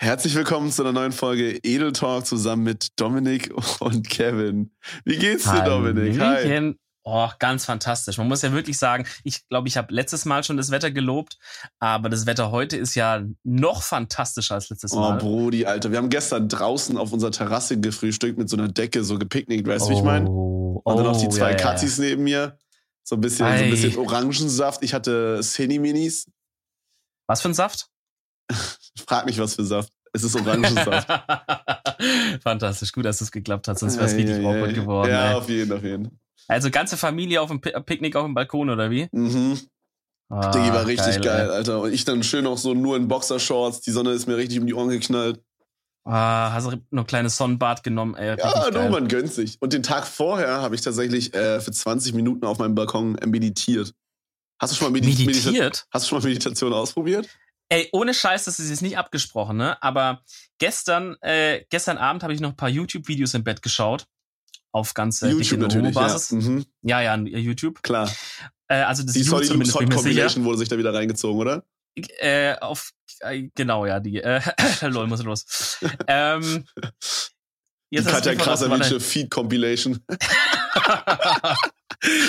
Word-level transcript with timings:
Herzlich 0.00 0.36
willkommen 0.36 0.70
zu 0.70 0.82
einer 0.82 0.92
neuen 0.92 1.10
Folge 1.10 1.58
Edel 1.64 1.90
Talk 1.90 2.24
zusammen 2.24 2.62
mit 2.62 3.00
Dominik 3.00 3.52
und 3.80 4.08
Kevin. 4.08 4.70
Wie 5.04 5.16
geht's 5.16 5.42
dir, 5.42 5.62
Dominik? 5.62 6.20
Hi. 6.20 6.76
Oh, 7.02 7.28
ganz 7.40 7.64
fantastisch. 7.64 8.16
Man 8.16 8.28
muss 8.28 8.42
ja 8.42 8.52
wirklich 8.52 8.78
sagen, 8.78 9.08
ich 9.24 9.48
glaube, 9.48 9.66
ich 9.66 9.76
habe 9.76 9.92
letztes 9.92 10.24
Mal 10.24 10.44
schon 10.44 10.56
das 10.56 10.70
Wetter 10.70 10.92
gelobt, 10.92 11.36
aber 11.80 12.10
das 12.10 12.26
Wetter 12.26 12.52
heute 12.52 12.76
ist 12.76 12.94
ja 12.94 13.24
noch 13.42 13.82
fantastischer 13.82 14.54
als 14.54 14.70
letztes 14.70 14.92
oh, 14.92 15.00
Mal. 15.00 15.16
Oh, 15.16 15.20
Brody, 15.20 15.66
Alter. 15.66 15.90
Wir 15.90 15.98
haben 15.98 16.10
gestern 16.10 16.48
draußen 16.48 16.96
auf 16.96 17.12
unserer 17.12 17.32
Terrasse 17.32 17.80
gefrühstückt 17.80 18.38
mit 18.38 18.48
so 18.48 18.56
einer 18.56 18.68
Decke, 18.68 19.02
so 19.02 19.18
gepicknickt, 19.18 19.66
weißt 19.66 19.86
du, 19.86 19.88
oh, 19.88 19.90
wie 19.90 19.98
ich 19.98 20.04
meine? 20.04 20.30
Und 20.30 20.96
dann 20.96 21.06
noch 21.06 21.20
die 21.20 21.26
oh, 21.26 21.30
zwei 21.30 21.50
ja, 21.50 21.56
Katzis 21.56 21.98
ja. 21.98 22.04
neben 22.04 22.22
mir. 22.22 22.56
So 23.02 23.16
ein 23.16 23.20
bisschen, 23.20 23.48
so 23.48 23.64
ein 23.64 23.70
bisschen 23.70 23.96
Orangensaft. 23.96 24.84
Ich 24.84 24.94
hatte 24.94 25.40
Cine 25.42 25.80
Minis. 25.80 26.30
Was 27.26 27.42
für 27.42 27.48
ein 27.48 27.54
Saft? 27.54 27.90
Frag 29.06 29.26
mich, 29.26 29.38
was 29.38 29.54
für 29.54 29.64
Saft. 29.64 29.92
Es 30.12 30.24
ist 30.24 30.36
Orangensaft. 30.36 31.08
Fantastisch, 32.42 32.92
gut, 32.92 33.04
dass 33.04 33.20
es 33.20 33.30
geklappt 33.30 33.68
hat, 33.68 33.78
sonst 33.78 33.96
wäre 33.96 34.06
es 34.06 34.14
richtig 34.14 34.38
ja, 34.38 34.48
awkward 34.48 34.74
geworden. 34.74 35.10
Ja, 35.10 35.30
ey. 35.30 35.34
auf 35.34 35.48
jeden, 35.48 35.72
auf 35.72 35.82
jeden. 35.82 36.18
Also 36.46 36.70
ganze 36.70 36.96
Familie 36.96 37.42
auf 37.42 37.50
dem 37.50 37.60
Picknick 37.60 38.16
auf 38.16 38.24
dem 38.24 38.34
Balkon, 38.34 38.70
oder 38.70 38.90
wie? 38.90 39.08
Mhm. 39.12 39.58
Ah, 40.30 40.50
Diggi 40.50 40.72
war 40.72 40.86
richtig 40.86 41.16
geil, 41.16 41.46
geil 41.46 41.50
Alter. 41.50 41.80
Und 41.80 41.92
ich 41.92 42.04
dann 42.04 42.22
schön 42.22 42.46
auch 42.46 42.58
so 42.58 42.74
nur 42.74 42.96
in 42.96 43.08
Boxershorts. 43.08 43.80
Die 43.80 43.90
Sonne 43.90 44.10
ist 44.10 44.26
mir 44.26 44.36
richtig 44.36 44.60
um 44.60 44.66
die 44.66 44.74
Ohren 44.74 44.90
geknallt. 44.90 45.42
Ah, 46.04 46.52
hast 46.52 46.66
du 46.66 46.76
noch 46.90 47.04
ein 47.04 47.06
kleines 47.06 47.36
Sonnenbad 47.36 47.82
genommen? 47.82 48.14
Ey, 48.14 48.36
ja, 48.38 48.70
du, 48.70 48.88
man 48.88 49.08
gönnt 49.08 49.32
sich. 49.32 49.56
Und 49.60 49.74
den 49.74 49.82
Tag 49.82 50.06
vorher 50.06 50.62
habe 50.62 50.74
ich 50.74 50.80
tatsächlich 50.80 51.34
äh, 51.34 51.60
für 51.60 51.70
20 51.70 52.14
Minuten 52.14 52.46
auf 52.46 52.58
meinem 52.58 52.74
Balkon 52.74 53.18
meditiert. 53.26 53.92
Hast 54.58 54.72
du 54.72 54.76
schon 54.76 54.86
mal 54.86 54.92
Medi 54.92 55.26
meditiert? 55.26 55.54
Medita 55.54 55.82
hast 55.90 56.04
du 56.04 56.08
schon 56.08 56.18
mal 56.18 56.28
Meditation 56.28 56.72
ausprobiert? 56.72 57.28
Ey, 57.70 57.88
ohne 57.92 58.14
Scheiß, 58.14 58.44
das 58.44 58.58
ist 58.58 58.70
jetzt 58.70 58.82
nicht 58.82 58.96
abgesprochen, 58.96 59.58
ne? 59.58 59.82
Aber 59.82 60.22
gestern, 60.58 61.16
äh, 61.20 61.64
gestern 61.68 61.98
Abend 61.98 62.22
habe 62.22 62.32
ich 62.32 62.40
noch 62.40 62.50
ein 62.50 62.56
paar 62.56 62.70
YouTube-Videos 62.70 63.34
im 63.34 63.44
Bett 63.44 63.60
geschaut. 63.60 64.06
Auf 64.72 64.94
ganz 64.94 65.22
äh, 65.22 65.28
YouTube 65.28 65.60
natürlich, 65.60 65.94
Basis. 65.94 66.30
Ja. 66.30 66.36
Mhm. 66.36 66.66
ja, 66.82 67.00
ja, 67.02 67.16
YouTube. 67.16 67.82
Klar. 67.82 68.10
Äh, 68.68 68.82
also 68.82 69.02
das 69.02 69.14
die 69.14 69.22
zumindest 69.22 69.74
Hot 69.74 69.90
Compilation 69.90 70.44
wurde 70.44 70.58
sich 70.58 70.68
da 70.68 70.78
wieder 70.78 70.94
reingezogen, 70.94 71.40
oder? 71.40 71.64
Äh, 72.20 72.54
auf 72.58 72.92
äh, 73.20 73.48
genau, 73.54 73.86
ja, 73.86 74.00
die 74.00 74.22
äh, 74.22 74.40
lol, 74.82 75.06
muss 75.06 75.22
los. 75.22 75.78
ähm, 76.06 76.66
jetzt 77.90 78.08
die 78.08 78.12
Katja 78.12 78.34
Krasavice 78.34 79.02
Feed 79.04 79.30
Compilation. 79.30 80.00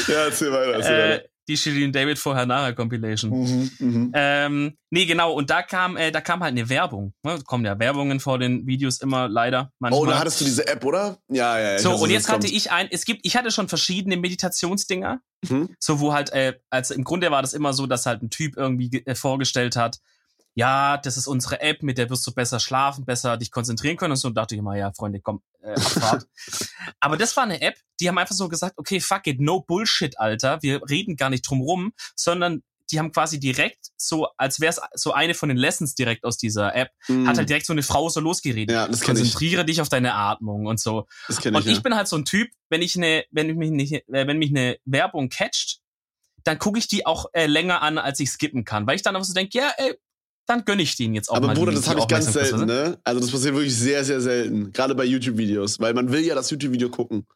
ja, 0.08 0.26
erzähl 0.26 0.52
weiter, 0.52 0.74
erzähl 0.74 0.94
äh, 0.94 1.18
weiter 1.18 1.30
die 1.50 1.58
Shirin 1.58 1.92
David 1.92 2.20
vorher 2.20 2.46
nachher 2.46 2.74
Compilation. 2.74 3.32
Mhm, 3.32 3.72
mh. 3.80 4.12
ähm, 4.14 4.78
nee, 4.92 5.06
genau. 5.06 5.34
Und 5.34 5.50
da 5.50 5.64
kam, 5.64 5.98
äh, 5.98 6.12
da 6.12 6.22
kam 6.22 6.42
halt 6.42 6.52
eine 6.52 6.70
Werbung. 6.70 7.14
Ne? 7.24 7.40
Kommen 7.46 7.66
ja 7.66 7.78
Werbungen 7.80 8.20
vor 8.20 8.40
den 8.40 8.66
Videos 8.68 9.02
immer 9.02 9.28
leider. 9.28 9.72
Manchmal. 9.80 10.02
Oh, 10.02 10.06
da 10.06 10.20
hattest 10.20 10.40
du 10.40 10.46
diese 10.46 10.68
App, 10.68 10.86
oder? 10.86 11.18
Ja, 11.28 11.60
ja. 11.60 11.72
ja 11.72 11.80
so 11.80 11.96
und 11.96 12.12
jetzt 12.12 12.30
hatte 12.30 12.48
kommt. 12.48 12.54
ich 12.54 12.72
ein. 12.72 12.88
Es 12.92 13.04
gibt, 13.04 13.22
ich 13.26 13.36
hatte 13.36 13.52
schon 13.52 13.68
verschiedene 13.68 14.16
Meditationsdinger. 14.18 15.20
Mhm. 15.50 15.76
So 15.80 16.00
wo 16.00 16.14
halt, 16.14 16.32
äh, 16.32 16.54
also 16.70 16.94
im 16.94 17.04
Grunde 17.04 17.32
war 17.32 17.42
das 17.42 17.54
immer 17.54 17.74
so, 17.74 17.88
dass 17.88 18.06
halt 18.06 18.22
ein 18.22 18.30
Typ 18.30 18.56
irgendwie 18.56 19.04
äh, 19.06 19.16
vorgestellt 19.16 19.76
hat, 19.76 20.00
ja, 20.56 20.98
das 20.98 21.18
ist 21.18 21.28
unsere 21.28 21.62
App, 21.62 21.84
mit 21.84 21.98
der 21.98 22.10
wirst 22.10 22.26
du 22.28 22.34
besser 22.34 22.60
schlafen, 22.60 23.06
besser 23.06 23.38
dich 23.38 23.52
konzentrieren 23.52 23.98
können 23.98 24.12
und 24.12 24.18
so. 24.18 24.28
Und 24.28 24.36
dachte 24.36 24.56
ich 24.56 24.60
immer, 24.60 24.76
ja, 24.76 24.92
Freunde, 24.92 25.22
komm, 25.22 25.42
äh, 25.62 25.72
Abfahrt. 25.72 26.28
Aber 27.00 27.18
das 27.18 27.36
war 27.38 27.44
eine 27.44 27.62
App, 27.62 27.76
die 28.00 28.08
haben 28.08 28.18
einfach 28.18 28.36
so 28.36 28.50
gesagt, 28.50 28.78
okay, 28.78 29.00
fuck 29.00 29.28
it, 29.28 29.40
no 29.40 29.62
Bullshit, 29.62 30.20
Alter. 30.20 30.62
Wir 30.62 30.82
reden 30.90 31.16
gar 31.16 31.30
nicht 31.30 31.50
drum 31.50 31.62
rum, 31.62 31.94
sondern 32.16 32.64
die 32.92 33.00
haben 33.00 33.12
quasi 33.12 33.40
direkt 33.40 33.92
so, 33.98 34.28
als 34.38 34.60
wäre 34.60 34.72
es 34.72 34.82
so 35.00 35.14
eine 35.14 35.34
von 35.34 35.50
den 35.50 35.58
Lessons 35.58 35.94
direkt 35.94 36.26
aus 36.26 36.38
dieser 36.38 36.76
App, 36.76 36.90
mm. 37.08 37.28
hat 37.28 37.38
halt 37.38 37.50
direkt 37.50 37.66
so 37.66 37.74
eine 37.74 37.84
Frau 37.84 38.10
so 38.10 38.20
losgeredet. 38.20 38.74
Ja, 38.74 38.88
das 38.88 39.02
Konzentriere 39.02 39.62
ich. 39.62 39.68
dich 39.68 39.82
auf 39.82 39.90
deine 39.90 40.16
Atmung 40.16 40.66
und 40.66 40.80
so. 40.80 41.06
Das 41.28 41.40
kenn 41.40 41.56
und 41.56 41.62
ich, 41.62 41.68
ich 41.68 41.78
ja. 41.78 41.82
bin 41.82 41.96
halt 41.96 42.08
so 42.08 42.16
ein 42.16 42.26
Typ, 42.26 42.50
wenn 42.70 42.82
ich 42.82 42.96
eine, 42.96 43.26
wenn 43.32 43.50
ich 43.50 43.56
mich 43.56 43.72
nicht, 43.72 43.94
äh, 43.94 44.28
wenn 44.28 44.38
mich 44.38 44.50
eine 44.50 44.78
Werbung 44.86 45.30
catcht, 45.30 45.82
dann 46.44 46.58
gucke 46.58 46.80
ich 46.80 46.88
die 46.88 47.06
auch 47.06 47.28
äh, 47.34 47.46
länger 47.46 47.82
an, 47.82 47.98
als 47.98 48.20
ich 48.20 48.32
skippen 48.32 48.66
kann, 48.66 48.88
weil 48.88 48.96
ich 48.96 49.04
dann 49.04 49.16
auch 49.16 49.24
so 49.24 49.34
denke, 49.34 49.58
ja, 49.58 49.72
ey, 49.78 49.96
dann 50.50 50.66
gönne 50.66 50.82
ich 50.82 50.96
den 50.96 51.14
jetzt 51.14 51.30
auch 51.30 51.36
Aber 51.36 51.48
mal. 51.48 51.52
Aber 51.52 51.60
Bruder, 51.60 51.74
das 51.74 51.88
habe 51.88 52.00
ich 52.00 52.08
ganz 52.08 52.34
selten, 52.34 52.66
ne? 52.66 52.98
Also 53.04 53.20
das 53.22 53.32
passiert 53.32 53.54
wirklich 53.54 53.76
sehr, 53.76 54.04
sehr 54.04 54.20
selten. 54.20 54.74
Gerade 54.74 54.96
bei 54.96 55.06
YouTube-Videos, 55.06 55.80
weil 55.80 55.94
man 55.94 56.12
will 56.12 56.22
ja 56.22 56.34
das 56.34 56.50
YouTube-Video 56.50 56.90
gucken. 56.90 57.28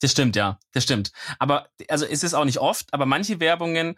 Das 0.00 0.10
stimmt, 0.10 0.36
ja. 0.36 0.58
Das 0.72 0.82
stimmt. 0.82 1.12
Aber, 1.38 1.68
also 1.88 2.04
es 2.04 2.22
ist 2.22 2.34
auch 2.34 2.44
nicht 2.44 2.58
oft, 2.58 2.92
aber 2.92 3.06
manche 3.06 3.40
Werbungen 3.40 3.96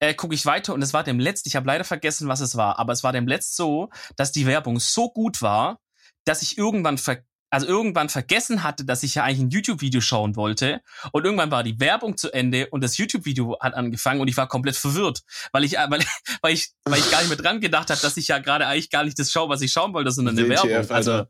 äh, 0.00 0.14
gucke 0.14 0.34
ich 0.34 0.46
weiter 0.46 0.74
und 0.74 0.82
es 0.82 0.92
war 0.92 1.04
dem 1.04 1.20
letzt, 1.20 1.46
ich 1.46 1.56
habe 1.56 1.66
leider 1.66 1.84
vergessen, 1.84 2.28
was 2.28 2.40
es 2.40 2.56
war, 2.56 2.78
aber 2.78 2.92
es 2.92 3.02
war 3.02 3.12
dem 3.12 3.26
letzt 3.26 3.56
so, 3.56 3.90
dass 4.16 4.32
die 4.32 4.46
Werbung 4.46 4.80
so 4.80 5.10
gut 5.10 5.42
war, 5.42 5.80
dass 6.24 6.42
ich 6.42 6.58
irgendwann 6.58 6.98
ver 6.98 7.18
also 7.56 7.68
irgendwann 7.68 8.10
vergessen 8.10 8.62
hatte, 8.62 8.84
dass 8.84 9.02
ich 9.02 9.14
ja 9.14 9.24
eigentlich 9.24 9.40
ein 9.40 9.48
YouTube-Video 9.48 10.02
schauen 10.02 10.36
wollte. 10.36 10.82
Und 11.12 11.24
irgendwann 11.24 11.50
war 11.50 11.62
die 11.62 11.80
Werbung 11.80 12.18
zu 12.18 12.30
Ende 12.30 12.66
und 12.66 12.84
das 12.84 12.98
YouTube-Video 12.98 13.56
hat 13.60 13.72
angefangen 13.72 14.20
und 14.20 14.28
ich 14.28 14.36
war 14.36 14.46
komplett 14.46 14.76
verwirrt, 14.76 15.22
weil 15.52 15.64
ich, 15.64 15.72
weil, 15.72 16.00
weil 16.42 16.52
ich, 16.52 16.68
weil 16.84 16.98
ich 16.98 17.10
gar 17.10 17.20
nicht 17.20 17.30
mehr 17.30 17.38
dran 17.38 17.62
gedacht 17.62 17.88
habe, 17.88 17.98
dass 17.98 18.18
ich 18.18 18.28
ja 18.28 18.40
gerade 18.40 18.66
eigentlich 18.66 18.90
gar 18.90 19.04
nicht 19.04 19.18
das 19.18 19.32
schaue, 19.32 19.48
was 19.48 19.62
ich 19.62 19.72
schauen 19.72 19.94
wollte, 19.94 20.10
sondern 20.10 20.38
eine 20.38 20.46
Werbung. 20.50 20.90
Also, 20.90 21.24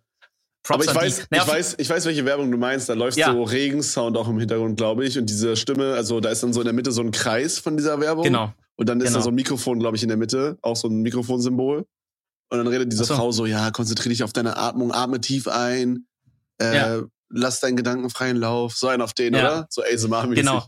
aber 0.68 0.82
ich 0.82 0.92
weiß, 0.92 1.28
ich 1.30 1.46
weiß, 1.46 1.76
ich 1.78 1.88
weiß, 1.88 2.06
welche 2.06 2.24
Werbung 2.24 2.50
du 2.50 2.58
meinst. 2.58 2.88
Da 2.88 2.94
läuft 2.94 3.16
ja. 3.16 3.32
so 3.32 3.44
Regensound 3.44 4.16
auch 4.16 4.26
im 4.26 4.40
Hintergrund, 4.40 4.76
glaube 4.76 5.06
ich. 5.06 5.16
Und 5.16 5.30
diese 5.30 5.54
Stimme, 5.54 5.94
also 5.94 6.18
da 6.18 6.30
ist 6.30 6.42
dann 6.42 6.52
so 6.52 6.60
in 6.60 6.64
der 6.64 6.74
Mitte 6.74 6.90
so 6.90 7.02
ein 7.02 7.12
Kreis 7.12 7.60
von 7.60 7.76
dieser 7.76 8.00
Werbung. 8.00 8.24
Genau. 8.24 8.52
Und 8.74 8.88
dann 8.88 9.00
ist 9.00 9.10
genau. 9.10 9.18
da 9.18 9.22
so 9.22 9.28
ein 9.28 9.36
Mikrofon, 9.36 9.78
glaube 9.78 9.96
ich, 9.96 10.02
in 10.02 10.08
der 10.08 10.18
Mitte, 10.18 10.58
auch 10.62 10.74
so 10.74 10.88
ein 10.88 11.02
Mikrofonsymbol. 11.02 11.86
Und 12.48 12.58
dann 12.58 12.66
redet 12.66 12.92
diese 12.92 13.04
so. 13.04 13.14
Frau 13.14 13.32
so, 13.32 13.46
ja, 13.46 13.70
konzentriere 13.70 14.10
dich 14.10 14.22
auf 14.22 14.32
deine 14.32 14.56
Atmung, 14.56 14.92
atme 14.92 15.20
tief 15.20 15.48
ein, 15.48 16.06
äh, 16.60 16.76
ja. 16.76 17.02
lass 17.28 17.60
deinen 17.60 17.76
Gedanken 17.76 18.10
freien 18.10 18.36
Lauf, 18.36 18.76
so 18.76 18.88
ein 18.88 19.00
auf 19.02 19.12
den, 19.12 19.34
ja. 19.34 19.40
oder? 19.40 19.66
So 19.70 19.82
ASMR-mäßig. 19.82 20.34
Genau. 20.36 20.64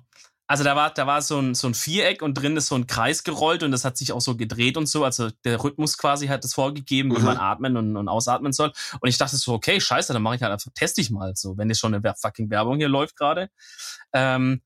Also 0.50 0.64
da 0.64 0.74
war, 0.74 0.90
da 0.94 1.06
war 1.06 1.20
so 1.20 1.38
ein, 1.38 1.54
so 1.54 1.66
ein 1.66 1.74
Viereck 1.74 2.22
und 2.22 2.32
drin 2.32 2.56
ist 2.56 2.68
so 2.68 2.74
ein 2.74 2.86
Kreis 2.86 3.22
gerollt 3.22 3.62
und 3.62 3.70
das 3.70 3.84
hat 3.84 3.98
sich 3.98 4.12
auch 4.12 4.22
so 4.22 4.34
gedreht 4.34 4.78
und 4.78 4.86
so. 4.86 5.04
Also 5.04 5.28
der 5.44 5.62
Rhythmus 5.62 5.98
quasi 5.98 6.28
hat 6.28 6.42
es 6.42 6.54
vorgegeben, 6.54 7.14
wie 7.14 7.18
mhm. 7.18 7.26
man 7.26 7.36
atmen 7.36 7.76
und, 7.76 7.98
und 7.98 8.08
ausatmen 8.08 8.52
soll. 8.54 8.72
Und 9.00 9.08
ich 9.10 9.18
dachte 9.18 9.36
so, 9.36 9.52
okay, 9.52 9.78
scheiße, 9.78 10.14
dann 10.14 10.22
mache 10.22 10.36
ich 10.36 10.42
halt 10.42 10.52
einfach, 10.52 10.70
teste 10.74 11.02
ich 11.02 11.10
mal 11.10 11.36
so, 11.36 11.58
wenn 11.58 11.68
jetzt 11.68 11.80
schon 11.80 11.94
eine 11.94 12.14
fucking 12.14 12.48
Werbung 12.48 12.78
hier 12.78 12.88
läuft 12.88 13.16
gerade. 13.16 13.50
Ähm, 14.14 14.62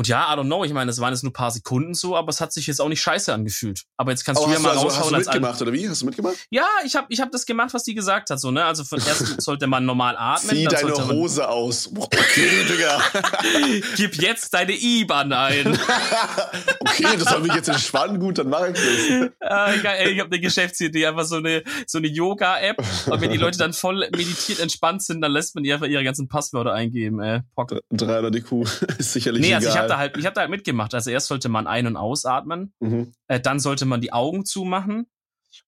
und 0.00 0.08
ja, 0.08 0.32
I 0.32 0.38
don't 0.38 0.46
know, 0.46 0.64
ich 0.64 0.72
meine, 0.72 0.90
es 0.90 0.98
waren 0.98 1.12
jetzt 1.12 1.24
nur 1.24 1.28
ein 1.28 1.34
paar 1.34 1.50
Sekunden 1.50 1.92
so, 1.92 2.16
aber 2.16 2.30
es 2.30 2.40
hat 2.40 2.54
sich 2.54 2.66
jetzt 2.66 2.80
auch 2.80 2.88
nicht 2.88 3.02
scheiße 3.02 3.34
angefühlt. 3.34 3.84
Aber 3.98 4.12
jetzt 4.12 4.24
kannst 4.24 4.40
aber 4.40 4.50
du 4.50 4.56
ja 4.56 4.58
mal 4.58 4.70
also, 4.70 4.84
rausschauen. 4.84 5.14
Hast 5.14 5.26
du 5.26 5.32
mitgemacht 5.32 5.60
oder 5.60 5.72
wie? 5.74 5.86
Hast 5.86 6.00
du 6.00 6.06
mitgemacht? 6.06 6.36
Ja, 6.48 6.64
ich 6.86 6.96
habe 6.96 7.08
ich 7.10 7.20
hab 7.20 7.30
das 7.30 7.44
gemacht, 7.44 7.74
was 7.74 7.84
die 7.84 7.92
gesagt 7.94 8.30
hat. 8.30 8.40
So, 8.40 8.50
ne? 8.50 8.64
Also 8.64 8.82
von 8.84 8.98
erst 8.98 9.42
sollte 9.42 9.66
man 9.66 9.84
normal 9.84 10.16
atmen. 10.16 10.56
Zieh 10.56 10.64
deine 10.64 11.06
Hose 11.06 11.46
aus. 11.46 11.90
Okay, 11.94 12.48
Digga. 12.66 12.98
Gib 13.96 14.14
jetzt 14.22 14.54
deine 14.54 14.72
IBAN 14.72 15.34
ein. 15.34 15.78
okay, 16.80 17.18
das 17.18 17.24
soll 17.24 17.40
mich 17.40 17.52
jetzt 17.52 17.68
entspannen. 17.68 18.18
Gut, 18.18 18.38
dann 18.38 18.48
mache 18.48 18.70
ich 18.70 18.78
das. 18.78 19.30
Ah, 19.50 19.70
ey, 19.70 20.12
ich 20.12 20.20
habe 20.20 20.30
eine 20.30 20.40
Geschäftsidee, 20.40 21.08
einfach 21.08 21.24
so 21.24 21.36
eine, 21.36 21.62
so 21.86 21.98
eine 21.98 22.06
Yoga-App. 22.06 22.82
Und 23.04 23.20
wenn 23.20 23.32
die 23.32 23.36
Leute 23.36 23.58
dann 23.58 23.74
voll 23.74 24.08
meditiert 24.16 24.60
entspannt 24.60 25.02
sind, 25.02 25.20
dann 25.20 25.32
lässt 25.32 25.54
man 25.54 25.62
die 25.62 25.74
einfach 25.74 25.88
ihre 25.88 26.04
ganzen 26.04 26.26
Passwörter 26.26 26.72
eingeben. 26.72 27.20
Äh, 27.20 27.42
Pocket. 27.54 27.82
300 27.92 28.34
IQ 28.36 28.62
ist 28.96 29.12
sicherlich 29.12 29.42
nee, 29.42 29.54
also 29.54 29.68
egal. 29.68 29.89
Ich 29.90 29.94
da 29.94 29.98
halt, 29.98 30.16
ich 30.16 30.26
habe 30.26 30.34
da 30.34 30.40
halt 30.42 30.50
mitgemacht. 30.50 30.94
Also 30.94 31.10
erst 31.10 31.28
sollte 31.28 31.48
man 31.48 31.66
ein- 31.66 31.86
und 31.86 31.96
ausatmen, 31.96 32.72
mhm. 32.80 33.12
äh, 33.28 33.40
dann 33.40 33.60
sollte 33.60 33.86
man 33.86 34.00
die 34.00 34.12
Augen 34.12 34.44
zumachen 34.44 35.06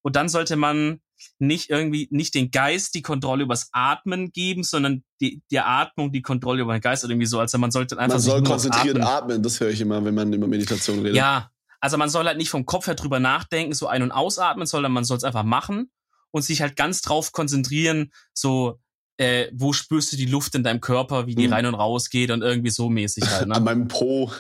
und 0.02 0.16
dann 0.16 0.28
sollte 0.28 0.56
man 0.56 1.00
nicht 1.38 1.70
irgendwie 1.70 2.08
nicht 2.10 2.34
den 2.34 2.50
Geist 2.50 2.94
die 2.94 3.02
Kontrolle 3.02 3.44
übers 3.44 3.68
Atmen 3.72 4.32
geben, 4.32 4.64
sondern 4.64 5.04
die, 5.20 5.42
die 5.50 5.58
Atmung 5.60 6.12
die 6.12 6.22
Kontrolle 6.22 6.62
über 6.62 6.76
den 6.76 6.80
Geist 6.80 7.04
oder 7.04 7.12
irgendwie 7.12 7.26
so. 7.26 7.38
Also 7.38 7.58
man 7.58 7.70
sollte 7.70 7.98
einfach 7.98 8.16
man 8.16 8.22
soll 8.22 8.42
konzentriert 8.42 8.96
atmen. 8.96 9.08
atmen. 9.08 9.42
Das 9.42 9.60
höre 9.60 9.70
ich 9.70 9.80
immer, 9.80 10.04
wenn 10.04 10.14
man 10.14 10.32
über 10.32 10.46
Meditation 10.46 10.98
redet. 11.00 11.16
Ja, 11.16 11.50
also 11.80 11.96
man 11.96 12.08
soll 12.08 12.26
halt 12.26 12.38
nicht 12.38 12.50
vom 12.50 12.66
Kopf 12.66 12.86
her 12.86 12.94
drüber 12.94 13.20
nachdenken, 13.20 13.74
so 13.74 13.86
ein- 13.86 14.02
und 14.02 14.12
ausatmen, 14.12 14.66
sondern 14.66 14.92
man 14.92 15.04
soll 15.04 15.16
es 15.16 15.24
einfach 15.24 15.44
machen 15.44 15.90
und 16.30 16.42
sich 16.42 16.60
halt 16.60 16.76
ganz 16.76 17.02
drauf 17.02 17.32
konzentrieren, 17.32 18.12
so 18.34 18.78
äh, 19.22 19.50
wo 19.54 19.72
spürst 19.72 20.12
du 20.12 20.16
die 20.16 20.26
Luft 20.26 20.54
in 20.56 20.64
deinem 20.64 20.80
Körper, 20.80 21.26
wie 21.26 21.36
die 21.36 21.44
hm. 21.44 21.52
rein 21.52 21.66
und 21.66 21.74
raus 21.74 22.10
geht 22.10 22.32
und 22.32 22.42
irgendwie 22.42 22.70
so 22.70 22.90
mäßig 22.90 23.24
halt. 23.24 23.46
Ne? 23.46 23.54
An 23.54 23.62
meinem 23.62 23.88
Po. 23.88 24.32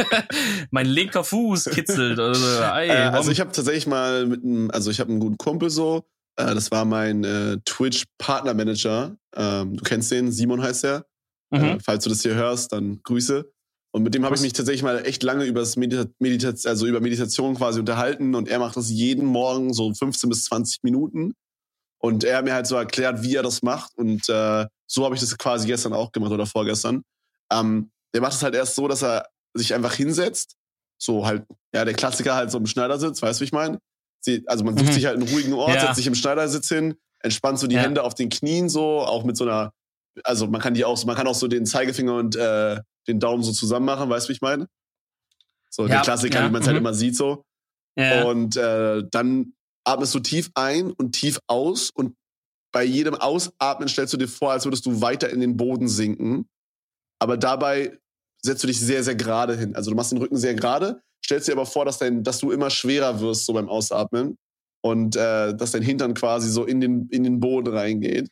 mein 0.70 0.86
linker 0.86 1.22
Fuß 1.22 1.66
kitzelt. 1.66 2.18
Also, 2.18 2.46
ey, 2.62 2.88
äh, 2.88 2.92
also 2.92 3.30
ich 3.30 3.40
habe 3.40 3.52
tatsächlich 3.52 3.86
mal 3.86 4.26
mit 4.26 4.42
einem, 4.42 4.70
also 4.70 4.90
ich 4.90 5.00
habe 5.00 5.10
einen 5.10 5.20
guten 5.20 5.36
Kumpel 5.36 5.68
so, 5.68 6.04
äh, 6.36 6.54
das 6.54 6.70
war 6.70 6.86
mein 6.86 7.24
äh, 7.24 7.58
Twitch 7.66 8.04
Partnermanager. 8.16 9.16
Ähm, 9.36 9.76
du 9.76 9.82
kennst 9.82 10.10
den, 10.10 10.32
Simon 10.32 10.62
heißt 10.62 10.84
er. 10.84 11.04
Äh, 11.52 11.58
mhm. 11.58 11.80
falls 11.80 12.04
du 12.04 12.10
das 12.10 12.22
hier 12.22 12.34
hörst, 12.34 12.72
dann 12.72 13.00
Grüße. 13.02 13.52
Und 13.92 14.02
mit 14.02 14.14
dem 14.14 14.24
habe 14.24 14.36
ich 14.36 14.40
mich 14.40 14.52
tatsächlich 14.52 14.84
mal 14.84 15.04
echt 15.04 15.22
lange 15.22 15.44
über 15.44 15.66
Medita 15.76 16.06
Medita 16.20 16.54
also 16.64 16.86
über 16.86 17.00
Meditation 17.00 17.56
quasi 17.56 17.80
unterhalten 17.80 18.36
und 18.36 18.48
er 18.48 18.60
macht 18.60 18.76
das 18.76 18.88
jeden 18.88 19.26
Morgen 19.26 19.74
so 19.74 19.92
15 19.92 20.30
bis 20.30 20.44
20 20.44 20.84
Minuten. 20.84 21.34
Und 22.02 22.24
er 22.24 22.38
hat 22.38 22.44
mir 22.44 22.54
halt 22.54 22.66
so 22.66 22.76
erklärt, 22.76 23.22
wie 23.22 23.36
er 23.36 23.42
das 23.42 23.62
macht. 23.62 23.92
Und 23.96 24.28
äh, 24.28 24.66
so 24.86 25.04
habe 25.04 25.14
ich 25.14 25.20
das 25.20 25.36
quasi 25.36 25.66
gestern 25.66 25.92
auch 25.92 26.12
gemacht 26.12 26.32
oder 26.32 26.46
vorgestern. 26.46 27.02
Ähm, 27.52 27.90
der 28.14 28.22
macht 28.22 28.32
es 28.32 28.42
halt 28.42 28.54
erst 28.54 28.74
so, 28.74 28.88
dass 28.88 29.02
er 29.02 29.26
sich 29.54 29.74
einfach 29.74 29.94
hinsetzt. 29.94 30.56
So 30.98 31.26
halt, 31.26 31.44
ja, 31.74 31.84
der 31.84 31.94
Klassiker 31.94 32.34
halt 32.34 32.50
so 32.50 32.58
im 32.58 32.66
Schneidersitz, 32.66 33.22
weißt 33.22 33.40
du, 33.40 33.42
wie 33.42 33.46
ich 33.46 33.52
meine? 33.52 33.78
also 34.46 34.64
man 34.64 34.76
sucht 34.76 34.88
mhm. 34.88 34.92
sich 34.92 35.06
halt 35.06 35.16
einen 35.16 35.28
ruhigen 35.28 35.54
Ort, 35.54 35.74
ja. 35.74 35.80
setzt 35.80 35.96
sich 35.96 36.06
im 36.06 36.14
Schneidersitz 36.14 36.68
hin, 36.68 36.94
entspannt 37.20 37.58
so 37.58 37.66
die 37.66 37.76
ja. 37.76 37.80
Hände 37.80 38.02
auf 38.02 38.14
den 38.14 38.28
Knien 38.28 38.68
so, 38.68 39.00
auch 39.00 39.24
mit 39.24 39.34
so 39.34 39.44
einer, 39.44 39.72
also 40.24 40.46
man 40.46 40.60
kann 40.60 40.74
die 40.74 40.84
auch, 40.84 41.02
man 41.06 41.16
kann 41.16 41.26
auch 41.26 41.34
so 41.34 41.48
den 41.48 41.64
Zeigefinger 41.64 42.14
und 42.16 42.36
äh, 42.36 42.80
den 43.08 43.18
Daumen 43.18 43.42
so 43.42 43.52
zusammen 43.52 43.86
machen, 43.86 44.10
weißt 44.10 44.26
du, 44.26 44.28
wie 44.28 44.34
ich 44.34 44.42
meine? 44.42 44.66
So 45.70 45.84
ja, 45.84 45.88
der 45.88 46.00
Klassiker, 46.02 46.44
wie 46.46 46.50
man 46.50 46.60
es 46.60 46.68
halt 46.68 46.74
mhm. 46.74 46.76
halt 46.76 46.78
immer 46.78 46.94
sieht 46.94 47.16
so. 47.16 47.44
Und 48.26 48.56
äh, 48.56 49.04
dann 49.10 49.54
atmest 49.84 50.14
du 50.14 50.20
tief 50.20 50.50
ein 50.54 50.90
und 50.92 51.12
tief 51.12 51.38
aus 51.46 51.90
und 51.90 52.14
bei 52.72 52.84
jedem 52.84 53.14
Ausatmen 53.14 53.88
stellst 53.88 54.12
du 54.12 54.16
dir 54.16 54.28
vor, 54.28 54.52
als 54.52 54.64
würdest 54.64 54.86
du 54.86 55.00
weiter 55.00 55.30
in 55.30 55.40
den 55.40 55.56
Boden 55.56 55.88
sinken. 55.88 56.48
Aber 57.18 57.36
dabei 57.36 57.98
setzt 58.42 58.62
du 58.62 58.68
dich 58.68 58.80
sehr, 58.80 59.02
sehr 59.02 59.16
gerade 59.16 59.56
hin. 59.56 59.74
Also 59.74 59.90
du 59.90 59.96
machst 59.96 60.12
den 60.12 60.18
Rücken 60.18 60.36
sehr 60.36 60.54
gerade, 60.54 61.02
stellst 61.24 61.48
dir 61.48 61.52
aber 61.52 61.66
vor, 61.66 61.84
dass, 61.84 61.98
dein, 61.98 62.22
dass 62.22 62.38
du 62.38 62.52
immer 62.52 62.70
schwerer 62.70 63.20
wirst 63.20 63.46
so 63.46 63.52
beim 63.52 63.68
Ausatmen 63.68 64.38
und 64.82 65.16
äh, 65.16 65.54
dass 65.54 65.72
dein 65.72 65.82
Hintern 65.82 66.14
quasi 66.14 66.48
so 66.48 66.64
in 66.64 66.80
den, 66.80 67.08
in 67.10 67.24
den 67.24 67.40
Boden 67.40 67.74
reingeht. 67.74 68.28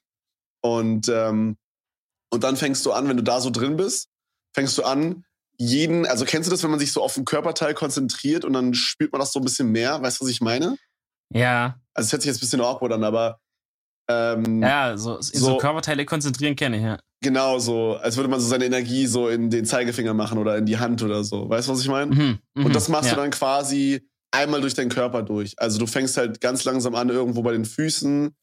Und, 0.62 1.08
ähm, 1.08 1.56
und 2.30 2.44
dann 2.44 2.56
fängst 2.56 2.84
du 2.86 2.92
an, 2.92 3.08
wenn 3.08 3.16
du 3.16 3.22
da 3.22 3.40
so 3.40 3.50
drin 3.50 3.76
bist, 3.76 4.08
fängst 4.54 4.78
du 4.78 4.84
an, 4.84 5.24
jeden, 5.58 6.06
also 6.06 6.24
kennst 6.24 6.48
du 6.48 6.50
das, 6.52 6.62
wenn 6.62 6.70
man 6.70 6.78
sich 6.78 6.92
so 6.92 7.02
auf 7.02 7.16
ein 7.16 7.24
Körperteil 7.24 7.74
konzentriert 7.74 8.44
und 8.44 8.52
dann 8.52 8.74
spürt 8.74 9.12
man 9.12 9.20
das 9.20 9.32
so 9.32 9.40
ein 9.40 9.44
bisschen 9.44 9.72
mehr? 9.72 10.00
Weißt 10.00 10.20
du, 10.20 10.24
was 10.24 10.30
ich 10.30 10.40
meine? 10.40 10.76
Ja. 11.34 11.80
Also 11.94 12.06
es 12.06 12.12
hört 12.12 12.22
sich 12.22 12.28
jetzt 12.28 12.38
ein 12.38 12.40
bisschen 12.40 12.60
awkward 12.60 12.92
an, 12.92 13.04
aber 13.04 13.40
ähm, 14.10 14.62
ja, 14.62 14.96
so, 14.96 15.20
so, 15.20 15.38
so 15.38 15.56
Körperteile 15.58 16.06
konzentrieren 16.06 16.56
kenne 16.56 16.78
ich, 16.78 16.82
ja. 16.82 16.98
Genau, 17.20 17.58
so, 17.58 17.96
als 17.96 18.16
würde 18.16 18.28
man 18.28 18.40
so 18.40 18.46
seine 18.46 18.64
Energie 18.64 19.06
so 19.06 19.28
in 19.28 19.50
den 19.50 19.64
Zeigefinger 19.64 20.14
machen 20.14 20.38
oder 20.38 20.56
in 20.56 20.66
die 20.66 20.78
Hand 20.78 21.02
oder 21.02 21.24
so. 21.24 21.48
Weißt 21.48 21.68
du, 21.68 21.72
was 21.72 21.80
ich 21.80 21.88
meine? 21.88 22.14
Mhm, 22.14 22.38
mh, 22.54 22.64
und 22.64 22.76
das 22.76 22.88
machst 22.88 23.10
ja. 23.10 23.16
du 23.16 23.20
dann 23.20 23.30
quasi 23.30 24.08
einmal 24.30 24.60
durch 24.60 24.74
deinen 24.74 24.88
Körper 24.88 25.22
durch. 25.22 25.54
Also 25.58 25.78
du 25.78 25.86
fängst 25.86 26.16
halt 26.16 26.40
ganz 26.40 26.64
langsam 26.64 26.94
an, 26.94 27.08
irgendwo 27.08 27.42
bei 27.42 27.52
den 27.52 27.64
Füßen, 27.64 28.34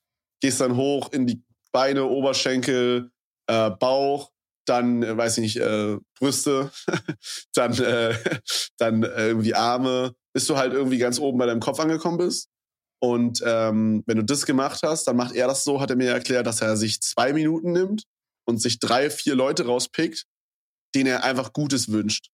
gehst 0.42 0.62
dann 0.62 0.76
hoch 0.76 1.12
in 1.12 1.26
die 1.26 1.42
Beine, 1.72 2.06
Oberschenkel, 2.06 3.12
äh, 3.48 3.70
Bauch, 3.72 4.32
dann, 4.66 5.04
äh, 5.04 5.16
weiß 5.16 5.38
ich 5.38 5.42
nicht, 5.42 5.58
äh, 5.58 5.98
Brüste, 6.20 6.72
dann, 7.54 7.74
äh, 7.80 8.14
dann 8.78 9.04
äh, 9.04 9.28
irgendwie 9.28 9.56
Arme, 9.56 10.14
bis 10.34 10.48
du 10.48 10.58
halt 10.58 10.74
irgendwie 10.74 10.98
ganz 10.98 11.20
oben 11.20 11.38
bei 11.38 11.46
deinem 11.46 11.62
Kopf 11.62 11.80
angekommen 11.80 12.18
bist. 12.18 12.50
Und 13.00 13.44
ähm, 13.46 14.04
wenn 14.06 14.18
du 14.18 14.24
das 14.24 14.46
gemacht 14.46 14.82
hast, 14.84 15.06
dann 15.08 15.16
macht 15.16 15.36
er 15.36 15.48
das 15.48 15.64
so, 15.64 15.82
hat 15.82 15.90
er 15.90 15.96
mir 15.96 16.12
erklärt, 16.12 16.48
dass 16.48 16.62
er 16.62 16.78
sich 16.78 17.02
zwei 17.02 17.34
Minuten 17.34 17.72
nimmt 17.72 18.04
und 18.46 18.62
sich 18.62 18.80
drei, 18.80 19.10
vier 19.10 19.36
Leute 19.36 19.66
rauspickt, 19.66 20.26
denen 20.96 21.08
er 21.08 21.24
einfach 21.24 21.54
Gutes 21.54 21.92
wünscht. 21.92 22.30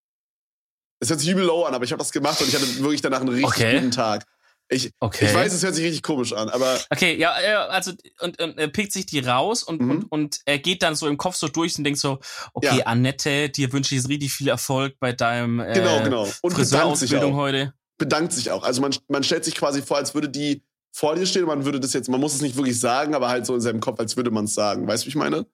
Es 0.99 1.09
hört 1.09 1.19
sich 1.19 1.29
übel 1.29 1.45
low 1.45 1.63
an, 1.63 1.73
aber 1.73 1.83
ich 1.83 1.91
habe 1.91 1.99
das 1.99 2.11
gemacht 2.11 2.39
und 2.41 2.47
ich 2.47 2.55
hatte 2.55 2.79
wirklich 2.79 3.01
danach 3.01 3.21
einen 3.21 3.29
richtig 3.29 3.47
okay. 3.47 3.73
guten 3.75 3.91
Tag. 3.91 4.25
Ich, 4.73 4.91
okay. 5.01 5.25
ich 5.25 5.33
weiß, 5.33 5.51
es 5.51 5.63
hört 5.63 5.75
sich 5.75 5.83
richtig 5.83 6.01
komisch 6.01 6.31
an, 6.31 6.47
aber. 6.47 6.79
Okay, 6.89 7.17
ja, 7.17 7.33
also 7.67 7.91
und, 8.21 8.41
und 8.41 8.57
er 8.57 8.69
pickt 8.69 8.93
sich 8.93 9.05
die 9.05 9.19
raus 9.19 9.63
und, 9.63 9.81
mhm. 9.81 9.91
und, 9.91 10.03
und 10.11 10.39
er 10.45 10.59
geht 10.59 10.81
dann 10.81 10.95
so 10.95 11.07
im 11.07 11.17
Kopf 11.17 11.35
so 11.35 11.49
durch 11.49 11.77
und 11.77 11.83
denkt 11.83 11.99
so, 11.99 12.19
okay, 12.53 12.77
ja. 12.77 12.85
Annette, 12.85 13.49
dir 13.49 13.73
wünsche 13.73 13.93
ich 13.93 14.01
jetzt 14.01 14.09
richtig 14.09 14.31
viel 14.31 14.47
Erfolg 14.47 14.95
bei 14.99 15.11
deinem 15.11 15.59
äh, 15.59 15.73
genau, 15.73 16.01
genau. 16.03 16.27
Und 16.41 16.53
Friseurausbildung 16.53 17.33
heute 17.33 17.73
bedankt 18.01 18.33
sich 18.33 18.49
auch. 18.49 18.63
Also 18.63 18.81
man, 18.81 18.95
man 19.07 19.23
stellt 19.23 19.45
sich 19.45 19.53
quasi 19.53 19.83
vor, 19.83 19.97
als 19.97 20.15
würde 20.15 20.27
die 20.27 20.63
vor 20.91 21.13
dir 21.15 21.27
stehen, 21.27 21.45
man 21.45 21.65
würde 21.65 21.79
das 21.79 21.93
jetzt, 21.93 22.09
man 22.09 22.19
muss 22.19 22.33
es 22.33 22.41
nicht 22.41 22.55
wirklich 22.55 22.79
sagen, 22.79 23.13
aber 23.13 23.29
halt 23.29 23.45
so 23.45 23.53
in 23.53 23.61
seinem 23.61 23.79
Kopf, 23.79 23.99
als 23.99 24.17
würde 24.17 24.31
man 24.31 24.45
es 24.45 24.55
sagen. 24.55 24.87
Weißt 24.87 25.03
du, 25.03 25.05
wie 25.05 25.09
ich 25.09 25.15
meine? 25.15 25.45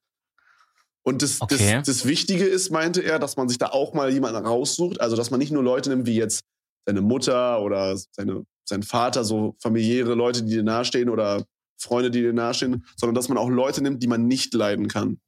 Und 1.04 1.22
das, 1.22 1.42
okay. 1.42 1.76
das, 1.76 1.86
das 1.86 2.06
Wichtige 2.08 2.46
ist, 2.46 2.72
meinte 2.72 3.02
er, 3.02 3.20
dass 3.20 3.36
man 3.36 3.50
sich 3.50 3.58
da 3.58 3.68
auch 3.68 3.94
mal 3.94 4.12
jemanden 4.12 4.46
raussucht. 4.46 5.02
Also, 5.02 5.18
dass 5.18 5.30
man 5.30 5.40
nicht 5.40 5.52
nur 5.52 5.62
Leute 5.62 5.90
nimmt, 5.90 6.06
wie 6.06 6.16
jetzt 6.16 6.46
seine 6.86 7.02
Mutter 7.02 7.62
oder 7.62 7.98
seine, 8.12 8.46
sein 8.64 8.82
Vater, 8.82 9.26
so 9.26 9.56
familiäre 9.60 10.16
Leute, 10.16 10.44
die 10.44 10.56
dir 10.56 10.64
nahestehen 10.64 11.10
oder 11.10 11.46
Freunde, 11.78 12.10
die 12.10 12.22
dir 12.22 12.34
nahestehen, 12.34 12.86
sondern 12.96 13.16
dass 13.16 13.28
man 13.28 13.38
auch 13.38 13.50
Leute 13.50 13.84
nimmt, 13.84 14.02
die 14.02 14.08
man 14.08 14.26
nicht 14.26 14.54
leiden 14.54 14.88
kann. 14.88 15.20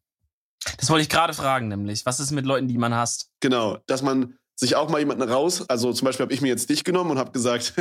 Das 0.77 0.89
wollte 0.89 1.03
ich 1.03 1.09
gerade 1.09 1.33
fragen, 1.33 1.67
nämlich. 1.67 2.05
Was 2.05 2.19
ist 2.19 2.31
mit 2.31 2.45
Leuten, 2.45 2.67
die 2.67 2.77
man 2.77 2.93
hasst? 2.93 3.29
Genau, 3.41 3.77
dass 3.85 4.01
man 4.01 4.38
sich 4.59 4.75
auch 4.75 4.89
mal 4.89 4.99
jemanden 4.99 5.23
raus. 5.23 5.63
Also 5.69 5.93
zum 5.93 6.05
Beispiel 6.05 6.25
habe 6.25 6.33
ich 6.33 6.41
mir 6.41 6.49
jetzt 6.49 6.69
dich 6.69 6.83
genommen 6.83 7.11
und 7.11 7.17
habe 7.17 7.31
gesagt. 7.31 7.73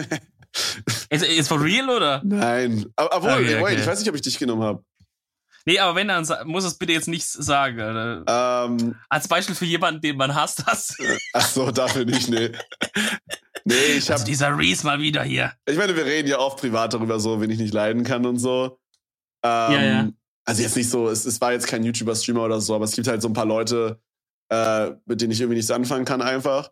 ist, 1.10 1.24
ist 1.24 1.48
for 1.48 1.62
real 1.62 1.90
oder? 1.90 2.22
Nein. 2.24 2.86
Obwohl, 2.96 3.30
okay, 3.30 3.60
okay. 3.60 3.76
ich 3.76 3.86
weiß 3.86 3.98
nicht, 3.98 4.08
ob 4.08 4.14
ich 4.14 4.22
dich 4.22 4.38
genommen 4.38 4.62
habe. 4.62 4.84
Nee, 5.66 5.80
aber 5.80 5.96
wenn 5.96 6.08
dann 6.08 6.26
muss 6.44 6.64
es 6.64 6.78
bitte 6.78 6.92
jetzt 6.92 7.08
nichts 7.08 7.32
sagen. 7.32 8.24
Ähm, 8.26 8.94
Als 9.08 9.28
Beispiel 9.28 9.54
für 9.54 9.66
jemanden, 9.66 10.00
den 10.00 10.16
man 10.16 10.34
hasst, 10.34 10.64
hast. 10.64 10.96
Ach 11.34 11.46
so, 11.46 11.70
dafür 11.70 12.04
nicht, 12.04 12.28
nee. 12.28 12.50
Nee, 13.64 13.74
ich 13.98 14.04
habe 14.04 14.14
also 14.14 14.24
dieser 14.24 14.56
Reese 14.56 14.86
mal 14.86 14.98
wieder 14.98 15.22
hier. 15.24 15.52
Ich 15.66 15.76
meine, 15.76 15.94
wir 15.94 16.06
reden 16.06 16.26
ja 16.26 16.38
oft 16.38 16.58
privat 16.58 16.94
darüber, 16.94 17.20
so, 17.20 17.38
wen 17.38 17.50
ich 17.50 17.58
nicht 17.58 17.74
leiden 17.74 18.02
kann 18.02 18.24
und 18.24 18.38
so. 18.38 18.78
Ähm, 19.44 19.72
ja, 19.72 19.84
ja. 19.84 20.08
Also 20.46 20.62
jetzt 20.62 20.74
nicht 20.74 20.88
so, 20.88 21.10
es, 21.10 21.26
es 21.26 21.38
war 21.42 21.52
jetzt 21.52 21.66
kein 21.66 21.84
YouTuber-Streamer 21.84 22.44
oder 22.44 22.62
so, 22.62 22.74
aber 22.74 22.86
es 22.86 22.92
gibt 22.92 23.08
halt 23.08 23.20
so 23.20 23.28
ein 23.28 23.34
paar 23.34 23.44
Leute, 23.44 24.00
äh, 24.50 24.92
mit 25.06 25.20
denen 25.20 25.32
ich 25.32 25.40
irgendwie 25.40 25.56
nichts 25.56 25.70
anfangen 25.70 26.04
kann 26.04 26.22
einfach. 26.22 26.70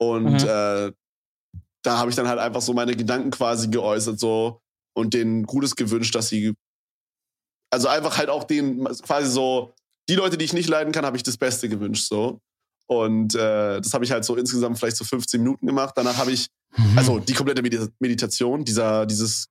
Und 0.00 0.42
mhm. 0.42 0.48
äh, 0.48 0.92
da 1.82 1.98
habe 1.98 2.10
ich 2.10 2.16
dann 2.16 2.28
halt 2.28 2.38
einfach 2.38 2.60
so 2.60 2.72
meine 2.72 2.94
Gedanken 2.96 3.30
quasi 3.30 3.68
geäußert 3.68 4.18
so 4.18 4.60
und 4.94 5.14
denen 5.14 5.44
Gutes 5.44 5.76
gewünscht, 5.76 6.14
dass 6.14 6.28
sie 6.28 6.54
also 7.70 7.88
einfach 7.88 8.18
halt 8.18 8.30
auch 8.30 8.44
denen 8.44 8.84
quasi 8.84 9.30
so 9.30 9.74
die 10.08 10.14
Leute, 10.14 10.38
die 10.38 10.44
ich 10.44 10.52
nicht 10.52 10.68
leiden 10.68 10.92
kann, 10.92 11.04
habe 11.04 11.16
ich 11.16 11.22
das 11.22 11.36
Beste 11.36 11.68
gewünscht 11.68 12.08
so. 12.08 12.40
Und 12.86 13.34
äh, 13.34 13.80
das 13.80 13.92
habe 13.92 14.04
ich 14.04 14.12
halt 14.12 14.24
so 14.24 14.36
insgesamt 14.36 14.78
vielleicht 14.78 14.96
so 14.96 15.04
15 15.04 15.42
Minuten 15.42 15.66
gemacht. 15.66 15.92
Danach 15.94 16.16
habe 16.16 16.32
ich, 16.32 16.48
mhm. 16.76 16.96
also 16.96 17.18
die 17.18 17.34
komplette 17.34 17.62
Meditation, 17.98 18.64
dieser, 18.64 19.04
dieses, 19.04 19.48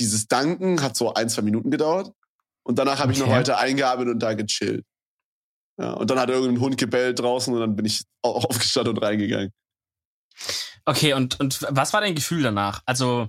dieses 0.00 0.26
Danken 0.26 0.82
hat 0.82 0.96
so 0.96 1.14
ein, 1.14 1.28
zwei 1.28 1.42
Minuten 1.42 1.70
gedauert. 1.70 2.12
Und 2.64 2.78
danach 2.78 2.98
habe 2.98 3.10
okay. 3.10 3.20
ich 3.20 3.26
noch 3.26 3.32
weiter 3.32 3.58
eingearbeitet 3.58 4.14
und 4.14 4.18
da 4.20 4.34
gechillt. 4.34 4.84
Ja, 5.82 5.94
und 5.94 6.08
dann 6.08 6.20
hat 6.20 6.30
irgendein 6.30 6.60
Hund 6.60 6.78
gebellt 6.78 7.18
draußen 7.18 7.52
und 7.52 7.58
dann 7.58 7.74
bin 7.74 7.84
ich 7.84 8.04
aufgestanden 8.22 8.96
und 8.96 9.02
reingegangen. 9.02 9.52
Okay, 10.84 11.12
und, 11.14 11.40
und 11.40 11.66
was 11.70 11.92
war 11.92 12.00
dein 12.00 12.14
Gefühl 12.14 12.42
danach? 12.42 12.82
Also, 12.86 13.28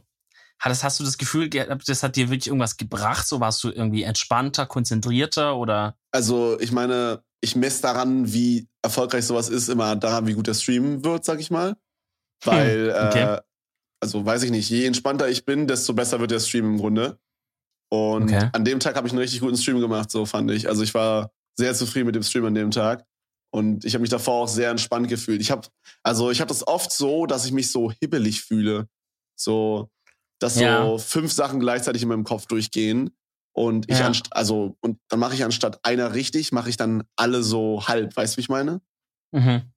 hattest, 0.60 0.84
hast 0.84 1.00
du 1.00 1.04
das 1.04 1.18
Gefühl 1.18 1.50
gehabt, 1.50 1.90
das 1.90 2.04
hat 2.04 2.16
dir 2.16 2.30
wirklich 2.30 2.48
irgendwas 2.48 2.78
gebracht? 2.78 3.28
So 3.28 3.40
warst 3.40 3.64
du 3.64 3.70
irgendwie 3.70 4.04
entspannter, 4.04 4.68
konzentrierter 4.68 5.58
oder? 5.58 5.98
Also, 6.12 6.60
ich 6.60 6.72
meine, 6.72 7.24
ich 7.42 7.56
messe 7.56 7.82
daran, 7.82 8.32
wie 8.34 8.68
erfolgreich 8.84 9.26
sowas 9.26 9.50
ist, 9.50 9.68
immer 9.68 9.96
daran, 9.96 10.28
wie 10.28 10.34
gut 10.34 10.48
der 10.48 10.54
Stream 10.54 11.04
wird, 11.04 11.26
sag 11.26 11.40
ich 11.40 11.50
mal. 11.50 11.76
Weil, 12.44 12.94
hm, 12.96 13.08
okay. 13.08 13.34
äh, 13.36 13.42
also 14.00 14.26
weiß 14.26 14.44
ich 14.44 14.52
nicht, 14.52 14.70
je 14.70 14.86
entspannter 14.86 15.28
ich 15.28 15.46
bin, 15.46 15.68
desto 15.68 15.94
besser 15.94 16.20
wird 16.20 16.32
der 16.32 16.40
Stream 16.40 16.74
im 16.74 16.78
Grunde. 16.78 17.20
Und 17.90 18.24
okay. 18.24 18.50
an 18.52 18.66
dem 18.66 18.80
Tag 18.80 18.96
habe 18.96 19.08
ich 19.08 19.14
einen 19.14 19.22
richtig 19.22 19.42
guten 19.42 19.58
Stream 19.58 19.80
gemacht, 19.80 20.12
so 20.12 20.26
fand 20.26 20.52
ich. 20.52 20.68
Also 20.68 20.84
ich 20.84 20.94
war 20.94 21.32
sehr 21.58 21.74
zufrieden 21.74 22.08
mit 22.08 22.16
dem 22.16 22.24
Stream 22.24 22.46
an 22.46 22.56
dem 22.56 22.72
Tag. 22.72 23.06
Und 23.54 23.86
ich 23.86 23.94
habe 23.94 24.02
mich 24.02 24.10
davor 24.10 24.44
auch 24.44 24.48
sehr 24.48 24.72
entspannt 24.72 25.08
gefühlt. 25.08 25.40
Ich 25.40 25.52
habe, 25.52 25.68
also 26.02 26.32
ich 26.32 26.42
habe 26.42 26.50
das 26.50 26.66
oft 26.66 26.92
so, 26.92 27.28
dass 27.28 27.46
ich 27.46 27.52
mich 27.52 27.72
so 27.72 27.92
hibbelig 27.92 28.42
fühle. 28.42 28.88
So, 29.36 29.90
dass 30.40 30.60
ja. 30.60 30.84
so 30.84 30.98
fünf 30.98 31.32
Sachen 31.32 31.60
gleichzeitig 31.60 32.02
in 32.02 32.10
meinem 32.10 32.24
Kopf 32.24 32.48
durchgehen. 32.48 33.16
Und 33.56 33.90
ich, 33.90 34.00
ja. 34.00 34.12
also, 34.32 34.76
und 34.82 34.98
dann 35.10 35.20
mache 35.20 35.36
ich 35.36 35.44
anstatt 35.44 35.80
einer 35.86 36.16
richtig, 36.16 36.52
mache 36.52 36.70
ich 36.70 36.78
dann 36.78 37.04
alle 37.16 37.44
so 37.44 37.88
halb. 37.88 38.18
Weißt 38.18 38.34
du, 38.34 38.38
wie 38.38 38.42
ich 38.42 38.50
meine? 38.50 38.82
Mhm. 39.32 39.72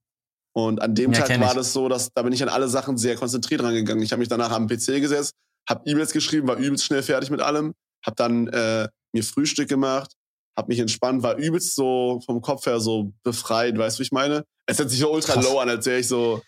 Und 0.53 0.81
an 0.81 0.95
dem 0.95 1.13
ja, 1.13 1.21
Tag 1.21 1.39
war 1.39 1.49
ich. 1.49 1.53
das 1.53 1.73
so, 1.73 1.87
dass 1.87 2.11
da 2.13 2.23
bin 2.23 2.33
ich 2.33 2.41
an 2.41 2.49
alle 2.49 2.67
Sachen 2.67 2.97
sehr 2.97 3.15
konzentriert 3.15 3.61
rangegangen. 3.61 4.03
Ich 4.03 4.11
habe 4.11 4.21
mich 4.21 4.29
danach 4.29 4.51
am 4.51 4.65
PC 4.65 4.99
gesetzt, 4.99 5.35
habe 5.69 5.87
E-Mails 5.87 6.13
geschrieben, 6.13 6.47
war 6.47 6.55
übelst 6.55 6.85
schnell 6.85 7.03
fertig 7.03 7.29
mit 7.29 7.41
allem, 7.41 7.75
habe 8.03 8.15
dann 8.15 8.47
äh, 8.47 8.87
mir 9.13 9.23
Frühstück 9.23 9.69
gemacht, 9.69 10.13
hab 10.57 10.67
mich 10.67 10.79
entspannt, 10.79 11.21
war 11.21 11.37
übelst 11.37 11.75
so 11.75 12.19
vom 12.25 12.41
Kopf 12.41 12.65
her 12.65 12.79
so 12.79 13.13
befreit, 13.23 13.77
weißt 13.77 13.97
du, 13.97 13.99
wie 13.99 14.05
ich 14.05 14.11
meine? 14.11 14.43
Es 14.65 14.79
hört 14.79 14.89
sich 14.89 14.99
so 14.99 15.13
ultra 15.13 15.33
Krass. 15.33 15.45
low 15.45 15.59
an, 15.59 15.69
als 15.69 15.85
wäre 15.85 15.99
ich 15.99 16.07
so, 16.07 16.41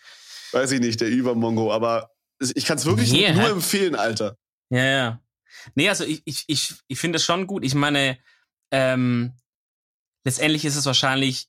weiß 0.50 0.72
ich 0.72 0.80
nicht, 0.80 1.00
der 1.00 1.08
Übermongo, 1.08 1.72
aber 1.72 2.10
ich 2.40 2.64
kann 2.64 2.76
es 2.76 2.86
wirklich 2.86 3.12
nee, 3.12 3.32
nur 3.32 3.48
empfehlen, 3.48 3.94
Alter. 3.94 4.36
Ja, 4.70 4.84
ja. 4.84 5.22
Nee, 5.74 5.88
also 5.88 6.04
ich, 6.04 6.22
ich, 6.24 6.44
ich, 6.48 6.74
ich 6.88 6.98
finde 6.98 7.16
es 7.16 7.24
schon 7.24 7.46
gut. 7.46 7.64
Ich 7.64 7.74
meine, 7.74 8.18
ähm, 8.72 9.32
letztendlich 10.24 10.64
ist 10.64 10.76
es 10.76 10.86
wahrscheinlich, 10.86 11.48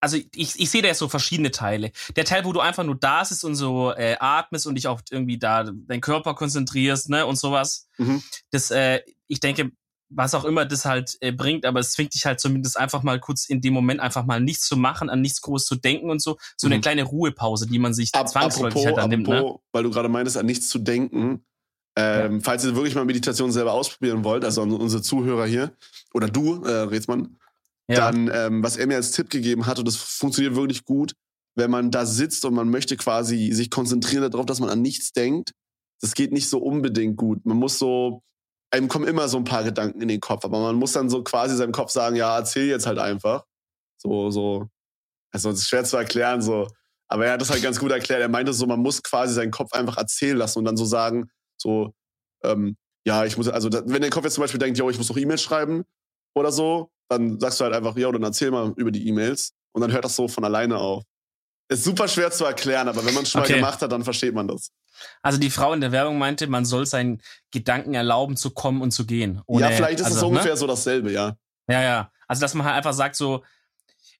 also 0.00 0.16
ich, 0.16 0.58
ich 0.58 0.70
sehe 0.70 0.82
da 0.82 0.88
jetzt 0.88 0.98
so 0.98 1.08
verschiedene 1.08 1.50
Teile. 1.50 1.92
Der 2.16 2.24
Teil, 2.24 2.44
wo 2.44 2.52
du 2.52 2.60
einfach 2.60 2.82
nur 2.82 2.98
da 2.98 3.24
sitzt 3.24 3.44
und 3.44 3.54
so 3.54 3.92
äh, 3.92 4.16
atmest 4.18 4.66
und 4.66 4.74
dich 4.74 4.88
auch 4.88 5.02
irgendwie 5.10 5.38
da 5.38 5.64
deinen 5.64 6.00
Körper 6.00 6.34
konzentrierst, 6.34 7.10
ne, 7.10 7.26
und 7.26 7.36
sowas. 7.36 7.88
Mhm. 7.98 8.22
Das, 8.50 8.70
äh, 8.70 9.02
ich 9.28 9.38
denke, 9.40 9.70
was 10.14 10.34
auch 10.34 10.44
immer 10.44 10.64
das 10.64 10.84
halt 10.84 11.16
äh, 11.20 11.32
bringt, 11.32 11.64
aber 11.64 11.80
es 11.80 11.92
zwingt 11.92 12.14
dich 12.14 12.26
halt 12.26 12.40
zumindest 12.40 12.78
einfach 12.78 13.02
mal 13.02 13.20
kurz 13.20 13.46
in 13.46 13.60
dem 13.60 13.72
Moment 13.72 14.00
einfach 14.00 14.24
mal 14.24 14.40
nichts 14.40 14.66
zu 14.66 14.76
machen, 14.76 15.10
an 15.10 15.20
nichts 15.20 15.40
groß 15.40 15.64
zu 15.66 15.76
denken 15.76 16.10
und 16.10 16.20
so. 16.20 16.38
So 16.56 16.66
mhm. 16.66 16.74
eine 16.74 16.80
kleine 16.80 17.02
Ruhepause, 17.04 17.66
die 17.66 17.78
man 17.78 17.94
sich 17.94 18.10
Ab, 18.14 18.28
zwangsläufig 18.28 18.86
halt 18.86 18.98
annimmt. 18.98 19.28
Ne? 19.28 19.36
Apropos, 19.36 19.60
ne? 19.60 19.68
Weil 19.72 19.82
du 19.84 19.90
gerade 19.90 20.08
meintest, 20.08 20.36
an 20.36 20.46
nichts 20.46 20.68
zu 20.68 20.78
denken. 20.78 21.44
Ähm, 21.96 22.34
ja. 22.34 22.40
Falls 22.42 22.64
ihr 22.64 22.74
wirklich 22.74 22.94
mal 22.94 23.04
Meditation 23.04 23.52
selber 23.52 23.72
ausprobieren 23.72 24.24
wollt, 24.24 24.44
also 24.44 24.62
unsere 24.62 25.02
Zuhörer 25.02 25.46
hier, 25.46 25.76
oder 26.14 26.28
du, 26.28 26.62
äh, 26.64 26.70
Rätsmann, 26.70 27.36
ja. 27.88 27.96
dann, 27.96 28.30
ähm, 28.32 28.62
was 28.62 28.76
er 28.76 28.86
mir 28.86 28.96
als 28.96 29.12
Tipp 29.12 29.28
gegeben 29.30 29.66
hat, 29.66 29.78
und 29.78 29.86
das 29.86 29.96
funktioniert 29.96 30.56
wirklich 30.56 30.84
gut, 30.84 31.14
wenn 31.54 31.70
man 31.70 31.90
da 31.90 32.06
sitzt 32.06 32.44
und 32.44 32.54
man 32.54 32.70
möchte 32.70 32.96
quasi 32.96 33.52
sich 33.52 33.70
konzentrieren 33.70 34.30
darauf, 34.30 34.46
dass 34.46 34.60
man 34.60 34.70
an 34.70 34.80
nichts 34.80 35.12
denkt, 35.12 35.52
das 36.00 36.14
geht 36.14 36.32
nicht 36.32 36.48
so 36.48 36.58
unbedingt 36.58 37.16
gut. 37.16 37.44
Man 37.44 37.58
muss 37.58 37.78
so, 37.78 38.22
einem 38.72 38.88
kommen 38.88 39.06
immer 39.06 39.28
so 39.28 39.36
ein 39.36 39.44
paar 39.44 39.64
Gedanken 39.64 40.00
in 40.00 40.08
den 40.08 40.20
Kopf, 40.20 40.44
aber 40.44 40.60
man 40.60 40.76
muss 40.76 40.92
dann 40.92 41.10
so 41.10 41.22
quasi 41.22 41.56
seinem 41.56 41.72
Kopf 41.72 41.90
sagen, 41.90 42.16
ja, 42.16 42.36
erzähl 42.38 42.66
jetzt 42.66 42.86
halt 42.86 42.98
einfach. 42.98 43.44
So, 43.98 44.30
so. 44.30 44.68
Also, 45.30 45.50
das 45.50 45.60
ist 45.60 45.68
schwer 45.68 45.84
zu 45.84 45.96
erklären, 45.96 46.42
so. 46.42 46.66
Aber 47.08 47.26
er 47.26 47.34
hat 47.34 47.40
das 47.40 47.50
halt 47.50 47.62
ganz 47.62 47.78
gut 47.78 47.90
erklärt. 47.90 48.22
Er 48.22 48.28
meinte 48.28 48.52
so, 48.54 48.66
man 48.66 48.80
muss 48.80 49.02
quasi 49.02 49.34
seinen 49.34 49.50
Kopf 49.50 49.72
einfach 49.72 49.98
erzählen 49.98 50.36
lassen 50.36 50.58
und 50.58 50.64
dann 50.64 50.78
so 50.78 50.86
sagen, 50.86 51.30
so, 51.58 51.92
ähm, 52.42 52.76
ja, 53.06 53.24
ich 53.24 53.36
muss, 53.36 53.48
also 53.48 53.68
wenn 53.70 54.00
der 54.00 54.10
Kopf 54.10 54.24
jetzt 54.24 54.34
zum 54.34 54.42
Beispiel 54.42 54.58
denkt, 54.58 54.78
yo, 54.78 54.88
ich 54.88 54.96
muss 54.96 55.08
noch 55.08 55.16
E-Mails 55.16 55.42
schreiben 55.42 55.84
oder 56.34 56.50
so, 56.50 56.90
dann 57.10 57.38
sagst 57.38 57.60
du 57.60 57.64
halt 57.64 57.74
einfach, 57.74 57.96
ja, 57.96 58.10
dann 58.10 58.22
erzähl 58.22 58.50
mal 58.50 58.72
über 58.76 58.90
die 58.90 59.06
E-Mails 59.08 59.52
und 59.72 59.82
dann 59.82 59.92
hört 59.92 60.04
das 60.04 60.16
so 60.16 60.28
von 60.28 60.44
alleine 60.44 60.78
auf. 60.78 61.02
Ist 61.68 61.84
super 61.84 62.08
schwer 62.08 62.30
zu 62.30 62.44
erklären, 62.44 62.88
aber 62.88 63.04
wenn 63.04 63.14
man 63.14 63.24
es 63.24 63.30
schon 63.30 63.42
okay. 63.42 63.52
mal 63.52 63.58
gemacht 63.58 63.82
hat, 63.82 63.92
dann 63.92 64.04
versteht 64.04 64.34
man 64.34 64.48
das. 64.48 64.70
Also 65.22 65.38
die 65.38 65.50
Frau 65.50 65.72
in 65.72 65.80
der 65.80 65.92
Werbung 65.92 66.18
meinte, 66.18 66.46
man 66.46 66.64
soll 66.64 66.86
seinen 66.86 67.22
Gedanken 67.50 67.94
erlauben 67.94 68.36
zu 68.36 68.50
kommen 68.50 68.82
und 68.82 68.90
zu 68.90 69.06
gehen. 69.06 69.40
Ohne, 69.46 69.66
ja, 69.66 69.70
vielleicht 69.70 70.00
ist 70.00 70.06
also, 70.06 70.18
es 70.18 70.22
ungefähr 70.22 70.52
ne? 70.52 70.56
so 70.56 70.66
dasselbe, 70.66 71.12
ja. 71.12 71.36
Ja, 71.68 71.82
ja. 71.82 72.12
Also 72.28 72.40
dass 72.40 72.54
man 72.54 72.66
halt 72.66 72.76
einfach 72.76 72.94
sagt 72.94 73.16
so, 73.16 73.44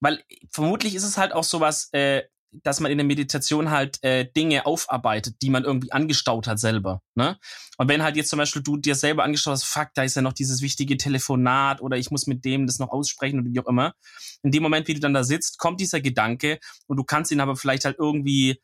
weil 0.00 0.22
vermutlich 0.50 0.94
ist 0.94 1.04
es 1.04 1.16
halt 1.16 1.32
auch 1.32 1.44
sowas, 1.44 1.88
äh, 1.92 2.22
dass 2.62 2.80
man 2.80 2.90
in 2.92 2.98
der 2.98 3.06
Meditation 3.06 3.70
halt 3.70 4.02
äh, 4.02 4.30
Dinge 4.30 4.66
aufarbeitet, 4.66 5.36
die 5.40 5.48
man 5.48 5.64
irgendwie 5.64 5.92
angestaut 5.92 6.46
hat 6.46 6.58
selber. 6.58 7.00
Ne? 7.14 7.38
Und 7.78 7.88
wenn 7.88 8.02
halt 8.02 8.16
jetzt 8.16 8.28
zum 8.28 8.38
Beispiel 8.38 8.62
du 8.62 8.76
dir 8.76 8.94
selber 8.94 9.24
angestaut 9.24 9.52
hast, 9.52 9.64
fuck, 9.64 9.88
da 9.94 10.02
ist 10.02 10.16
ja 10.16 10.22
noch 10.22 10.34
dieses 10.34 10.60
wichtige 10.60 10.96
Telefonat 10.96 11.80
oder 11.80 11.96
ich 11.96 12.10
muss 12.10 12.26
mit 12.26 12.44
dem 12.44 12.66
das 12.66 12.78
noch 12.78 12.90
aussprechen 12.90 13.40
oder 13.40 13.50
wie 13.50 13.60
auch 13.60 13.68
immer. 13.68 13.94
In 14.42 14.50
dem 14.50 14.62
Moment, 14.62 14.88
wie 14.88 14.94
du 14.94 15.00
dann 15.00 15.14
da 15.14 15.24
sitzt, 15.24 15.58
kommt 15.58 15.80
dieser 15.80 16.00
Gedanke 16.00 16.58
und 16.86 16.98
du 16.98 17.04
kannst 17.04 17.32
ihn 17.32 17.40
aber 17.40 17.56
vielleicht 17.56 17.84
halt 17.84 17.96
irgendwie 17.98 18.60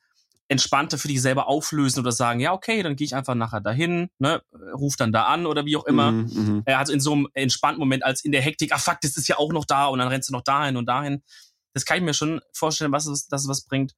entspannter 0.48 0.96
für 0.96 1.08
dich 1.08 1.20
selber 1.20 1.46
auflösen 1.46 2.00
oder 2.00 2.12
sagen, 2.12 2.40
ja, 2.40 2.52
okay, 2.52 2.82
dann 2.82 2.96
gehe 2.96 3.04
ich 3.04 3.14
einfach 3.14 3.34
nachher 3.34 3.60
dahin, 3.60 4.08
ne, 4.18 4.42
ruf 4.72 4.96
dann 4.96 5.12
da 5.12 5.24
an 5.24 5.46
oder 5.46 5.66
wie 5.66 5.76
auch 5.76 5.84
immer. 5.84 6.12
Mhm, 6.12 6.30
mhm. 6.32 6.62
also 6.66 6.92
in 6.92 7.00
so 7.00 7.12
einem 7.12 7.28
entspannten 7.34 7.78
Moment 7.78 8.02
als 8.02 8.24
in 8.24 8.32
der 8.32 8.40
Hektik, 8.40 8.72
ah 8.72 8.78
fuck, 8.78 9.00
das 9.02 9.16
ist 9.16 9.28
ja 9.28 9.36
auch 9.36 9.52
noch 9.52 9.66
da 9.66 9.86
und 9.86 9.98
dann 9.98 10.08
rennst 10.08 10.30
du 10.30 10.32
noch 10.32 10.42
dahin 10.42 10.76
und 10.76 10.86
dahin. 10.86 11.22
Das 11.74 11.84
kann 11.84 11.98
ich 11.98 12.02
mir 12.02 12.14
schon 12.14 12.40
vorstellen, 12.52 12.92
was 12.92 13.06
es, 13.06 13.28
dass 13.28 13.42
es 13.42 13.48
was 13.48 13.64
bringt. 13.64 13.94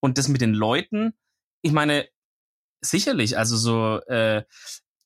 Und 0.00 0.16
das 0.16 0.28
mit 0.28 0.40
den 0.40 0.54
Leuten, 0.54 1.14
ich 1.62 1.72
meine, 1.72 2.06
sicherlich, 2.80 3.36
also 3.36 3.56
so, 3.56 4.00
äh, 4.06 4.44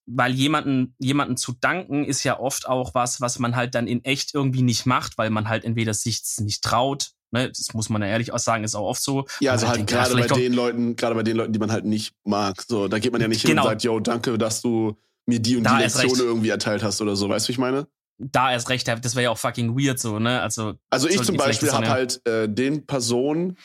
weil 0.06 0.32
jemanden, 0.32 0.94
jemanden 0.98 1.36
zu 1.36 1.52
danken 1.52 2.04
ist 2.04 2.24
ja 2.24 2.38
oft 2.38 2.68
auch 2.68 2.94
was, 2.94 3.20
was 3.20 3.38
man 3.38 3.56
halt 3.56 3.74
dann 3.74 3.86
in 3.86 4.04
echt 4.04 4.34
irgendwie 4.34 4.62
nicht 4.62 4.86
macht, 4.86 5.18
weil 5.18 5.30
man 5.30 5.48
halt 5.48 5.64
entweder 5.64 5.94
sich 5.94 6.22
nicht 6.38 6.62
traut, 6.62 7.12
ne, 7.30 7.48
das 7.48 7.74
muss 7.74 7.88
man 7.88 8.02
ja 8.02 8.08
ehrlich 8.08 8.32
auch 8.32 8.38
sagen, 8.38 8.64
ist 8.64 8.74
auch 8.74 8.88
oft 8.88 9.02
so. 9.02 9.26
Ja, 9.40 9.52
also 9.52 9.68
halt, 9.68 9.78
halt 9.78 9.88
gerade 9.88 10.14
bei 10.14 10.26
den 10.26 10.52
Leuten, 10.52 10.96
gerade 10.96 11.14
bei 11.14 11.22
den 11.22 11.36
Leuten, 11.36 11.52
die 11.52 11.58
man 11.58 11.72
halt 11.72 11.84
nicht 11.84 12.14
mag, 12.24 12.62
so, 12.66 12.88
da 12.88 12.98
geht 12.98 13.12
man 13.12 13.20
ja 13.20 13.28
nicht 13.28 13.42
genau. 13.42 13.62
hin 13.62 13.68
und 13.68 13.72
sagt, 13.72 13.82
yo, 13.84 14.00
danke, 14.00 14.38
dass 14.38 14.62
du 14.62 14.96
mir 15.26 15.40
die 15.40 15.56
und 15.56 15.64
da 15.64 15.76
die 15.76 15.82
Lektion 15.82 16.18
irgendwie 16.18 16.48
erteilt 16.48 16.82
hast 16.82 17.00
oder 17.00 17.16
so, 17.16 17.28
weißt 17.28 17.46
du, 17.46 17.48
wie 17.48 17.52
ich 17.52 17.58
meine? 17.58 17.86
da 18.18 18.52
erst 18.52 18.68
recht, 18.68 18.88
das 18.88 19.14
wäre 19.14 19.24
ja 19.24 19.30
auch 19.30 19.38
fucking 19.38 19.78
weird 19.78 19.98
so, 19.98 20.18
ne? 20.18 20.42
Also, 20.42 20.74
also 20.90 21.08
ich 21.08 21.22
zum 21.22 21.36
Beispiel 21.36 21.72
habe 21.72 21.88
halt 21.88 22.26
äh, 22.26 22.48
den 22.48 22.86
Personen, 22.86 23.56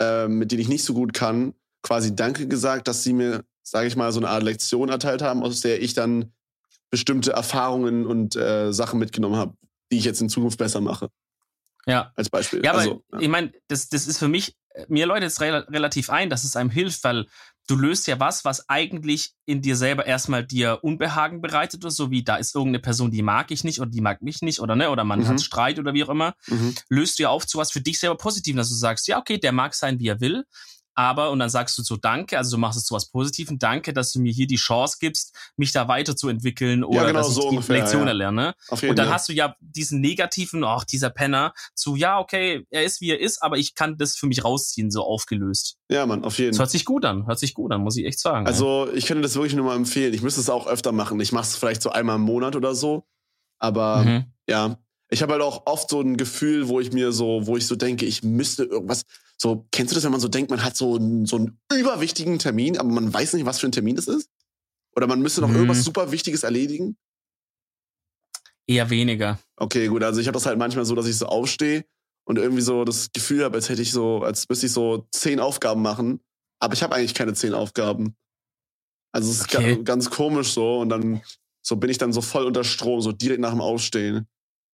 äh, 0.00 0.26
mit 0.26 0.52
denen 0.52 0.62
ich 0.62 0.68
nicht 0.68 0.84
so 0.84 0.94
gut 0.94 1.12
kann, 1.12 1.54
quasi 1.82 2.14
Danke 2.14 2.48
gesagt, 2.48 2.88
dass 2.88 3.02
sie 3.02 3.12
mir, 3.12 3.44
sage 3.62 3.86
ich 3.86 3.96
mal, 3.96 4.10
so 4.12 4.20
eine 4.20 4.28
Art 4.28 4.42
Lektion 4.42 4.88
erteilt 4.88 5.22
haben, 5.22 5.42
aus 5.42 5.60
der 5.60 5.82
ich 5.82 5.94
dann 5.94 6.32
bestimmte 6.90 7.32
Erfahrungen 7.32 8.06
und 8.06 8.36
äh, 8.36 8.72
Sachen 8.72 8.98
mitgenommen 8.98 9.36
habe, 9.36 9.54
die 9.92 9.98
ich 9.98 10.04
jetzt 10.04 10.20
in 10.20 10.28
Zukunft 10.28 10.58
besser 10.58 10.80
mache. 10.80 11.10
Ja. 11.86 12.12
Als 12.16 12.30
Beispiel. 12.30 12.62
Ja, 12.64 12.72
aber 12.72 12.80
also, 12.80 13.04
ja. 13.12 13.20
ich 13.20 13.28
meine, 13.28 13.52
das, 13.68 13.88
das 13.88 14.06
ist 14.06 14.18
für 14.18 14.28
mich, 14.28 14.56
mir 14.88 15.06
läutet 15.06 15.28
es 15.28 15.40
re 15.40 15.66
relativ 15.68 16.10
ein, 16.10 16.30
dass 16.30 16.44
es 16.44 16.56
einem 16.56 16.70
hilft, 16.70 17.02
weil 17.04 17.26
du 17.66 17.76
löst 17.76 18.06
ja 18.06 18.18
was, 18.18 18.44
was 18.44 18.68
eigentlich 18.68 19.32
in 19.46 19.62
dir 19.62 19.76
selber 19.76 20.06
erstmal 20.06 20.44
dir 20.44 20.80
Unbehagen 20.82 21.40
bereitet 21.40 21.84
oder 21.84 21.90
so 21.90 22.10
wie 22.10 22.24
da 22.24 22.36
ist 22.36 22.54
irgendeine 22.54 22.80
Person, 22.80 23.10
die 23.10 23.22
mag 23.22 23.50
ich 23.50 23.64
nicht 23.64 23.80
oder 23.80 23.90
die 23.90 24.00
mag 24.00 24.22
mich 24.22 24.42
nicht 24.42 24.60
oder 24.60 24.74
ne 24.76 24.90
oder 24.90 25.04
man 25.04 25.20
mhm. 25.20 25.28
hat 25.28 25.40
Streit 25.40 25.78
oder 25.78 25.94
wie 25.94 26.04
auch 26.04 26.08
immer, 26.08 26.34
mhm. 26.46 26.74
löst 26.88 27.18
du 27.18 27.24
ja 27.24 27.28
auf 27.28 27.46
zu 27.46 27.58
was 27.58 27.70
für 27.70 27.80
dich 27.80 27.98
selber 27.98 28.16
Positives, 28.16 28.56
dass 28.56 28.68
du 28.70 28.74
sagst, 28.74 29.06
ja 29.08 29.18
okay, 29.18 29.38
der 29.38 29.52
mag 29.52 29.74
sein, 29.74 30.00
wie 30.00 30.08
er 30.08 30.20
will, 30.20 30.44
aber, 30.94 31.30
und 31.30 31.38
dann 31.38 31.50
sagst 31.50 31.78
du 31.78 31.82
so 31.82 31.96
Danke, 31.96 32.36
also 32.36 32.56
du 32.56 32.60
machst 32.60 32.78
es 32.78 32.84
zu 32.84 32.94
was 32.94 33.10
Positiven, 33.10 33.58
danke, 33.58 33.92
dass 33.92 34.12
du 34.12 34.20
mir 34.20 34.32
hier 34.32 34.46
die 34.46 34.56
Chance 34.56 34.96
gibst, 35.00 35.36
mich 35.56 35.72
da 35.72 35.88
weiterzuentwickeln 35.88 36.84
oder 36.84 37.02
ja, 37.02 37.06
genau, 37.06 37.20
dass 37.20 37.28
ich 37.28 37.34
so 37.34 37.42
die 37.42 37.48
ungefähr, 37.48 37.76
Lektion 37.76 38.02
ja. 38.02 38.08
erlerne. 38.08 38.54
und 38.70 38.98
dann 38.98 39.08
ja. 39.08 39.12
hast 39.12 39.28
du 39.28 39.32
ja 39.32 39.54
diesen 39.60 40.00
negativen, 40.00 40.64
ach, 40.64 40.84
dieser 40.84 41.10
Penner, 41.10 41.52
zu, 41.74 41.96
ja, 41.96 42.18
okay, 42.18 42.66
er 42.70 42.84
ist 42.84 43.00
wie 43.00 43.10
er 43.10 43.20
ist, 43.20 43.42
aber 43.42 43.56
ich 43.56 43.74
kann 43.74 43.96
das 43.96 44.16
für 44.16 44.26
mich 44.26 44.44
rausziehen, 44.44 44.90
so 44.90 45.02
aufgelöst. 45.02 45.76
Ja, 45.90 46.06
Mann, 46.06 46.24
auf 46.24 46.38
jeden 46.38 46.48
Fall. 46.48 46.50
Das 46.52 46.58
hört 46.58 46.70
sich 46.70 46.84
gut 46.84 47.04
an, 47.04 47.26
hört 47.26 47.38
sich 47.38 47.54
gut 47.54 47.72
an, 47.72 47.82
muss 47.82 47.96
ich 47.96 48.04
echt 48.04 48.20
sagen. 48.20 48.46
Also, 48.46 48.88
ich 48.94 49.06
könnte 49.06 49.22
das 49.22 49.34
wirklich 49.34 49.54
nur 49.54 49.66
mal 49.66 49.76
empfehlen. 49.76 50.14
Ich 50.14 50.22
müsste 50.22 50.40
es 50.40 50.50
auch 50.50 50.66
öfter 50.66 50.92
machen. 50.92 51.20
Ich 51.20 51.32
mache 51.32 51.44
es 51.44 51.56
vielleicht 51.56 51.82
so 51.82 51.90
einmal 51.90 52.16
im 52.16 52.22
Monat 52.22 52.56
oder 52.56 52.74
so. 52.74 53.04
Aber 53.58 54.04
mhm. 54.04 54.24
ja, 54.48 54.78
ich 55.10 55.22
habe 55.22 55.32
halt 55.32 55.42
auch 55.42 55.66
oft 55.66 55.90
so 55.90 56.00
ein 56.00 56.16
Gefühl, 56.16 56.68
wo 56.68 56.80
ich 56.80 56.92
mir 56.92 57.12
so, 57.12 57.46
wo 57.46 57.56
ich 57.56 57.66
so 57.66 57.76
denke, 57.76 58.06
ich 58.06 58.22
müsste 58.22 58.64
irgendwas, 58.64 59.02
so, 59.36 59.66
kennst 59.72 59.92
du 59.92 59.96
das, 59.96 60.04
wenn 60.04 60.12
man 60.12 60.20
so 60.20 60.28
denkt, 60.28 60.50
man 60.50 60.62
hat 60.62 60.76
so, 60.76 60.96
einen, 60.96 61.26
so 61.26 61.36
einen 61.36 61.58
überwichtigen 61.72 62.38
Termin, 62.38 62.78
aber 62.78 62.90
man 62.90 63.12
weiß 63.12 63.32
nicht, 63.34 63.44
was 63.44 63.58
für 63.58 63.66
ein 63.66 63.72
Termin 63.72 63.96
das 63.96 64.06
ist? 64.06 64.30
Oder 64.94 65.06
man 65.06 65.20
müsste 65.20 65.40
noch 65.40 65.48
mhm. 65.48 65.56
irgendwas 65.56 65.84
super 65.84 66.12
Wichtiges 66.12 66.44
erledigen? 66.44 66.96
Eher 68.66 68.88
weniger. 68.90 69.40
Okay, 69.56 69.88
gut. 69.88 70.04
Also 70.04 70.20
ich 70.20 70.28
habe 70.28 70.34
das 70.34 70.46
halt 70.46 70.58
manchmal 70.58 70.84
so, 70.84 70.94
dass 70.94 71.06
ich 71.06 71.16
so 71.16 71.26
aufstehe 71.26 71.84
und 72.24 72.38
irgendwie 72.38 72.62
so 72.62 72.84
das 72.84 73.10
Gefühl 73.12 73.42
habe, 73.42 73.56
als 73.56 73.68
hätte 73.68 73.82
ich 73.82 73.90
so, 73.90 74.22
als 74.22 74.48
müsste 74.48 74.66
ich 74.66 74.72
so 74.72 75.08
zehn 75.10 75.40
Aufgaben 75.40 75.82
machen. 75.82 76.20
Aber 76.60 76.74
ich 76.74 76.82
habe 76.82 76.94
eigentlich 76.94 77.14
keine 77.14 77.34
zehn 77.34 77.54
Aufgaben. 77.54 78.14
Also 79.12 79.30
es 79.30 79.40
ist 79.40 79.48
ganz, 79.48 79.84
ganz 79.84 80.10
komisch 80.10 80.52
so. 80.52 80.78
Und 80.78 80.90
dann 80.90 81.22
so 81.62 81.76
bin 81.76 81.90
ich 81.90 81.98
dann 81.98 82.12
so 82.12 82.20
voll 82.20 82.44
unter 82.44 82.62
Strom, 82.62 83.00
so 83.00 83.10
direkt 83.10 83.40
nach 83.40 83.50
dem 83.50 83.60
Aufstehen. 83.60 84.28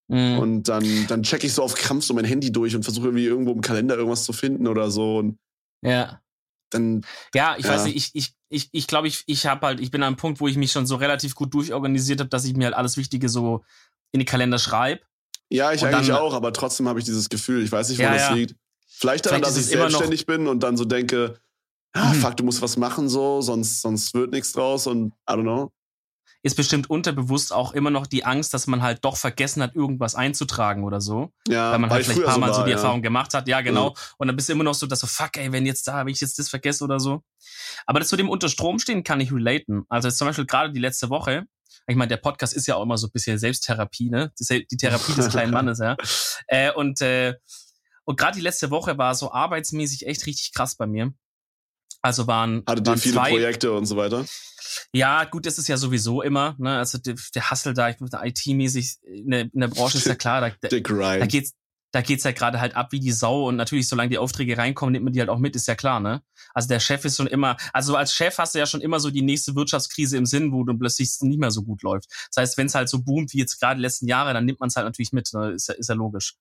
Mhm. 0.08 0.38
Und 0.38 0.62
dann, 0.64 1.06
dann 1.08 1.22
check 1.22 1.42
ich 1.44 1.52
so 1.52 1.62
auf 1.62 1.74
Krampf 1.74 2.04
so 2.04 2.14
mein 2.14 2.24
Handy 2.24 2.52
durch 2.52 2.76
und 2.76 2.84
versuche 2.84 3.06
irgendwie 3.06 3.26
irgendwo 3.26 3.52
im 3.52 3.60
Kalender 3.60 3.96
irgendwas 3.96 4.24
zu 4.24 4.32
finden 4.32 4.66
oder 4.66 4.90
so. 4.90 5.18
Und 5.18 5.38
ja. 5.82 6.20
Dann. 6.70 7.04
Ja, 7.34 7.56
ich 7.58 7.64
ja. 7.64 7.72
weiß 7.72 7.84
nicht, 7.84 7.96
ich, 7.96 8.10
ich, 8.14 8.34
ich, 8.48 8.68
ich 8.72 8.86
glaube, 8.86 9.08
ich, 9.08 9.24
ich 9.26 9.46
habe 9.46 9.66
halt, 9.66 9.80
ich 9.80 9.90
bin 9.90 10.02
an 10.02 10.08
einem 10.08 10.16
Punkt, 10.16 10.40
wo 10.40 10.48
ich 10.48 10.56
mich 10.56 10.72
schon 10.72 10.86
so 10.86 10.96
relativ 10.96 11.34
gut 11.34 11.52
durchorganisiert 11.54 12.20
habe, 12.20 12.30
dass 12.30 12.44
ich 12.44 12.54
mir 12.54 12.66
halt 12.66 12.74
alles 12.74 12.96
Wichtige 12.96 13.28
so 13.28 13.64
in 14.12 14.20
die 14.20 14.26
Kalender 14.26 14.58
schreibe. 14.58 15.02
Ja, 15.48 15.72
ich 15.72 15.82
und 15.82 15.88
eigentlich 15.88 16.08
dann, 16.08 16.16
auch, 16.16 16.34
aber 16.34 16.52
trotzdem 16.52 16.88
habe 16.88 16.98
ich 16.98 17.04
dieses 17.04 17.28
Gefühl. 17.28 17.62
Ich 17.62 17.70
weiß 17.70 17.88
nicht, 17.88 17.98
wo 17.98 18.02
ja, 18.02 18.12
das 18.12 18.22
ja. 18.22 18.34
liegt. 18.34 18.56
Vielleicht 18.88 19.26
daran, 19.26 19.42
dass 19.42 19.56
ich 19.56 19.66
selbstständig 19.66 20.26
bin 20.26 20.46
und 20.46 20.62
dann 20.62 20.76
so 20.76 20.84
denke, 20.84 21.38
ah, 21.92 22.12
mhm. 22.12 22.14
fuck, 22.14 22.36
du 22.36 22.44
musst 22.44 22.62
was 22.62 22.76
machen 22.76 23.08
so, 23.08 23.42
sonst, 23.42 23.82
sonst 23.82 24.14
wird 24.14 24.32
nichts 24.32 24.52
draus 24.52 24.86
und 24.86 25.12
I 25.28 25.34
don't 25.34 25.42
know 25.42 25.72
ist 26.46 26.54
bestimmt 26.54 26.88
unterbewusst 26.88 27.52
auch 27.52 27.72
immer 27.72 27.90
noch 27.90 28.06
die 28.06 28.24
Angst, 28.24 28.54
dass 28.54 28.68
man 28.68 28.80
halt 28.80 29.04
doch 29.04 29.16
vergessen 29.16 29.62
hat, 29.62 29.74
irgendwas 29.74 30.14
einzutragen 30.14 30.84
oder 30.84 31.00
so. 31.00 31.32
Ja, 31.48 31.72
weil 31.72 31.80
man 31.80 31.90
halt 31.90 32.04
vielleicht 32.04 32.20
ein 32.20 32.24
paar 32.24 32.38
Mal 32.38 32.52
so, 32.52 32.58
war, 32.58 32.64
die 32.64 32.70
ja. 32.70 32.76
Erfahrung 32.76 33.02
gemacht 33.02 33.34
hat. 33.34 33.48
Ja, 33.48 33.62
genau. 33.62 33.88
Ja. 33.88 33.94
Und 34.18 34.28
dann 34.28 34.36
bist 34.36 34.48
du 34.48 34.52
immer 34.52 34.62
noch 34.62 34.74
so, 34.74 34.86
dass 34.86 35.00
so, 35.00 35.08
fuck, 35.08 35.36
ey, 35.36 35.50
wenn 35.50 35.66
jetzt 35.66 35.88
da, 35.88 35.94
habe 35.94 36.10
ich 36.12 36.20
jetzt 36.20 36.38
das 36.38 36.48
vergesse 36.48 36.84
oder 36.84 37.00
so. 37.00 37.22
Aber 37.84 37.98
das 37.98 38.08
zu 38.08 38.16
dem 38.16 38.28
unter 38.28 38.48
Strom 38.48 38.78
stehen 38.78 39.02
kann 39.02 39.20
ich 39.20 39.32
relaten. 39.32 39.84
Also 39.88 40.06
jetzt 40.06 40.18
zum 40.18 40.28
Beispiel 40.28 40.46
gerade 40.46 40.72
die 40.72 40.78
letzte 40.78 41.10
Woche, 41.10 41.46
ich 41.88 41.96
meine, 41.96 42.08
der 42.08 42.18
Podcast 42.18 42.54
ist 42.54 42.68
ja 42.68 42.76
auch 42.76 42.82
immer 42.82 42.96
so 42.96 43.08
ein 43.08 43.12
bisschen 43.12 43.38
Selbsttherapie, 43.38 44.10
ne? 44.10 44.32
Die 44.38 44.76
Therapie 44.76 45.14
des 45.14 45.28
kleinen 45.28 45.52
Mannes, 45.52 45.80
ja. 45.80 45.96
Äh, 46.46 46.72
und 46.72 47.00
äh, 47.00 47.34
und 48.04 48.16
gerade 48.20 48.36
die 48.36 48.42
letzte 48.42 48.70
Woche 48.70 48.96
war 48.98 49.16
so 49.16 49.32
arbeitsmäßig 49.32 50.06
echt 50.06 50.26
richtig 50.26 50.52
krass 50.54 50.76
bei 50.76 50.86
mir. 50.86 51.12
Also 52.06 52.28
waren. 52.28 52.62
Hattet 52.68 52.86
waren 52.86 52.98
ihr 52.98 53.02
viele 53.02 53.14
zwei, 53.14 53.30
Projekte 53.30 53.72
und 53.72 53.86
so 53.86 53.96
weiter? 53.96 54.24
Ja, 54.92 55.24
gut, 55.24 55.44
das 55.44 55.58
ist 55.58 55.66
ja 55.66 55.76
sowieso 55.76 56.22
immer, 56.22 56.54
ne? 56.58 56.78
Also 56.78 56.98
der, 56.98 57.16
der 57.34 57.50
Hustle 57.50 57.74
da, 57.74 57.88
ich 57.88 57.96
IT-mäßig 58.00 58.98
in 59.02 59.30
der, 59.30 59.40
in 59.40 59.60
der 59.60 59.68
Branche 59.68 59.98
ist 59.98 60.06
ja 60.06 60.14
klar, 60.16 60.40
da, 60.40 60.68
da, 60.68 61.18
da 61.18 61.26
geht's, 61.26 61.54
da 61.90 62.02
geht's 62.02 62.22
ja 62.22 62.30
gerade 62.30 62.60
halt 62.60 62.76
ab 62.76 62.92
wie 62.92 63.00
die 63.00 63.10
Sau 63.10 63.48
und 63.48 63.56
natürlich, 63.56 63.88
solange 63.88 64.10
die 64.10 64.18
Aufträge 64.18 64.56
reinkommen, 64.56 64.92
nimmt 64.92 65.04
man 65.04 65.12
die 65.12 65.18
halt 65.20 65.30
auch 65.30 65.38
mit, 65.38 65.56
ist 65.56 65.66
ja 65.66 65.74
klar, 65.74 65.98
ne? 65.98 66.22
Also 66.54 66.68
der 66.68 66.78
Chef 66.78 67.04
ist 67.04 67.16
schon 67.16 67.26
immer, 67.26 67.56
also 67.72 67.96
als 67.96 68.14
Chef 68.14 68.38
hast 68.38 68.54
du 68.54 68.60
ja 68.60 68.66
schon 68.66 68.80
immer 68.80 69.00
so 69.00 69.10
die 69.10 69.22
nächste 69.22 69.56
Wirtschaftskrise 69.56 70.16
im 70.16 70.26
Sinn, 70.26 70.52
wo 70.52 70.62
du 70.62 70.78
plötzlich 70.78 71.10
nicht 71.22 71.40
mehr 71.40 71.50
so 71.50 71.64
gut 71.64 71.82
läuft. 71.82 72.06
Das 72.32 72.42
heißt, 72.42 72.58
wenn 72.58 72.66
es 72.66 72.74
halt 72.76 72.88
so 72.88 73.02
boomt 73.02 73.32
wie 73.32 73.38
jetzt 73.38 73.58
gerade 73.58 73.78
die 73.78 73.82
letzten 73.82 74.06
Jahre, 74.06 74.32
dann 74.32 74.44
nimmt 74.44 74.60
man 74.60 74.68
es 74.68 74.76
halt 74.76 74.86
natürlich 74.86 75.12
mit, 75.12 75.28
ne? 75.32 75.50
ist, 75.50 75.68
ja, 75.68 75.74
ist 75.74 75.88
ja 75.88 75.94
logisch. 75.96 76.36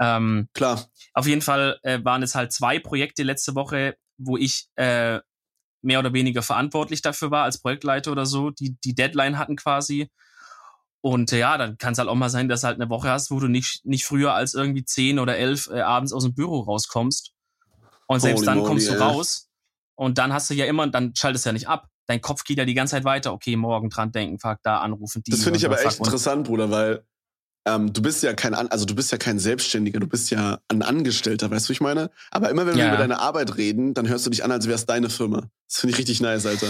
Ähm, 0.00 0.48
Klar. 0.54 0.86
Auf 1.12 1.26
jeden 1.26 1.42
Fall 1.42 1.78
äh, 1.82 1.98
waren 2.04 2.22
es 2.22 2.34
halt 2.34 2.52
zwei 2.52 2.78
Projekte 2.78 3.22
letzte 3.22 3.54
Woche, 3.54 3.96
wo 4.18 4.36
ich 4.36 4.68
äh, 4.76 5.20
mehr 5.82 6.00
oder 6.00 6.12
weniger 6.12 6.42
verantwortlich 6.42 7.02
dafür 7.02 7.30
war 7.30 7.44
als 7.44 7.58
Projektleiter 7.58 8.12
oder 8.12 8.26
so, 8.26 8.50
die 8.50 8.76
die 8.84 8.94
Deadline 8.94 9.38
hatten 9.38 9.56
quasi. 9.56 10.10
Und 11.00 11.32
äh, 11.32 11.38
ja, 11.38 11.56
dann 11.56 11.78
kann 11.78 11.92
es 11.92 11.98
halt 11.98 12.08
auch 12.08 12.14
mal 12.14 12.28
sein, 12.28 12.48
dass 12.48 12.62
du 12.62 12.66
halt 12.66 12.80
eine 12.80 12.90
Woche 12.90 13.08
hast, 13.08 13.30
wo 13.30 13.38
du 13.38 13.46
nicht, 13.46 13.84
nicht 13.86 14.04
früher 14.04 14.34
als 14.34 14.54
irgendwie 14.54 14.84
zehn 14.84 15.18
oder 15.18 15.36
elf 15.36 15.68
äh, 15.68 15.80
abends 15.80 16.12
aus 16.12 16.24
dem 16.24 16.34
Büro 16.34 16.60
rauskommst. 16.60 17.32
Und 18.06 18.20
selbst 18.20 18.40
Holy 18.40 18.46
dann 18.46 18.64
kommst 18.64 18.88
moly, 18.88 18.98
du 18.98 19.04
raus. 19.04 19.48
Und 19.94 20.18
dann 20.18 20.32
hast 20.32 20.50
du 20.50 20.54
ja 20.54 20.64
immer, 20.66 20.86
dann 20.88 21.14
schaltest 21.14 21.44
du 21.44 21.50
ja 21.50 21.52
nicht 21.52 21.68
ab. 21.68 21.88
Dein 22.06 22.20
Kopf 22.20 22.42
geht 22.44 22.58
ja 22.58 22.64
die 22.64 22.74
ganze 22.74 22.92
Zeit 22.92 23.04
weiter. 23.04 23.32
Okay, 23.32 23.56
morgen 23.56 23.90
dran 23.90 24.12
denken, 24.12 24.38
fuck, 24.38 24.58
da 24.62 24.78
anrufen, 24.78 25.22
die. 25.22 25.30
Das 25.30 25.44
finde 25.44 25.58
ich 25.58 25.66
aber 25.66 25.84
echt 25.84 25.98
interessant, 25.98 26.46
Bruder, 26.46 26.70
weil 26.70 27.04
ähm, 27.74 27.92
du 27.92 28.02
bist 28.02 28.22
ja 28.22 28.32
kein, 28.32 28.54
also 28.54 28.84
du 28.84 28.94
bist 28.94 29.12
ja 29.12 29.18
kein 29.18 29.38
Selbstständiger, 29.38 30.00
du 30.00 30.06
bist 30.06 30.30
ja 30.30 30.60
ein 30.68 30.82
Angestellter, 30.82 31.50
weißt 31.50 31.68
du, 31.68 31.72
ich 31.72 31.80
meine? 31.80 32.10
Aber 32.30 32.50
immer 32.50 32.66
wenn 32.66 32.76
wir 32.76 32.84
ja. 32.84 32.88
über 32.88 32.98
deine 32.98 33.18
Arbeit 33.18 33.56
reden, 33.56 33.94
dann 33.94 34.08
hörst 34.08 34.26
du 34.26 34.30
dich 34.30 34.44
an, 34.44 34.52
als 34.52 34.66
wäre 34.66 34.76
es 34.76 34.86
deine 34.86 35.10
Firma. 35.10 35.48
Das 35.68 35.80
finde 35.80 35.92
ich 35.92 35.98
richtig 35.98 36.20
nice, 36.20 36.46
Alter. 36.46 36.68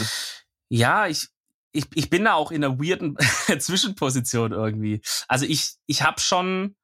Ja, 0.69 1.07
ich, 1.07 1.29
ich, 1.73 1.85
ich 1.95 2.11
bin 2.11 2.25
da 2.25 2.35
auch 2.35 2.51
in 2.51 2.65
einer 2.65 2.79
weirden 2.79 3.17
Zwischenposition 3.59 4.53
irgendwie. 4.53 5.01
Also 5.29 5.47
ich, 5.47 5.75
ich 5.87 6.03
habe 6.03 6.21
schon, 6.21 6.75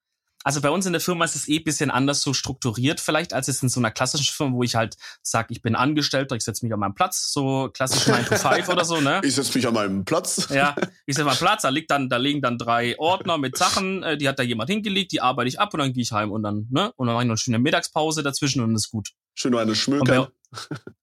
also 0.45 0.61
bei 0.61 0.71
uns 0.71 0.85
in 0.85 0.93
der 0.93 1.01
Firma 1.01 1.25
ist 1.25 1.35
es 1.35 1.49
eh 1.49 1.59
bisschen 1.59 1.91
anders 1.91 2.21
so 2.21 2.35
strukturiert 2.35 3.01
vielleicht, 3.01 3.33
als 3.33 3.49
es 3.49 3.63
in 3.63 3.71
so 3.71 3.81
einer 3.81 3.91
klassischen 3.91 4.33
Firma, 4.33 4.53
wo 4.55 4.63
ich 4.63 4.77
halt 4.77 4.97
sage, 5.23 5.49
ich 5.51 5.63
bin 5.63 5.75
Angestellter, 5.75 6.37
ich 6.37 6.45
setze 6.45 6.65
mich 6.65 6.73
an 6.73 6.81
meinen 6.81 6.95
Platz, 6.95 7.33
so 7.33 7.71
klassisch 7.73 8.07
9 8.07 8.27
to 8.27 8.37
5 8.37 8.69
oder 8.69 8.85
so, 8.85 9.01
ne? 9.01 9.21
Ich 9.25 9.35
setze 9.35 9.57
mich 9.57 9.67
an 9.67 9.75
meinem 9.75 10.05
Platz. 10.05 10.49
Ja, 10.51 10.77
ich 11.07 11.17
setze 11.17 11.25
meinen 11.25 11.39
Platz, 11.39 11.63
da 11.63 11.71
liegt 11.71 11.91
dann, 11.91 12.11
da 12.11 12.19
liegen 12.19 12.43
dann 12.43 12.59
drei 12.59 12.99
Ordner 12.99 13.39
mit 13.39 13.57
Sachen, 13.57 14.03
äh, 14.03 14.19
die 14.19 14.29
hat 14.29 14.39
da 14.39 14.43
jemand 14.43 14.69
hingelegt, 14.69 15.13
die 15.13 15.23
arbeite 15.23 15.49
ich 15.49 15.59
ab 15.59 15.73
und 15.73 15.81
dann 15.81 15.93
gehe 15.95 16.03
ich 16.03 16.13
heim 16.13 16.31
und 16.31 16.43
dann, 16.43 16.69
ne? 16.71 16.93
Und 16.97 17.07
dann 17.07 17.15
mache 17.15 17.25
ich 17.25 17.29
noch 17.29 17.33
eine 17.33 17.39
schöne 17.39 17.59
Mittagspause 17.59 18.23
dazwischen 18.23 18.63
und 18.63 18.75
ist 18.75 18.91
gut. 18.91 19.13
Schön 19.35 19.53
nur 19.53 19.63
eine 19.63 19.75
Schmöker. 19.75 20.31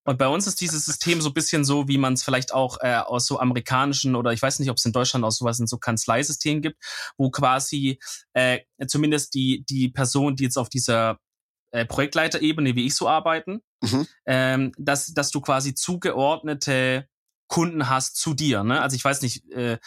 Und 0.04 0.18
bei 0.18 0.28
uns 0.28 0.46
ist 0.46 0.60
dieses 0.60 0.84
System 0.84 1.20
so 1.20 1.30
ein 1.30 1.34
bisschen 1.34 1.64
so, 1.64 1.88
wie 1.88 1.98
man 1.98 2.14
es 2.14 2.22
vielleicht 2.22 2.52
auch 2.52 2.78
äh, 2.80 2.94
aus 2.94 3.26
so 3.26 3.38
amerikanischen 3.38 4.16
oder 4.16 4.32
ich 4.32 4.42
weiß 4.42 4.58
nicht, 4.58 4.70
ob 4.70 4.76
es 4.76 4.84
in 4.84 4.92
Deutschland 4.92 5.24
auch 5.24 5.30
sowas 5.30 5.60
in 5.60 5.66
so 5.66 5.78
Kanzleisystemen 5.78 6.62
gibt, 6.62 6.82
wo 7.16 7.30
quasi 7.30 7.98
äh, 8.32 8.60
zumindest 8.86 9.34
die, 9.34 9.64
die 9.68 9.88
Person, 9.88 10.36
die 10.36 10.44
jetzt 10.44 10.58
auf 10.58 10.68
dieser 10.68 11.18
äh, 11.70 11.86
Projektleiterebene, 11.86 12.74
wie 12.74 12.86
ich 12.86 12.94
so 12.94 13.08
arbeiten, 13.08 13.60
mhm. 13.80 14.06
ähm, 14.26 14.72
dass, 14.78 15.14
dass 15.14 15.30
du 15.30 15.40
quasi 15.40 15.74
zugeordnete 15.74 17.08
Kunden 17.48 17.88
hast 17.88 18.16
zu 18.16 18.34
dir. 18.34 18.64
Ne? 18.64 18.80
Also 18.80 18.96
ich 18.96 19.04
weiß 19.04 19.22
nicht, 19.22 19.50
äh, 19.52 19.78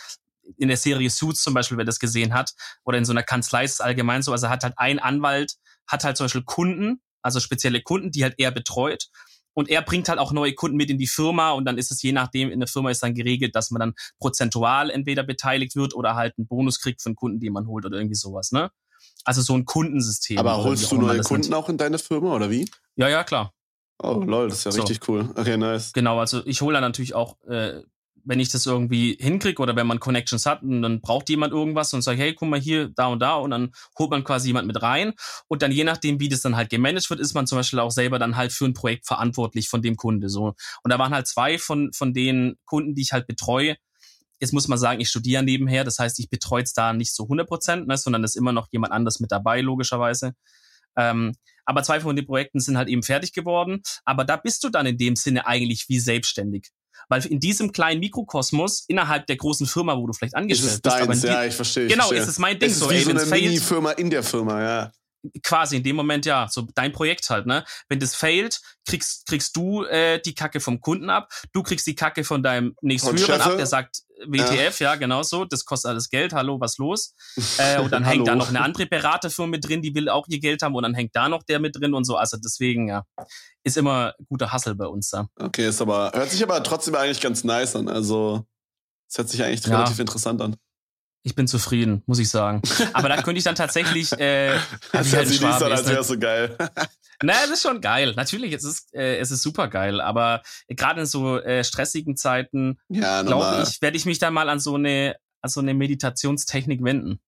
in 0.57 0.67
der 0.67 0.77
Serie 0.77 1.10
Suits 1.10 1.41
zum 1.41 1.53
Beispiel, 1.53 1.77
wer 1.77 1.86
das 1.86 2.00
gesehen 2.00 2.34
hat, 2.34 2.53
oder 2.84 2.98
in 2.98 3.05
so 3.05 3.12
einer 3.12 3.24
Kanzlei 3.24 3.63
ist 3.63 3.74
es 3.74 3.81
allgemein 3.81 4.22
so, 4.22 4.31
also 4.31 4.50
hat 4.50 4.63
halt 4.63 4.75
ein 4.77 5.00
Anwalt, 5.00 5.55
hat 5.88 6.03
halt 6.03 6.17
zum 6.17 6.25
Beispiel 6.25 6.43
Kunden, 6.43 7.01
also 7.22 7.39
spezielle 7.39 7.81
Kunden, 7.81 8.12
die 8.12 8.24
halt 8.24 8.36
er 8.38 8.51
betreut. 8.51 9.10
Und 9.56 9.70
er 9.70 9.82
bringt 9.82 10.10
halt 10.10 10.20
auch 10.20 10.32
neue 10.32 10.54
Kunden 10.54 10.78
mit 10.78 10.90
in 10.92 11.00
die 11.00 11.08
Firma 11.08 11.52
und 11.52 11.66
dann 11.66 11.78
ist 11.78 11.90
es 11.90 12.04
je 12.04 12.12
nachdem, 12.12 12.52
in 12.52 12.60
der 12.60 12.68
Firma 12.68 12.92
ist 12.92 13.02
dann 13.02 13.16
geregelt, 13.16 13.56
dass 13.56 13.72
man 13.72 13.80
dann 13.80 13.94
prozentual 14.20 14.92
entweder 14.92 15.24
beteiligt 15.24 15.76
wird 15.76 15.96
oder 15.96 16.16
halt 16.16 16.38
einen 16.38 16.46
Bonus 16.46 16.80
kriegt 16.80 17.02
von 17.02 17.16
Kunden, 17.16 17.40
die 17.40 17.50
man 17.50 17.66
holt 17.66 17.86
oder 17.86 17.98
irgendwie 17.98 18.16
sowas, 18.16 18.52
ne? 18.52 18.70
Also 19.24 19.42
so 19.42 19.54
ein 19.54 19.66
Kundensystem. 19.66 20.38
Aber 20.38 20.64
holst 20.64 20.92
du 20.92 20.98
neue 20.98 21.22
Kunden 21.22 21.54
auch 21.54 21.70
in 21.70 21.78
deine 21.78 21.98
Firma 21.98 22.36
oder 22.36 22.52
wie? 22.52 22.70
Ja, 22.96 23.08
ja, 23.08 23.24
klar. 23.24 23.54
Oh, 24.04 24.22
lol, 24.26 24.50
das 24.50 24.60
ist 24.60 24.64
ja 24.66 24.72
so. 24.72 24.82
richtig 24.82 25.08
cool. 25.08 25.30
Okay, 25.36 25.58
nice. 25.58 25.94
Genau, 25.94 26.20
also 26.20 26.46
ich 26.46 26.62
hole 26.62 26.74
dann 26.74 26.84
natürlich 26.84 27.16
auch 27.16 27.42
äh, 27.48 27.82
wenn 28.25 28.39
ich 28.39 28.50
das 28.50 28.65
irgendwie 28.65 29.17
hinkriege 29.20 29.62
oder 29.62 29.75
wenn 29.75 29.88
man 29.88 30.00
Connections 30.00 30.46
hat 30.46 30.63
und 30.63 30.82
dann 30.82 31.00
braucht 31.01 31.29
jemand 31.29 31.53
irgendwas 31.53 31.94
und 31.94 32.01
sagt, 32.01 32.20
hey, 32.20 32.34
guck 32.34 32.50
mal 32.50 32.60
hier, 32.60 32.89
da 32.89 33.08
und 33.08 33.20
da 33.20 33.36
und 33.36 33.51
dann 33.51 33.72
holt 33.98 34.10
man 34.10 34.24
quasi 34.24 34.48
jemand 34.48 34.67
mit 34.67 34.82
rein 34.82 35.13
und 35.48 35.62
dann 35.62 35.72
je 35.72 35.84
nachdem, 35.84 36.20
wie 36.20 36.29
das 36.29 36.41
dann 36.41 36.55
halt 36.55 36.70
gemanagt 36.70 37.10
wird, 37.10 37.20
ist 37.20 37.34
man 37.34 37.48
zum 37.48 37.58
Beispiel 37.58 37.79
auch 37.79 37.91
selber 37.91 38.20
dann 38.20 38.36
halt 38.36 38.51
für 38.51 38.65
ein 38.65 38.74
Projekt 38.74 39.08
verantwortlich 39.08 39.70
von 39.70 39.82
dem 39.82 39.96
Kunde 39.96 40.29
so. 40.29 40.53
Und 40.84 40.91
da 40.91 41.00
waren 41.00 41.13
halt 41.13 41.27
zwei 41.27 41.58
von, 41.58 41.94
von 41.94 42.13
den 42.13 42.55
Kunden, 42.65 42.96
die 42.96 43.01
ich 43.01 43.12
halt 43.13 43.27
betreue, 43.27 43.77
Jetzt 44.41 44.51
muss 44.51 44.67
man 44.67 44.77
sagen, 44.77 45.00
ich 45.00 45.08
studiere 45.08 45.44
nebenher, 45.44 45.86
das 45.86 45.98
heißt, 45.98 46.20
ich 46.20 46.29
betreue 46.29 46.63
es 46.63 46.74
da 46.74 46.91
nicht 46.91 47.15
so 47.15 47.24
100 47.24 47.48
Prozent, 47.48 47.88
ne, 47.88 47.98
sondern 47.98 48.24
ist 48.24 48.36
immer 48.36 48.51
noch 48.51 48.67
jemand 48.72 48.91
anders 48.91 49.22
mit 49.22 49.32
dabei, 49.32 49.62
logischerweise. 49.62 50.34
Ähm, 50.98 51.36
aber 51.65 51.84
zwei 51.84 52.00
von 52.00 52.15
den 52.15 52.25
Projekten 52.25 52.60
sind 52.60 52.77
halt 52.77 52.89
eben 52.89 53.03
fertig 53.03 53.34
geworden. 53.34 53.82
Aber 54.03 54.24
da 54.25 54.38
bist 54.38 54.63
du 54.63 54.70
dann 54.70 54.86
in 54.86 54.98
dem 54.98 55.15
Sinne 55.15 55.48
eigentlich 55.48 55.86
wie 55.89 56.00
selbstständig. 56.00 56.70
Weil 57.10 57.25
in 57.25 57.40
diesem 57.40 57.72
kleinen 57.72 58.00
Mikrokosmos 58.00 58.86
innerhalb 58.88 59.28
der 59.28 59.38
großen 59.38 59.68
Firma, 59.68 59.98
wo 59.98 60.08
du 60.08 60.14
vielleicht 60.14 60.36
angestellt 60.36 60.74
ist 60.74 60.84
bist, 60.84 61.08
deins, 61.08 61.24
ja, 61.24 61.46
ich 61.46 61.54
verstehe. 61.54 61.88
Genau, 61.88 62.08
verstehe. 62.08 62.20
ist 62.20 62.28
es 62.28 62.40
mein 62.40 62.60
Ding. 62.60 62.70
Es 62.70 62.75
ist 62.75 62.80
so, 62.80 62.90
wie 62.90 62.96
ey, 62.96 63.04
so 63.04 63.12
eine 63.12 63.25
Mini-Firma 63.25 63.92
in 63.92 64.10
der 64.10 64.24
Firma, 64.24 64.62
ja 64.62 64.92
quasi 65.44 65.77
in 65.77 65.84
dem 65.84 65.96
Moment 65.96 66.25
ja, 66.25 66.48
so 66.50 66.67
dein 66.75 66.91
Projekt 66.91 67.29
halt, 67.29 67.46
ne? 67.46 67.63
Wenn 67.89 68.00
das 68.00 68.15
failt, 68.15 68.62
kriegst 68.86 69.25
kriegst 69.25 69.55
du 69.55 69.84
äh, 69.84 70.20
die 70.20 70.36
Kacke 70.36 70.60
vom 70.60 70.82
Kunden 70.82 71.10
ab, 71.10 71.32
du 71.53 71.63
kriegst 71.63 71.88
die 71.88 71.96
Kacke 71.96 72.24
von 72.24 72.44
deinem 72.44 72.75
nächsthöheren 72.82 73.41
ab, 73.41 73.58
der 73.58 73.65
sagt 73.65 74.03
WTF, 74.27 74.79
ja. 74.79 74.91
ja, 74.91 74.96
genau 74.96 75.24
so, 75.24 75.46
das 75.46 75.65
kostet 75.65 75.89
alles 75.89 76.10
Geld, 76.10 76.34
hallo, 76.34 76.60
was 76.60 76.77
los? 76.77 77.13
Äh, 77.58 77.79
und 77.79 77.91
dann 77.91 78.03
hängt 78.03 78.27
da 78.27 78.36
noch 78.36 78.50
eine 78.50 78.62
andere 78.62 78.86
Beraterfirma 78.86 79.51
mit 79.51 79.67
drin, 79.67 79.82
die 79.82 79.96
will 79.96 80.10
auch 80.10 80.27
ihr 80.27 80.39
Geld 80.39 80.62
haben 80.62 80.75
und 80.75 80.84
dann 80.84 80.93
hängt 80.93 81.15
da 81.15 81.30
noch 81.30 81.43
der 81.43 81.60
mit 81.60 81.76
drin 81.76 81.93
und 81.93 82.04
so, 82.04 82.17
also 82.17 82.38
deswegen, 82.38 82.89
ja, 82.89 83.04
ist 83.63 83.78
immer 83.78 84.13
guter 84.28 84.52
Hassel 84.52 84.76
bei 84.76 84.88
uns 84.88 85.10
da. 85.10 85.28
Okay, 85.39 85.67
ist 85.67 85.82
aber, 85.82 86.12
hört 86.13 86.32
sich 86.32 86.43
aber 86.43 86.62
trotzdem 86.63 86.95
eigentlich 86.95 87.21
ganz 87.21 87.43
nice 87.43 87.76
an, 87.76 87.88
also, 87.88 88.45
es 89.10 89.17
hört 89.17 89.30
sich 89.30 89.43
eigentlich 89.43 89.65
ja. 89.65 89.78
relativ 89.78 90.00
interessant 90.00 90.41
an. 90.41 90.58
Ich 91.28 91.34
bin 91.34 91.48
zufrieden, 91.48 92.04
muss 92.06 92.20
ich 92.20 92.30
sagen. 92.30 92.62
Aber 92.94 93.10
da 93.10 93.20
könnte 93.24 93.40
ich 93.40 93.44
dann 93.44 93.56
tatsächlich. 93.56 94.12
Äh, 94.12 94.60
das 94.92 95.12
hört 95.12 95.28
sich 95.28 95.42
nicht 95.42 95.52
an, 95.52 95.72
als 95.72 95.90
wäre 95.90 96.04
so 96.04 96.20
geil. 96.20 96.56
naja, 97.24 97.40
es 97.46 97.50
ist 97.50 97.64
schon 97.64 97.82
geil. 97.82 98.14
Natürlich, 98.16 98.54
es 98.54 98.64
ist, 98.64 98.94
äh, 98.94 99.18
es 99.18 99.32
ist 99.32 99.42
super 99.42 99.68
geil. 99.68 100.02
Aber 100.02 100.44
gerade 100.68 101.02
in 101.02 101.08
so 101.08 101.40
äh, 101.40 101.64
stressigen 101.64 102.16
Zeiten, 102.16 102.78
ja, 102.90 103.24
glaube 103.24 103.64
ich, 103.64 103.82
werde 103.82 103.98
ich 103.98 104.06
mich 104.06 104.20
dann 104.20 104.36
mal 104.36 104.50
an 104.50 104.60
so 104.60 104.76
eine, 104.76 105.16
an 105.42 105.50
so 105.50 105.62
eine 105.62 105.74
Meditationstechnik 105.74 106.84
wenden. 106.84 107.20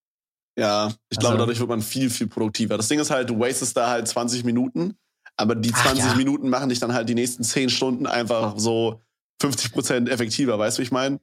Ja, 0.56 0.94
ich 1.10 1.18
also, 1.18 1.30
glaube, 1.30 1.38
dadurch 1.40 1.60
wird 1.60 1.70
man 1.70 1.82
viel, 1.82 2.12
viel 2.12 2.28
produktiver. 2.28 2.78
Das 2.78 2.90
Ding 2.90 3.00
ist 3.00 3.10
halt, 3.10 3.32
du 3.32 3.40
wastest 3.40 3.76
da 3.78 3.90
halt 3.90 4.08
20 4.08 4.44
Minuten, 4.44 4.96
aber 5.38 5.56
die 5.56 5.72
20 5.72 6.06
ja. 6.06 6.14
Minuten 6.14 6.50
machen 6.50 6.70
dich 6.70 6.80
dann 6.80 6.94
halt 6.94 7.10
die 7.10 7.16
nächsten 7.16 7.44
10 7.44 7.72
Stunden 7.72 8.06
einfach 8.06 8.60
so 8.60 9.02
50 9.42 9.72
Prozent 9.72 10.10
effektiver. 10.10 10.60
Weißt 10.60 10.78
du, 10.78 10.82
wie 10.82 10.86
ich 10.86 10.92
meine? 10.92 11.20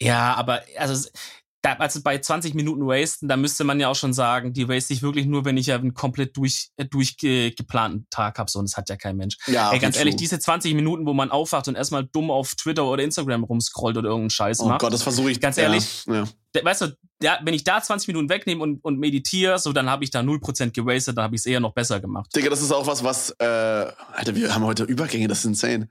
Ja, 0.00 0.34
aber 0.34 0.62
also 0.76 1.08
da, 1.66 1.72
also 1.74 2.00
bei 2.02 2.18
20 2.18 2.54
Minuten 2.54 2.86
wasten, 2.86 3.28
da 3.28 3.36
müsste 3.36 3.64
man 3.64 3.80
ja 3.80 3.88
auch 3.88 3.96
schon 3.96 4.12
sagen, 4.12 4.52
die 4.52 4.68
waste 4.68 4.92
ich 4.92 5.02
wirklich 5.02 5.26
nur, 5.26 5.44
wenn 5.44 5.56
ich 5.56 5.66
ja 5.66 5.76
einen 5.76 5.94
komplett 5.94 6.36
durch, 6.36 6.68
äh, 6.76 6.84
durchgeplanten 6.84 8.06
Tag 8.10 8.38
habe. 8.38 8.50
So, 8.50 8.60
und 8.60 8.68
das 8.68 8.76
hat 8.76 8.88
ja 8.88 8.96
kein 8.96 9.16
Mensch. 9.16 9.36
Ja, 9.46 9.72
Ey, 9.72 9.80
ganz 9.80 9.96
ehrlich, 9.96 10.14
true. 10.14 10.20
diese 10.20 10.38
20 10.38 10.74
Minuten, 10.74 11.06
wo 11.06 11.12
man 11.12 11.30
aufwacht 11.30 11.66
und 11.66 11.74
erstmal 11.74 12.04
dumm 12.04 12.30
auf 12.30 12.54
Twitter 12.54 12.84
oder 12.84 13.02
Instagram 13.02 13.42
rumscrollt 13.44 13.96
oder 13.96 14.08
irgendeinen 14.08 14.30
Scheiß 14.30 14.60
oh 14.60 14.68
macht. 14.68 14.82
Oh 14.82 14.86
Gott, 14.86 14.92
das 14.92 15.02
versuche 15.02 15.30
ich. 15.30 15.40
Ganz 15.40 15.58
ehrlich, 15.58 16.04
ja, 16.06 16.24
ja. 16.54 16.64
weißt 16.64 16.82
du, 16.82 16.96
ja, 17.20 17.38
wenn 17.42 17.54
ich 17.54 17.64
da 17.64 17.82
20 17.82 18.08
Minuten 18.08 18.28
wegnehme 18.28 18.62
und, 18.62 18.84
und 18.84 18.98
meditiere, 18.98 19.58
so, 19.58 19.72
dann 19.72 19.90
habe 19.90 20.04
ich 20.04 20.10
da 20.10 20.20
0% 20.20 20.70
gewastet, 20.70 21.16
dann 21.16 21.24
habe 21.24 21.34
ich 21.34 21.40
es 21.40 21.46
eher 21.46 21.60
noch 21.60 21.74
besser 21.74 21.98
gemacht. 21.98 22.30
Digga, 22.36 22.48
das 22.48 22.62
ist 22.62 22.72
auch 22.72 22.86
was, 22.86 23.02
was, 23.02 23.30
äh, 23.38 23.44
Alter, 23.44 24.36
wir 24.36 24.54
haben 24.54 24.64
heute 24.64 24.84
Übergänge, 24.84 25.26
das 25.26 25.40
ist 25.40 25.46
insane. 25.46 25.88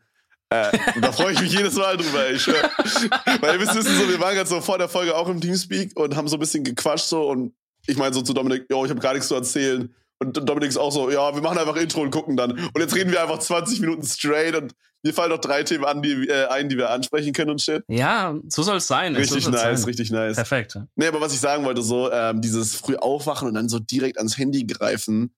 Äh, 0.49 0.77
da 1.01 1.11
freue 1.11 1.33
ich 1.33 1.41
mich 1.41 1.53
jedes 1.53 1.75
Mal 1.75 1.97
drüber. 1.97 2.29
Ich, 2.29 2.47
weil 2.47 3.55
ihr 3.55 3.59
wisst, 3.59 3.75
wissen 3.75 3.95
so, 3.97 4.07
wir 4.09 4.19
waren 4.19 4.35
gerade 4.35 4.49
so 4.49 4.61
vor 4.61 4.77
der 4.77 4.87
Folge 4.87 5.15
auch 5.15 5.27
im 5.27 5.41
Teamspeak 5.41 5.97
und 5.97 6.15
haben 6.15 6.27
so 6.27 6.37
ein 6.37 6.39
bisschen 6.39 6.63
gequatscht 6.63 7.07
so 7.07 7.29
und 7.29 7.53
ich 7.87 7.97
meine 7.97 8.13
so 8.13 8.21
zu 8.21 8.33
Dominik, 8.33 8.65
yo, 8.69 8.83
ich 8.85 8.91
habe 8.91 8.99
gar 8.99 9.13
nichts 9.13 9.27
zu 9.27 9.35
erzählen. 9.35 9.93
Und 10.19 10.37
Dominik 10.47 10.69
ist 10.69 10.77
auch 10.77 10.91
so, 10.91 11.11
ja, 11.11 11.33
wir 11.35 11.41
machen 11.41 11.57
einfach 11.57 11.75
Intro 11.75 12.01
und 12.01 12.11
gucken 12.11 12.37
dann. 12.37 12.51
Und 12.51 12.79
jetzt 12.79 12.95
reden 12.95 13.11
wir 13.11 13.21
einfach 13.21 13.39
20 13.39 13.81
Minuten 13.81 14.03
straight 14.03 14.55
und 14.55 14.73
mir 15.03 15.13
fallen 15.13 15.29
noch 15.29 15.39
drei 15.39 15.63
Themen 15.63 15.85
an, 15.85 16.01
die, 16.01 16.27
äh, 16.27 16.47
ein, 16.47 16.67
die 16.67 16.77
wir 16.77 16.89
ansprechen 16.89 17.31
können 17.31 17.51
und 17.51 17.61
shit. 17.61 17.83
Ja, 17.87 18.35
so 18.47 18.63
soll 18.63 18.77
es 18.77 18.87
sein. 18.87 19.15
Richtig 19.15 19.43
so 19.43 19.51
nice, 19.51 19.81
sein. 19.81 19.85
richtig 19.85 20.09
nice. 20.09 20.35
Perfekt. 20.35 20.79
Nee, 20.95 21.07
aber 21.07 21.21
was 21.21 21.33
ich 21.33 21.39
sagen 21.39 21.63
wollte, 21.63 21.83
so, 21.83 22.11
ähm, 22.11 22.41
dieses 22.41 22.75
früh 22.75 22.95
aufwachen 22.95 23.47
und 23.47 23.53
dann 23.53 23.69
so 23.69 23.77
direkt 23.77 24.17
ans 24.17 24.37
Handy 24.37 24.65
greifen. 24.65 25.35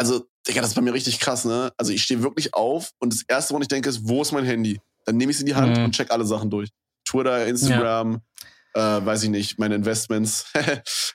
Also, 0.00 0.24
Digga, 0.48 0.62
das 0.62 0.70
ist 0.70 0.76
bei 0.76 0.80
mir 0.80 0.94
richtig 0.94 1.20
krass, 1.20 1.44
ne? 1.44 1.74
Also 1.76 1.92
ich 1.92 2.02
stehe 2.02 2.22
wirklich 2.22 2.54
auf 2.54 2.92
und 3.00 3.12
das 3.12 3.22
Erste, 3.28 3.50
woran 3.50 3.60
ich 3.60 3.68
denke, 3.68 3.86
ist, 3.86 4.08
wo 4.08 4.22
ist 4.22 4.32
mein 4.32 4.46
Handy? 4.46 4.80
Dann 5.04 5.18
nehme 5.18 5.30
ich 5.30 5.36
es 5.36 5.40
in 5.40 5.46
die 5.46 5.54
Hand 5.54 5.76
mhm. 5.76 5.84
und 5.84 5.94
check 5.94 6.10
alle 6.10 6.24
Sachen 6.24 6.48
durch. 6.48 6.70
Twitter, 7.06 7.46
Instagram, 7.46 8.22
ja. 8.74 8.96
äh, 8.96 9.04
weiß 9.04 9.24
ich 9.24 9.28
nicht, 9.28 9.58
meine 9.58 9.74
Investments. 9.74 10.46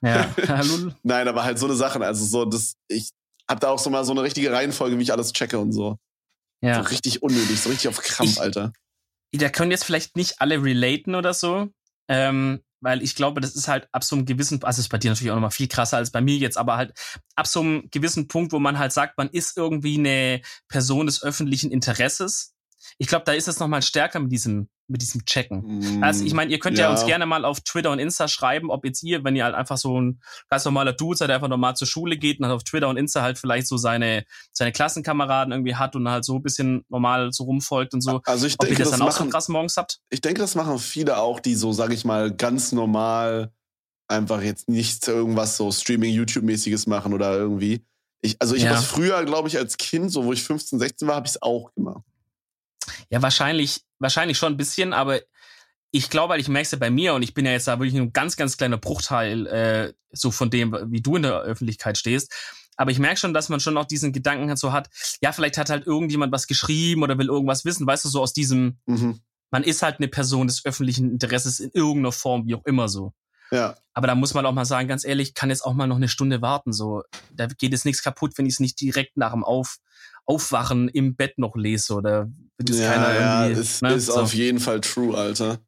ja, 0.04 0.30
hallo. 0.48 0.92
Nein, 1.02 1.28
aber 1.28 1.44
halt 1.44 1.58
so 1.58 1.66
eine 1.66 1.74
Sachen. 1.74 2.04
Also 2.04 2.26
so, 2.26 2.46
das, 2.46 2.76
ich 2.88 3.10
hab 3.50 3.60
da 3.60 3.70
auch 3.70 3.80
so 3.80 3.90
mal 3.90 4.06
so 4.06 4.12
eine 4.12 4.22
richtige 4.22 4.52
Reihenfolge, 4.52 5.00
wie 5.00 5.02
ich 5.02 5.12
alles 5.12 5.34
checke 5.34 5.58
und 5.58 5.72
so. 5.72 5.98
Ja. 6.62 6.84
So 6.84 6.90
richtig 6.90 7.24
unnötig, 7.24 7.60
so 7.60 7.70
richtig 7.70 7.88
auf 7.88 7.98
Krampf, 7.98 8.34
ich, 8.34 8.40
Alter. 8.40 8.72
Da 9.32 9.50
können 9.50 9.72
jetzt 9.72 9.86
vielleicht 9.86 10.16
nicht 10.16 10.42
alle 10.42 10.62
relaten 10.62 11.16
oder 11.16 11.34
so. 11.34 11.70
Ähm, 12.08 12.62
weil 12.82 13.02
ich 13.02 13.16
glaube, 13.16 13.42
das 13.42 13.56
ist 13.56 13.68
halt 13.68 13.88
ab 13.92 14.04
so 14.04 14.16
einem 14.16 14.26
gewissen, 14.26 14.64
also 14.64 14.80
ist 14.80 14.90
bei 14.90 14.98
dir 14.98 15.12
natürlich 15.12 15.32
auch 15.32 15.36
nochmal 15.36 15.52
viel 15.52 15.68
krasser 15.68 15.98
als 15.98 16.12
bei 16.12 16.22
mir 16.22 16.38
jetzt, 16.38 16.58
aber 16.58 16.78
halt 16.78 16.94
ab 17.36 17.48
so 17.48 17.62
einem 17.62 17.90
gewissen 17.92 18.28
Punkt, 18.28 18.52
wo 18.52 18.60
man 18.60 18.78
halt 18.78 18.92
sagt, 18.92 19.18
man 19.18 19.30
ist 19.30 19.58
irgendwie 19.58 19.98
eine 19.98 20.42
Person 20.68 21.06
des 21.06 21.24
öffentlichen 21.24 21.72
Interesses. 21.72 22.56
Ich 22.98 23.08
glaube, 23.08 23.26
da 23.26 23.34
ist 23.34 23.48
es 23.48 23.60
nochmal 23.60 23.82
stärker 23.82 24.20
mit 24.20 24.32
diesem, 24.32 24.70
mit 24.88 25.02
diesem 25.02 25.26
Checken. 25.26 26.00
Mm, 26.00 26.04
also 26.04 26.24
ich 26.24 26.34
meine, 26.34 26.52
ihr 26.52 26.60
könnt 26.60 26.78
ja. 26.78 26.86
ja. 26.86 26.92
uns 26.92 27.06
gerne 27.06 27.26
mal 27.26 27.46
auf 27.46 27.62
Twitter 27.62 27.92
und 27.92 28.00
Insta 28.00 28.28
schreiben, 28.28 28.70
ob 28.70 28.86
jetzt 28.86 29.02
ihr, 29.04 29.24
wenn 29.24 29.36
ihr 29.36 29.44
halt 29.44 29.56
einfach 29.56 29.78
so 29.78 30.00
ein 30.00 30.22
ganz 30.50 30.66
normaler 30.66 30.94
Dude 30.94 31.18
seid, 31.18 31.30
der 31.30 31.36
einfach 31.36 31.48
normal 31.48 31.76
zur 31.76 31.88
Schule 31.88 32.18
geht 32.18 32.40
und 32.40 32.46
halt 32.46 32.56
auf 32.56 32.64
Twitter 32.64 32.88
und 32.88 32.98
Insta 32.98 33.22
halt 33.22 33.38
vielleicht 33.38 33.68
so 33.68 33.78
seine, 33.78 34.26
seine 34.52 34.72
Klassenkameraden 34.72 35.52
irgendwie 35.52 35.76
hat 35.76 35.96
und 35.96 36.10
halt 36.10 36.26
so 36.26 36.36
ein 36.36 36.44
bisschen 36.44 36.86
normal 36.90 37.32
so 37.32 37.46
rumfolgt 37.46 37.94
und 37.94 38.02
so. 38.02 38.22
Also 38.26 38.46
ich 38.46 38.56
ob 38.56 38.68
denke, 38.68 38.74
ihr 38.74 38.80
das, 38.80 38.92
das 38.92 39.00
dann 39.00 39.08
machen, 39.08 39.22
auch 39.22 39.26
so 39.26 39.32
krass 39.32 39.50
morgens 39.50 39.78
habt? 39.78 40.00
Ich 40.10 40.22
denke, 40.22 40.42
das 40.42 40.56
machen 40.56 40.78
viele 40.80 41.18
auch, 41.18 41.40
die 41.40 41.56
so, 41.56 41.72
sag 41.72 41.92
ich 41.92 42.06
mal, 42.06 42.32
ganz 42.32 42.72
normal 42.72 43.52
einfach 44.08 44.42
jetzt 44.42 44.70
nicht 44.70 45.08
irgendwas 45.08 45.58
so 45.58 45.72
Streaming-YouTube-mäßiges 45.72 46.88
machen 46.88 47.14
oder 47.14 47.36
irgendwie. 47.36 47.84
Ich, 48.22 48.38
also 48.40 48.56
ich 48.56 48.64
ja. 48.64 48.72
habe 48.72 48.82
früher, 48.82 49.24
glaube 49.26 49.48
ich, 49.48 49.58
als 49.58 49.78
Kind, 49.78 50.12
so 50.12 50.26
wo 50.26 50.34
ich 50.34 50.44
15, 50.44 50.80
16 50.80 51.08
war, 51.08 51.16
habe 51.16 51.28
ich 51.28 51.34
es 51.34 51.42
auch 51.42 51.74
gemacht. 51.74 52.04
Ja, 53.10 53.22
wahrscheinlich, 53.22 53.82
wahrscheinlich 54.00 54.38
schon 54.38 54.54
ein 54.54 54.58
bisschen, 54.58 54.94
aber 54.94 55.22
ich 55.92 56.10
glaube, 56.10 56.38
ich 56.38 56.50
merke 56.50 56.66
es 56.66 56.72
ja 56.72 56.78
bei 56.78 56.90
mir 56.90 57.14
und 57.14 57.22
ich 57.22 57.34
bin 57.34 57.46
ja 57.46 57.54
jetzt 57.54 57.68
da 57.68 57.80
wirklich 57.80 57.96
ein 57.96 58.12
ganz, 58.12 58.36
ganz 58.36 58.58
kleiner 58.58 58.78
Bruchteil 58.78 59.48
äh, 59.48 59.94
so 60.12 60.32
von 60.32 60.50
dem, 60.50 60.78
wie 60.88 61.02
du 61.02 61.16
in 61.16 61.24
der 61.24 61.40
Öffentlichkeit 61.42 61.98
stehst. 61.98 62.34
Aber 62.76 62.92
ich 62.92 63.00
merke 63.00 63.18
schon, 63.18 63.34
dass 63.34 63.48
man 63.48 63.60
schon 63.62 63.78
auch 63.78 63.86
diesen 63.86 64.12
Gedanken 64.12 64.54
so 64.58 64.74
hat, 64.74 64.90
ja, 65.22 65.32
vielleicht 65.32 65.58
hat 65.58 65.70
halt 65.70 65.88
irgendjemand 65.88 66.34
was 66.34 66.48
geschrieben 66.48 67.04
oder 67.04 67.18
will 67.18 67.28
irgendwas 67.28 67.64
wissen, 67.64 67.88
weißt 67.88 68.06
du, 68.06 68.10
so 68.10 68.22
aus 68.22 68.34
diesem, 68.34 68.80
mhm. 68.86 69.22
man 69.52 69.64
ist 69.64 69.82
halt 69.82 70.00
eine 70.00 70.10
Person 70.10 70.48
des 70.48 70.66
öffentlichen 70.66 71.12
Interesses 71.12 71.62
in 71.62 71.72
irgendeiner 71.74 72.12
Form, 72.12 72.46
wie 72.46 72.56
auch 72.56 72.66
immer 72.66 72.90
so. 72.90 73.14
Ja. 73.52 73.76
Aber 73.94 74.08
da 74.08 74.16
muss 74.16 74.34
man 74.34 74.46
auch 74.46 74.52
mal 74.52 74.66
sagen, 74.66 74.88
ganz 74.88 75.06
ehrlich, 75.06 75.34
kann 75.34 75.50
jetzt 75.50 75.64
auch 75.64 75.74
mal 75.74 75.88
noch 75.88 75.96
eine 75.96 76.10
Stunde 76.10 76.42
warten. 76.42 76.74
So, 76.74 77.04
da 77.32 77.48
geht 77.48 77.72
jetzt 77.72 77.86
nichts 77.86 78.04
kaputt, 78.04 78.38
wenn 78.38 78.46
ich 78.46 78.56
es 78.56 78.60
nicht 78.60 78.82
direkt 78.82 79.18
nach 79.18 79.32
dem 79.32 79.44
Auf, 79.44 79.78
Aufwachen 80.26 80.90
im 80.90 81.16
Bett 81.16 81.38
noch 81.38 81.56
lese 81.56 81.94
oder 81.94 82.28
wird 82.58 82.70
es 82.70 82.80
ja, 82.80 82.92
keiner 82.92 83.14
ja, 83.14 83.44
irgendwie. 83.46 83.62
Ist, 83.62 83.82
ne? 83.82 83.94
ist 83.94 84.06
so. 84.08 84.14
auf 84.16 84.34
jeden 84.34 84.60
Fall 84.60 84.82
true, 84.82 85.18
Alter. 85.18 85.60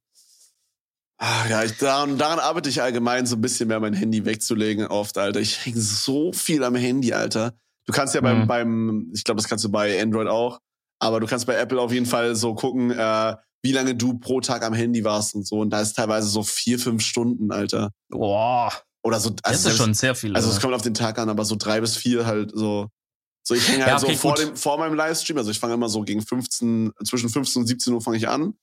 Ach 1.19 1.49
ja, 1.49 1.63
ich, 1.63 1.77
daran, 1.77 2.17
daran 2.17 2.39
arbeite 2.39 2.69
ich 2.69 2.81
allgemein 2.81 3.25
so 3.25 3.35
ein 3.35 3.41
bisschen 3.41 3.67
mehr 3.67 3.79
mein 3.79 3.93
Handy 3.93 4.23
wegzulegen 4.23 4.87
oft, 4.87 5.17
Alter. 5.17 5.39
Ich 5.39 5.65
hänge 5.65 5.79
so 5.79 6.31
viel 6.31 6.63
am 6.63 6.75
Handy, 6.75 7.13
Alter. 7.13 7.53
Du 7.85 7.93
kannst 7.93 8.13
ja 8.13 8.21
beim, 8.21 8.41
mhm. 8.41 8.47
beim, 8.47 9.11
ich 9.13 9.23
glaube, 9.23 9.41
das 9.41 9.49
kannst 9.49 9.65
du 9.65 9.69
bei 9.69 9.99
Android 10.01 10.27
auch, 10.27 10.59
aber 10.99 11.19
du 11.19 11.25
kannst 11.25 11.47
bei 11.47 11.55
Apple 11.55 11.81
auf 11.81 11.91
jeden 11.91 12.05
Fall 12.05 12.35
so 12.35 12.53
gucken, 12.53 12.91
äh, 12.91 13.35
wie 13.63 13.71
lange 13.71 13.95
du 13.95 14.19
pro 14.19 14.41
Tag 14.41 14.63
am 14.63 14.73
Handy 14.73 15.03
warst 15.03 15.33
und 15.35 15.47
so. 15.47 15.59
Und 15.59 15.71
da 15.71 15.81
ist 15.81 15.93
teilweise 15.93 16.27
so 16.27 16.43
vier, 16.43 16.77
fünf 16.79 17.03
Stunden, 17.03 17.51
Alter. 17.51 17.91
Boah. 18.09 18.71
Oder 19.03 19.19
so. 19.19 19.29
Also 19.43 19.63
das 19.63 19.73
ist 19.73 19.77
schon 19.77 19.93
sehr 19.93 20.15
viel. 20.15 20.35
Also 20.35 20.49
es 20.49 20.59
kommt 20.59 20.73
auf 20.73 20.81
den 20.81 20.93
Tag 20.93 21.17
an, 21.17 21.29
aber 21.29 21.45
so 21.45 21.55
drei 21.55 21.81
bis 21.81 21.95
vier 21.95 22.25
halt 22.25 22.51
so. 22.53 22.87
So, 23.47 23.55
ich 23.55 23.65
hänge 23.69 23.85
halt 23.85 24.01
ja, 24.01 24.03
okay, 24.03 24.15
so 24.15 24.19
vor, 24.19 24.35
dem, 24.35 24.57
vor 24.57 24.77
meinem 24.77 24.93
Livestream. 24.93 25.37
Also 25.37 25.51
ich 25.51 25.59
fange 25.59 25.73
immer 25.73 25.87
so 25.87 26.01
gegen 26.01 26.21
15, 26.21 26.91
zwischen 27.05 27.29
15 27.29 27.61
und 27.61 27.65
17 27.65 27.93
Uhr 27.93 28.01
fange 28.01 28.17
ich 28.17 28.27
an. 28.27 28.55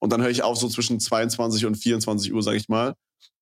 Und 0.00 0.12
dann 0.12 0.20
höre 0.20 0.30
ich 0.30 0.42
auf 0.42 0.58
so 0.58 0.68
zwischen 0.68 0.98
22 0.98 1.64
und 1.64 1.76
24 1.76 2.34
Uhr, 2.34 2.42
sag 2.42 2.56
ich 2.56 2.68
mal. 2.68 2.94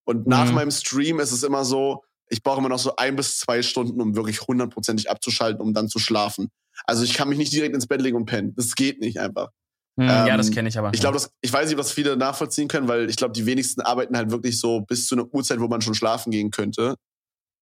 Und 0.05 0.27
nach 0.27 0.49
mhm. 0.49 0.57
meinem 0.57 0.71
Stream 0.71 1.19
ist 1.19 1.33
es 1.33 1.43
immer 1.43 1.65
so, 1.65 2.05
ich 2.29 2.43
brauche 2.43 2.59
immer 2.59 2.69
noch 2.69 2.79
so 2.79 2.97
ein 2.97 3.17
bis 3.17 3.39
zwei 3.39 3.63
Stunden, 3.63 3.99
um 3.99 4.15
wirklich 4.15 4.43
hundertprozentig 4.43 5.11
abzuschalten, 5.11 5.63
um 5.63 5.73
dann 5.73 5.89
zu 5.89 5.99
schlafen. 5.99 6.51
Also 6.85 7.03
ich 7.03 7.15
kann 7.15 7.31
mich 7.31 7.39
nicht 7.39 7.55
direkt 7.55 7.75
ins 7.75 7.87
Bett 7.87 8.03
legen 8.03 8.19
und 8.19 8.27
pennen. 8.27 8.53
Das 8.55 8.75
geht 8.75 9.01
nicht 9.01 9.21
einfach. 9.21 9.49
Hm, 9.99 10.07
ähm, 10.07 10.27
ja, 10.27 10.37
das 10.37 10.51
kenne 10.51 10.69
ich 10.69 10.77
aber. 10.77 10.93
Ich 10.93 11.01
glaube, 11.01 11.19
ich 11.41 11.51
weiß 11.51 11.65
nicht, 11.65 11.79
ob 11.79 11.83
das 11.83 11.93
viele 11.93 12.19
nachvollziehen 12.19 12.69
können, 12.69 12.89
weil 12.89 13.09
ich 13.09 13.17
glaube, 13.17 13.33
die 13.33 13.47
wenigsten 13.47 13.81
arbeiten 13.81 14.19
halt 14.19 14.31
wirklich 14.31 14.61
so 14.61 14.83
bis 14.83 15.07
zu 15.07 15.15
einer 15.15 15.33
Uhrzeit, 15.33 15.61
wo 15.61 15.69
man 15.69 15.81
schon 15.81 15.95
schlafen 15.95 16.31
gehen 16.31 16.51
könnte. 16.51 16.97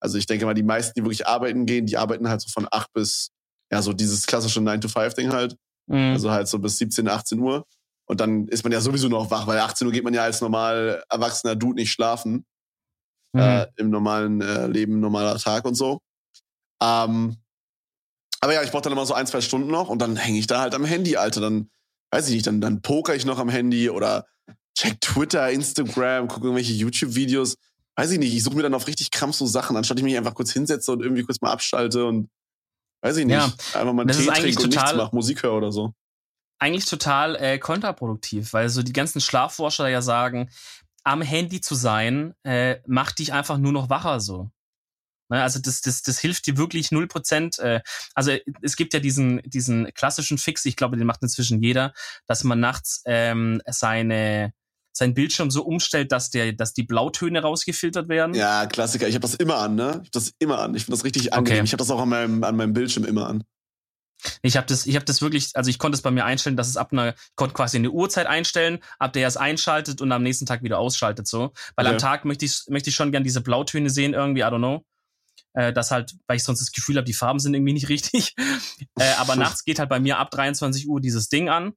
Also 0.00 0.18
ich 0.18 0.26
denke 0.26 0.46
mal, 0.46 0.54
die 0.54 0.62
meisten, 0.62 0.92
die 0.96 1.04
wirklich 1.04 1.26
arbeiten 1.26 1.66
gehen, 1.66 1.86
die 1.86 1.96
arbeiten 1.96 2.28
halt 2.28 2.40
so 2.40 2.48
von 2.48 2.68
acht 2.70 2.92
bis, 2.92 3.30
ja, 3.72 3.82
so 3.82 3.92
dieses 3.92 4.26
klassische 4.26 4.60
9-to-5-Ding 4.60 5.32
halt. 5.32 5.56
Mhm. 5.86 6.12
Also 6.12 6.30
halt 6.30 6.48
so 6.48 6.58
bis 6.58 6.78
17, 6.78 7.08
18 7.08 7.38
Uhr. 7.40 7.66
Und 8.06 8.20
dann 8.20 8.48
ist 8.48 8.62
man 8.62 8.72
ja 8.72 8.80
sowieso 8.80 9.08
noch 9.08 9.30
wach, 9.30 9.46
weil 9.46 9.58
18 9.58 9.86
Uhr 9.86 9.92
geht 9.92 10.04
man 10.04 10.14
ja 10.14 10.22
als 10.22 10.40
normal 10.40 11.02
erwachsener 11.10 11.56
Dude 11.56 11.74
nicht 11.74 11.90
schlafen. 11.90 12.46
Mhm. 13.32 13.40
Äh, 13.40 13.66
Im 13.76 13.90
normalen 13.90 14.40
äh, 14.40 14.66
Leben, 14.66 15.00
normaler 15.00 15.38
Tag 15.38 15.64
und 15.64 15.74
so. 15.74 16.00
Ähm, 16.82 17.36
aber 18.40 18.54
ja, 18.54 18.62
ich 18.62 18.70
brauche 18.70 18.82
dann 18.82 18.92
immer 18.92 19.06
so 19.06 19.14
ein, 19.14 19.26
zwei 19.26 19.40
Stunden 19.40 19.68
noch 19.68 19.88
und 19.88 20.00
dann 20.00 20.16
hänge 20.16 20.38
ich 20.38 20.46
da 20.46 20.60
halt 20.60 20.74
am 20.74 20.84
Handy, 20.84 21.16
Alter. 21.16 21.40
Dann 21.40 21.70
weiß 22.12 22.28
ich 22.28 22.34
nicht, 22.34 22.46
dann, 22.46 22.60
dann 22.60 22.82
poker 22.82 23.14
ich 23.14 23.26
noch 23.26 23.38
am 23.38 23.48
Handy 23.48 23.90
oder 23.90 24.26
check 24.78 25.00
Twitter, 25.00 25.50
Instagram, 25.50 26.28
gucke 26.28 26.46
irgendwelche 26.46 26.72
YouTube-Videos. 26.72 27.56
Weiß 27.98 28.12
ich 28.12 28.20
nicht, 28.20 28.32
ich 28.32 28.44
suche 28.44 28.54
mir 28.54 28.62
dann 28.62 28.74
auf 28.74 28.86
richtig 28.86 29.10
krampf 29.10 29.34
so 29.34 29.44
Sachen, 29.44 29.76
anstatt 29.76 29.98
ich 29.98 30.04
mich 30.04 30.16
einfach 30.16 30.34
kurz 30.34 30.52
hinsetze 30.52 30.92
und 30.92 31.02
irgendwie 31.02 31.24
kurz 31.24 31.40
mal 31.40 31.50
abschalte 31.50 32.04
und 32.04 32.30
weiß 33.02 33.16
ich 33.16 33.26
nicht, 33.26 33.34
ja, 33.34 33.46
einfach 33.74 33.92
mal 33.92 34.02
einen 34.02 34.16
Tee 34.16 34.26
trinke 34.26 34.62
und 34.62 34.70
nichts 34.70 34.94
mache, 34.94 35.16
Musik 35.16 35.42
höre 35.42 35.54
oder 35.54 35.72
so. 35.72 35.94
Eigentlich 36.60 36.84
total 36.84 37.34
äh, 37.34 37.58
kontraproduktiv, 37.58 38.52
weil 38.52 38.68
so 38.68 38.84
die 38.84 38.92
ganzen 38.92 39.20
Schlafforscher 39.20 39.88
ja 39.88 40.00
sagen, 40.00 40.48
am 41.02 41.22
Handy 41.22 41.60
zu 41.60 41.74
sein, 41.74 42.34
äh, 42.44 42.76
macht 42.86 43.18
dich 43.18 43.32
einfach 43.32 43.58
nur 43.58 43.72
noch 43.72 43.90
wacher 43.90 44.20
so. 44.20 44.48
Ne, 45.28 45.42
also 45.42 45.58
das, 45.58 45.80
das, 45.80 46.02
das 46.02 46.20
hilft 46.20 46.46
dir 46.46 46.56
wirklich 46.56 46.92
null 46.92 47.08
Prozent. 47.08 47.58
Äh, 47.58 47.80
also 48.14 48.30
es 48.62 48.76
gibt 48.76 48.94
ja 48.94 49.00
diesen, 49.00 49.42
diesen 49.44 49.92
klassischen 49.94 50.38
Fix, 50.38 50.64
ich 50.66 50.76
glaube, 50.76 50.96
den 50.96 51.06
macht 51.06 51.22
inzwischen 51.22 51.60
jeder, 51.64 51.92
dass 52.28 52.44
man 52.44 52.60
nachts 52.60 53.02
ähm, 53.06 53.60
seine 53.66 54.52
sein 54.98 55.14
Bildschirm 55.14 55.50
so 55.50 55.64
umstellt, 55.64 56.12
dass 56.12 56.30
der, 56.30 56.52
dass 56.52 56.74
die 56.74 56.82
Blautöne 56.82 57.40
rausgefiltert 57.40 58.08
werden. 58.08 58.34
Ja, 58.34 58.66
Klassiker. 58.66 59.08
Ich 59.08 59.14
habe 59.14 59.22
das 59.22 59.34
immer 59.34 59.56
an, 59.56 59.74
ne? 59.74 59.88
Ich 59.90 59.96
habe 59.96 60.10
das 60.12 60.32
immer 60.38 60.58
an. 60.58 60.74
Ich 60.74 60.84
finde 60.84 60.98
das 60.98 61.04
richtig 61.04 61.32
angenehm. 61.32 61.60
Okay. 61.60 61.64
Ich 61.64 61.72
habe 61.72 61.78
das 61.78 61.90
auch 61.90 62.00
an 62.00 62.08
meinem, 62.08 62.44
an 62.44 62.56
meinem 62.56 62.72
Bildschirm 62.72 63.04
immer 63.04 63.26
an. 63.28 63.44
Ich 64.42 64.56
habe 64.56 64.66
das, 64.66 64.86
ich 64.86 64.96
habe 64.96 65.04
das 65.04 65.22
wirklich, 65.22 65.50
also 65.54 65.70
ich 65.70 65.78
konnte 65.78 65.94
es 65.94 66.02
bei 66.02 66.10
mir 66.10 66.24
einstellen, 66.24 66.56
dass 66.56 66.68
es 66.68 66.76
ab 66.76 66.92
einer, 66.92 67.10
ich 67.10 67.36
konnte 67.36 67.54
quasi 67.54 67.76
eine 67.76 67.90
Uhrzeit 67.90 68.26
einstellen, 68.26 68.80
ab 68.98 69.12
der 69.12 69.28
es 69.28 69.36
einschaltet 69.36 70.00
und 70.00 70.10
am 70.10 70.24
nächsten 70.24 70.44
Tag 70.44 70.64
wieder 70.64 70.78
ausschaltet 70.78 71.28
so. 71.28 71.52
Weil 71.76 71.86
okay. 71.86 71.94
am 71.94 71.98
Tag 71.98 72.24
möchte 72.24 72.44
ich, 72.44 72.64
möchte 72.68 72.90
ich 72.90 72.96
schon 72.96 73.12
gern 73.12 73.22
diese 73.22 73.40
Blautöne 73.40 73.90
sehen 73.90 74.14
irgendwie, 74.14 74.40
I 74.40 74.44
don't 74.44 74.58
know 74.58 74.84
äh, 75.54 75.72
das 75.72 75.90
halt, 75.90 76.14
weil 76.26 76.36
ich 76.36 76.44
sonst 76.44 76.60
das 76.60 76.72
Gefühl 76.72 76.96
habe, 76.96 77.04
die 77.04 77.14
Farben 77.14 77.38
sind 77.38 77.54
irgendwie 77.54 77.72
nicht 77.72 77.88
richtig. 77.88 78.34
äh, 78.98 79.12
aber 79.18 79.36
nachts 79.36 79.64
geht 79.64 79.78
halt 79.78 79.88
bei 79.88 80.00
mir 80.00 80.18
ab 80.18 80.30
23 80.30 80.88
Uhr 80.88 81.00
dieses 81.00 81.28
Ding 81.28 81.48
an. 81.48 81.72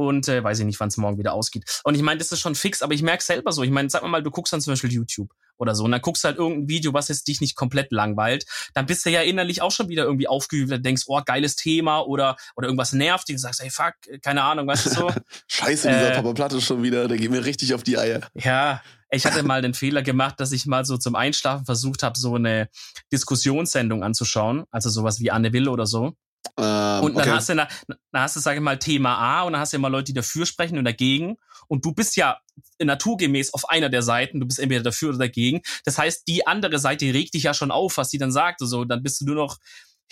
Und 0.00 0.28
äh, 0.28 0.42
weiß 0.42 0.60
ich 0.60 0.64
nicht, 0.64 0.80
wann 0.80 0.88
es 0.88 0.96
morgen 0.96 1.18
wieder 1.18 1.34
ausgeht. 1.34 1.82
Und 1.84 1.94
ich 1.94 2.00
meine, 2.00 2.16
das 2.16 2.32
ist 2.32 2.40
schon 2.40 2.54
fix, 2.54 2.80
aber 2.80 2.94
ich 2.94 3.02
merke 3.02 3.22
selber 3.22 3.52
so. 3.52 3.62
Ich 3.62 3.70
meine, 3.70 3.90
sag 3.90 4.02
mal, 4.02 4.22
du 4.22 4.30
guckst 4.30 4.50
dann 4.50 4.62
zum 4.62 4.72
Beispiel 4.72 4.90
YouTube 4.90 5.28
oder 5.58 5.74
so 5.74 5.84
und 5.84 5.90
dann 5.90 6.00
guckst 6.00 6.24
du 6.24 6.28
halt 6.28 6.38
irgendein 6.38 6.70
Video, 6.70 6.94
was 6.94 7.08
jetzt 7.08 7.28
dich 7.28 7.42
nicht 7.42 7.54
komplett 7.54 7.92
langweilt, 7.92 8.46
dann 8.72 8.86
bist 8.86 9.04
du 9.04 9.10
ja 9.10 9.20
innerlich 9.20 9.60
auch 9.60 9.72
schon 9.72 9.90
wieder 9.90 10.04
irgendwie 10.04 10.26
aufgewühlt, 10.26 10.82
denkst, 10.82 11.02
oh, 11.06 11.20
geiles 11.22 11.54
Thema 11.54 12.00
oder 12.00 12.36
oder 12.56 12.68
irgendwas 12.68 12.94
nervt 12.94 13.28
dich, 13.28 13.36
du 13.36 13.42
sagst, 13.42 13.60
hey, 13.60 13.68
fuck, 13.68 13.92
keine 14.22 14.42
Ahnung, 14.42 14.66
weißt 14.66 14.86
du 14.86 14.90
so. 14.90 15.12
Scheiße, 15.48 15.88
dieser 15.88 16.12
äh, 16.12 16.16
Papa 16.16 16.32
Platte 16.32 16.62
schon 16.62 16.82
wieder, 16.82 17.08
der 17.08 17.18
geht 17.18 17.30
mir 17.30 17.44
richtig 17.44 17.74
auf 17.74 17.82
die 17.82 17.98
Eier. 17.98 18.22
Ja, 18.32 18.80
ich 19.10 19.26
hatte 19.26 19.42
mal 19.42 19.60
den 19.60 19.74
Fehler 19.74 20.00
gemacht, 20.00 20.40
dass 20.40 20.52
ich 20.52 20.64
mal 20.64 20.86
so 20.86 20.96
zum 20.96 21.14
Einschlafen 21.14 21.66
versucht 21.66 22.02
habe, 22.02 22.18
so 22.18 22.36
eine 22.36 22.70
Diskussionssendung 23.12 24.02
anzuschauen, 24.02 24.64
also 24.70 24.88
sowas 24.88 25.20
wie 25.20 25.30
Anne 25.30 25.52
Will 25.52 25.68
oder 25.68 25.84
so. 25.84 26.16
Ähm, 26.56 27.04
und 27.04 27.14
dann 27.14 27.22
okay. 27.22 27.30
hast 27.30 27.48
du, 27.48 27.54
dann 27.54 27.68
hast 28.12 28.36
du, 28.36 28.40
sag 28.40 28.54
ich 28.54 28.60
mal, 28.60 28.78
Thema 28.78 29.16
A 29.16 29.42
und 29.42 29.52
dann 29.52 29.60
hast 29.60 29.72
du 29.72 29.76
ja 29.76 29.80
mal 29.80 29.88
Leute, 29.88 30.06
die 30.06 30.14
dafür 30.14 30.46
sprechen 30.46 30.78
und 30.78 30.84
dagegen. 30.84 31.36
Und 31.68 31.84
du 31.84 31.92
bist 31.92 32.16
ja 32.16 32.38
naturgemäß 32.78 33.54
auf 33.54 33.68
einer 33.68 33.88
der 33.88 34.02
Seiten, 34.02 34.40
du 34.40 34.46
bist 34.46 34.58
entweder 34.58 34.82
dafür 34.82 35.10
oder 35.10 35.18
dagegen. 35.18 35.60
Das 35.84 35.98
heißt, 35.98 36.26
die 36.28 36.46
andere 36.46 36.78
Seite 36.78 37.06
regt 37.06 37.34
dich 37.34 37.44
ja 37.44 37.54
schon 37.54 37.70
auf, 37.70 37.96
was 37.96 38.10
sie 38.10 38.18
dann 38.18 38.32
sagt. 38.32 38.60
So, 38.60 38.84
dann 38.84 39.02
bist 39.02 39.20
du 39.20 39.26
nur 39.26 39.36
noch 39.36 39.58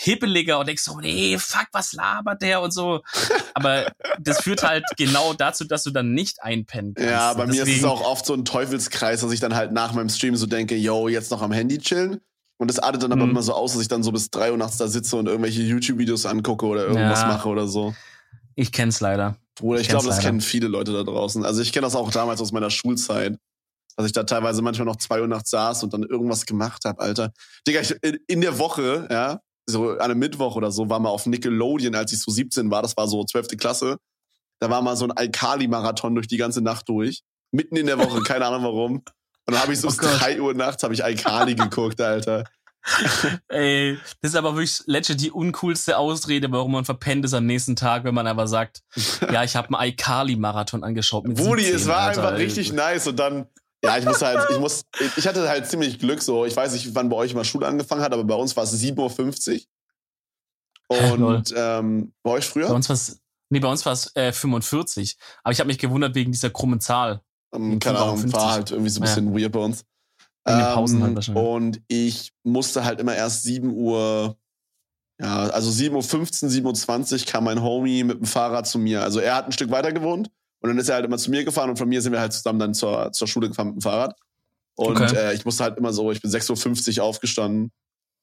hippeliger 0.01 0.61
und 0.61 0.69
denkst 0.69 0.85
so, 0.85 0.99
nee, 1.01 1.37
fuck, 1.39 1.67
was 1.73 1.93
labert 1.93 2.41
der 2.41 2.63
und 2.63 2.73
so. 2.73 3.03
Aber 3.55 3.91
das 4.21 4.41
führt 4.43 4.63
halt 4.63 4.85
genau 4.97 5.35
dazu, 5.35 5.65
dass 5.65 5.83
du 5.83 5.91
dann 5.91 6.15
nicht 6.15 6.41
einpennen 6.43 6.95
kannst. 6.95 7.11
Ja, 7.11 7.35
bei 7.35 7.47
mir 7.47 7.65
ist 7.65 7.77
es 7.79 7.85
auch 7.85 8.03
oft 8.03 8.25
so 8.25 8.35
ein 8.35 8.45
Teufelskreis, 8.45 9.23
dass 9.23 9.33
ich 9.33 9.41
dann 9.41 9.57
halt 9.57 9.73
nach 9.73 9.93
meinem 9.93 10.09
Stream 10.09 10.37
so 10.37 10.47
denke, 10.47 10.77
yo, 10.77 11.09
jetzt 11.09 11.33
noch 11.33 11.43
am 11.43 11.51
Handy 11.51 11.79
chillen. 11.79 12.21
Und 12.59 12.69
das 12.69 12.79
artet 12.79 13.03
dann 13.03 13.13
aber 13.13 13.25
mhm. 13.25 13.31
immer 13.31 13.43
so 13.43 13.55
aus, 13.55 13.73
dass 13.73 13.83
ich 13.83 13.89
dann 13.89 14.03
so 14.03 14.13
bis 14.13 14.31
drei 14.31 14.51
Uhr 14.51 14.59
nachts 14.59 14.77
da 14.77 14.89
sitze 14.89 15.17
und 15.17 15.27
irgendwelche 15.27 15.63
YouTube-Videos 15.63 16.27
angucke 16.27 16.67
oder 16.67 16.87
irgendwas 16.87 17.23
ja, 17.23 17.29
mache 17.29 17.49
oder 17.49 17.69
so. 17.69 17.95
Ich 18.57 18.73
kenn's 18.73 19.01
leider. 19.01 19.37
Bruder, 19.55 19.81
ich, 19.81 19.87
ich 19.87 19.89
glaube, 19.89 20.07
das 20.07 20.19
kennen 20.19 20.41
viele 20.41 20.69
Leute 20.69 20.93
da 20.93 21.05
draußen. 21.05 21.45
Also 21.45 21.63
ich 21.63 21.73
kenne 21.73 21.87
das 21.87 21.95
auch 21.95 22.11
damals 22.11 22.41
aus 22.41 22.53
meiner 22.53 22.71
Schulzeit 22.71 23.39
dass 23.99 24.07
ich 24.07 24.13
da 24.13 24.23
teilweise 24.23 24.63
manchmal 24.63 24.87
noch 24.87 24.97
zwei 24.97 25.21
Uhr 25.21 25.27
nachts 25.27 25.51
saß 25.51 25.83
und 25.83 25.93
dann 25.93 26.05
irgendwas 26.05 26.47
gemacht 26.47 26.85
habe, 26.85 27.01
Alter. 27.01 27.33
Digga, 27.67 27.81
ich, 27.81 27.97
in 28.29 28.41
der 28.41 28.57
Woche, 28.61 29.09
ja, 29.11 29.41
so 29.67 29.91
an 29.91 29.99
einem 29.99 30.21
Mittwoch 30.21 30.55
oder 30.55 30.71
so, 30.71 30.89
war 30.89 31.01
mal 31.01 31.09
auf 31.09 31.27
Nickelodeon, 31.27 31.97
als 31.97 32.13
ich 32.13 32.21
so 32.21 32.31
17 32.31 32.71
war, 32.71 32.81
das 32.81 32.97
war 32.97 33.09
so 33.09 33.25
12. 33.25 33.49
Klasse. 33.59 33.97
Da 34.61 34.71
war 34.71 34.83
mal 34.83 34.97
so 34.97 35.05
ein 35.05 35.11
Alkali-Marathon 35.11 36.15
durch 36.15 36.29
die 36.29 36.37
ganze 36.37 36.63
Nacht 36.63 36.89
durch. 36.89 37.23
Mitten 37.51 37.75
in 37.75 37.87
der 37.87 37.99
Woche, 37.99 38.23
keine 38.23 38.47
Ahnung 38.47 38.63
warum. 38.63 39.03
Und 39.49 39.55
dann 39.55 39.63
habe 39.63 39.73
ich 39.73 39.81
so 39.81 39.89
oh 39.89 39.91
bis 39.91 39.97
drei 39.97 40.39
Uhr 40.43 40.53
nachts 40.53 40.83
habe 40.83 40.93
ich 40.93 41.03
Alkali 41.03 41.55
geguckt, 41.57 41.99
Alter. 42.03 42.45
Ey, 43.49 43.99
das 44.21 44.33
ist 44.33 44.37
aber 44.37 44.55
wirklich 44.55 44.83
legit 44.85 45.23
die 45.23 45.31
uncoolste 45.31 45.97
Ausrede, 45.97 46.53
warum 46.53 46.73
man 46.73 46.85
verpennt 46.85 47.25
ist 47.25 47.33
am 47.33 47.47
nächsten 47.47 47.75
Tag, 47.75 48.05
wenn 48.05 48.15
man 48.15 48.27
aber 48.27 48.47
sagt, 48.47 48.83
ja, 49.33 49.45
ich 49.45 49.57
habe 49.57 49.69
einen 49.69 49.77
Alkali-Marathon 49.77 50.85
angeschaut. 50.85 51.27
Mit 51.27 51.39
Wudi, 51.39 51.67
es 51.67 51.87
war 51.87 51.97
Alter, 51.97 52.21
einfach 52.21 52.39
ey. 52.39 52.45
richtig 52.45 52.75
nice 52.75 53.07
und 53.07 53.19
dann 53.19 53.47
ja, 53.83 53.97
ich 53.97 54.05
muss 54.05 54.21
halt, 54.21 54.51
ich 54.51 54.59
muss, 54.59 54.85
ich 55.17 55.27
hatte 55.27 55.49
halt 55.49 55.67
ziemlich 55.67 55.99
Glück 55.99 56.21
so. 56.21 56.45
Ich 56.45 56.55
weiß 56.55 56.73
nicht, 56.75 56.95
wann 56.95 57.09
bei 57.09 57.17
euch 57.17 57.33
mal 57.33 57.45
Schule 57.45 57.67
angefangen 57.67 58.03
hat, 58.03 58.13
aber 58.13 58.25
bei 58.25 58.35
uns 58.35 58.55
war 58.55 58.65
es 58.65 58.75
7.50 58.75 59.67
Uhr. 60.91 61.13
Und 61.13 61.55
ähm, 61.57 62.13
bei 62.23 62.33
euch 62.33 62.47
früher? 62.47 62.69
Bei 62.69 62.75
uns 62.75 62.89
war 62.91 62.95
es, 62.95 63.21
nee, 63.49 63.61
bei 63.61 63.69
uns 63.69 63.87
war 63.87 63.95
es 63.95 64.15
äh, 64.15 64.33
45. 64.33 65.17
Aber 65.43 65.53
ich 65.53 65.61
habe 65.61 65.69
mich 65.69 65.79
gewundert 65.79 66.15
wegen 66.15 66.33
dieser 66.33 66.51
krummen 66.51 66.81
Zahl. 66.81 67.23
Ähm, 67.55 67.79
keine 67.79 67.99
Ahnung, 67.99 68.33
war 68.33 68.53
halt 68.53 68.71
irgendwie 68.71 68.91
so 68.91 69.01
ein 69.01 69.03
bisschen 69.03 69.35
ja. 69.35 69.41
weird 69.41 69.53
bei 69.53 69.61
uns. 69.61 69.85
In 70.47 70.57
den 70.57 70.75
Pausen 70.75 71.01
halt 71.01 71.11
ähm, 71.11 71.17
wahrscheinlich. 71.17 71.45
Und 71.45 71.83
ich 71.89 72.33
musste 72.43 72.85
halt 72.85 73.01
immer 73.01 73.15
erst 73.15 73.43
7 73.43 73.71
Uhr, 73.71 74.37
ja, 75.21 75.49
also 75.49 75.71
7.15 75.71 76.65
Uhr, 76.65 76.73
7.20 76.73 77.13
Uhr 77.21 77.27
kam 77.27 77.45
mein 77.45 77.63
Homie 77.63 78.05
mit 78.05 78.19
dem 78.19 78.27
Fahrrad 78.27 78.67
zu 78.67 78.79
mir. 78.79 79.03
Also 79.03 79.21
er 79.21 79.35
hat 79.35 79.47
ein 79.47 79.53
Stück 79.53 79.71
weiter 79.71 79.93
gewohnt 79.93 80.31
und 80.61 80.71
dann 80.71 80.79
ist 80.79 80.89
er 80.89 80.97
halt 80.97 81.05
immer 81.05 81.19
zu 81.19 81.31
mir 81.31 81.45
gefahren 81.45 81.71
und 81.71 81.77
von 81.77 81.89
mir 81.89 82.01
sind 82.01 82.13
wir 82.13 82.21
halt 82.21 82.33
zusammen 82.33 82.59
dann 82.59 82.75
zur, 82.75 83.13
zur 83.13 83.29
Schule 83.29 83.49
gefahren 83.49 83.69
mit 83.69 83.77
dem 83.77 83.83
Fahrrad. 83.83 84.17
Und 84.77 85.01
okay. 85.01 85.17
äh, 85.17 85.35
ich 85.35 85.45
musste 85.45 85.65
halt 85.65 85.77
immer 85.77 85.93
so, 85.93 86.13
ich 86.13 86.23
bin 86.23 86.31
6.50 86.31 86.99
Uhr 86.99 87.05
aufgestanden. 87.05 87.73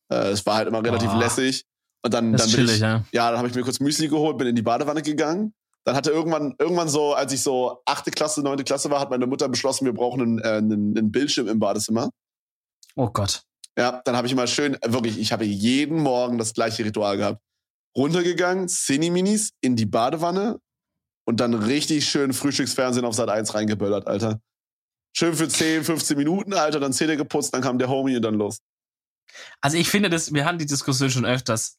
Äh, 0.10 0.30
es 0.30 0.46
war 0.46 0.56
halt 0.56 0.68
immer 0.68 0.84
relativ 0.84 1.12
oh. 1.14 1.20
lässig. 1.20 1.66
Und 2.02 2.14
dann, 2.14 2.32
dann 2.32 2.42
bin 2.42 2.50
chillig, 2.50 2.76
ich, 2.76 2.82
ja. 2.82 3.04
ja, 3.12 3.30
dann 3.30 3.38
habe 3.38 3.50
ich 3.50 3.56
mir 3.56 3.64
kurz 3.64 3.80
Müsli 3.80 4.08
geholt, 4.08 4.38
bin 4.38 4.48
in 4.48 4.56
die 4.56 4.62
Badewanne 4.62 5.02
gegangen. 5.02 5.54
Dann 5.86 5.96
hatte 5.96 6.12
irgendwann, 6.12 6.56
irgendwann 6.60 6.90
so, 6.90 7.14
als 7.14 7.32
ich 7.32 7.42
so 7.42 7.82
achte 7.86 8.12
Klasse, 8.12 8.42
neunte 8.42 8.64
Klasse 8.64 8.90
war, 8.90 9.00
hat 9.00 9.10
meine 9.10 9.28
Mutter 9.28 9.48
beschlossen, 9.48 9.86
wir 9.86 9.94
brauchen 9.94 10.22
einen, 10.22 10.40
äh, 10.40 10.58
einen, 10.58 10.98
einen 10.98 11.12
Bildschirm 11.12 11.48
im 11.48 11.60
Badezimmer. 11.60 12.10
Oh 12.96 13.10
Gott. 13.10 13.44
Ja, 13.78 14.02
dann 14.06 14.16
habe 14.16 14.26
ich 14.26 14.34
immer 14.34 14.48
schön, 14.48 14.78
wirklich, 14.86 15.20
ich 15.20 15.32
habe 15.32 15.46
jeden 15.46 16.00
Morgen 16.00 16.38
das 16.38 16.54
gleiche 16.54 16.84
Ritual 16.84 17.18
gehabt. 17.18 17.42
Runtergegangen, 17.96 18.68
Cine-Minis 18.68 19.52
in 19.62 19.76
die 19.76 19.86
Badewanne, 19.86 20.60
und 21.26 21.40
dann 21.40 21.54
richtig 21.54 22.08
schön 22.08 22.34
Frühstücksfernsehen 22.34 23.06
auf 23.06 23.16
Sat 23.16 23.30
1 23.30 23.54
reingeböllert, 23.54 24.08
Alter. 24.08 24.40
Schön 25.18 25.34
für 25.34 25.48
10, 25.48 25.84
15 25.84 26.18
Minuten, 26.18 26.54
Alter, 26.54 26.80
dann 26.80 26.94
Zähne 26.94 27.18
geputzt, 27.18 27.54
dann 27.54 27.62
kam 27.62 27.80
der 27.80 27.90
Homie 27.90 28.16
und 28.16 28.22
dann 28.22 28.36
los. 28.36 28.60
Also 29.60 29.78
ich 29.78 29.90
finde 29.90 30.10
das, 30.10 30.34
wir 30.34 30.46
hatten 30.46 30.60
die 30.60 30.66
Diskussion 30.66 31.10
schon 31.10 31.26
öfters. 31.26 31.78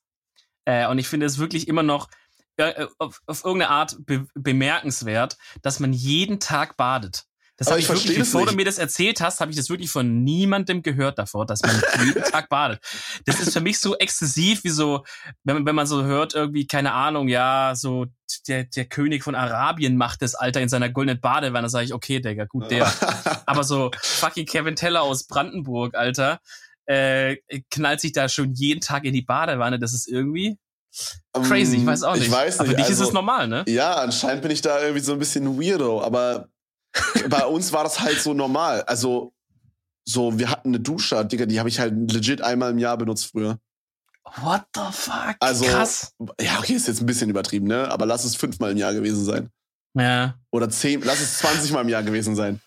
Äh, 0.65 0.89
und 0.89 0.99
ich 0.99 1.07
finde 1.07 1.27
es 1.27 1.39
wirklich 1.39 1.69
immer 1.69 1.83
noch 1.83 2.09
äh, 2.57 2.87
auf, 2.99 3.21
auf 3.27 3.45
irgendeine 3.45 3.71
Art 3.71 3.97
be 4.01 4.27
bemerkenswert, 4.35 5.37
dass 5.63 5.81
man 5.81 5.93
jeden 5.93 6.41
Tag 6.41 6.77
badet. 6.77 7.27
Das 7.59 7.69
habe 7.69 7.81
ich, 7.81 7.87
ich 7.87 7.91
wirklich, 7.91 8.19
bevor 8.19 8.43
nicht. 8.43 8.53
du 8.53 8.57
mir 8.57 8.65
das 8.67 8.77
erzählt 8.77 9.23
hast, 9.23 9.41
habe 9.41 9.51
ich 9.51 9.57
das 9.57 9.71
wirklich 9.71 9.91
von 9.91 10.23
niemandem 10.25 10.83
gehört 10.83 11.19
davor, 11.19 11.47
dass 11.47 11.63
man 11.63 11.83
jeden 12.05 12.23
Tag 12.31 12.51
badet. 12.51 12.81
Das 13.25 13.41
ist 13.41 13.55
für 13.55 13.63
mich 13.63 13.79
so 13.79 13.97
exzessiv 13.97 14.63
wie 14.65 14.69
so, 14.69 15.05
wenn 15.45 15.57
man, 15.57 15.67
wenn 15.67 15.75
man 15.75 15.87
so 15.87 16.05
hört, 16.05 16.35
irgendwie, 16.35 16.67
keine 16.67 16.93
Ahnung, 16.93 17.29
ja, 17.29 17.73
so 17.75 18.07
der, 18.47 18.65
der 18.65 18.85
König 18.85 19.23
von 19.23 19.35
Arabien 19.35 19.97
macht 19.97 20.21
das 20.21 20.35
Alter 20.35 20.61
in 20.61 20.69
seiner 20.69 20.91
goldenen 20.91 21.21
Badewanne, 21.21 21.71
sage 21.71 21.87
ich, 21.87 21.95
okay, 21.95 22.21
Digga, 22.21 22.45
gut, 22.45 22.71
der. 22.71 22.93
Aber 23.47 23.65
so 23.65 23.91
fucking 24.03 24.45
Kevin 24.45 24.77
Teller 24.77 25.03
aus 25.03 25.27
Brandenburg, 25.27 25.95
Alter, 25.95 26.41
äh, 26.85 27.37
knallt 27.71 28.01
sich 28.01 28.13
da 28.13 28.29
schon 28.29 28.53
jeden 28.53 28.83
Tag 28.83 29.05
in 29.05 29.15
die 29.15 29.23
Badewanne. 29.23 29.79
Das 29.79 29.95
ist 29.95 30.09
irgendwie 30.09 30.59
crazy, 31.33 31.77
ich 31.77 31.87
weiß 31.87 32.03
auch 32.03 32.15
nicht. 32.15 32.27
Ich 32.27 32.33
weiß 32.33 32.55
nicht. 32.55 32.61
Aber 32.61 32.71
für 32.71 32.77
dich 32.77 32.85
also, 32.87 32.93
ist 32.93 32.99
es 33.01 33.07
also, 33.09 33.15
normal, 33.15 33.49
ne? 33.49 33.65
Ja, 33.69 33.97
anscheinend 33.97 34.43
bin 34.43 34.51
ich 34.51 34.63
da 34.63 34.81
irgendwie 34.81 35.03
so 35.03 35.13
ein 35.13 35.19
bisschen 35.19 35.61
weirdo, 35.61 36.03
aber 36.03 36.49
bei 37.29 37.45
uns 37.47 37.73
war 37.73 37.85
das 37.85 38.01
halt 38.01 38.21
so 38.21 38.35
normal. 38.35 38.83
Also, 38.83 39.33
so, 40.05 40.39
wir 40.39 40.51
hatten 40.51 40.69
eine 40.69 40.81
Dusche, 40.81 41.25
Digga, 41.25 41.47
die 41.47 41.59
habe 41.59 41.69
ich 41.69 41.81
halt 41.81 41.95
legit 42.13 42.41
einmal 42.43 42.71
im 42.71 42.79
Jahr 42.79 42.97
benutzt 42.97 43.27
früher. 43.27 43.59
What 44.37 44.65
the 44.75 44.83
fuck? 44.91 45.37
Also, 45.41 45.65
Krass. 45.65 46.13
Ja, 46.41 46.59
okay, 46.59 46.75
ist 46.75 46.89
jetzt 46.89 47.01
ein 47.01 47.07
bisschen 47.07 47.31
übertrieben, 47.31 47.67
ne? 47.67 47.89
Aber 47.91 48.07
lass 48.07 48.25
es 48.25 48.37
fünfmal 48.37 48.73
im 48.73 48.79
Jahr 48.79 48.93
gewesen 48.93 49.25
sein. 49.25 49.51
Ja. 49.95 50.35
Oder 50.51 50.69
zehn, 50.69 51.01
lass 51.03 51.21
es 51.21 51.39
20 51.39 51.73
Mal 51.73 51.83
im 51.83 51.89
Jahr 51.89 52.03
gewesen 52.03 52.35
sein. 52.35 52.61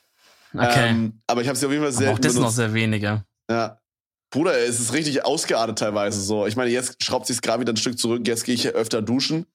Okay. 0.54 0.90
Ähm, 0.90 1.22
aber 1.28 1.42
ich 1.42 1.48
habe 1.48 1.58
sie 1.58 1.66
auf 1.66 1.72
jeden 1.72 1.84
Fall 1.84 1.92
sehr. 1.92 2.12
Auch 2.12 2.20
das 2.20 2.34
benutzt. 2.34 2.52
noch 2.52 2.56
sehr 2.56 2.74
wenige. 2.74 3.24
Ja. 3.50 3.80
Bruder, 4.32 4.58
es 4.58 4.80
ist 4.80 4.94
richtig 4.94 5.26
ausgeartet 5.26 5.80
teilweise 5.80 6.22
so. 6.22 6.46
Ich 6.46 6.56
meine, 6.56 6.70
jetzt 6.70 7.04
schraubt 7.04 7.26
sich 7.26 7.42
gerade 7.42 7.62
wieder 7.62 7.74
ein 7.74 7.78
Stück 7.78 7.98
zurück. 7.98 8.28
Jetzt 8.28 8.44
gehe 8.44 8.56
ich 8.56 8.68
öfter 8.70 9.02
duschen. 9.02 9.46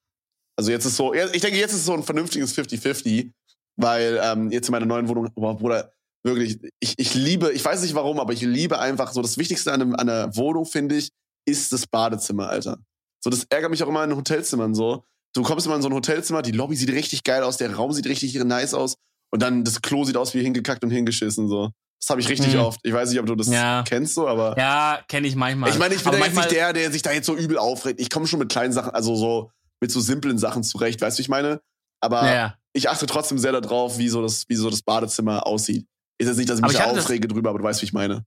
Also 0.57 0.71
jetzt 0.71 0.85
ist 0.85 0.97
so, 0.97 1.13
ich 1.13 1.41
denke, 1.41 1.57
jetzt 1.57 1.73
ist 1.73 1.85
so 1.85 1.93
ein 1.93 2.03
vernünftiges 2.03 2.57
50-50. 2.57 3.31
Weil 3.77 4.19
ähm, 4.23 4.51
jetzt 4.51 4.69
in 4.69 4.71
meiner 4.71 4.85
neuen 4.85 5.07
Wohnung, 5.07 5.29
boah, 5.35 5.57
Bruder, 5.57 5.91
wirklich, 6.23 6.59
ich, 6.79 6.93
ich 6.97 7.13
liebe, 7.13 7.51
ich 7.51 7.63
weiß 7.63 7.81
nicht 7.81 7.93
warum, 7.93 8.19
aber 8.19 8.33
ich 8.33 8.41
liebe 8.41 8.79
einfach 8.79 9.11
so, 9.11 9.21
das 9.21 9.37
Wichtigste 9.37 9.71
an, 9.71 9.81
einem, 9.81 9.95
an 9.95 10.09
einer 10.09 10.35
Wohnung, 10.35 10.65
finde 10.65 10.95
ich, 10.95 11.09
ist 11.45 11.73
das 11.73 11.85
Badezimmer, 11.85 12.49
Alter. 12.49 12.79
So, 13.23 13.29
das 13.29 13.45
ärgert 13.49 13.71
mich 13.71 13.83
auch 13.83 13.89
immer 13.89 14.03
in 14.03 14.15
Hotelzimmern 14.15 14.73
so. 14.73 15.03
Du 15.33 15.43
kommst 15.43 15.65
immer 15.65 15.75
in 15.75 15.81
so 15.81 15.89
ein 15.89 15.93
Hotelzimmer, 15.93 16.41
die 16.41 16.51
Lobby 16.51 16.75
sieht 16.75 16.91
richtig 16.91 17.23
geil 17.23 17.43
aus, 17.43 17.57
der 17.57 17.75
Raum 17.75 17.91
sieht 17.91 18.07
richtig 18.07 18.33
nice 18.35 18.73
aus 18.73 18.95
und 19.31 19.41
dann 19.41 19.65
das 19.65 19.81
Klo 19.81 20.05
sieht 20.05 20.15
aus 20.15 20.33
wie 20.33 20.41
hingekackt 20.41 20.83
und 20.83 20.91
hingeschissen 20.91 21.49
so. 21.49 21.71
Das 22.05 22.11
habe 22.11 22.21
ich 22.21 22.29
richtig 22.29 22.53
mhm. 22.53 22.59
oft. 22.59 22.79
Ich 22.83 22.93
weiß 22.93 23.09
nicht, 23.09 23.19
ob 23.19 23.25
du 23.25 23.35
das 23.35 23.47
ja. 23.47 23.83
kennst 23.87 24.13
so, 24.13 24.27
aber 24.27 24.57
ja, 24.57 24.99
kenne 25.07 25.27
ich 25.27 25.35
manchmal. 25.35 25.71
Ich 25.71 25.79
meine, 25.79 25.95
ich 25.95 26.03
bin 26.03 26.13
ja 26.13 26.19
jetzt 26.19 26.35
nicht 26.35 26.51
der, 26.51 26.73
der 26.73 26.91
sich 26.91 27.01
da 27.01 27.11
jetzt 27.11 27.25
so 27.25 27.35
übel 27.35 27.57
aufregt. 27.57 27.99
Ich 27.99 28.09
komme 28.09 28.27
schon 28.27 28.39
mit 28.39 28.49
kleinen 28.49 28.73
Sachen, 28.73 28.91
also 28.91 29.15
so 29.15 29.51
mit 29.81 29.91
so 29.91 29.99
simplen 29.99 30.37
Sachen 30.37 30.63
zurecht, 30.63 31.01
weißt 31.01 31.17
du, 31.17 31.21
ich 31.21 31.29
meine. 31.29 31.61
Aber 32.01 32.31
ja 32.31 32.55
ich 32.75 32.89
achte 32.89 33.05
trotzdem 33.05 33.39
sehr 33.39 33.53
darauf, 33.53 33.97
wie 33.97 34.09
so 34.09 34.21
das, 34.21 34.47
wie 34.49 34.55
so 34.55 34.69
das 34.69 34.81
Badezimmer 34.81 35.47
aussieht. 35.47 35.87
Ist 36.17 36.27
jetzt 36.27 36.37
nicht, 36.37 36.49
dass 36.49 36.59
ich 36.59 36.65
mich 36.65 36.73
da 36.73 36.85
aufrege 36.85 37.27
drüber, 37.27 37.49
aber 37.49 37.59
du 37.59 37.65
weißt, 37.65 37.81
wie 37.81 37.85
ich 37.85 37.93
meine. 37.93 38.25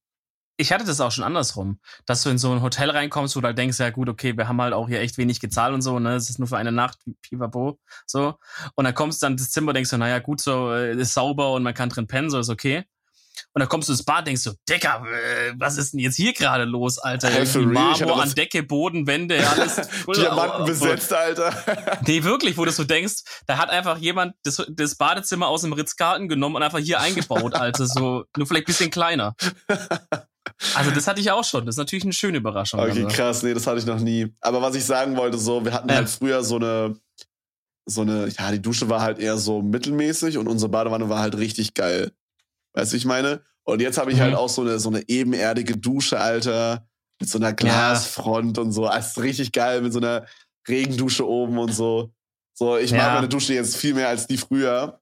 Ich 0.56 0.72
hatte 0.72 0.84
das 0.84 1.00
auch 1.00 1.12
schon 1.12 1.22
andersrum, 1.22 1.78
dass 2.04 2.22
du 2.22 2.30
in 2.30 2.38
so 2.38 2.50
ein 2.50 2.62
Hotel 2.62 2.90
reinkommst, 2.90 3.36
wo 3.36 3.40
du 3.40 3.46
halt 3.46 3.58
denkst, 3.58 3.78
ja 3.78 3.90
gut, 3.90 4.08
okay, 4.08 4.36
wir 4.36 4.48
haben 4.48 4.60
halt 4.60 4.72
auch 4.72 4.88
hier 4.88 5.00
echt 5.00 5.16
wenig 5.16 5.38
gezahlt 5.38 5.72
und 5.72 5.82
so, 5.82 5.98
ne, 5.98 6.16
es 6.16 6.30
ist 6.30 6.38
nur 6.38 6.48
für 6.48 6.56
eine 6.56 6.72
Nacht, 6.72 6.98
pipapo, 7.22 7.78
so. 8.06 8.34
Und 8.74 8.84
dann 8.84 8.94
kommst 8.94 9.22
du 9.22 9.26
dann 9.26 9.34
ins 9.34 9.50
Zimmer, 9.52 9.72
denkst 9.72 9.90
du, 9.90 9.98
naja, 9.98 10.18
gut, 10.18 10.40
so, 10.40 10.72
äh, 10.72 10.96
ist 10.96 11.14
sauber 11.14 11.52
und 11.52 11.62
man 11.62 11.74
kann 11.74 11.90
drin 11.90 12.08
pennen, 12.08 12.30
so 12.30 12.40
ist 12.40 12.48
okay. 12.48 12.84
Und 13.52 13.60
dann 13.60 13.68
kommst 13.68 13.88
du 13.88 13.92
ins 13.92 14.04
Bad, 14.04 14.26
denkst 14.26 14.44
du, 14.44 14.52
Decker, 14.68 15.04
äh, 15.04 15.52
was 15.58 15.76
ist 15.76 15.92
denn 15.92 16.00
jetzt 16.00 16.16
hier 16.16 16.32
gerade 16.32 16.64
los, 16.64 16.98
Alter? 16.98 17.30
For 17.46 17.62
Marmor 17.62 18.22
an 18.22 18.32
Decke, 18.34 18.62
Boden, 18.62 19.06
Wände, 19.06 19.46
alles. 19.50 19.88
Diamanten 20.14 20.66
besetzt, 20.66 21.12
Alter. 21.12 21.52
nee, 22.06 22.22
wirklich, 22.22 22.56
wo 22.56 22.64
du 22.64 22.72
so 22.72 22.84
denkst, 22.84 23.22
da 23.46 23.58
hat 23.58 23.70
einfach 23.70 23.98
jemand 23.98 24.34
das, 24.44 24.64
das 24.70 24.96
Badezimmer 24.96 25.48
aus 25.48 25.62
dem 25.62 25.72
Ritz-Carlton 25.72 26.28
genommen 26.28 26.56
und 26.56 26.62
einfach 26.62 26.78
hier 26.78 27.00
eingebaut, 27.00 27.54
Alter. 27.54 27.86
So, 27.86 28.24
nur 28.36 28.46
vielleicht 28.46 28.64
ein 28.64 28.72
bisschen 28.72 28.90
kleiner. 28.90 29.34
Also 30.74 30.90
das 30.90 31.06
hatte 31.06 31.20
ich 31.20 31.30
auch 31.30 31.44
schon. 31.44 31.66
Das 31.66 31.74
ist 31.74 31.78
natürlich 31.78 32.04
eine 32.04 32.12
schöne 32.12 32.38
Überraschung. 32.38 32.80
Okay, 32.80 33.04
also. 33.04 33.08
krass. 33.08 33.42
Nee, 33.42 33.54
das 33.54 33.66
hatte 33.66 33.78
ich 33.78 33.86
noch 33.86 34.00
nie. 34.00 34.34
Aber 34.40 34.62
was 34.62 34.74
ich 34.74 34.84
sagen 34.84 35.16
wollte, 35.16 35.38
so, 35.38 35.64
wir 35.64 35.72
hatten 35.72 35.88
ja. 35.88 35.96
halt 35.96 36.08
früher 36.08 36.42
so 36.42 36.56
eine, 36.56 36.96
so 37.86 38.02
eine, 38.02 38.28
ja, 38.28 38.50
die 38.50 38.62
Dusche 38.62 38.88
war 38.88 39.00
halt 39.00 39.18
eher 39.18 39.38
so 39.38 39.62
mittelmäßig 39.62 40.38
und 40.38 40.48
unsere 40.48 40.70
Badewanne 40.70 41.08
war 41.08 41.20
halt 41.20 41.36
richtig 41.36 41.74
geil. 41.74 42.12
Weißt 42.74 42.92
du, 42.92 42.96
ich 42.96 43.04
meine? 43.04 43.42
Und 43.64 43.82
jetzt 43.82 43.98
habe 43.98 44.10
ich 44.12 44.20
halt 44.20 44.30
mhm. 44.30 44.36
halt 44.36 44.44
auch 44.44 44.48
so 44.48 44.62
eine, 44.62 44.78
so 44.78 44.88
eine 44.88 45.06
ebenerdige 45.08 45.76
Dusche, 45.76 46.18
Alter, 46.18 46.86
mit 47.20 47.28
so 47.28 47.38
einer 47.38 47.52
Glasfront 47.52 48.56
ja. 48.56 48.62
und 48.62 48.72
so. 48.72 48.86
Das 48.86 49.10
ist 49.10 49.18
richtig 49.18 49.52
geil, 49.52 49.82
mit 49.82 49.92
so 49.92 49.98
einer 49.98 50.26
Regendusche 50.66 51.28
oben 51.28 51.58
und 51.58 51.72
so. 51.72 52.12
So, 52.54 52.76
ich 52.76 52.92
mag 52.92 53.14
meine 53.14 53.28
Dusche 53.28 53.54
jetzt 53.54 53.76
viel 53.76 53.94
mehr 53.94 54.08
als 54.08 54.26
die 54.26 54.36
früher. 54.36 55.00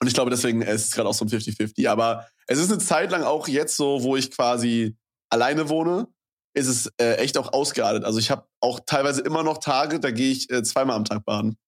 Und 0.00 0.06
ich 0.06 0.14
glaube, 0.14 0.30
deswegen 0.30 0.62
ist 0.62 0.88
es 0.88 0.92
gerade 0.92 1.08
auch 1.08 1.14
so 1.14 1.24
ein 1.24 1.28
50-50. 1.28 1.88
Aber 1.88 2.26
es 2.46 2.58
ist 2.58 2.70
eine 2.70 2.78
Zeit 2.78 3.10
lang 3.10 3.24
auch 3.24 3.48
jetzt 3.48 3.76
so, 3.76 4.02
wo 4.02 4.16
ich 4.16 4.30
quasi 4.30 4.96
alleine 5.28 5.68
wohne, 5.68 6.06
ist 6.54 6.68
es 6.68 6.92
äh, 6.98 7.16
echt 7.16 7.36
auch 7.36 7.52
ausgeartet. 7.52 8.04
Also 8.04 8.18
ich 8.18 8.30
habe 8.30 8.46
auch 8.60 8.80
teilweise 8.86 9.20
immer 9.22 9.42
noch 9.42 9.58
Tage, 9.58 10.00
da 10.00 10.10
gehe 10.10 10.32
ich 10.32 10.50
äh, 10.50 10.62
zweimal 10.62 10.96
am 10.96 11.04
Tag 11.04 11.24
baden. 11.24 11.58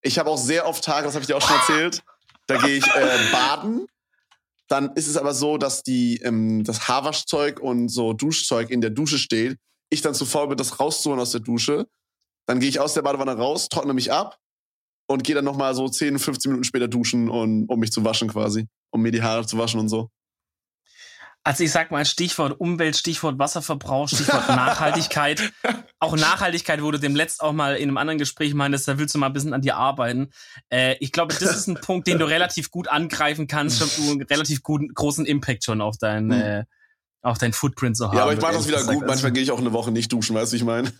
Ich 0.00 0.18
habe 0.18 0.30
auch 0.30 0.38
sehr 0.38 0.66
oft 0.66 0.84
Tage, 0.84 1.04
das 1.06 1.14
habe 1.14 1.22
ich 1.22 1.26
dir 1.26 1.36
auch 1.36 1.46
schon 1.46 1.56
erzählt, 1.56 2.02
da 2.46 2.56
gehe 2.58 2.76
ich 2.76 2.86
äh, 2.86 3.32
baden 3.32 3.86
dann 4.68 4.92
ist 4.94 5.08
es 5.08 5.16
aber 5.16 5.34
so, 5.34 5.58
dass 5.58 5.82
die, 5.82 6.18
ähm, 6.22 6.64
das 6.64 6.88
Haarwaschzeug 6.88 7.60
und 7.60 7.88
so 7.88 8.12
Duschzeug 8.12 8.70
in 8.70 8.80
der 8.80 8.90
Dusche 8.90 9.18
steht. 9.18 9.58
Ich 9.90 10.00
dann 10.00 10.14
zu 10.14 10.24
faul 10.24 10.48
bin, 10.48 10.56
das 10.56 10.80
rauszuholen 10.80 11.20
aus 11.20 11.32
der 11.32 11.40
Dusche. 11.40 11.86
Dann 12.46 12.60
gehe 12.60 12.68
ich 12.68 12.80
aus 12.80 12.94
der 12.94 13.02
Badewanne 13.02 13.36
raus, 13.36 13.68
trockne 13.68 13.94
mich 13.94 14.12
ab 14.12 14.38
und 15.06 15.24
gehe 15.24 15.34
dann 15.34 15.44
nochmal 15.44 15.74
so 15.74 15.88
10, 15.88 16.18
15 16.18 16.50
Minuten 16.50 16.64
später 16.64 16.88
duschen, 16.88 17.28
und, 17.28 17.68
um 17.68 17.78
mich 17.78 17.92
zu 17.92 18.04
waschen 18.04 18.28
quasi. 18.28 18.66
Um 18.90 19.02
mir 19.02 19.12
die 19.12 19.22
Haare 19.22 19.46
zu 19.46 19.58
waschen 19.58 19.80
und 19.80 19.88
so. 19.88 20.10
Also 21.46 21.62
ich 21.62 21.72
sag 21.72 21.90
mal 21.90 22.06
Stichwort 22.06 22.58
Umwelt, 22.58 22.96
Stichwort 22.96 23.38
Wasserverbrauch, 23.38 24.08
Stichwort 24.08 24.48
Nachhaltigkeit. 24.48 25.52
auch 26.00 26.16
Nachhaltigkeit, 26.16 26.82
wo 26.82 26.90
du 26.90 26.98
dem 26.98 27.14
letzt 27.14 27.42
auch 27.42 27.52
mal 27.52 27.76
in 27.76 27.88
einem 27.88 27.98
anderen 27.98 28.18
Gespräch 28.18 28.54
meintest, 28.54 28.88
da 28.88 28.98
willst 28.98 29.14
du 29.14 29.18
mal 29.18 29.26
ein 29.26 29.34
bisschen 29.34 29.52
an 29.52 29.60
dir 29.60 29.76
arbeiten. 29.76 30.30
Äh, 30.70 30.96
ich 31.00 31.12
glaube, 31.12 31.34
das 31.34 31.54
ist 31.54 31.66
ein 31.66 31.74
Punkt, 31.82 32.06
den 32.06 32.18
du 32.18 32.24
relativ 32.24 32.70
gut 32.70 32.88
angreifen 32.88 33.46
kannst, 33.46 33.78
schon 33.78 34.08
einen 34.08 34.22
relativ 34.22 34.62
guten, 34.62 34.88
großen 34.88 35.26
Impact 35.26 35.64
schon 35.64 35.82
auf 35.82 35.98
dein, 35.98 36.32
hm. 36.32 36.40
äh, 36.40 36.64
auf 37.24 37.38
dein 37.38 37.54
Footprint 37.54 37.96
zu 37.96 38.08
haben. 38.08 38.16
Ja, 38.16 38.24
aber 38.24 38.34
ich 38.34 38.40
mache 38.40 38.52
das 38.52 38.68
wieder 38.68 38.84
gut. 38.84 39.06
Manchmal 39.06 39.32
gehe 39.32 39.42
ich 39.42 39.50
auch 39.50 39.58
eine 39.58 39.72
Woche 39.72 39.90
nicht 39.90 40.12
duschen, 40.12 40.36
weißt 40.36 40.52
du, 40.52 40.54
wie 40.54 40.58
ich 40.58 40.64
meine? 40.64 40.92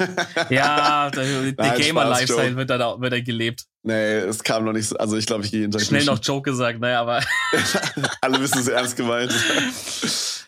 ja, 0.49 1.11
der, 1.15 1.53
der 1.53 1.71
Gamer-Lifestyle 1.73 2.57
wird 2.57 2.71
da, 2.71 2.99
wird 2.99 3.13
da 3.13 3.21
gelebt. 3.21 3.65
Nee, 3.83 4.17
es 4.21 4.43
kam 4.43 4.65
noch 4.65 4.73
nicht 4.73 4.89
so. 4.89 4.97
Also 4.97 5.19
ich 5.19 5.27
glaube, 5.27 5.45
ich 5.45 5.51
gehe 5.51 5.61
jeden 5.61 5.73
Tag 5.73 5.83
Schnell 5.83 6.01
duschen. 6.01 6.15
noch 6.15 6.25
Joke 6.25 6.51
gesagt, 6.51 6.81
naja, 6.81 7.03
aber. 7.03 7.21
Alle 8.23 8.41
wissen 8.41 8.59
es 8.59 8.69
ernst 8.69 8.97
gemeint. 8.97 9.33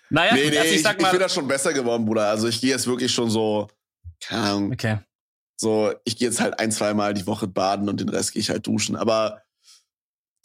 Naja, 0.08 0.34
nee, 0.34 0.48
nee, 0.48 0.58
also 0.58 0.74
ich, 0.74 0.82
sag 0.82 1.00
mal, 1.00 1.08
ich 1.08 1.12
bin 1.12 1.20
da 1.20 1.28
schon 1.28 1.46
besser 1.46 1.74
geworden, 1.74 2.06
Bruder. 2.06 2.28
Also 2.28 2.48
ich 2.48 2.60
gehe 2.60 2.70
jetzt 2.70 2.86
wirklich 2.86 3.12
schon 3.12 3.28
so, 3.28 3.68
keine 4.20 4.42
Ahnung. 4.42 4.72
Okay. 4.72 4.98
So, 5.58 5.92
ich 6.04 6.16
gehe 6.16 6.28
jetzt 6.28 6.40
halt 6.40 6.58
ein, 6.58 6.72
zwei 6.72 6.94
Mal 6.94 7.12
die 7.12 7.26
Woche 7.26 7.46
baden 7.46 7.88
und 7.88 8.00
den 8.00 8.08
Rest 8.08 8.32
gehe 8.32 8.40
ich 8.40 8.48
halt 8.48 8.66
duschen. 8.66 8.96
Aber 8.96 9.42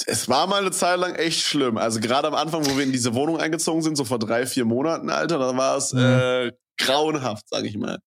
es 0.08 0.30
war 0.30 0.48
mal 0.48 0.62
eine 0.62 0.72
Zeit 0.72 1.00
lang 1.00 1.16
echt 1.16 1.42
schlimm. 1.42 1.78
Also 1.78 2.00
gerade 2.00 2.28
am 2.28 2.36
Anfang, 2.36 2.66
wo 2.66 2.78
wir 2.78 2.84
in 2.84 2.92
diese 2.92 3.14
Wohnung 3.14 3.40
eingezogen 3.40 3.82
sind, 3.82 3.96
so 3.96 4.06
vor 4.06 4.20
drei, 4.20 4.46
vier 4.46 4.66
Monaten, 4.66 5.10
Alter, 5.10 5.40
da 5.40 5.56
war 5.56 5.78
es 5.78 5.94
mhm. 5.94 6.00
äh, 6.00 6.52
grauenhaft, 6.78 7.48
sag 7.50 7.66
ich 7.66 7.78
mal. 7.78 8.00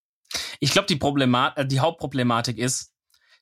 Ich 0.59 0.71
glaube, 0.71 0.87
die 0.87 0.95
Problemat 0.95 1.57
äh, 1.57 1.65
die 1.65 1.79
Hauptproblematik 1.79 2.57
ist, 2.57 2.91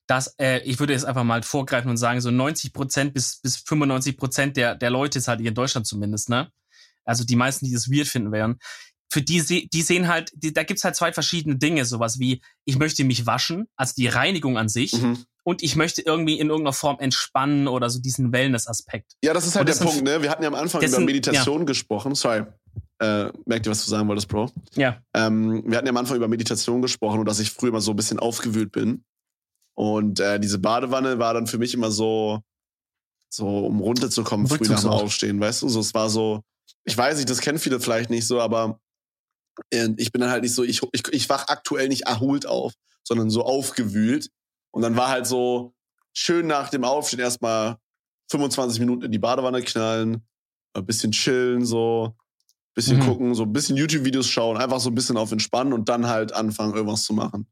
dass 0.07 0.35
äh, 0.39 0.59
ich 0.63 0.79
würde 0.79 0.93
jetzt 0.93 1.05
einfach 1.05 1.23
mal 1.23 1.43
vorgreifen 1.43 1.89
und 1.89 1.97
sagen, 1.97 2.21
so 2.21 2.31
90 2.31 2.73
Prozent 2.73 3.13
bis, 3.13 3.39
bis 3.41 3.57
95 3.57 4.17
Prozent 4.17 4.57
der, 4.57 4.75
der 4.75 4.89
Leute 4.89 5.19
ist 5.19 5.27
halt 5.27 5.39
hier 5.39 5.49
in 5.49 5.55
Deutschland 5.55 5.87
zumindest, 5.87 6.29
ne? 6.29 6.51
also 7.05 7.23
die 7.23 7.35
meisten, 7.35 7.65
die 7.65 7.73
das 7.73 7.89
weird 7.89 8.07
finden 8.07 8.31
werden, 8.31 8.59
für 9.11 9.21
die, 9.21 9.69
die 9.69 9.81
sehen 9.81 10.07
halt, 10.07 10.31
die, 10.33 10.53
da 10.53 10.63
gibt's 10.63 10.83
halt 10.83 10.95
zwei 10.95 11.13
verschiedene 11.13 11.57
Dinge, 11.57 11.85
sowas 11.85 12.19
wie, 12.19 12.41
ich 12.65 12.77
möchte 12.77 13.03
mich 13.03 13.25
waschen, 13.25 13.67
also 13.75 13.93
die 13.95 14.07
Reinigung 14.07 14.57
an 14.57 14.69
sich, 14.69 14.93
mhm. 14.93 15.23
Und 15.43 15.61
ich 15.61 15.75
möchte 15.75 16.01
irgendwie 16.01 16.39
in 16.39 16.49
irgendeiner 16.49 16.73
Form 16.73 16.97
entspannen 16.99 17.67
oder 17.67 17.89
so 17.89 17.99
diesen 17.99 18.31
Wellness-Aspekt. 18.31 19.13
Ja, 19.23 19.33
das 19.33 19.45
ist 19.45 19.55
halt 19.55 19.67
das 19.67 19.79
der 19.79 19.85
Punkt, 19.85 20.03
ne? 20.03 20.21
Wir 20.21 20.29
hatten 20.29 20.43
ja 20.43 20.49
am 20.49 20.55
Anfang 20.55 20.81
über 20.81 20.99
Meditation 20.99 21.59
ja. 21.59 21.65
gesprochen. 21.65 22.15
Sorry. 22.15 22.43
Äh, 22.99 23.31
merkt 23.45 23.65
ihr, 23.65 23.71
was 23.71 23.83
du 23.83 23.89
sagen 23.89 24.07
wolltest, 24.07 24.29
Bro? 24.29 24.51
Ja. 24.75 25.01
Ähm, 25.13 25.63
wir 25.65 25.77
hatten 25.77 25.87
ja 25.87 25.91
am 25.91 25.97
Anfang 25.97 26.15
über 26.15 26.27
Meditation 26.27 26.81
gesprochen 26.81 27.19
und 27.19 27.25
dass 27.25 27.39
ich 27.39 27.51
früher 27.51 27.69
immer 27.69 27.81
so 27.81 27.91
ein 27.91 27.97
bisschen 27.97 28.19
aufgewühlt 28.19 28.71
bin. 28.71 29.03
Und 29.75 30.19
äh, 30.19 30.39
diese 30.39 30.59
Badewanne 30.59 31.19
war 31.19 31.33
dann 31.33 31.47
für 31.47 31.57
mich 31.57 31.73
immer 31.73 31.91
so, 31.91 32.41
so 33.29 33.65
um 33.65 33.81
runterzukommen, 33.81 34.47
früh 34.47 34.67
nach 34.67 34.81
dem 34.81 34.91
Aufstehen, 34.91 35.39
weißt 35.39 35.63
du? 35.63 35.69
So, 35.69 35.79
es 35.79 35.93
war 35.93 36.09
so, 36.09 36.41
ich 36.85 36.97
weiß 36.97 37.17
nicht, 37.17 37.29
das 37.29 37.41
kennen 37.41 37.59
viele 37.59 37.79
vielleicht 37.79 38.09
nicht 38.09 38.27
so, 38.27 38.39
aber 38.39 38.79
äh, 39.71 39.89
ich 39.97 40.11
bin 40.11 40.21
dann 40.21 40.29
halt 40.29 40.43
nicht 40.43 40.53
so, 40.53 40.63
ich, 40.63 40.81
ich, 40.91 41.07
ich 41.11 41.29
wach 41.29 41.47
aktuell 41.47 41.89
nicht 41.89 42.03
erholt 42.03 42.45
auf, 42.45 42.73
sondern 43.03 43.29
so 43.29 43.43
aufgewühlt. 43.43 44.29
Und 44.73 44.81
dann 44.81 44.97
war 44.97 45.09
halt 45.09 45.27
so, 45.27 45.73
schön 46.13 46.47
nach 46.47 46.69
dem 46.69 46.83
Aufstehen 46.83 47.19
erstmal 47.19 47.77
25 48.31 48.79
Minuten 48.79 49.03
in 49.03 49.11
die 49.11 49.19
Badewanne 49.19 49.61
knallen, 49.61 50.25
ein 50.73 50.85
bisschen 50.85 51.11
chillen, 51.11 51.65
so, 51.65 52.15
bisschen 52.73 52.97
mhm. 52.97 53.05
gucken, 53.05 53.35
so 53.35 53.43
ein 53.43 53.53
bisschen 53.53 53.77
YouTube-Videos 53.77 54.27
schauen, 54.27 54.57
einfach 54.57 54.79
so 54.79 54.89
ein 54.89 54.95
bisschen 54.95 55.17
auf 55.17 55.31
Entspannen 55.31 55.73
und 55.73 55.89
dann 55.89 56.07
halt 56.07 56.33
anfangen, 56.33 56.73
irgendwas 56.73 57.03
zu 57.03 57.13
machen. 57.13 57.47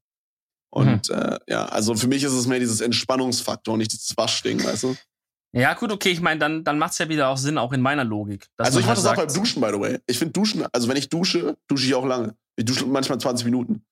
Und 0.71 1.09
mhm. 1.09 1.15
äh, 1.15 1.39
ja, 1.47 1.65
also 1.65 1.95
für 1.95 2.07
mich 2.07 2.23
ist 2.23 2.33
es 2.33 2.47
mehr 2.47 2.59
dieses 2.59 2.81
Entspannungsfaktor, 2.81 3.77
nicht 3.77 3.93
das 3.93 4.15
Waschding, 4.15 4.63
weißt 4.63 4.83
du? 4.83 4.95
Ja, 5.53 5.73
gut, 5.73 5.91
okay, 5.91 6.11
ich 6.11 6.21
meine, 6.21 6.39
dann, 6.39 6.63
dann 6.63 6.79
macht 6.79 6.93
es 6.93 6.97
ja 6.97 7.09
wieder 7.09 7.27
auch 7.27 7.37
Sinn, 7.37 7.57
auch 7.57 7.73
in 7.73 7.81
meiner 7.81 8.05
Logik. 8.05 8.47
Also 8.57 8.79
ich 8.79 8.85
mache 8.85 8.95
halt 8.95 9.05
das 9.05 9.11
auch 9.11 9.15
beim 9.15 9.33
Duschen, 9.33 9.61
by 9.61 9.67
the 9.73 9.79
way. 9.79 9.99
Ich 10.07 10.17
finde 10.17 10.31
Duschen, 10.31 10.65
also 10.71 10.87
wenn 10.87 10.95
ich 10.95 11.09
dusche, 11.09 11.57
dusche 11.67 11.85
ich 11.85 11.93
auch 11.93 12.05
lange. 12.05 12.35
Ich 12.55 12.63
dusche 12.63 12.85
manchmal 12.85 13.19
20 13.19 13.43
Minuten. 13.45 13.85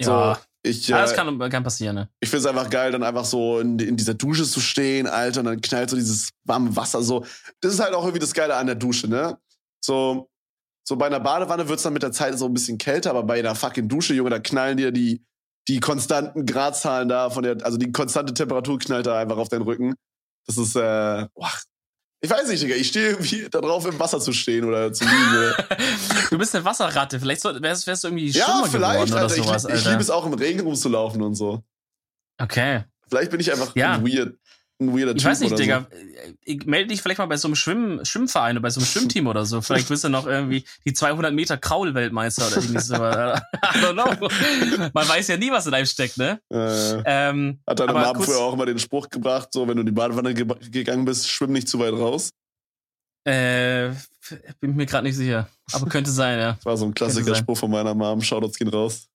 Ja. 0.00 0.34
So, 0.34 0.40
ich, 0.62 0.88
ja, 0.88 1.00
das 1.00 1.12
äh, 1.12 1.16
kann, 1.16 1.38
kann 1.50 1.64
passieren, 1.64 1.94
ne? 1.96 2.08
Ich 2.20 2.28
finde 2.28 2.40
es 2.40 2.46
einfach 2.46 2.68
geil, 2.68 2.92
dann 2.92 3.02
einfach 3.02 3.24
so 3.24 3.60
in, 3.60 3.78
in, 3.78 3.96
dieser 3.96 4.14
Dusche 4.14 4.44
zu 4.44 4.60
stehen, 4.60 5.06
Alter, 5.06 5.40
und 5.40 5.46
dann 5.46 5.60
knallt 5.60 5.88
so 5.88 5.96
dieses 5.96 6.30
warme 6.44 6.74
Wasser 6.76 7.02
so. 7.02 7.24
Das 7.60 7.72
ist 7.72 7.80
halt 7.80 7.94
auch 7.94 8.02
irgendwie 8.02 8.20
das 8.20 8.34
Geile 8.34 8.56
an 8.56 8.66
der 8.66 8.76
Dusche, 8.76 9.08
ne? 9.08 9.38
So, 9.82 10.28
so 10.86 10.96
bei 10.96 11.06
einer 11.06 11.20
Badewanne 11.20 11.68
wird's 11.68 11.82
dann 11.82 11.94
mit 11.94 12.02
der 12.02 12.12
Zeit 12.12 12.38
so 12.38 12.44
ein 12.44 12.52
bisschen 12.52 12.76
kälter, 12.76 13.10
aber 13.10 13.22
bei 13.22 13.38
einer 13.38 13.54
fucking 13.54 13.88
Dusche, 13.88 14.12
Junge, 14.12 14.30
da 14.30 14.38
knallen 14.38 14.76
dir 14.76 14.92
die, 14.92 15.24
die 15.68 15.80
konstanten 15.80 16.44
Gradzahlen 16.44 17.08
da 17.08 17.30
von 17.30 17.42
der, 17.42 17.64
also 17.64 17.78
die 17.78 17.90
konstante 17.92 18.34
Temperatur 18.34 18.78
knallt 18.78 19.06
da 19.06 19.18
einfach 19.18 19.38
auf 19.38 19.48
deinen 19.48 19.62
Rücken. 19.62 19.94
Das 20.46 20.58
ist, 20.58 20.76
äh, 20.76 21.26
boah, 21.34 21.52
ich 22.22 22.30
weiß 22.30 22.48
nicht, 22.48 22.62
Digga. 22.62 22.74
Ich 22.74 22.88
stehe 22.88 23.10
irgendwie 23.10 23.48
darauf, 23.50 23.86
im 23.86 23.98
Wasser 23.98 24.20
zu 24.20 24.32
stehen 24.32 24.64
oder 24.64 24.92
zu 24.92 25.04
liegen. 25.04 25.54
du 26.30 26.38
bist 26.38 26.54
eine 26.54 26.64
Wasserratte. 26.64 27.18
Vielleicht 27.18 27.42
wärst, 27.44 27.86
wärst 27.86 28.04
du 28.04 28.08
irgendwie 28.08 28.28
ja, 28.28 28.44
Schwimmer 28.44 28.66
vielleicht, 28.66 29.06
geworden 29.06 29.12
Alter. 29.14 29.34
oder 29.34 29.44
sowas, 29.44 29.64
Ich, 29.64 29.74
ich 29.74 29.86
liebe 29.86 30.00
es 30.02 30.10
auch, 30.10 30.26
im 30.26 30.34
Regen 30.34 30.60
rumzulaufen 30.60 31.22
und 31.22 31.34
so. 31.34 31.62
Okay. 32.38 32.84
Vielleicht 33.08 33.30
bin 33.30 33.40
ich 33.40 33.50
einfach 33.50 33.74
ja. 33.74 34.00
weird 34.02 34.36
ein 34.80 34.96
weirder 34.96 35.12
ich 35.12 35.18
Typ. 35.18 35.18
Ich 35.18 35.24
weiß 35.26 35.40
nicht, 35.40 35.58
Digga. 35.58 35.86
So. 35.90 36.34
Ich 36.44 36.66
melde 36.66 36.88
dich 36.88 37.02
vielleicht 37.02 37.18
mal 37.18 37.26
bei 37.26 37.36
so 37.36 37.48
einem 37.48 37.54
Schwimm 37.54 38.04
Schwimmverein 38.04 38.56
oder 38.56 38.62
bei 38.62 38.70
so 38.70 38.80
einem 38.80 38.86
Schwimmteam 38.86 39.26
oder 39.26 39.44
so. 39.44 39.60
Vielleicht 39.60 39.88
bist 39.88 40.04
du 40.04 40.08
noch 40.08 40.26
irgendwie 40.26 40.64
die 40.84 40.92
200 40.92 41.32
Meter 41.32 41.56
Kraul-Weltmeister 41.56 42.46
oder 42.46 42.56
irgendwie 42.56 42.80
so. 42.80 42.94
I 42.94 43.38
don't 43.82 43.92
know. 43.92 44.28
Man 44.92 45.08
weiß 45.08 45.28
ja 45.28 45.36
nie, 45.36 45.50
was 45.50 45.66
in 45.66 45.74
einem 45.74 45.86
steckt, 45.86 46.16
ne? 46.18 46.40
Äh, 46.50 47.02
ähm, 47.04 47.60
hat 47.66 47.80
deine 47.80 47.92
Mom 47.92 48.22
früher 48.22 48.38
auch 48.38 48.54
immer 48.54 48.66
den 48.66 48.78
Spruch 48.78 49.08
gebracht, 49.08 49.48
so, 49.52 49.68
wenn 49.68 49.76
du 49.76 49.80
in 49.80 49.86
die 49.86 49.92
Badewanne 49.92 50.34
ge 50.34 50.46
gegangen 50.70 51.04
bist, 51.04 51.28
schwimm 51.28 51.52
nicht 51.52 51.68
zu 51.68 51.78
weit 51.78 51.92
raus? 51.92 52.30
Äh, 53.24 53.90
bin 54.60 54.76
mir 54.76 54.86
gerade 54.86 55.06
nicht 55.06 55.16
sicher. 55.16 55.48
Aber 55.72 55.86
könnte 55.86 56.10
sein, 56.10 56.38
ja. 56.38 56.52
Das 56.54 56.64
war 56.64 56.76
so 56.76 56.86
ein 56.86 56.94
klassischer 56.94 57.34
Spruch 57.34 57.58
von 57.58 57.70
meiner 57.70 57.94
Mom. 57.94 58.22
Shoutouts 58.22 58.58
gehen 58.58 58.68
raus. 58.68 59.08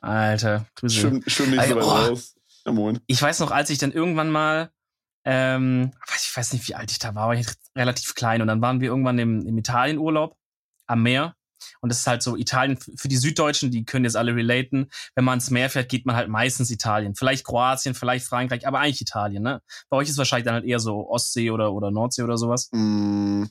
Alter, 0.00 0.66
schwimm, 0.86 1.22
schwimm 1.26 1.50
nicht 1.50 1.64
zu 1.64 1.76
weit 1.76 1.84
oh. 1.84 1.88
raus. 1.88 2.34
Ja, 2.64 2.72
moin. 2.72 3.00
Ich 3.06 3.20
weiß 3.20 3.40
noch, 3.40 3.50
als 3.50 3.70
ich 3.70 3.78
dann 3.78 3.92
irgendwann 3.92 4.30
mal 4.30 4.70
ähm, 5.24 5.92
ich 6.16 6.36
weiß 6.36 6.52
nicht, 6.52 6.68
wie 6.68 6.74
alt 6.74 6.90
ich 6.90 6.98
da 6.98 7.14
war, 7.14 7.28
war 7.28 7.34
ich 7.34 7.46
relativ 7.76 8.14
klein. 8.14 8.42
Und 8.42 8.48
dann 8.48 8.60
waren 8.60 8.80
wir 8.80 8.88
irgendwann 8.88 9.18
im, 9.18 9.46
im 9.46 9.58
Italienurlaub 9.58 10.36
am 10.86 11.02
Meer. 11.02 11.34
Und 11.80 11.90
das 11.90 12.00
ist 12.00 12.06
halt 12.06 12.22
so 12.22 12.36
Italien 12.36 12.76
für 12.76 13.08
die 13.08 13.16
Süddeutschen, 13.16 13.70
die 13.70 13.84
können 13.84 14.04
jetzt 14.04 14.16
alle 14.16 14.34
relaten. 14.34 14.90
Wenn 15.14 15.24
man 15.24 15.34
ins 15.34 15.50
Meer 15.50 15.70
fährt, 15.70 15.88
geht 15.88 16.06
man 16.06 16.16
halt 16.16 16.28
meistens 16.28 16.70
Italien. 16.70 17.14
Vielleicht 17.14 17.44
Kroatien, 17.44 17.94
vielleicht 17.94 18.26
Frankreich, 18.26 18.66
aber 18.66 18.80
eigentlich 18.80 19.00
Italien, 19.00 19.42
ne? 19.42 19.62
Bei 19.88 19.96
euch 19.96 20.08
ist 20.08 20.18
wahrscheinlich 20.18 20.44
dann 20.44 20.54
halt 20.54 20.64
eher 20.64 20.80
so 20.80 21.08
Ostsee 21.08 21.50
oder, 21.50 21.72
oder 21.72 21.90
Nordsee 21.90 22.22
oder 22.22 22.36
sowas. 22.36 22.68
Mm, 22.72 23.44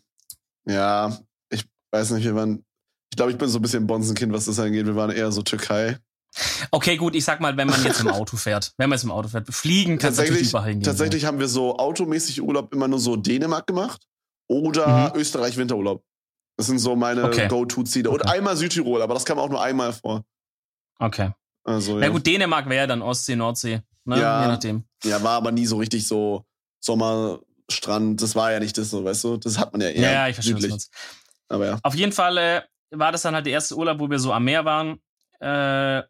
ja, 0.65 1.17
ich 1.49 1.65
weiß 1.91 2.11
nicht, 2.11 2.25
wir 2.25 2.35
waren, 2.35 2.65
ich 3.11 3.17
glaube, 3.17 3.31
ich 3.31 3.37
bin 3.37 3.49
so 3.49 3.59
ein 3.59 3.61
bisschen 3.61 3.87
Bonsenkind, 3.87 4.33
was 4.33 4.45
das 4.45 4.59
angeht. 4.59 4.85
Wir 4.85 4.95
waren 4.95 5.11
eher 5.11 5.31
so 5.31 5.41
Türkei. 5.41 5.97
Okay, 6.71 6.97
gut, 6.97 7.15
ich 7.15 7.25
sag 7.25 7.41
mal, 7.41 7.57
wenn 7.57 7.67
man 7.67 7.83
jetzt 7.83 7.99
im 7.99 8.07
Auto 8.07 8.37
fährt, 8.37 8.73
wenn 8.77 8.89
man 8.89 8.97
jetzt 8.97 9.03
im 9.03 9.11
Auto 9.11 9.27
fährt, 9.27 9.53
fliegen 9.53 9.97
kann 9.97 10.15
natürlich 10.15 10.49
überall 10.49 10.69
hingehen. 10.69 10.83
Tatsächlich 10.83 11.23
ja. 11.23 11.27
haben 11.27 11.39
wir 11.39 11.47
so 11.47 11.77
automäßig 11.77 12.41
Urlaub 12.41 12.73
immer 12.73 12.87
nur 12.87 12.99
so 12.99 13.15
Dänemark 13.15 13.67
gemacht 13.67 14.07
oder 14.47 15.13
mhm. 15.13 15.19
Österreich 15.19 15.57
Winterurlaub. 15.57 16.03
Das 16.57 16.67
sind 16.67 16.79
so 16.79 16.95
meine 16.95 17.23
okay. 17.23 17.47
Go-To-Ziele. 17.47 18.09
Und 18.09 18.21
okay. 18.21 18.37
einmal 18.37 18.55
Südtirol, 18.55 19.01
aber 19.01 19.13
das 19.13 19.25
kam 19.25 19.39
auch 19.39 19.49
nur 19.49 19.61
einmal 19.61 19.93
vor. 19.93 20.23
Okay. 20.99 21.31
Also, 21.63 21.93
ja. 21.93 22.07
Na 22.07 22.09
gut, 22.09 22.25
Dänemark 22.25 22.69
wäre 22.69 22.87
dann 22.87 23.01
Ostsee, 23.01 23.35
Nordsee, 23.35 23.81
ne? 24.05 24.19
Ja, 24.19 24.43
Je 24.43 24.47
nachdem. 24.47 24.83
Ja, 25.03 25.21
war 25.23 25.37
aber 25.37 25.51
nie 25.51 25.65
so 25.65 25.77
richtig 25.77 26.07
so 26.07 26.45
Sommerstrand. 26.79 28.21
Das 28.21 28.35
war 28.35 28.51
ja 28.51 28.59
nicht 28.59 28.77
das 28.77 28.89
so, 28.89 29.03
weißt 29.03 29.23
du? 29.23 29.37
Das 29.37 29.57
hat 29.57 29.71
man 29.73 29.81
ja 29.81 29.89
eher. 29.89 30.01
Ja, 30.01 30.11
ja 30.11 30.27
ich 30.27 30.35
verstehe 30.35 30.59
südlich. 30.59 30.87
Aber 31.49 31.65
ja. 31.65 31.79
Auf 31.83 31.95
jeden 31.95 32.11
Fall 32.11 32.37
äh, 32.37 32.61
war 32.91 33.11
das 33.11 33.23
dann 33.23 33.35
halt 33.35 33.45
der 33.45 33.53
erste 33.53 33.75
Urlaub, 33.75 33.99
wo 33.99 34.09
wir 34.09 34.19
so 34.19 34.33
am 34.33 34.43
Meer 34.43 34.65
waren. 34.65 34.99
Äh, 35.39 36.03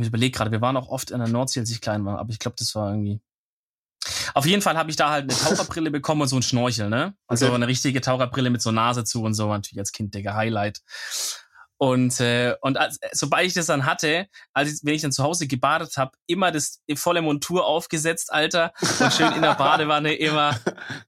ich 0.00 0.08
überlege 0.08 0.36
gerade, 0.36 0.50
wir 0.50 0.60
waren 0.60 0.76
auch 0.76 0.88
oft 0.88 1.10
in 1.10 1.18
der 1.18 1.28
Nordsee, 1.28 1.60
als 1.60 1.70
ich 1.70 1.80
klein 1.80 2.04
war, 2.04 2.18
aber 2.18 2.30
ich 2.30 2.38
glaube, 2.38 2.56
das 2.58 2.74
war 2.74 2.90
irgendwie. 2.90 3.20
Auf 4.34 4.46
jeden 4.46 4.62
Fall 4.62 4.76
habe 4.76 4.90
ich 4.90 4.96
da 4.96 5.10
halt 5.10 5.30
eine 5.30 5.38
Taucherbrille 5.38 5.90
bekommen 5.90 6.22
und 6.22 6.28
so 6.28 6.36
ein 6.36 6.42
Schnorchel, 6.42 6.88
ne? 6.88 7.14
Also 7.26 7.46
okay. 7.46 7.54
eine 7.54 7.68
richtige 7.68 8.00
Taucherbrille 8.00 8.50
mit 8.50 8.62
so 8.62 8.72
Nase 8.72 9.04
zu 9.04 9.22
und 9.22 9.34
so, 9.34 9.48
natürlich 9.48 9.78
als 9.78 9.92
Kind, 9.92 10.14
Digga, 10.14 10.34
Highlight. 10.34 10.80
Und, 11.82 12.20
äh, 12.20 12.54
und 12.60 12.78
als, 12.78 13.00
sobald 13.10 13.44
ich 13.44 13.54
das 13.54 13.66
dann 13.66 13.84
hatte, 13.84 14.28
als 14.52 14.72
ich, 14.72 14.78
wenn 14.84 14.94
ich 14.94 15.02
dann 15.02 15.10
zu 15.10 15.24
Hause 15.24 15.48
gebadet 15.48 15.96
habe, 15.96 16.12
immer 16.28 16.52
das 16.52 16.80
volle 16.94 17.22
Montur 17.22 17.66
aufgesetzt, 17.66 18.32
Alter, 18.32 18.72
und 19.00 19.12
schön 19.12 19.32
in 19.32 19.42
der 19.42 19.56
Badewanne 19.56 20.14
immer, 20.14 20.56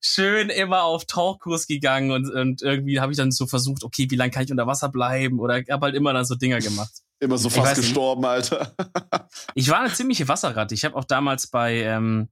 schön 0.01 0.51
immer 0.51 0.83
auf 0.83 1.05
Tauchkurs 1.05 1.69
gegangen 1.69 2.11
und, 2.11 2.29
und 2.29 2.63
irgendwie 2.63 2.99
habe 2.99 3.13
ich 3.13 3.19
dann 3.19 3.31
so 3.31 3.47
versucht, 3.47 3.85
okay, 3.85 4.11
wie 4.11 4.17
lange 4.17 4.33
kann 4.33 4.43
ich 4.43 4.51
unter 4.51 4.67
Wasser 4.67 4.89
bleiben? 4.89 5.39
Oder 5.39 5.63
habe 5.71 5.87
halt 5.87 5.95
immer 5.95 6.13
dann 6.13 6.25
so 6.25 6.35
Dinger 6.35 6.59
gemacht. 6.59 6.91
Immer 7.25 7.39
so 7.39 7.49
fast 7.49 7.77
gestorben, 7.77 8.23
nicht. 8.23 8.31
Alter. 8.31 8.75
ich 9.55 9.69
war 9.71 9.81
eine 9.81 9.93
ziemliche 9.93 10.29
Wasserratte. 10.29 10.75
Ich 10.75 10.85
habe 10.85 10.95
auch 10.97 11.05
damals 11.05 11.47
bei, 11.47 11.83
ähm, 11.83 12.29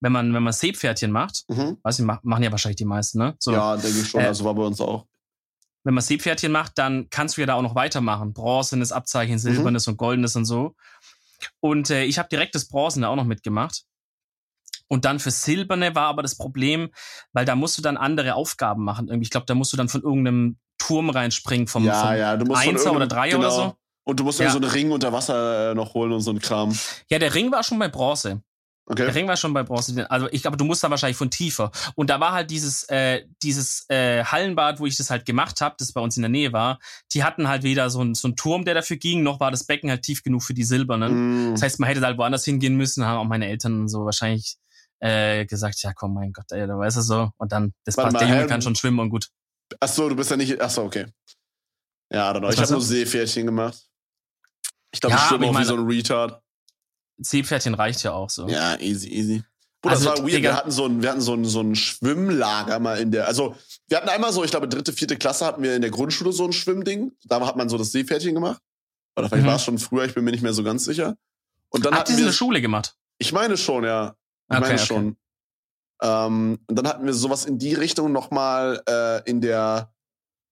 wenn 0.00 0.12
man, 0.12 0.34
wenn 0.34 0.42
man 0.42 0.52
Seepferdchen 0.52 1.10
macht, 1.10 1.44
mhm. 1.48 1.78
weiß 1.82 1.98
ich, 1.98 2.04
machen 2.04 2.42
ja 2.42 2.50
wahrscheinlich 2.50 2.76
die 2.76 2.84
meisten, 2.84 3.18
ne? 3.18 3.34
So, 3.38 3.52
ja, 3.52 3.76
denke 3.76 4.00
ich 4.00 4.08
schon. 4.08 4.20
Äh, 4.20 4.26
also 4.26 4.44
war 4.44 4.54
bei 4.54 4.62
uns 4.62 4.80
auch 4.80 5.06
wenn 5.84 5.94
man 5.94 6.02
Seepferdchen 6.02 6.50
macht, 6.50 6.78
dann 6.78 7.08
kannst 7.10 7.36
du 7.36 7.42
ja 7.42 7.46
da 7.46 7.54
auch 7.54 7.62
noch 7.62 7.74
weitermachen. 7.74 8.32
Bronzenes 8.32 8.90
Abzeichen, 8.90 9.34
mhm. 9.34 9.38
silbernes 9.38 9.86
mhm. 9.86 9.92
und 9.92 9.96
goldenes 9.98 10.34
und 10.34 10.46
so. 10.46 10.74
Und 11.60 11.90
äh, 11.90 12.04
ich 12.04 12.18
habe 12.18 12.28
direkt 12.28 12.54
das 12.54 12.68
Bronzene 12.68 13.08
auch 13.08 13.16
noch 13.16 13.24
mitgemacht. 13.24 13.84
Und 14.88 15.04
dann 15.04 15.18
für 15.18 15.30
Silberne 15.30 15.94
war 15.94 16.06
aber 16.06 16.22
das 16.22 16.36
Problem, 16.36 16.90
weil 17.32 17.44
da 17.44 17.54
musst 17.54 17.78
du 17.78 17.82
dann 17.82 17.96
andere 17.96 18.34
Aufgaben 18.34 18.84
machen. 18.84 19.10
Ich 19.22 19.30
glaube, 19.30 19.46
da 19.46 19.54
musst 19.54 19.72
du 19.72 19.76
dann 19.76 19.88
von 19.88 20.02
irgendeinem 20.02 20.58
Turm 20.78 21.10
reinspringen 21.10 21.66
vom, 21.66 21.84
ja, 21.84 22.00
vom 22.00 22.16
ja, 22.16 22.36
du 22.36 22.46
musst 22.46 22.62
Einser 22.62 22.92
oder 22.92 23.06
Dreier 23.06 23.32
genau. 23.32 23.40
oder 23.40 23.50
so. 23.50 23.76
Und 24.04 24.20
du 24.20 24.24
musst 24.24 24.38
ja. 24.38 24.50
so 24.50 24.58
einen 24.58 24.70
Ring 24.70 24.90
unter 24.90 25.12
Wasser 25.12 25.70
äh, 25.70 25.74
noch 25.74 25.94
holen 25.94 26.12
und 26.12 26.20
so 26.20 26.30
ein 26.30 26.38
Kram. 26.38 26.76
Ja, 27.08 27.18
der 27.18 27.34
Ring 27.34 27.50
war 27.50 27.62
schon 27.62 27.78
bei 27.78 27.88
Bronze. 27.88 28.42
Okay. 28.86 29.06
Der 29.06 29.14
Ring 29.14 29.26
war 29.26 29.36
schon 29.38 29.54
bei 29.54 29.62
Bronze. 29.62 30.10
Also 30.10 30.28
ich 30.30 30.42
glaube, 30.42 30.58
du 30.58 30.64
musst 30.64 30.84
da 30.84 30.90
wahrscheinlich 30.90 31.16
von 31.16 31.30
tiefer. 31.30 31.70
Und 31.94 32.10
da 32.10 32.20
war 32.20 32.32
halt 32.32 32.50
dieses 32.50 32.84
äh, 32.90 33.24
dieses 33.42 33.88
äh, 33.88 34.22
Hallenbad, 34.24 34.78
wo 34.78 34.84
ich 34.84 34.98
das 34.98 35.08
halt 35.08 35.24
gemacht 35.24 35.62
habe, 35.62 35.74
das 35.78 35.92
bei 35.92 36.02
uns 36.02 36.16
in 36.16 36.22
der 36.22 36.28
Nähe 36.28 36.52
war. 36.52 36.78
Die 37.12 37.24
hatten 37.24 37.48
halt 37.48 37.62
weder 37.62 37.88
so 37.88 38.02
ein 38.02 38.14
so 38.14 38.28
ein 38.28 38.36
Turm, 38.36 38.66
der 38.66 38.74
dafür 38.74 38.98
ging, 38.98 39.22
noch 39.22 39.40
war 39.40 39.50
das 39.50 39.64
Becken 39.64 39.88
halt 39.88 40.02
tief 40.02 40.22
genug 40.22 40.42
für 40.42 40.52
die 40.52 40.64
silbernen. 40.64 41.48
Mm. 41.48 41.52
Das 41.52 41.62
heißt, 41.62 41.80
man 41.80 41.88
hätte 41.88 42.02
halt 42.02 42.18
woanders 42.18 42.44
hingehen 42.44 42.76
müssen. 42.76 43.06
Haben 43.06 43.20
auch 43.20 43.28
meine 43.28 43.48
Eltern 43.48 43.88
so 43.88 44.04
wahrscheinlich 44.04 44.56
äh, 45.00 45.46
gesagt, 45.46 45.82
ja 45.82 45.94
komm, 45.94 46.12
mein 46.12 46.34
Gott, 46.34 46.50
ey, 46.50 46.66
da 46.66 46.76
weißt 46.76 46.98
du 46.98 47.00
so. 47.00 47.30
Und 47.38 47.52
dann 47.52 47.72
das 47.84 47.96
passt, 47.96 48.20
der 48.20 48.28
Junge 48.28 48.46
kann 48.46 48.60
schon 48.60 48.74
schwimmen 48.74 48.98
und 48.98 49.08
gut. 49.08 49.28
Ach 49.80 49.88
so, 49.88 50.10
du 50.10 50.16
bist 50.16 50.30
ja 50.30 50.36
nicht. 50.36 50.60
Ach 50.60 50.70
so, 50.70 50.82
okay. 50.82 51.06
Ja, 52.12 52.34
dann 52.34 52.44
ich 52.52 52.58
habe 52.58 52.70
nur 52.70 52.82
Seepferdchen 52.82 53.46
gemacht. 53.46 53.88
Ich 54.94 55.00
glaube, 55.00 55.16
ja, 55.16 55.22
ich 55.22 55.28
schwimme 55.28 55.46
auch 55.48 55.58
wie 55.58 55.64
so 55.64 55.74
ein 55.74 55.86
Retard. 55.86 56.40
Seepferdchen 57.18 57.74
reicht 57.74 58.04
ja 58.04 58.12
auch 58.12 58.30
so. 58.30 58.48
Ja, 58.48 58.78
easy, 58.78 59.08
easy. 59.08 59.42
Bruder, 59.82 59.96
also, 59.96 60.10
das 60.10 60.18
war 60.20 60.28
weird. 60.28 60.42
wir 60.42 60.56
hatten 60.56 60.70
so 60.70 60.86
ein, 60.86 61.02
wir 61.02 61.10
hatten 61.10 61.20
so 61.20 61.34
ein, 61.34 61.44
so 61.44 61.60
ein 61.60 61.74
Schwimmlager 61.74 62.78
mal 62.78 62.98
in 62.98 63.10
der, 63.10 63.26
also 63.26 63.56
wir 63.88 63.98
hatten 63.98 64.08
einmal 64.08 64.32
so, 64.32 64.44
ich 64.44 64.52
glaube, 64.52 64.68
dritte, 64.68 64.92
vierte 64.92 65.16
Klasse 65.16 65.44
hatten 65.44 65.62
wir 65.62 65.74
in 65.74 65.82
der 65.82 65.90
Grundschule 65.90 66.32
so 66.32 66.44
ein 66.44 66.52
Schwimmding. 66.52 67.12
Da 67.24 67.44
hat 67.44 67.56
man 67.56 67.68
so 67.68 67.76
das 67.76 67.90
Seepferdchen 67.90 68.34
gemacht. 68.34 68.62
Oder 69.16 69.28
vielleicht 69.28 69.44
mhm. 69.44 69.48
war 69.48 69.56
es 69.56 69.64
schon 69.64 69.78
früher, 69.78 70.04
ich 70.04 70.14
bin 70.14 70.24
mir 70.24 70.30
nicht 70.30 70.42
mehr 70.42 70.54
so 70.54 70.62
ganz 70.62 70.84
sicher. 70.84 71.16
Und 71.70 71.84
dann 71.84 71.94
Habt 71.94 72.08
ihr 72.08 72.18
in 72.18 72.24
der 72.24 72.32
Schule 72.32 72.60
gemacht? 72.60 72.96
Ich 73.18 73.32
meine 73.32 73.56
schon, 73.56 73.84
ja. 73.84 74.14
Ich 74.48 74.56
okay, 74.56 74.60
meine 74.60 74.74
okay. 74.74 74.86
schon. 74.86 75.16
Ähm, 76.02 76.58
und 76.68 76.76
dann 76.76 76.86
hatten 76.86 77.04
wir 77.04 77.14
sowas 77.14 77.44
in 77.44 77.58
die 77.58 77.74
Richtung 77.74 78.12
nochmal 78.12 78.80
äh, 78.88 79.28
in 79.28 79.40
der, 79.40 79.92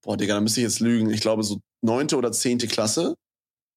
boah, 0.02 0.16
Digga, 0.16 0.34
da 0.34 0.40
müsste 0.40 0.60
ich 0.60 0.64
jetzt 0.64 0.80
lügen. 0.80 1.10
Ich 1.10 1.20
glaube, 1.20 1.44
so 1.44 1.60
neunte 1.80 2.16
oder 2.16 2.32
zehnte 2.32 2.66
Klasse 2.66 3.14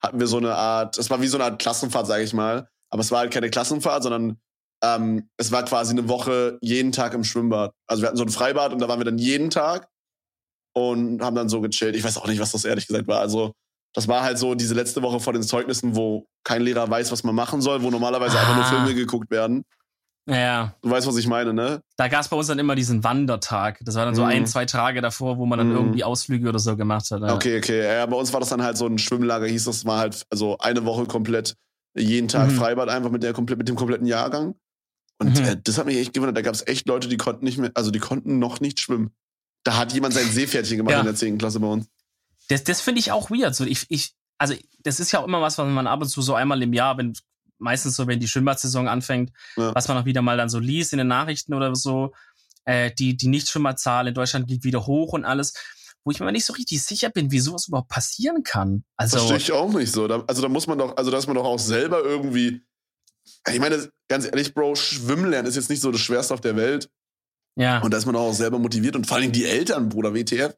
hatten 0.02 0.20
wir 0.20 0.28
so 0.28 0.38
eine 0.38 0.56
Art, 0.56 0.98
das 0.98 1.10
war 1.10 1.22
wie 1.22 1.28
so 1.28 1.38
eine 1.38 1.46
Art 1.46 1.60
Klassenfahrt, 1.60 2.08
sage 2.08 2.24
ich 2.24 2.34
mal. 2.34 2.68
Aber 2.90 3.02
es 3.02 3.12
war 3.12 3.20
halt 3.20 3.34
keine 3.34 3.50
Klassenfahrt, 3.50 4.04
sondern 4.04 4.40
ähm, 4.84 5.30
es 5.38 5.52
war 5.52 5.64
quasi 5.64 5.92
eine 5.92 6.08
Woche 6.08 6.58
jeden 6.62 6.92
Tag 6.92 7.14
im 7.14 7.24
Schwimmbad. 7.24 7.72
Also 7.88 8.04
wir 8.04 8.08
hatten 8.08 8.18
so 8.18 8.24
ein 8.24 8.30
Freibad 8.30 8.74
und 8.74 8.80
da 8.80 8.88
waren 8.88 9.00
wir 9.00 9.06
dann 9.06 9.18
jeden 9.18 9.50
Tag 9.50 9.88
und 10.74 11.22
haben 11.22 11.36
dann 11.36 11.50
so 11.50 11.62
gechillt. 11.62 11.96
Ich 11.96 12.04
weiß 12.04 12.18
auch 12.18 12.28
nicht, 12.28 12.40
was 12.40 12.52
das 12.52 12.66
ehrlich 12.66 12.88
gesagt 12.88 13.08
war. 13.08 13.20
Also 13.20 13.54
das 13.94 14.08
war 14.08 14.24
halt 14.24 14.38
so 14.38 14.56
diese 14.56 14.74
letzte 14.74 15.02
Woche 15.02 15.20
vor 15.20 15.34
den 15.34 15.44
Zeugnissen, 15.44 15.96
wo 15.96 16.28
kein 16.44 16.62
Lehrer 16.62 16.90
weiß, 16.90 17.12
was 17.12 17.24
man 17.24 17.34
machen 17.34 17.62
soll, 17.62 17.82
wo 17.82 17.90
normalerweise 17.90 18.38
ah. 18.38 18.42
einfach 18.42 18.56
nur 18.56 18.66
ah. 18.66 18.70
Filme 18.70 18.94
geguckt 18.94 19.32
werden. 19.32 19.64
Ja. 20.28 20.74
Du 20.82 20.90
weißt, 20.90 21.06
was 21.06 21.18
ich 21.18 21.28
meine, 21.28 21.54
ne? 21.54 21.82
Da 21.98 22.08
gab 22.08 22.22
es 22.22 22.30
bei 22.30 22.36
uns 22.36 22.48
dann 22.48 22.58
immer 22.58 22.76
diesen 22.76 23.04
Wandertag. 23.04 23.80
Das 23.84 23.96
war 23.96 24.06
dann 24.06 24.16
so 24.16 24.24
mhm. 24.24 24.30
ein, 24.30 24.48
zwei 24.48 24.66
Tage 24.66 25.02
davor, 25.02 25.38
wo 25.38 25.46
man 25.46 25.60
dann 25.60 25.70
mhm. 25.70 25.76
irgendwie 25.76 26.04
Ausflüge 26.04 26.50
oder 26.50 26.58
so 26.60 26.76
gemacht 26.76 27.12
hat. 27.12 27.22
Ja. 27.22 27.36
Okay, 27.36 27.58
okay. 27.58 27.84
Ja, 27.84 28.06
bei 28.06 28.18
uns 28.18 28.34
war 28.34 28.40
das 28.40 28.50
dann 28.50 28.64
halt 28.64 28.78
so 28.78 28.88
ein 28.88 28.98
Schwimmlager, 28.98 29.46
hieß 29.46 29.66
das, 29.66 29.86
war 29.86 30.00
halt 30.00 30.26
also 30.32 30.58
eine 30.58 30.84
Woche 30.86 31.06
komplett 31.06 31.56
jeden 31.96 32.28
Tag 32.28 32.50
mhm. 32.50 32.56
Freibad 32.56 32.90
einfach 32.90 33.12
mit, 33.12 33.24
der, 33.24 33.40
mit 33.40 33.68
dem 33.68 33.76
kompletten 33.76 34.08
Jahrgang. 34.08 34.56
Und 35.20 35.40
mhm. 35.40 35.46
äh, 35.46 35.58
das 35.64 35.78
hat 35.78 35.86
mich 35.86 35.98
echt 35.98 36.14
gewundert. 36.14 36.36
Da 36.36 36.42
gab 36.42 36.56
es 36.56 36.66
echt 36.68 36.88
Leute, 36.88 37.08
die 37.08 37.18
konnten 37.18 37.46
nicht 37.46 37.58
mehr, 37.58 37.72
also 37.76 37.92
die 37.92 38.00
konnten 38.00 38.40
noch 38.40 38.60
nicht 38.60 38.80
schwimmen. 38.80 39.12
Da 39.64 39.78
hat 39.78 39.94
jemand 39.94 40.14
sein 40.14 40.28
Seepferdchen 40.28 40.78
gemacht 40.78 40.94
ja. 40.94 41.00
in 41.00 41.06
der 41.06 41.16
10. 41.16 41.38
Klasse 41.38 41.60
bei 41.60 41.68
uns. 41.68 41.88
Das, 42.50 42.64
das 42.64 42.82
finde 42.82 43.00
ich 43.00 43.12
auch 43.12 43.30
weird. 43.30 43.56
So, 43.56 43.64
ich, 43.64 43.86
ich, 43.90 44.14
also 44.38 44.56
das 44.80 45.00
ist 45.00 45.12
ja 45.12 45.20
auch 45.20 45.26
immer 45.26 45.42
was, 45.42 45.58
was 45.58 45.68
man 45.68 45.88
ab 45.88 46.02
und 46.02 46.08
zu 46.08 46.22
so 46.22 46.36
einmal 46.36 46.62
im 46.62 46.74
Jahr, 46.74 46.98
wenn 46.98 47.14
meistens 47.66 47.98
so, 47.98 48.08
wenn 48.08 48.22
die 48.22 48.28
Schwimmbadsaison 48.30 48.88
anfängt, 48.88 49.32
ja. 49.58 49.76
was 49.76 49.90
man 49.90 49.98
auch 49.98 50.06
wieder 50.06 50.22
mal 50.22 50.38
dann 50.38 50.48
so 50.48 50.60
liest 50.60 50.94
in 50.94 51.00
den 51.00 51.08
Nachrichten 51.08 51.54
oder 51.54 51.76
so, 51.76 52.14
äh, 52.64 52.92
die, 52.94 53.18
die 53.18 53.28
Nichtschwimmerzahl 53.28 54.08
in 54.08 54.14
Deutschland 54.14 54.48
geht 54.48 54.64
wieder 54.64 54.88
hoch 54.88 55.12
und 55.14 55.26
alles, 55.26 55.54
wo 56.06 56.12
ich 56.12 56.20
mir 56.20 56.32
nicht 56.32 56.46
so 56.46 56.54
richtig 56.54 56.84
sicher 56.84 57.10
bin, 57.10 57.32
wie 57.32 57.40
sowas 57.40 57.68
überhaupt 57.68 57.90
passieren 57.90 58.44
kann. 58.44 58.86
Also, 58.96 59.18
Verstehe 59.18 59.38
ich 59.38 59.52
auch 59.52 59.74
nicht 59.74 59.92
so. 59.92 60.08
Da, 60.08 60.24
also 60.28 60.42
da 60.42 60.48
muss 60.48 60.68
man 60.68 60.78
doch, 60.78 60.96
also 60.96 61.12
da 61.12 61.18
ist 61.18 61.28
man 61.28 61.36
doch 61.36 61.46
auch 61.46 61.60
selber 61.60 62.04
irgendwie, 62.04 62.62
ich 63.52 63.60
meine, 63.60 63.90
ganz 64.08 64.26
ehrlich, 64.26 64.54
Bro, 64.54 64.76
Schwimmen 64.76 65.30
lernen 65.30 65.48
ist 65.48 65.56
jetzt 65.56 65.70
nicht 65.70 65.82
so 65.82 65.92
das 65.92 66.02
Schwerste 66.02 66.34
auf 66.34 66.42
der 66.42 66.56
Welt. 66.56 66.90
Ja. 67.56 67.80
Und 67.80 67.92
da 67.92 67.98
ist 67.98 68.06
man 68.06 68.16
auch 68.16 68.34
selber 68.34 68.60
motiviert 68.60 68.96
und 68.96 69.08
vor 69.08 69.18
allem 69.18 69.32
die 69.32 69.46
Eltern, 69.46 69.90
Bruder, 69.90 70.14
WTF. 70.14 70.54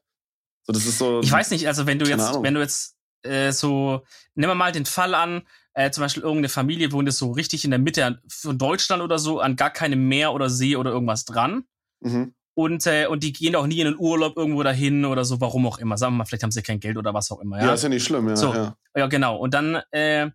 So, 0.64 0.74
das 0.74 0.86
ist 0.86 0.98
so. 0.98 1.22
Ich 1.22 1.32
weiß 1.32 1.52
nicht, 1.52 1.68
also 1.68 1.86
wenn 1.86 2.00
du 2.00 2.06
jetzt, 2.06 2.22
Ahnung. 2.22 2.44
wenn 2.44 2.54
du 2.54 2.60
jetzt 2.60 2.97
äh, 3.24 3.52
so, 3.52 4.04
nimm 4.36 4.56
mal 4.58 4.72
den 4.72 4.86
Fall 4.86 5.16
an, 5.16 5.44
äh, 5.74 5.92
zum 5.92 6.02
Beispiel 6.02 6.24
irgendeine 6.24 6.50
Familie 6.50 6.92
wohnt 6.92 7.08
jetzt 7.08 7.20
so 7.20 7.32
richtig 7.32 7.64
in 7.64 7.72
der 7.72 7.80
Mitte 7.80 8.20
von 8.28 8.58
Deutschland 8.58 9.04
oder 9.04 9.20
so, 9.20 9.40
an 9.40 9.56
gar 9.56 9.70
keinem 9.70 10.08
Meer 10.08 10.34
oder 10.34 10.50
See 10.50 10.76
oder 10.76 10.92
irgendwas 10.92 11.26
dran. 11.26 11.66
Mhm. 12.00 12.34
Und, 12.56 12.88
äh, 12.88 13.06
und 13.06 13.22
die 13.22 13.34
gehen 13.34 13.56
auch 13.56 13.68
nie 13.68 13.80
in 13.80 13.86
den 13.86 14.00
Urlaub 14.00 14.36
irgendwo 14.36 14.64
dahin 14.64 15.06
oder 15.06 15.24
so, 15.24 15.40
warum 15.40 15.68
auch 15.68 15.78
immer. 15.78 15.96
Sagen 15.98 16.14
wir 16.14 16.18
mal, 16.18 16.26
vielleicht 16.26 16.42
haben 16.42 16.52
sie 16.52 16.64
kein 16.64 16.80
Geld 16.80 16.98
oder 16.98 17.14
was 17.14 17.30
auch 17.30 17.40
immer. 17.40 17.60
Ja, 17.60 17.68
ja 17.68 17.74
ist 17.76 17.84
ja 17.84 17.90
nicht 17.90 18.04
schlimm, 18.04 18.28
ja. 18.28 18.36
So, 18.36 18.52
ja. 18.52 18.76
ja, 18.96 19.06
genau. 19.06 19.38
Und 19.38 19.54
dann, 19.54 19.80
äh, 19.92 20.32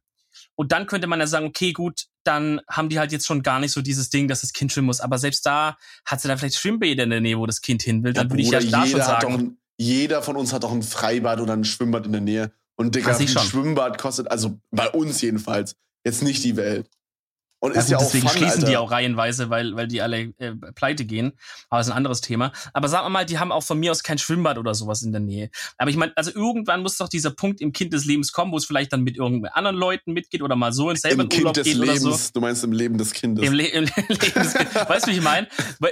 und 0.54 0.70
dann 0.70 0.86
könnte 0.86 1.08
man 1.08 1.18
ja 1.18 1.26
sagen, 1.26 1.46
okay, 1.46 1.72
gut, 1.72 2.04
dann 2.22 2.60
haben 2.68 2.88
die 2.88 3.00
halt 3.00 3.10
jetzt 3.10 3.26
schon 3.26 3.42
gar 3.42 3.58
nicht 3.58 3.72
so 3.72 3.82
dieses 3.82 4.10
Ding, 4.10 4.28
dass 4.28 4.42
das 4.42 4.52
Kind 4.52 4.70
schwimmen 4.70 4.86
muss. 4.86 5.00
Aber 5.00 5.18
selbst 5.18 5.44
da 5.44 5.76
hat 6.04 6.20
sie 6.20 6.28
dann 6.28 6.38
vielleicht 6.38 6.54
Schwimmbäder 6.54 7.02
in 7.02 7.10
der 7.10 7.20
Nähe, 7.20 7.38
wo 7.38 7.46
das 7.46 7.60
Kind 7.60 7.82
hin 7.82 8.04
will. 8.04 8.12
Dann 8.12 8.28
ja, 8.28 8.30
würde 8.30 8.42
ich 8.42 8.50
ja 8.50 8.60
da 8.60 8.86
schon 8.86 9.00
sagen. 9.00 9.34
Ein, 9.34 9.58
jeder 9.76 10.22
von 10.22 10.36
uns 10.36 10.52
hat 10.52 10.62
doch 10.62 10.72
ein 10.72 10.82
Freibad 10.82 11.40
oder 11.40 11.54
ein 11.54 11.64
Schwimmbad 11.64 12.06
in 12.06 12.12
der 12.12 12.20
Nähe. 12.20 12.52
Und 12.76 12.94
Digga, 12.94 13.16
ein 13.16 13.28
Schwimmbad 13.28 13.98
kostet, 13.98 14.30
also 14.30 14.58
bei 14.70 14.88
uns 14.90 15.20
jedenfalls, 15.20 15.76
jetzt 16.04 16.22
nicht 16.22 16.42
die 16.44 16.56
Welt. 16.56 16.88
Und 17.62 17.76
ist 17.76 17.90
ja, 17.90 17.96
gut, 17.96 18.06
ja 18.06 18.10
deswegen 18.10 18.28
fun, 18.28 18.38
schließen 18.38 18.60
Alter. 18.62 18.70
die 18.70 18.76
auch 18.76 18.90
reihenweise, 18.90 19.48
weil, 19.48 19.76
weil 19.76 19.86
die 19.86 20.02
alle 20.02 20.34
äh, 20.38 20.50
pleite 20.74 21.04
gehen. 21.04 21.30
Aber 21.70 21.78
das 21.78 21.86
ist 21.86 21.92
ein 21.92 21.96
anderes 21.96 22.20
Thema. 22.20 22.50
Aber 22.72 22.88
sagen 22.88 23.06
wir 23.06 23.10
mal, 23.10 23.24
die 23.24 23.38
haben 23.38 23.52
auch 23.52 23.62
von 23.62 23.78
mir 23.78 23.92
aus 23.92 24.02
kein 24.02 24.18
Schwimmbad 24.18 24.58
oder 24.58 24.74
sowas 24.74 25.02
in 25.02 25.12
der 25.12 25.20
Nähe. 25.20 25.48
Aber 25.78 25.88
ich 25.88 25.96
meine, 25.96 26.12
also 26.16 26.32
irgendwann 26.34 26.82
muss 26.82 26.96
doch 26.96 27.08
dieser 27.08 27.30
Punkt 27.30 27.60
im 27.60 27.72
Kind 27.72 27.92
des 27.92 28.04
Lebens 28.04 28.32
kommen, 28.32 28.50
wo 28.50 28.56
es 28.56 28.64
vielleicht 28.64 28.92
dann 28.92 29.02
mit 29.02 29.16
irgendeinen 29.16 29.54
anderen 29.54 29.76
Leuten 29.76 30.12
mitgeht 30.12 30.42
oder 30.42 30.56
mal 30.56 30.72
so 30.72 30.90
in 30.90 30.96
selber 30.96 31.22
Im 31.22 31.28
kind 31.28 31.42
Urlaub 31.42 31.54
des 31.54 31.64
geht 31.64 31.76
Lebens, 31.76 32.04
oder 32.04 32.16
so. 32.16 32.30
Du 32.34 32.40
meinst 32.40 32.64
im 32.64 32.72
Leben 32.72 32.98
des 32.98 33.12
Kindes. 33.12 33.46
Im, 33.46 33.52
Le 33.52 33.68
im 33.68 33.84
Leben 33.96 34.08
des 34.08 34.18
Kindes. 34.18 34.54
Weißt 34.54 35.06
du, 35.06 35.12
wie 35.12 35.16
ich 35.18 35.22
meine? 35.22 35.46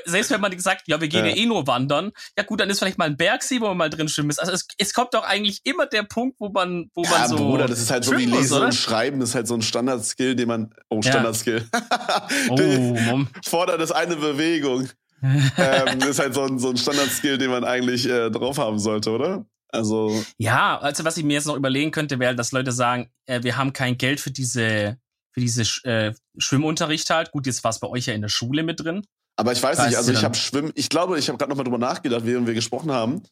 Selbst 0.06 0.32
wenn 0.32 0.40
man 0.40 0.50
gesagt, 0.50 0.88
ja, 0.88 1.00
wir 1.00 1.06
gehen 1.06 1.24
ja. 1.24 1.30
ja 1.30 1.36
eh 1.36 1.46
nur 1.46 1.68
wandern, 1.68 2.10
ja 2.36 2.42
gut, 2.42 2.58
dann 2.58 2.68
ist 2.68 2.80
vielleicht 2.80 2.98
mal 2.98 3.04
ein 3.04 3.16
Bergsee, 3.16 3.60
wo 3.60 3.68
man 3.68 3.76
mal 3.76 3.90
drin 3.90 4.08
schwimmen 4.08 4.30
ist. 4.30 4.40
Also 4.40 4.50
es, 4.50 4.66
es 4.76 4.92
kommt 4.92 5.14
doch 5.14 5.22
eigentlich 5.22 5.60
immer 5.62 5.86
der 5.86 6.02
Punkt, 6.02 6.40
wo 6.40 6.48
man, 6.48 6.90
wo 6.94 7.04
ja, 7.04 7.10
man 7.10 7.28
so. 7.28 7.36
Bruder, 7.36 7.68
das 7.68 7.78
ist 7.78 7.92
halt 7.92 8.02
so 8.02 8.18
wie 8.18 8.24
Lesen 8.24 8.58
muss, 8.58 8.64
und 8.64 8.74
Schreiben, 8.74 9.20
das 9.20 9.28
ist 9.28 9.34
halt 9.36 9.46
so 9.46 9.54
ein 9.54 9.62
Standardskill, 9.62 10.34
den 10.34 10.48
man. 10.48 10.74
Oh, 10.88 11.00
Standardskill. 11.00 11.59
Ja. 11.72 12.28
Oh, 12.50 13.24
fordert 13.44 13.80
das 13.80 13.92
eine 13.92 14.16
Bewegung. 14.16 14.88
ähm, 15.22 16.00
ist 16.00 16.18
halt 16.18 16.34
so 16.34 16.42
ein, 16.42 16.58
so 16.58 16.70
ein 16.70 16.76
Standard-Skill, 16.76 17.38
den 17.38 17.50
man 17.50 17.64
eigentlich 17.64 18.08
äh, 18.08 18.30
drauf 18.30 18.58
haben 18.58 18.78
sollte, 18.78 19.10
oder? 19.10 19.44
Also. 19.68 20.24
Ja, 20.38 20.78
also 20.78 21.04
was 21.04 21.16
ich 21.16 21.24
mir 21.24 21.34
jetzt 21.34 21.46
noch 21.46 21.56
überlegen 21.56 21.90
könnte, 21.90 22.18
wäre, 22.18 22.34
dass 22.34 22.52
Leute 22.52 22.72
sagen, 22.72 23.10
äh, 23.26 23.42
wir 23.42 23.56
haben 23.56 23.72
kein 23.72 23.98
Geld 23.98 24.20
für 24.20 24.30
diese, 24.30 24.96
für 25.32 25.40
diese 25.40 25.62
äh, 25.84 26.14
Schwimmunterricht 26.38 27.10
halt. 27.10 27.32
Gut, 27.32 27.46
jetzt 27.46 27.62
war 27.62 27.70
es 27.70 27.78
bei 27.78 27.88
euch 27.88 28.06
ja 28.06 28.14
in 28.14 28.22
der 28.22 28.28
Schule 28.28 28.62
mit 28.62 28.80
drin. 28.80 29.04
Aber 29.36 29.52
ich 29.52 29.62
weiß 29.62 29.76
da 29.76 29.86
nicht, 29.86 29.96
also 29.96 30.12
ich 30.12 30.24
habe 30.24 30.34
Schwimmen, 30.34 30.72
ich 30.74 30.88
glaube, 30.88 31.18
ich 31.18 31.28
habe 31.28 31.38
gerade 31.38 31.50
nochmal 31.50 31.64
drüber 31.64 31.78
nachgedacht, 31.78 32.22
während 32.24 32.46
wir 32.46 32.54
gesprochen 32.54 32.90
haben. 32.90 33.22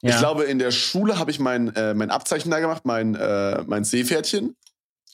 Ja. 0.00 0.10
Ich 0.10 0.18
glaube, 0.18 0.44
in 0.44 0.58
der 0.58 0.70
Schule 0.70 1.18
habe 1.18 1.30
ich 1.30 1.40
mein, 1.40 1.74
äh, 1.74 1.92
mein 1.94 2.10
Abzeichen 2.10 2.50
da 2.50 2.60
gemacht, 2.60 2.82
mein, 2.84 3.14
äh, 3.14 3.62
mein 3.66 3.84
Seepferdchen. 3.84 4.54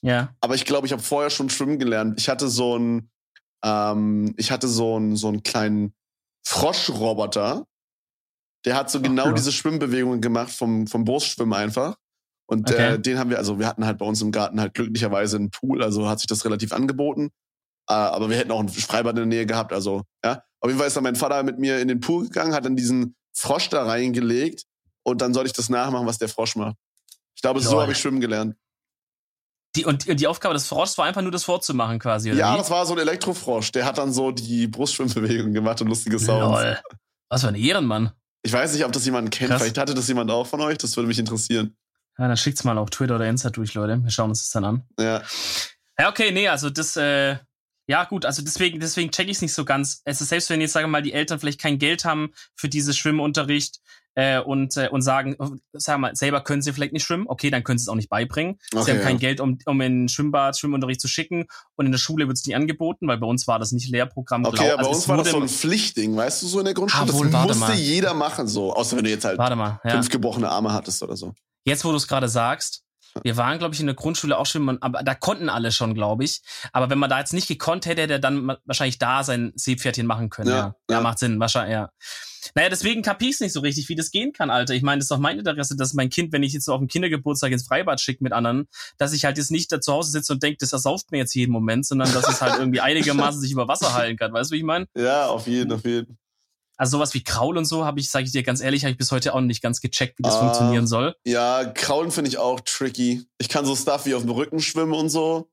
Ja. 0.05 0.35
Aber 0.41 0.55
ich 0.55 0.67
glaube, 0.67 0.87
ich 0.87 0.93
habe 0.93 1.03
vorher 1.03 1.31
schon 1.31 1.49
schwimmen 1.49 1.79
gelernt. 1.79 2.21
Ich 2.21 2.29
hatte 2.29 2.49
so 2.49 2.79
ein, 2.79 3.11
ähm, 3.65 4.35
ich 4.37 4.51
hatte 4.51 4.69
so 4.69 4.97
einen, 4.97 5.17
so 5.17 5.29
einen 5.29 5.43
kleinen 5.43 5.95
Froschroboter. 6.47 7.67
Der 8.67 8.77
hat 8.77 8.91
so 8.91 9.01
genau 9.01 9.29
Ach, 9.29 9.33
diese 9.33 9.51
Schwimmbewegungen 9.51 10.21
gemacht 10.21 10.53
vom, 10.53 10.87
vom 10.87 11.05
Brustschwimmen 11.05 11.55
einfach. 11.55 11.97
Und 12.47 12.71
äh, 12.71 12.75
okay. 12.75 12.95
äh, 12.95 12.99
den 12.99 13.19
haben 13.19 13.31
wir, 13.31 13.39
also 13.39 13.59
wir 13.59 13.67
hatten 13.67 13.87
halt 13.87 13.97
bei 13.97 14.05
uns 14.05 14.21
im 14.21 14.31
Garten 14.31 14.61
halt 14.61 14.75
glücklicherweise 14.75 15.39
einen 15.39 15.51
Pool, 15.51 15.83
also 15.83 16.07
hat 16.07 16.21
sich 16.21 16.27
das 16.27 16.45
relativ 16.45 16.75
angeboten. 16.75 17.31
Äh, 17.89 17.95
aber 17.95 18.29
wir 18.29 18.37
hätten 18.37 18.51
auch 18.51 18.61
ein 18.61 18.69
Freibad 18.69 19.13
in 19.13 19.17
der 19.17 19.27
Nähe 19.27 19.47
gehabt, 19.47 19.73
also 19.73 20.03
ja. 20.23 20.43
Auf 20.61 20.69
jeden 20.69 20.79
Fall 20.79 20.89
ist 20.89 20.97
dann 20.97 21.05
mein 21.05 21.17
Vater 21.17 21.43
mit 21.43 21.59
mir 21.59 21.81
in 21.81 21.89
den 21.89 22.01
Pool 22.01 22.25
gegangen, 22.25 22.55
hat 22.55 22.65
dann 22.65 22.77
diesen 22.77 23.17
Frosch 23.35 23.71
da 23.71 23.85
reingelegt 23.85 24.65
und 25.03 25.23
dann 25.23 25.33
sollte 25.33 25.49
ich 25.49 25.53
das 25.55 25.71
nachmachen, 25.71 26.07
was 26.07 26.19
der 26.19 26.29
Frosch 26.29 26.57
macht. 26.57 26.77
Ich 27.35 27.43
glaube, 27.43 27.61
Lol. 27.61 27.69
so 27.69 27.81
habe 27.81 27.93
ich 27.93 27.99
schwimmen 27.99 28.21
gelernt. 28.21 28.57
Die, 29.77 29.85
und 29.85 30.21
die 30.21 30.27
Aufgabe 30.27 30.55
des 30.55 30.69
Froschs 30.69 30.97
war 30.99 31.07
einfach 31.07 31.23
nur 31.23 31.33
das 31.33 31.43
vorzumachen 31.45 31.99
quasi, 31.99 32.31
oder 32.31 32.39
Ja, 32.39 32.55
wie? 32.55 32.59
das 32.59 32.71
war 32.71 32.87
so 32.87 32.93
ein 32.95 33.01
Elektrofrosch. 33.01 33.73
Der 33.73 33.85
hat 33.85 33.99
dann 33.99 34.13
so 34.13 34.31
die 34.31 34.69
Brustschwimmbewegung 34.69 35.53
gemacht 35.53 35.81
und 35.81 35.89
lustige 35.89 36.19
Sounds. 36.19 36.61
Lol. 36.63 36.79
Was 37.29 37.41
für 37.43 37.49
ein 37.49 37.57
Ehrenmann. 37.57 38.13
Ich 38.43 38.53
weiß 38.53 38.73
nicht, 38.75 38.85
ob 38.85 38.93
das 38.93 39.05
jemand 39.05 39.31
kennt. 39.31 39.51
Krass. 39.51 39.63
Vielleicht 39.63 39.79
hatte 39.79 39.95
das 39.95 40.07
jemand 40.07 40.31
auch 40.31 40.47
von 40.47 40.61
euch. 40.61 40.79
Das 40.79 40.97
würde 40.97 41.09
mich 41.09 41.19
interessieren. 41.19 41.77
Ja, 42.19 42.29
dann 42.29 42.37
schickt's 42.37 42.63
mal 42.63 42.79
auf 42.79 42.91
Twitter 42.91 43.17
oder 43.17 43.27
Insta 43.29 43.51
durch, 43.51 43.75
Leute. 43.75 44.01
Wir 44.03 44.11
schauen 44.11 44.29
uns 44.31 44.43
das 44.43 44.51
dann 44.51 44.65
an. 44.65 44.83
Ja. 45.01 45.23
Ja, 45.99 46.09
okay, 46.09 46.31
nee, 46.31 46.49
also 46.49 46.71
das, 46.71 46.97
äh, 46.97 47.37
ja 47.87 48.05
gut, 48.05 48.25
also 48.25 48.43
deswegen, 48.43 48.81
deswegen 48.81 49.11
check 49.11 49.27
ich 49.29 49.37
es 49.37 49.43
nicht 49.43 49.55
so 49.55 49.65
ganz. 49.65 50.03
Es 50.05 50.21
ist 50.21 50.29
selbst 50.29 50.51
wenn 50.51 50.61
jetzt, 50.61 50.73
sagen 50.73 50.85
wir 50.85 50.91
mal, 50.91 51.03
die 51.03 51.13
Eltern 51.13 51.41
vielleicht 51.41 51.61
kein 51.61 51.79
Geld 51.79 52.05
haben 52.05 52.33
für 52.55 52.69
dieses 52.69 52.97
Schwimmunterricht, 52.97 53.81
äh, 54.15 54.41
und, 54.41 54.77
äh, 54.77 54.89
und 54.89 55.03
sagen, 55.03 55.37
sag 55.73 55.99
mal, 55.99 56.15
selber 56.15 56.41
können 56.41 56.63
sie 56.63 56.73
vielleicht 56.73 56.93
nicht 56.93 57.05
schwimmen, 57.05 57.27
okay, 57.29 57.51
dann 57.51 57.65
können 57.65 57.79
sie 57.79 57.85
es 57.85 57.89
auch 57.89 57.95
nicht 57.95 58.09
beibringen. 58.09 58.59
Okay, 58.73 58.85
sie 58.85 58.91
haben 58.93 59.01
kein 59.01 59.17
ja. 59.17 59.21
Geld, 59.21 59.41
um, 59.41 59.59
um 59.67 59.81
in 59.81 60.09
Schwimmbad, 60.09 60.59
Schwimmunterricht 60.59 61.01
zu 61.01 61.09
schicken 61.09 61.47
und 61.77 61.87
in 61.87 61.93
der 61.93 61.99
Schule 61.99 62.27
wird 62.27 62.39
es 62.39 62.47
nie 62.47 62.55
angeboten, 62.55 63.09
weil 63.09 63.19
bei 63.19 63.27
uns 63.27 63.47
war 63.47 63.59
das 63.59 63.73
nicht 63.73 63.89
Lehrprogramm. 63.91 64.45
Okay, 64.45 64.71
aber 64.71 64.79
also 64.79 64.91
bei 64.91 64.97
uns 64.97 65.09
war 65.09 65.17
das 65.19 65.31
so 65.31 65.41
ein 65.41 65.49
Pflichtding, 65.49 66.17
weißt 66.17 66.43
du, 66.43 66.47
so 66.47 66.59
in 66.59 66.65
der 66.65 66.75
Grundschule. 66.75 67.11
Ah, 67.11 67.15
wohl, 67.15 67.31
das 67.31 67.43
musste 67.43 67.73
mal. 67.73 67.75
jeder 67.75 68.15
machen, 68.15 68.47
so, 68.47 68.73
außer 68.75 68.97
wenn 68.97 69.05
du 69.05 69.11
jetzt 69.11 69.25
halt 69.25 69.39
mal, 69.39 69.81
ja. 69.85 69.91
fünf 69.91 70.09
gebrochene 70.11 70.49
Arme 70.49 70.73
hattest 70.73 71.03
oder 71.03 71.17
so. 71.17 71.35
Jetzt, 71.65 71.85
wo 71.85 71.91
du 71.91 71.97
es 71.97 72.07
gerade 72.07 72.29
sagst, 72.29 72.85
wir 73.23 73.37
waren, 73.37 73.59
glaube 73.59 73.75
ich, 73.75 73.81
in 73.81 73.87
der 73.87 73.95
Grundschule 73.95 74.37
auch 74.37 74.47
schon, 74.47 74.83
aber 74.83 75.03
da 75.03 75.15
konnten 75.15 75.49
alle 75.49 75.71
schon, 75.71 75.95
glaube 75.95 76.25
ich. 76.25 76.43
Aber 76.73 76.91
wenn 76.91 76.99
man 76.99 77.09
da 77.09 77.21
jetzt 77.21 77.33
nicht 77.33 77.47
gekonnt 77.47 77.87
hätte, 77.87 78.03
hätte 78.03 78.15
er 78.15 78.19
dann 78.19 78.57
wahrscheinlich 78.65 78.99
da 78.99 79.23
sein 79.23 79.53
Seepferdchen 79.55 80.07
machen 80.07 80.31
können. 80.31 80.51
Ja, 80.51 80.57
ja. 80.57 80.75
ja 80.91 81.01
macht 81.01 81.21
Sinn, 81.21 81.39
wahrscheinlich, 81.39 81.75
ja. 81.75 81.91
Naja, 82.55 82.69
deswegen 82.69 83.03
kapier 83.03 83.31
ich 83.31 83.41
nicht 83.41 83.53
so 83.53 83.61
richtig, 83.61 83.89
wie 83.89 83.95
das 83.95 84.11
gehen 84.11 84.33
kann, 84.33 84.51
Alter. 84.51 84.75
Ich 84.75 84.83
meine, 84.83 84.99
das 84.99 85.05
ist 85.05 85.11
doch 85.11 85.19
mein 85.19 85.39
Interesse, 85.39 85.77
dass 85.77 85.95
mein 85.95 86.11
Kind, 86.11 86.33
wenn 86.33 86.43
ich 86.43 86.53
jetzt 86.53 86.65
so 86.65 86.73
auf 86.73 86.81
dem 86.81 86.89
Kindergeburtstag 86.89 87.53
ins 87.53 87.67
Freibad 87.67 88.01
schicke 88.01 88.23
mit 88.23 88.33
anderen, 88.33 88.69
dass 88.99 89.13
ich 89.13 89.25
halt 89.25 89.39
jetzt 89.39 89.51
nicht 89.51 89.71
da 89.73 89.81
zu 89.81 89.93
Hause 89.93 90.11
sitze 90.11 90.33
und 90.33 90.43
denke, 90.43 90.59
das 90.61 90.73
ersauft 90.73 91.11
mir 91.11 91.19
jetzt 91.19 91.35
jeden 91.35 91.53
Moment, 91.53 91.87
sondern 91.87 92.13
dass 92.13 92.29
es 92.29 92.43
halt 92.43 92.59
irgendwie 92.59 92.81
einigermaßen 92.81 93.41
sich 93.41 93.53
über 93.53 93.69
Wasser 93.69 93.95
heilen 93.95 94.17
kann. 94.17 94.33
Weißt 94.33 94.51
du, 94.51 94.55
wie 94.55 94.59
ich 94.59 94.65
meine? 94.65 94.87
Ja, 94.97 95.27
auf 95.27 95.47
jeden, 95.47 95.73
auf 95.73 95.85
jeden. 95.85 96.19
Also 96.77 96.97
sowas 96.97 97.15
wie 97.15 97.23
Kraul 97.23 97.57
und 97.57 97.67
so 97.67 97.85
habe 97.85 98.01
ich, 98.01 98.11
sage 98.11 98.25
ich 98.25 98.33
dir 98.33 98.43
ganz 98.43 98.61
ehrlich, 98.61 98.85
habe 98.85 98.93
ich 98.93 98.99
bis 98.99 99.13
heute 99.13 99.35
auch 99.35 99.41
nicht 99.41 99.63
ganz 99.63 99.81
gecheckt, 99.81 100.19
wie 100.19 100.23
das 100.23 100.37
uh, 100.37 100.41
funktionieren 100.41 100.87
soll. 100.87 101.15
Ja, 101.25 101.65
Kraulen 101.65 102.11
finde 102.11 102.29
ich 102.29 102.39
auch 102.39 102.61
tricky. 102.61 103.25
Ich 103.39 103.49
kann 103.49 103.65
so 103.65 103.77
Stuff 103.77 104.07
wie 104.07 104.15
auf 104.15 104.23
dem 104.23 104.33
Rücken 104.33 104.61
schwimmen 104.61 104.93
und 104.93 105.09
so. 105.09 105.51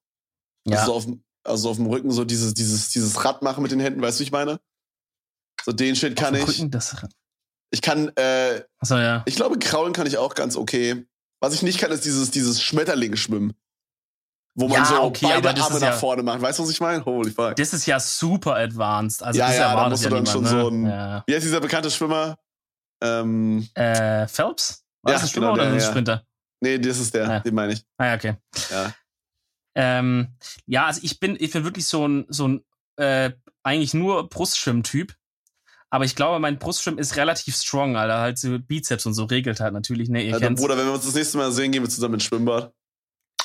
Ja. 0.65 0.79
Also, 0.79 0.93
auf, 0.93 1.07
also 1.43 1.69
auf 1.69 1.77
dem 1.77 1.85
Rücken 1.85 2.11
so 2.11 2.25
dieses, 2.25 2.53
dieses, 2.55 2.89
dieses 2.89 3.23
Rad 3.23 3.43
machen 3.43 3.61
mit 3.61 3.71
den 3.71 3.79
Händen, 3.79 4.01
weißt 4.01 4.19
du, 4.19 4.21
wie 4.21 4.25
ich 4.25 4.31
meine? 4.31 4.59
So 5.65 5.71
den 5.71 5.95
Shit 5.95 6.15
kann 6.15 6.35
ich. 6.35 6.69
Das 6.69 6.95
ich 7.73 7.81
kann, 7.81 8.09
äh, 8.15 8.63
so, 8.81 8.97
ja. 8.97 9.23
ich 9.25 9.35
glaube, 9.35 9.57
kraulen 9.57 9.93
kann 9.93 10.05
ich 10.05 10.17
auch 10.17 10.35
ganz 10.35 10.57
okay. 10.57 11.05
Was 11.39 11.53
ich 11.53 11.63
nicht 11.63 11.79
kann, 11.79 11.91
ist 11.91 12.05
dieses, 12.05 12.29
dieses 12.29 12.61
Schmetterling 12.61 13.15
schwimmen. 13.15 13.53
Wo 14.53 14.67
man 14.67 14.79
ja, 14.79 14.85
so 14.85 15.01
okay, 15.03 15.27
beide 15.41 15.61
Arme 15.61 15.79
nach 15.79 15.81
ja, 15.81 15.91
vorne 15.93 16.23
macht. 16.23 16.41
Weißt 16.41 16.59
du, 16.59 16.63
was 16.63 16.69
ich 16.69 16.81
meine? 16.81 17.03
Holy 17.05 17.31
fuck. 17.31 17.55
Das 17.55 17.73
ist 17.73 17.85
ja 17.85 17.99
super 17.99 18.55
advanced. 18.57 19.23
Also 19.23 19.39
ja, 19.39 19.47
das 19.47 19.57
ja, 19.57 19.75
da 19.75 19.89
musst 19.89 20.03
du 20.03 20.09
dann 20.09 20.23
niemand, 20.23 20.29
schon 20.29 20.43
ne? 20.43 20.49
so 20.49 20.67
ein, 20.67 20.85
ja. 20.85 21.23
wie 21.25 21.35
heißt 21.35 21.45
dieser 21.45 21.61
bekannte 21.61 21.89
Schwimmer? 21.89 22.37
Ähm, 23.01 23.67
äh, 23.75 24.27
Phelps? 24.27 24.83
War 25.01 25.13
das 25.13 25.23
ein 25.23 25.29
Schwimmer 25.29 25.53
genau, 25.53 25.63
oder 25.63 25.71
ein 25.71 25.79
Sprinter? 25.79 26.25
Nee, 26.59 26.77
das 26.77 26.99
ist 26.99 27.13
der, 27.15 27.39
den 27.39 27.55
meine 27.55 27.73
ich. 27.73 27.83
Ah, 27.97 28.07
ja, 28.07 28.15
okay. 28.15 28.35
Ja. 28.69 28.93
Ähm, 29.73 30.35
ja, 30.65 30.85
also 30.85 30.99
ich 31.01 31.19
bin, 31.19 31.37
ich 31.39 31.51
bin 31.51 31.63
wirklich 31.63 31.87
so 31.87 32.07
ein, 32.07 32.25
so 32.27 32.47
ein, 32.47 32.63
äh, 32.97 33.31
eigentlich 33.63 33.93
nur 33.93 34.29
Brustschwimm-Typ. 34.29 35.15
Aber 35.93 36.05
ich 36.05 36.15
glaube, 36.15 36.39
mein 36.39 36.57
Brustschwimmen 36.57 36.99
ist 36.99 37.17
relativ 37.17 37.55
strong, 37.55 37.97
Alter. 37.97 38.19
Halt 38.19 38.39
so 38.39 38.57
Bizeps 38.57 39.05
und 39.05 39.13
so 39.13 39.25
regelt 39.25 39.59
halt 39.59 39.73
natürlich. 39.73 40.09
Ne, 40.09 40.23
ihr 40.23 40.33
Alter, 40.33 40.47
kennt's. 40.47 40.61
Bruder, 40.61 40.77
wenn 40.77 40.85
wir 40.85 40.93
uns 40.93 41.05
das 41.05 41.13
nächste 41.13 41.37
Mal 41.37 41.51
sehen, 41.51 41.71
gehen 41.71 41.83
wir 41.83 41.89
zusammen 41.89 42.15
ins 42.15 42.23
Schwimmbad. 42.23 42.73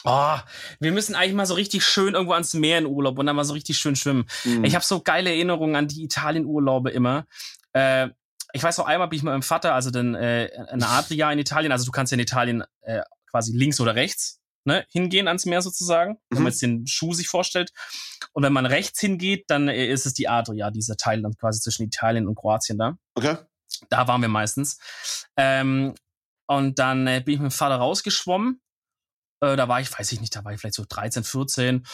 Oh, 0.05 0.37
wir 0.79 0.93
müssen 0.93 1.17
eigentlich 1.17 1.35
mal 1.35 1.47
so 1.47 1.55
richtig 1.55 1.85
schön 1.85 2.15
irgendwo 2.15 2.35
ans 2.35 2.55
Meer 2.55 2.79
in 2.79 2.87
Urlaub 2.87 3.19
und 3.19 3.27
dann 3.27 3.35
mal 3.35 3.43
so 3.43 3.55
richtig 3.55 3.77
schön 3.77 3.97
schwimmen. 3.97 4.27
Mhm. 4.45 4.65
Ich 4.65 4.77
habe 4.77 4.85
so 4.85 5.01
geile 5.01 5.31
Erinnerungen 5.31 5.75
an 5.75 5.89
die 5.89 6.05
Italien-Urlaube 6.05 6.91
immer. 6.91 7.27
Äh, 7.73 8.11
ich 8.53 8.63
weiß 8.63 8.79
noch 8.79 8.87
einmal 8.87 9.09
bin 9.09 9.17
ich 9.17 9.25
mit 9.25 9.33
meinem 9.33 9.43
Vater, 9.43 9.75
also 9.75 9.91
dann 9.91 10.15
äh, 10.15 10.49
eine 10.69 10.87
Adria 10.87 11.33
in 11.33 11.41
Italien. 11.41 11.73
Also 11.73 11.85
du 11.85 11.91
kannst 11.91 12.13
ja 12.13 12.15
in 12.15 12.21
Italien 12.21 12.63
äh, 12.83 13.03
quasi 13.29 13.53
links 13.57 13.81
oder 13.81 13.97
rechts 13.97 14.41
ne, 14.67 14.85
hingehen 14.91 15.29
ans 15.29 15.47
Meer 15.47 15.63
sozusagen, 15.63 16.13
mhm. 16.13 16.37
wenn 16.37 16.43
man 16.43 16.53
jetzt 16.53 16.63
den 16.63 16.87
Schuh 16.87 17.15
sich 17.15 17.29
vorstellt. 17.29 17.73
Und 18.33 18.43
wenn 18.43 18.53
man 18.53 18.67
rechts 18.67 19.01
hingeht, 19.01 19.45
dann 19.49 19.69
äh, 19.69 19.87
ist 19.87 20.07
es 20.07 20.15
die 20.15 20.29
Adria, 20.29 20.71
dieser 20.71 20.97
Teil 20.97 21.23
dann 21.23 21.37
quasi 21.37 21.61
zwischen 21.61 21.85
Italien 21.85 22.27
und 22.27 22.35
Kroatien 22.35 22.79
da. 22.79 22.99
Okay. 23.15 23.37
Da 23.89 24.09
waren 24.09 24.21
wir 24.21 24.29
meistens. 24.29 24.79
Ähm, 25.37 25.95
und 26.47 26.79
dann 26.79 27.07
äh, 27.07 27.23
bin 27.25 27.35
ich 27.35 27.41
mit 27.41 27.51
dem 27.51 27.57
Vater 27.57 27.77
rausgeschwommen. 27.77 28.61
Äh, 29.41 29.57
da 29.57 29.69
war 29.69 29.81
ich, 29.81 29.97
weiß 29.97 30.13
ich 30.13 30.21
nicht, 30.21 30.35
da 30.35 30.45
war 30.45 30.53
ich 30.53 30.61
vielleicht 30.61 30.77
so 30.77 30.85
13, 30.89 31.25
14. 31.25 31.87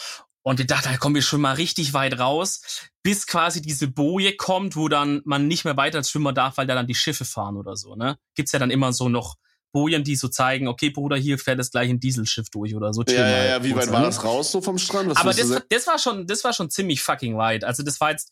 Und 0.45 0.59
ich 0.59 0.67
dachte, 0.67 0.89
da 0.89 0.97
kommen 0.97 1.15
wir 1.15 1.21
schon 1.21 1.41
mal 1.41 1.53
richtig 1.53 1.93
weit 1.93 2.19
raus, 2.19 2.89
bis 3.01 3.27
quasi 3.27 3.61
diese 3.61 3.87
Boje 3.87 4.35
kommt, 4.35 4.75
wo 4.75 4.89
dann 4.89 5.21
man 5.23 5.47
nicht 5.47 5.63
mehr 5.63 5.77
weiter 5.77 5.99
als 5.99 6.09
Schwimmer 6.09 6.33
darf, 6.33 6.57
weil 6.57 6.67
da 6.67 6.75
dann 6.75 6.87
die 6.87 6.95
Schiffe 6.95 7.23
fahren 7.23 7.55
oder 7.55 7.77
so, 7.77 7.95
ne? 7.95 8.17
Gibt's 8.35 8.51
ja 8.51 8.59
dann 8.59 8.69
immer 8.69 8.91
so 8.91 9.07
noch 9.07 9.37
Bojen, 9.73 10.03
die 10.03 10.15
so 10.15 10.29
zeigen, 10.29 10.67
okay, 10.69 10.89
Bruder, 10.89 11.17
hier 11.17 11.37
fährt 11.37 11.59
es 11.59 11.71
gleich 11.71 11.89
ein 11.89 11.99
Dieselschiff 11.99 12.49
durch 12.49 12.75
oder 12.75 12.93
so. 12.93 13.03
Ja, 13.03 13.27
ja, 13.27 13.45
ja, 13.45 13.63
wie 13.63 13.75
weit 13.75 13.91
war 13.91 13.99
ne? 13.99 14.05
das 14.05 14.23
raus 14.23 14.51
so 14.51 14.61
vom 14.61 14.77
Strand? 14.77 15.09
Was 15.09 15.17
Aber 15.17 15.33
das, 15.33 15.63
das 15.67 15.87
war 15.87 15.99
schon, 15.99 16.27
das 16.27 16.43
war 16.43 16.53
schon 16.53 16.69
ziemlich 16.69 17.01
fucking 17.01 17.35
weit. 17.35 17.63
Also 17.63 17.83
das 17.83 17.99
war 17.99 18.11
jetzt, 18.11 18.31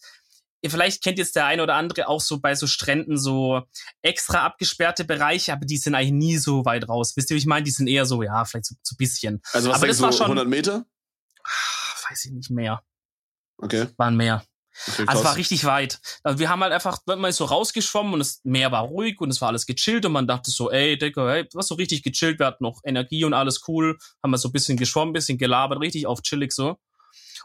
vielleicht 0.66 1.04
kennt 1.04 1.18
jetzt 1.18 1.36
der 1.36 1.48
eine 1.48 1.64
oder 1.64 1.76
andere 1.76 2.08
auch 2.08 2.22
so 2.22 2.40
bei 2.40 2.56
so 2.56 2.68
Stränden 2.68 3.18
so 3.18 3.64
extra 4.02 4.46
abgesperrte 4.46 5.04
Bereiche, 5.04 5.52
aber 5.52 5.66
die 5.66 5.78
sind 5.78 5.96
eigentlich 5.96 6.12
nie 6.12 6.38
so 6.38 6.64
weit 6.64 6.88
raus. 6.88 7.14
Wisst 7.18 7.32
ihr, 7.32 7.36
wie 7.36 7.40
ich 7.40 7.48
meine? 7.48 7.64
Die 7.64 7.72
sind 7.72 7.88
eher 7.88 8.06
so, 8.06 8.22
ja, 8.22 8.46
vielleicht 8.46 8.68
so, 8.68 8.76
so 8.84 8.96
bisschen. 8.96 9.42
Also 9.52 9.70
was 9.70 9.78
aber 9.78 9.88
das 9.88 10.02
war 10.02 10.14
schon 10.14 10.28
100 10.28 10.48
Meter? 10.48 10.86
weiß 12.10 12.26
ich 12.26 12.32
nicht 12.32 12.50
mehr. 12.52 12.84
Okay. 13.58 13.88
Waren 13.98 14.18
mehr. 14.18 14.44
Also 15.06 15.20
es 15.20 15.26
war 15.26 15.36
richtig 15.36 15.66
weit. 15.66 16.00
Also 16.24 16.40
wir 16.40 16.50
haben 16.50 16.62
halt 16.62 16.74
einfach 16.74 17.00
mal 17.06 17.32
so 17.32 17.46
rausgeschwommen 17.46 18.14
und 18.14 18.20
das 18.20 18.42
Meer 18.44 18.72
war 18.72 18.84
ruhig 18.84 19.20
und 19.20 19.30
es 19.30 19.42
war 19.42 19.50
alles 19.50 19.66
gechillt 19.66 20.06
und 20.06 20.12
man 20.12 20.28
dachte 20.28 20.52
so, 20.52 20.72
ey, 20.72 20.98
Digga, 20.98 21.30
hey, 21.30 21.48
was 21.54 21.68
so 21.68 21.76
richtig 21.76 22.04
gechillt, 22.04 22.40
wir 22.40 22.46
hatten 22.48 22.64
noch 22.64 22.82
Energie 22.84 23.26
und 23.26 23.34
alles 23.34 23.68
cool, 23.68 23.98
haben 24.24 24.32
wir 24.32 24.38
so 24.38 24.50
ein 24.50 24.54
bisschen 24.54 24.78
geschwommen, 24.78 25.14
bisschen 25.14 25.38
gelabert, 25.38 25.80
richtig 25.82 26.08
auf 26.08 26.22
chillig 26.22 26.52
so. 26.52 26.78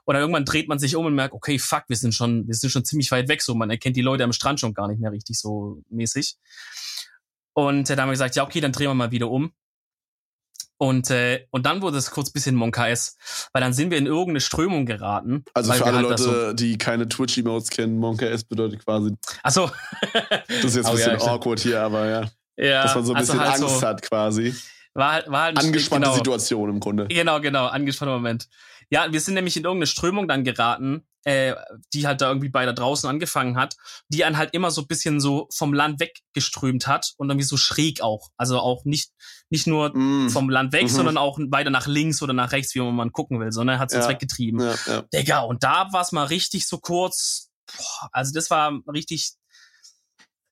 Und 0.05 0.15
dann 0.15 0.23
irgendwann 0.23 0.45
dreht 0.45 0.69
man 0.69 0.79
sich 0.79 0.95
um 0.95 1.05
und 1.05 1.15
merkt, 1.15 1.35
okay, 1.35 1.59
fuck, 1.59 1.85
wir 1.89 1.97
sind 1.97 2.15
schon, 2.15 2.47
wir 2.47 2.55
sind 2.55 2.71
schon 2.71 2.85
ziemlich 2.85 3.11
weit 3.11 3.29
weg, 3.29 3.43
so 3.43 3.55
man 3.55 3.71
erkennt 3.71 3.97
die 3.97 4.03
Leute 4.03 4.23
am 4.23 4.33
Strand 4.33 4.61
schon 4.61 4.73
gar 4.73 4.87
nicht 4.87 5.01
mehr 5.01 5.11
richtig 5.11 5.39
so 5.39 5.83
mäßig. 5.91 6.37
Und 7.55 7.91
äh, 7.91 7.97
da 7.97 8.03
haben 8.03 8.09
wir 8.09 8.13
gesagt, 8.13 8.37
ja, 8.37 8.45
okay, 8.45 8.61
dann 8.61 8.73
drehen 8.73 8.89
wir 8.89 8.95
mal 8.95 9.11
wieder 9.11 9.31
um. 9.31 9.53
Und, 10.79 11.11
äh, 11.11 11.47
und 11.51 11.65
dann 11.65 11.81
wurde 11.81 11.97
es 11.97 12.11
kurz 12.11 12.31
bisschen 12.31 12.55
Monka 12.55 12.89
S, 12.89 13.17
weil 13.53 13.63
dann 13.63 13.73
sind 13.73 13.91
wir 13.91 13.99
in 13.99 14.07
irgendeine 14.07 14.41
Strömung 14.41 14.85
geraten. 14.85 15.45
Also 15.55 15.73
für 15.73 15.85
alle 15.87 15.97
halt 15.97 16.09
Leute, 16.09 16.23
so 16.23 16.53
die 16.53 16.77
keine 16.77 17.09
Twitch-Emotes 17.09 17.71
kennen, 17.71 17.99
Monka 17.99 18.27
S 18.27 18.45
bedeutet 18.45 18.85
quasi. 18.85 19.15
Ach 19.43 19.51
so. 19.51 19.71
das 20.49 20.65
ist 20.65 20.77
jetzt 20.77 20.87
ein 20.87 20.97
bisschen 20.97 21.19
ja, 21.19 21.27
awkward 21.27 21.61
hier, 21.61 21.81
aber 21.81 22.07
ja. 22.07 22.31
Ja. 22.59 22.83
Dass 22.83 22.95
man 22.95 23.05
so 23.05 23.13
ein 23.13 23.17
also 23.17 23.33
bisschen 23.33 23.49
halt 23.49 23.63
Angst 23.63 23.81
so, 23.81 23.87
hat 23.87 24.03
quasi. 24.03 24.55
War, 24.95 25.13
halt, 25.13 25.31
war 25.31 25.43
halt 25.45 25.59
Angespannte 25.59 26.07
genau, 26.07 26.17
Situation 26.17 26.71
im 26.71 26.81
Grunde. 26.81 27.07
Genau, 27.09 27.41
genau, 27.41 27.67
angespannter 27.67 28.15
Moment. 28.15 28.49
Ja, 28.91 29.13
wir 29.13 29.21
sind 29.21 29.35
nämlich 29.35 29.57
in 29.57 29.65
irgendeine 29.65 29.87
Strömung 29.87 30.29
dann 30.29 30.45
geraten, 30.45 31.07
äh, 31.25 31.57
die 31.93 32.07
halt 32.07 32.21
da 32.21 32.29
irgendwie 32.29 32.49
bei 32.49 32.65
da 32.65 32.73
draußen 32.73 33.11
angefangen 33.11 33.57
hat, 33.57 33.77
die 34.09 34.25
einen 34.25 34.37
halt 34.37 34.55
immer 34.55 34.71
so 34.71 34.83
ein 34.83 34.87
bisschen 34.87 35.21
so 35.21 35.49
vom 35.53 35.75
Land 35.75 35.99
weggeströmt 35.99 36.87
hat 36.87 37.15
und 37.17 37.29
irgendwie 37.29 37.47
so 37.47 37.57
schräg 37.57 38.01
auch. 38.01 38.29
Also 38.37 38.61
auch 38.61 38.85
nicht, 38.85 39.11
nicht 39.51 39.67
nur 39.67 39.97
mm. 39.97 40.31
vom 40.31 40.49
Land 40.49 40.73
weg, 40.73 40.85
mhm. 40.85 40.89
sondern 40.89 41.19
auch 41.19 41.39
weiter 41.51 41.71
nach 41.71 41.89
links 41.89 42.23
oder 42.23 42.33
nach 42.33 42.53
rechts, 42.53 42.77
wie 42.77 42.81
man 42.81 43.11
gucken 43.11 43.41
will, 43.41 43.51
sondern 43.51 43.81
hat 43.81 43.89
es 43.89 43.95
ja. 43.95 44.01
uns 44.01 44.09
weggetrieben. 44.09 44.61
Ja, 44.61 44.75
ja. 44.87 45.03
Digga, 45.13 45.41
und 45.41 45.65
da 45.65 45.93
war 45.93 46.03
es 46.03 46.13
mal 46.13 46.27
richtig 46.27 46.69
so 46.69 46.79
kurz, 46.79 47.51
boah, 47.77 48.09
also 48.13 48.33
das 48.33 48.49
war 48.51 48.73
richtig, 48.93 49.33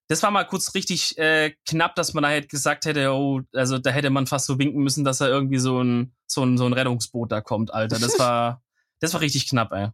das 0.08 0.22
war 0.22 0.30
mal 0.30 0.44
kurz 0.44 0.74
richtig 0.74 1.16
äh, 1.18 1.54
knapp, 1.66 1.94
dass 1.94 2.12
man 2.12 2.22
da 2.22 2.28
halt 2.28 2.48
gesagt 2.48 2.84
hätte, 2.84 3.12
oh, 3.12 3.40
also 3.54 3.78
da 3.78 3.90
hätte 3.90 4.10
man 4.10 4.26
fast 4.26 4.46
so 4.46 4.58
winken 4.58 4.82
müssen, 4.82 5.04
dass 5.04 5.18
da 5.18 5.28
irgendwie 5.28 5.58
so 5.58 5.82
ein, 5.82 6.14
so 6.26 6.44
ein, 6.44 6.58
so 6.58 6.66
ein 6.66 6.72
Rettungsboot 6.72 7.32
da 7.32 7.40
kommt, 7.40 7.72
Alter. 7.72 7.98
Das 7.98 8.18
war, 8.18 8.62
das 9.00 9.14
war 9.14 9.20
richtig 9.20 9.48
knapp, 9.48 9.72
ey. 9.72 9.88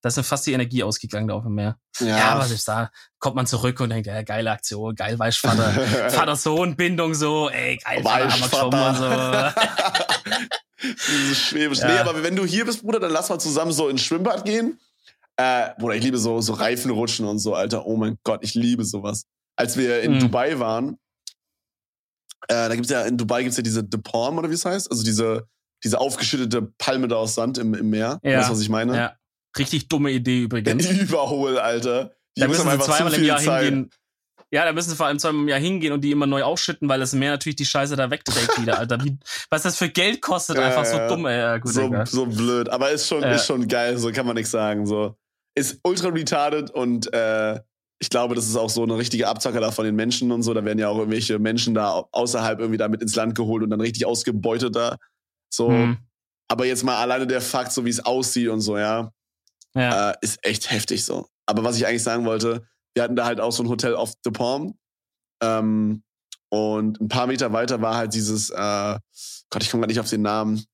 Da 0.00 0.08
ist 0.08 0.16
ja 0.16 0.22
fast 0.22 0.46
die 0.46 0.52
Energie 0.52 0.84
ausgegangen 0.84 1.26
da 1.26 1.34
auf 1.34 1.42
dem 1.42 1.54
Meer. 1.54 1.76
Ja, 1.98 2.06
ja 2.06 2.28
aber 2.30 2.44
selbst 2.44 2.68
da 2.68 2.90
kommt 3.18 3.34
man 3.34 3.46
zurück 3.46 3.80
und 3.80 3.90
denkt, 3.90 4.06
ja, 4.06 4.22
geile 4.22 4.52
Aktion, 4.52 4.94
geil 4.94 5.18
Weißvater, 5.18 5.72
Vater-Sohn-Bindung 6.10 7.14
so, 7.14 7.50
ey, 7.50 7.78
geil, 7.78 8.02
Vater, 8.02 9.54
so. 9.54 9.60
Dieses 11.08 11.38
Schwäbisch. 11.38 11.80
Ja. 11.80 11.88
Nee, 11.88 11.98
aber 11.98 12.22
wenn 12.22 12.36
du 12.36 12.44
hier 12.44 12.64
bist, 12.64 12.82
Bruder, 12.82 13.00
dann 13.00 13.10
lass 13.10 13.28
mal 13.28 13.40
zusammen 13.40 13.72
so 13.72 13.88
ins 13.88 14.02
Schwimmbad 14.02 14.44
gehen. 14.44 14.78
Äh, 15.40 15.70
Bruder, 15.78 15.94
ich 15.94 16.02
liebe 16.02 16.18
so, 16.18 16.40
so 16.40 16.52
Reifenrutschen 16.52 17.24
und 17.24 17.38
so, 17.38 17.54
Alter. 17.54 17.86
Oh 17.86 17.96
mein 17.96 18.18
Gott, 18.24 18.40
ich 18.42 18.54
liebe 18.54 18.84
sowas. 18.84 19.24
Als 19.56 19.76
wir 19.76 20.02
in 20.02 20.14
mhm. 20.14 20.20
Dubai 20.20 20.58
waren, 20.58 20.98
äh, 22.48 22.68
da 22.68 22.74
gibt's 22.74 22.90
ja, 22.90 23.02
in 23.02 23.16
Dubai 23.16 23.42
gibt's 23.44 23.56
ja 23.56 23.62
diese 23.62 23.84
De 23.84 24.00
Palm, 24.00 24.38
oder 24.38 24.50
wie 24.50 24.54
es 24.54 24.64
heißt? 24.64 24.90
Also 24.90 25.04
diese, 25.04 25.46
diese 25.84 26.00
aufgeschüttete 26.00 26.72
Palme 26.78 27.06
da 27.06 27.16
aus 27.16 27.36
Sand 27.36 27.56
im, 27.58 27.72
im 27.74 27.88
Meer. 27.88 28.18
Ja. 28.24 28.38
Weißt 28.38 28.48
du, 28.48 28.52
was 28.54 28.60
ich 28.60 28.68
meine? 28.68 28.96
Ja. 28.96 29.16
Richtig 29.56 29.88
dumme 29.88 30.10
Idee 30.10 30.42
übrigens. 30.42 30.90
Überhol, 30.90 31.58
Alter. 31.58 32.12
Die 32.36 32.40
da 32.40 32.48
müssen 32.48 32.68
sie 32.68 32.78
zweimal 32.78 33.14
im 33.14 33.24
Jahr 33.24 33.38
Zeit. 33.38 33.64
hingehen. 33.64 33.90
Ja, 34.50 34.64
da 34.64 34.72
müssen 34.72 34.90
sie 34.90 34.96
vor 34.96 35.06
allem 35.06 35.18
zweimal 35.18 35.42
im 35.42 35.48
Jahr 35.48 35.60
hingehen 35.60 35.92
und 35.92 36.00
die 36.00 36.10
immer 36.10 36.26
neu 36.26 36.42
aufschütten, 36.42 36.88
weil 36.88 37.00
das 37.00 37.12
Meer 37.12 37.32
natürlich 37.32 37.56
die 37.56 37.66
Scheiße 37.66 37.96
da 37.96 38.10
wegträgt 38.10 38.60
wieder, 38.60 38.78
Alter. 38.78 39.04
Wie, 39.04 39.18
was 39.50 39.62
das 39.62 39.76
für 39.76 39.90
Geld 39.90 40.22
kostet, 40.22 40.56
ja, 40.58 40.66
einfach 40.66 40.84
so 40.84 40.98
dumm, 41.06 41.26
ey. 41.26 41.38
Ja, 41.38 41.58
gut, 41.58 41.72
so, 41.72 41.90
so 42.06 42.26
blöd. 42.26 42.68
Aber 42.70 42.90
ist 42.90 43.06
schon, 43.06 43.22
äh. 43.22 43.34
ist 43.34 43.46
schon 43.46 43.68
geil, 43.68 43.98
so 43.98 44.10
kann 44.10 44.26
man 44.26 44.36
nichts 44.36 44.50
sagen. 44.50 44.86
So. 44.86 45.16
Ist 45.58 45.80
ultra 45.82 46.08
retarded 46.08 46.70
und 46.70 47.12
äh, 47.12 47.60
ich 48.00 48.10
glaube, 48.10 48.34
das 48.34 48.46
ist 48.46 48.56
auch 48.56 48.70
so 48.70 48.82
eine 48.82 48.96
richtige 48.96 49.26
Abzocke 49.26 49.60
da 49.60 49.72
von 49.72 49.84
den 49.84 49.96
Menschen 49.96 50.30
und 50.30 50.42
so. 50.42 50.54
Da 50.54 50.64
werden 50.64 50.78
ja 50.78 50.88
auch 50.88 50.98
irgendwelche 50.98 51.38
Menschen 51.38 51.74
da 51.74 52.04
außerhalb 52.12 52.60
irgendwie 52.60 52.78
da 52.78 52.88
mit 52.88 53.02
ins 53.02 53.16
Land 53.16 53.34
geholt 53.34 53.64
und 53.64 53.70
dann 53.70 53.80
richtig 53.80 54.06
ausgebeutet 54.06 54.76
da. 54.76 54.96
So. 55.52 55.68
Hm. 55.68 55.96
Aber 56.48 56.64
jetzt 56.64 56.84
mal 56.84 56.96
alleine 56.96 57.26
der 57.26 57.40
Fakt, 57.40 57.72
so 57.72 57.84
wie 57.84 57.90
es 57.90 58.04
aussieht 58.04 58.48
und 58.48 58.60
so, 58.60 58.78
ja 58.78 59.12
ja. 59.74 60.10
Äh, 60.10 60.14
ist 60.20 60.44
echt 60.44 60.70
heftig 60.70 61.04
so. 61.04 61.28
Aber 61.46 61.64
was 61.64 61.76
ich 61.76 61.86
eigentlich 61.86 62.02
sagen 62.02 62.24
wollte, 62.24 62.66
wir 62.94 63.02
hatten 63.02 63.16
da 63.16 63.24
halt 63.24 63.40
auch 63.40 63.52
so 63.52 63.62
ein 63.62 63.68
Hotel 63.68 63.94
auf 63.94 64.12
The 64.24 64.30
Palm. 64.30 64.78
Ähm, 65.42 66.02
und 66.50 67.00
ein 67.00 67.08
paar 67.08 67.26
Meter 67.26 67.52
weiter 67.52 67.80
war 67.82 67.96
halt 67.96 68.14
dieses, 68.14 68.50
äh, 68.50 68.98
Gott, 69.50 69.62
ich 69.62 69.70
komme 69.70 69.82
gerade 69.82 69.92
nicht 69.92 70.00
auf 70.00 70.10
den 70.10 70.22
Namen. 70.22 70.64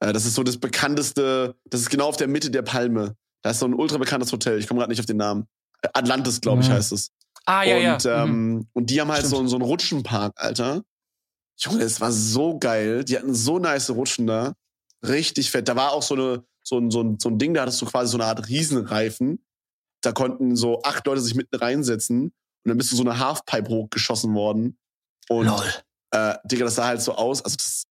Äh, 0.00 0.12
das 0.12 0.26
ist 0.26 0.34
so 0.34 0.42
das 0.42 0.58
bekannteste, 0.58 1.56
das 1.64 1.80
ist 1.80 1.90
genau 1.90 2.08
auf 2.08 2.16
der 2.16 2.28
Mitte 2.28 2.50
der 2.50 2.62
Palme. 2.62 3.16
Da 3.42 3.50
ist 3.50 3.60
so 3.60 3.66
ein 3.66 3.74
ultra 3.74 3.98
bekanntes 3.98 4.32
Hotel. 4.32 4.58
Ich 4.58 4.66
komme 4.66 4.80
gerade 4.80 4.90
nicht 4.90 5.00
auf 5.00 5.06
den 5.06 5.18
Namen. 5.18 5.46
Atlantis, 5.92 6.40
glaube 6.40 6.62
ich, 6.62 6.68
mhm. 6.68 6.72
heißt 6.72 6.92
es. 6.92 7.10
Ah, 7.44 7.62
ja, 7.62 7.94
und, 7.94 8.04
ja. 8.04 8.24
Ähm, 8.24 8.30
mhm. 8.30 8.68
und 8.72 8.90
die 8.90 9.00
haben 9.00 9.10
halt 9.10 9.26
so, 9.26 9.46
so 9.46 9.56
einen 9.56 9.64
Rutschenpark, 9.64 10.32
Alter. 10.36 10.82
Junge, 11.58 11.78
das 11.78 12.00
war 12.00 12.12
so 12.12 12.58
geil. 12.58 13.04
Die 13.04 13.16
hatten 13.16 13.34
so 13.34 13.58
nice 13.58 13.90
Rutschen 13.90 14.26
da. 14.26 14.54
Richtig 15.06 15.50
fett. 15.50 15.68
Da 15.68 15.76
war 15.76 15.92
auch 15.92 16.02
so 16.02 16.14
eine, 16.14 16.44
so 16.62 16.78
ein, 16.78 16.90
so, 16.90 17.02
ein, 17.02 17.18
so 17.18 17.28
ein 17.28 17.38
Ding, 17.38 17.54
da 17.54 17.62
hattest 17.62 17.80
du 17.80 17.86
quasi 17.86 18.10
so 18.10 18.18
eine 18.18 18.26
Art 18.26 18.48
Riesenreifen. 18.48 19.44
Da 20.02 20.12
konnten 20.12 20.56
so 20.56 20.82
acht 20.82 21.06
Leute 21.06 21.20
sich 21.20 21.34
mitten 21.34 21.56
reinsetzen 21.56 22.24
und 22.24 22.32
dann 22.68 22.76
bist 22.76 22.92
du 22.92 22.96
so 22.96 23.02
eine 23.02 23.18
Halfpipe 23.18 23.68
hochgeschossen 23.68 24.34
worden. 24.34 24.78
Und 25.28 25.46
Lol. 25.46 25.72
äh, 26.10 26.34
Digga, 26.44 26.64
das 26.64 26.74
sah 26.74 26.86
halt 26.86 27.00
so 27.00 27.14
aus. 27.14 27.42
Also 27.42 27.56
das, 27.56 27.84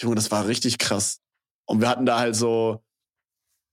Junge, 0.00 0.14
das 0.14 0.30
war 0.30 0.46
richtig 0.46 0.78
krass. 0.78 1.20
Und 1.66 1.80
wir 1.80 1.88
hatten 1.88 2.06
da 2.06 2.18
halt 2.18 2.36
so, 2.36 2.82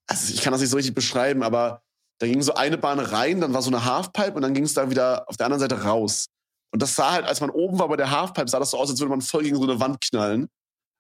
also 0.10 0.34
ich 0.34 0.42
kann 0.42 0.52
das 0.52 0.62
nicht 0.62 0.72
so 0.72 0.76
richtig 0.76 0.96
beschreiben, 0.96 1.44
aber 1.44 1.82
da 2.20 2.28
ging 2.28 2.42
so 2.42 2.54
eine 2.56 2.78
Bahn 2.78 3.00
rein, 3.00 3.40
dann 3.40 3.54
war 3.54 3.62
so 3.62 3.70
eine 3.70 3.86
Halfpipe 3.86 4.34
und 4.34 4.42
dann 4.42 4.54
ging 4.54 4.66
es 4.66 4.74
da 4.74 4.90
wieder 4.90 5.30
auf 5.30 5.38
der 5.38 5.46
anderen 5.46 5.62
Seite 5.62 5.84
raus. 5.84 6.26
Und 6.72 6.82
das 6.82 6.96
sah 6.96 7.14
halt, 7.14 7.26
als 7.26 7.42
man 7.42 7.50
oben 7.50 7.80
war 7.80 7.88
bei 7.88 7.96
der 7.96 8.12
Halfpipe, 8.12 8.48
sah 8.48 8.60
das 8.60 8.72
so 8.72 8.78
aus, 8.78 8.90
als 8.90 9.00
würde 9.00 9.12
man 9.12 9.22
voll 9.22 9.44
gegen 9.44 9.56
so 9.56 9.64
eine 9.64 9.80
Wand 9.80 10.02
knallen. 10.02 10.50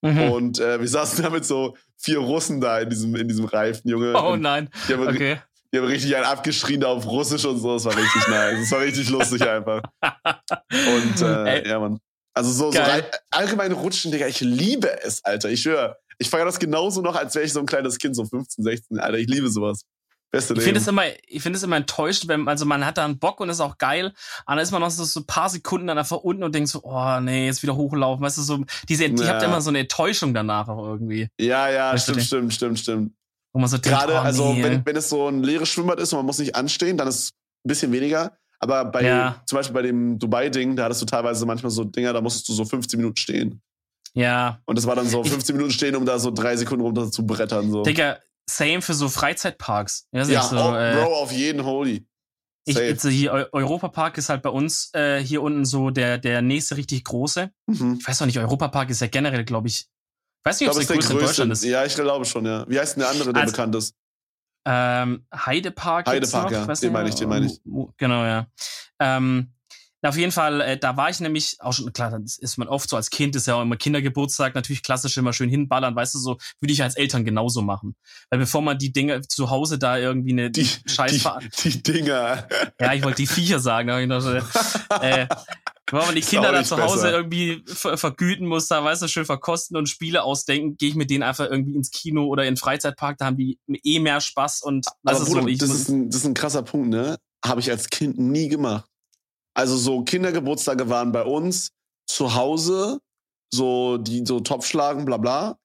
Mhm. 0.01 0.32
Und 0.32 0.60
äh, 0.60 0.80
wir 0.80 0.88
saßen 0.88 1.24
da 1.24 1.30
mit 1.30 1.45
so 1.45 1.76
vier 1.97 2.20
Russen 2.20 2.62
da 2.62 2.80
in 2.80 2.89
diesem, 2.89 3.16
in 3.16 3.28
diesem 3.28 3.45
Reifen, 3.45 3.89
Junge. 3.89 4.14
Oh 4.16 4.36
nein. 4.36 4.70
Die 4.88 4.93
haben, 4.93 5.07
okay. 5.07 5.41
die 5.74 5.78
haben 5.78 5.86
richtig 5.86 6.16
einen 6.16 6.26
abgeschrien 6.26 6.84
auf 6.84 7.05
Russisch 7.05 7.43
und 7.45 7.57
so. 7.57 7.74
Das 7.74 7.86
war 7.86 7.97
richtig 7.97 8.28
nice. 8.28 8.60
Das 8.62 8.72
war 8.72 8.80
richtig 8.80 9.10
lustig 9.10 9.41
einfach. 9.41 9.82
Und 10.72 11.22
äh, 11.22 11.68
ja, 11.68 11.80
man. 11.80 11.99
Also 12.34 12.51
so, 12.51 12.72
so 12.72 12.80
allgemein 13.32 13.74
rutschen, 13.74 14.12
Digga. 14.12 14.28
Ich 14.28 14.39
liebe 14.39 15.01
es, 15.03 15.26
Alter. 15.26 15.49
Ich 15.49 15.66
höre. 15.66 15.97
Ich 16.20 16.30
feiere 16.30 16.46
das 16.46 16.60
genauso 16.60 17.02
noch, 17.02 17.16
als 17.16 17.34
wäre 17.36 17.46
ich 17.46 17.54
so 17.54 17.60
ein 17.60 17.66
kleines 17.66 17.98
Kind, 17.98 18.16
so 18.16 18.26
15, 18.26 18.64
16. 18.64 19.00
Alter, 19.00 19.18
ich 19.18 19.28
liebe 19.28 19.50
sowas. 19.50 19.86
Beste 20.32 20.54
ich 20.54 20.62
finde 20.62 20.80
es 20.80 20.88
immer, 20.88 21.02
ich 21.28 21.42
finde 21.42 21.58
es 21.58 21.64
immer 21.64 21.78
enttäuscht, 21.78 22.28
wenn, 22.28 22.48
also 22.48 22.64
man 22.66 22.86
hat 22.86 23.00
da 23.00 23.06
einen 23.06 23.18
Bock 23.18 23.40
und 23.40 23.50
ist 23.50 23.62
auch 23.62 23.80
geil, 23.80 24.14
aber 24.46 24.58
dann 24.58 24.64
ist 24.64 24.72
man 24.72 24.82
noch 24.82 24.92
so, 24.92 25.04
so 25.04 25.22
ein 25.22 25.26
paar 25.26 25.50
Sekunden 25.50 25.88
dann 25.88 25.98
einfach 25.98 26.18
unten 26.18 26.44
und 26.44 26.54
denkt 26.54 26.70
so, 26.70 26.82
oh 26.84 27.20
nee, 27.20 27.48
jetzt 27.48 27.64
wieder 27.64 27.76
hochlaufen, 27.76 28.24
weißt 28.24 28.38
du, 28.38 28.42
so, 28.44 28.64
diese, 28.88 29.06
ja. 29.06 29.10
die 29.10 29.28
habt 29.28 29.42
immer 29.42 29.60
so 29.60 29.70
eine 29.70 29.80
Enttäuschung 29.80 30.36
danach 30.36 30.68
auch 30.68 30.86
irgendwie. 30.86 31.30
Ja, 31.40 31.70
ja, 31.70 31.94
weißt 31.94 32.04
stimmt, 32.04 32.22
stimmt, 32.22 32.54
stimmt, 32.54 32.80
stimmt. 32.80 33.14
Wo 33.54 33.60
man 33.60 33.70
so 33.70 33.78
denkt, 33.80 33.98
Gerade, 33.98 34.14
oh, 34.14 34.18
also, 34.18 34.54
nee. 34.54 34.64
wenn, 34.64 34.86
wenn 34.86 34.96
es 34.96 35.10
so 35.10 35.28
ein 35.28 35.42
leeres 35.42 35.70
Schwimmbad 35.70 36.00
ist 36.00 36.14
und 36.14 36.20
man 36.20 36.28
muss 36.28 36.38
nicht 36.38 36.56
anstehen, 36.56 36.98
dann 36.98 37.08
ist 37.08 37.16
es 37.16 37.30
ein 37.66 37.68
bisschen 37.68 37.92
weniger. 37.92 38.38
Aber 38.60 38.86
bei, 38.86 39.04
ja. 39.04 39.42
zum 39.48 39.58
Beispiel 39.58 39.74
bei 39.74 39.82
dem 39.82 40.20
Dubai-Ding, 40.20 40.76
da 40.76 40.84
hattest 40.84 41.02
du 41.02 41.06
teilweise 41.08 41.46
manchmal 41.48 41.72
so 41.72 41.84
Dinger, 41.86 42.14
da 42.14 42.22
musstest 42.22 42.50
du 42.50 42.54
so 42.54 42.66
15 42.66 43.00
Minuten 43.00 43.16
stehen. 43.16 43.62
Ja. 44.14 44.62
Und 44.66 44.78
das 44.78 44.86
war 44.86 44.95
dann 44.95 45.07
so 45.07 45.24
15 45.24 45.55
Minuten 45.55 45.74
stehen, 45.74 45.95
um 45.95 46.05
da 46.05 46.20
so 46.20 46.32
drei 46.32 46.55
Sekunden 46.57 46.84
runter 46.84 47.12
zu 47.12 47.26
brettern. 47.26 47.72
So. 47.72 47.84
Digga, 47.84 48.18
same 48.49 48.82
für 48.82 48.93
so 48.93 49.10
Freizeitparks. 49.10 50.07
Ja, 50.12 50.24
ja 50.24 50.43
so, 50.43 50.57
oh, 50.57 50.76
äh, 50.76 50.95
Bro, 50.95 51.16
auf 51.16 51.32
jeden 51.32 51.64
Holy. 51.64 52.05
Ich, 52.66 52.76
jetzt, 52.76 53.07
hier, 53.07 53.49
Europapark 53.51 54.18
ist 54.18 54.30
halt 54.30 54.43
bei 54.43 54.49
uns 54.49 54.93
äh, 54.93 55.20
hier 55.24 55.41
unten 55.41 55.66
so 55.66 55.89
der, 55.89 56.18
der 56.18 56.41
nächste 56.41 56.78
richtig 56.78 57.03
große. 57.03 57.51
Mhm. 57.68 57.97
Ich 57.99 58.07
weiß 58.07 58.20
noch 58.20 58.28
nicht, 58.28 58.38
Europapark 58.38 58.89
ist 58.89 59.01
ja 59.01 59.07
generell, 59.07 59.43
glaube 59.43 59.70
ich, 59.70 59.89
Weiß 60.43 60.60
nicht, 60.60 60.70
ob 60.70 60.78
es 60.78 60.88
der 60.88 60.95
größte 60.95 61.14
in 61.14 61.20
Deutschland 61.20 61.51
ist. 61.51 61.64
Ja, 61.64 61.86
ich 61.86 61.95
glaube 61.95 62.26
schon, 62.26 62.45
ja. 62.45 62.66
Wie 62.68 62.80
heißt 62.80 62.95
denn 62.95 63.01
der 63.01 63.10
andere, 63.10 63.34
der 63.34 63.43
also, 63.43 63.51
bekannt 63.51 63.76
ist? 63.76 63.93
Ähm, 64.66 65.26
Heidepark. 65.34 66.07
Heidepark, 66.07 66.51
ja. 66.51 66.66
Den 66.66 66.93
meine 66.93 67.10
ich, 67.10 67.16
den 67.16 67.30
meine 67.30 67.45
ich. 67.45 67.60
Genau, 67.97 68.24
ja. 68.24 68.47
Ähm, 68.99 69.53
auf 70.02 70.18
jeden 70.18 70.32
Fall, 70.32 70.62
äh, 70.62 70.78
da 70.78 70.95
war 70.95 71.10
ich 71.10 71.20
nämlich 71.20 71.58
auch 71.60 71.74
schon, 71.74 71.91
klar, 71.91 72.18
das 72.20 72.38
ist 72.38 72.58
man 72.58 72.68
oft 72.68 72.89
so 72.89 72.95
als 72.95 73.10
Kind, 73.10 73.36
ist 73.36 73.47
ja 73.47 73.56
auch 73.56 73.62
immer 73.62 73.76
Kindergeburtstag, 73.76 74.56
natürlich 74.56 74.82
klassisch 74.82 75.18
immer 75.18 75.34
schön 75.34 75.50
hinballern, 75.50 75.95
weißt 75.95 76.16
du, 76.16 76.20
so 76.20 76.38
würde 76.60 76.74
ich 76.74 76.82
als 76.82 76.95
Eltern 76.95 77.26
genauso 77.26 77.62
machen. 77.62 77.95
Weil 78.30 78.39
bevor 78.39 78.62
man 78.62 78.78
die 78.78 78.93
Dinge 78.93 79.22
zu 79.22 79.50
Hause 79.50 79.78
da 79.78 79.97
irgendwie 79.97 80.32
eine 80.32 80.52
die, 80.52 80.68
Scheiß... 80.86 81.24
Die, 81.64 81.70
die 81.70 81.84
Dinger. 81.84 82.47
Ja, 82.80 82.93
ich 82.93 83.04
wollte 83.04 83.18
die 83.18 83.28
Viecher 83.28 83.60
sagen, 83.60 83.89
aber 83.89 84.02
ich 84.02 84.08
noch, 84.08 84.26
äh, 85.02 85.28
Wenn 85.91 86.06
man 86.06 86.16
die 86.16 86.22
Kinder 86.22 86.52
da 86.52 86.64
zu 86.64 86.78
Hause 86.78 87.04
besser. 87.04 87.12
irgendwie 87.12 87.64
ver 87.66 87.97
vergüten 87.97 88.47
muss, 88.47 88.68
da 88.68 88.84
weißt 88.84 89.02
du, 89.02 89.08
schön 89.08 89.26
verkosten 89.26 89.76
und 89.76 89.89
Spiele 89.89 90.24
ausdenken, 90.24 90.78
gehe 90.78 90.89
ich 90.89 90.95
mit 90.95 91.10
denen 91.10 91.24
einfach 91.24 91.50
irgendwie 91.50 91.76
ins 91.76 91.91
Kino 91.91 92.26
oder 92.26 92.43
in 92.43 92.54
den 92.54 92.58
Freizeitpark, 92.58 93.18
da 93.18 93.26
haben 93.26 93.38
die 93.38 93.60
eh 93.68 94.00
mehr 94.00 94.22
Spaß 94.22 94.62
und 94.62 94.86
das, 95.04 95.22
ist, 95.22 95.30
Bruder, 95.30 95.41
so, 95.41 95.47
das, 95.47 95.70
ist 95.70 95.89
ein, 95.89 96.10
das 96.10 96.22
ist 96.22 96.28
ein 96.28 96.34
krasser 96.34 96.64
Punkt, 96.64 96.89
ne? 96.89 97.18
Habe 97.43 97.62
ich 97.62 97.72
als 97.72 97.89
Kind 97.89 98.20
nie 98.20 98.50
gemacht. 98.50 98.86
Also 99.54 99.78
so 99.78 100.04
Kindergeburtstage 100.04 100.89
waren 100.89 101.12
bei 101.12 101.24
uns 101.24 101.72
zu 102.08 102.36
Hause, 102.36 103.00
so 103.54 103.97
die 103.97 104.26
so 104.26 104.39
Topf 104.39 104.66
schlagen, 104.66 105.06
bla 105.06 105.18
bla. 105.18 105.58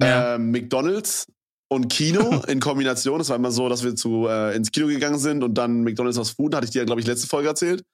Ja. 0.00 0.34
Ähm, 0.34 0.50
McDonalds 0.50 1.26
und 1.68 1.88
Kino 1.88 2.42
in 2.48 2.60
Kombination. 2.60 3.20
Es 3.20 3.28
war 3.28 3.36
immer 3.36 3.52
so, 3.52 3.68
dass 3.68 3.82
wir 3.82 3.94
zu 3.94 4.26
äh, 4.28 4.54
ins 4.56 4.72
Kino 4.72 4.86
gegangen 4.86 5.18
sind 5.18 5.42
und 5.44 5.54
dann 5.54 5.82
McDonalds 5.82 6.18
aus 6.18 6.30
Food, 6.30 6.54
hatte 6.54 6.64
ich 6.66 6.70
dir, 6.70 6.84
glaube 6.84 7.00
ich, 7.00 7.06
letzte 7.06 7.26
Folge 7.26 7.48
erzählt. 7.48 7.84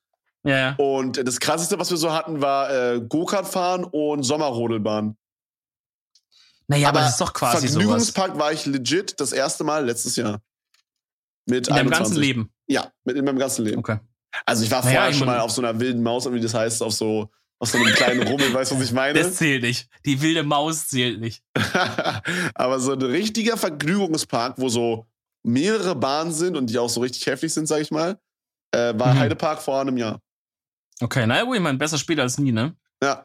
Ja, 0.45 0.57
ja. 0.57 0.75
Und 0.77 1.27
das 1.27 1.41
krasseste, 1.41 1.79
was 1.79 1.91
wir 1.91 1.97
so 1.97 2.13
hatten, 2.13 2.41
war 2.41 2.71
äh, 2.71 3.01
Go-Kart 3.01 3.49
fahren 3.49 3.85
und 3.85 4.23
Sommerrodelbahn. 4.23 5.17
Naja, 6.69 6.89
aber, 6.89 6.99
aber 6.99 7.07
das 7.07 7.15
ist 7.15 7.21
doch 7.21 7.33
quasi 7.33 7.69
Vergnügungspark 7.69 8.29
sowas. 8.29 8.41
war 8.41 8.53
ich 8.53 8.67
legit 8.67 9.21
das 9.21 9.33
erste 9.33 9.65
Mal 9.65 9.85
letztes 9.85 10.17
Jahr. 10.17 10.41
Mit 11.47 11.69
in 11.69 11.75
deinem 11.75 11.91
ganzen 11.91 12.17
Leben? 12.17 12.51
Ja, 12.67 12.93
mit 13.05 13.17
in 13.17 13.25
meinem 13.25 13.39
ganzen 13.39 13.65
Leben. 13.65 13.79
Okay. 13.79 13.99
Also 14.45 14.65
ich 14.65 14.71
war 14.71 14.85
naja, 14.85 15.01
vorher 15.01 15.13
schon 15.13 15.27
mal 15.27 15.41
auf 15.41 15.51
so 15.51 15.63
einer 15.63 15.79
wilden 15.81 16.03
Maus, 16.03 16.31
wie 16.31 16.41
das 16.41 16.55
heißt, 16.55 16.83
auf 16.83 16.93
so 16.93 17.31
auf 17.59 17.71
so 17.71 17.79
einem 17.79 17.87
kleinen 17.95 18.27
Rummel, 18.27 18.53
weißt 18.53 18.73
du, 18.73 18.77
was 18.77 18.85
ich 18.85 18.93
meine? 18.93 19.19
Das 19.19 19.37
zählt 19.37 19.63
nicht. 19.63 19.89
Die 20.05 20.21
wilde 20.21 20.43
Maus 20.43 20.89
zählt 20.89 21.21
nicht. 21.21 21.43
aber 22.55 22.81
so 22.81 22.93
ein 22.93 23.03
richtiger 23.03 23.57
Vergnügungspark, 23.57 24.59
wo 24.59 24.69
so 24.69 25.07
mehrere 25.43 25.95
Bahnen 25.95 26.33
sind 26.33 26.57
und 26.57 26.69
die 26.69 26.79
auch 26.79 26.91
so 26.91 27.01
richtig 27.01 27.25
heftig 27.27 27.55
sind, 27.55 27.67
sag 27.67 27.81
ich 27.81 27.91
mal, 27.91 28.19
äh, 28.73 28.93
war 28.99 29.15
mhm. 29.15 29.21
Heidepark 29.21 29.63
vor 29.63 29.81
einem 29.81 29.97
Jahr. 29.97 30.21
Okay, 31.01 31.27
naja, 31.27 31.51
ich 31.51 31.61
meine, 31.61 31.79
besser 31.79 31.99
später 31.99 32.23
als 32.23 32.39
nie, 32.39 32.53
ne? 32.53 32.75
Ja. 33.03 33.25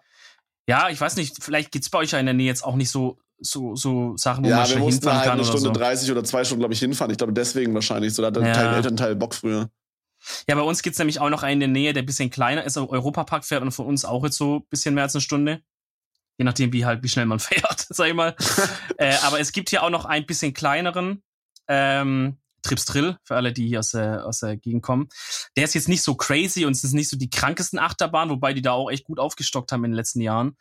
Ja, 0.67 0.89
ich 0.89 1.01
weiß 1.01 1.15
nicht, 1.15 1.43
vielleicht 1.43 1.71
gibt's 1.71 1.89
bei 1.89 1.99
euch 1.99 2.11
ja 2.11 2.19
in 2.19 2.25
der 2.25 2.35
Nähe 2.35 2.47
jetzt 2.47 2.63
auch 2.63 2.75
nicht 2.75 2.89
so, 2.89 3.17
so, 3.39 3.75
so 3.75 4.15
Sachen, 4.15 4.45
wo 4.45 4.49
ja, 4.49 4.57
man 4.57 4.67
schnell 4.67 4.83
hinfahren 4.83 5.17
halt 5.17 5.29
kann. 5.29 5.39
eine 5.39 5.47
Stunde 5.47 5.67
so. 5.67 5.71
30 5.71 6.11
oder 6.11 6.23
zwei 6.23 6.43
Stunden, 6.45 6.61
glaube 6.61 6.73
ich, 6.73 6.79
hinfahren. 6.79 7.11
Ich 7.11 7.17
glaube, 7.17 7.33
deswegen 7.33 7.73
wahrscheinlich. 7.73 8.13
So, 8.13 8.21
da 8.21 8.27
hat 8.27 8.37
ja. 8.37 8.75
Elternteil 8.75 9.15
Bock 9.15 9.33
früher. 9.33 9.69
Ja, 10.47 10.55
bei 10.55 10.61
uns 10.61 10.81
gibt's 10.81 10.99
nämlich 10.99 11.19
auch 11.19 11.29
noch 11.29 11.43
einen 11.43 11.61
in 11.61 11.73
der 11.73 11.81
Nähe, 11.81 11.93
der 11.93 12.03
ein 12.03 12.05
bisschen 12.05 12.29
kleiner 12.29 12.63
ist. 12.63 12.77
Europapark 12.77 13.45
fährt 13.45 13.61
und 13.61 13.71
von 13.71 13.85
uns 13.85 14.05
auch 14.05 14.23
jetzt 14.23 14.37
so 14.37 14.57
ein 14.57 14.67
bisschen 14.69 14.93
mehr 14.93 15.03
als 15.03 15.15
eine 15.15 15.21
Stunde. 15.21 15.61
Je 16.37 16.45
nachdem, 16.45 16.73
wie 16.73 16.85
halt, 16.85 17.03
wie 17.03 17.09
schnell 17.09 17.25
man 17.25 17.39
fährt, 17.39 17.87
sag 17.89 18.07
ich 18.07 18.13
mal. 18.13 18.35
äh, 18.97 19.15
aber 19.23 19.39
es 19.39 19.51
gibt 19.51 19.69
hier 19.69 19.83
auch 19.83 19.89
noch 19.89 20.05
ein 20.05 20.25
bisschen 20.25 20.53
kleineren. 20.53 21.23
Ähm, 21.67 22.37
Trips 22.63 22.85
Drill, 22.85 23.17
für 23.23 23.35
alle, 23.35 23.53
die 23.53 23.67
hier 23.67 23.79
aus 23.79 23.91
der, 23.91 24.25
aus 24.25 24.39
der 24.39 24.55
Gegend 24.55 24.83
kommen. 24.83 25.09
Der 25.57 25.63
ist 25.63 25.73
jetzt 25.73 25.89
nicht 25.89 26.03
so 26.03 26.15
crazy 26.15 26.65
und 26.65 26.73
es 26.73 26.83
ist 26.83 26.93
nicht 26.93 27.09
so 27.09 27.17
die 27.17 27.29
krankesten 27.29 27.79
Achterbahn, 27.79 28.29
wobei 28.29 28.53
die 28.53 28.61
da 28.61 28.73
auch 28.73 28.91
echt 28.91 29.03
gut 29.03 29.19
aufgestockt 29.19 29.71
haben 29.71 29.83
in 29.83 29.91
den 29.91 29.95
letzten 29.95 30.21
Jahren. 30.21 30.57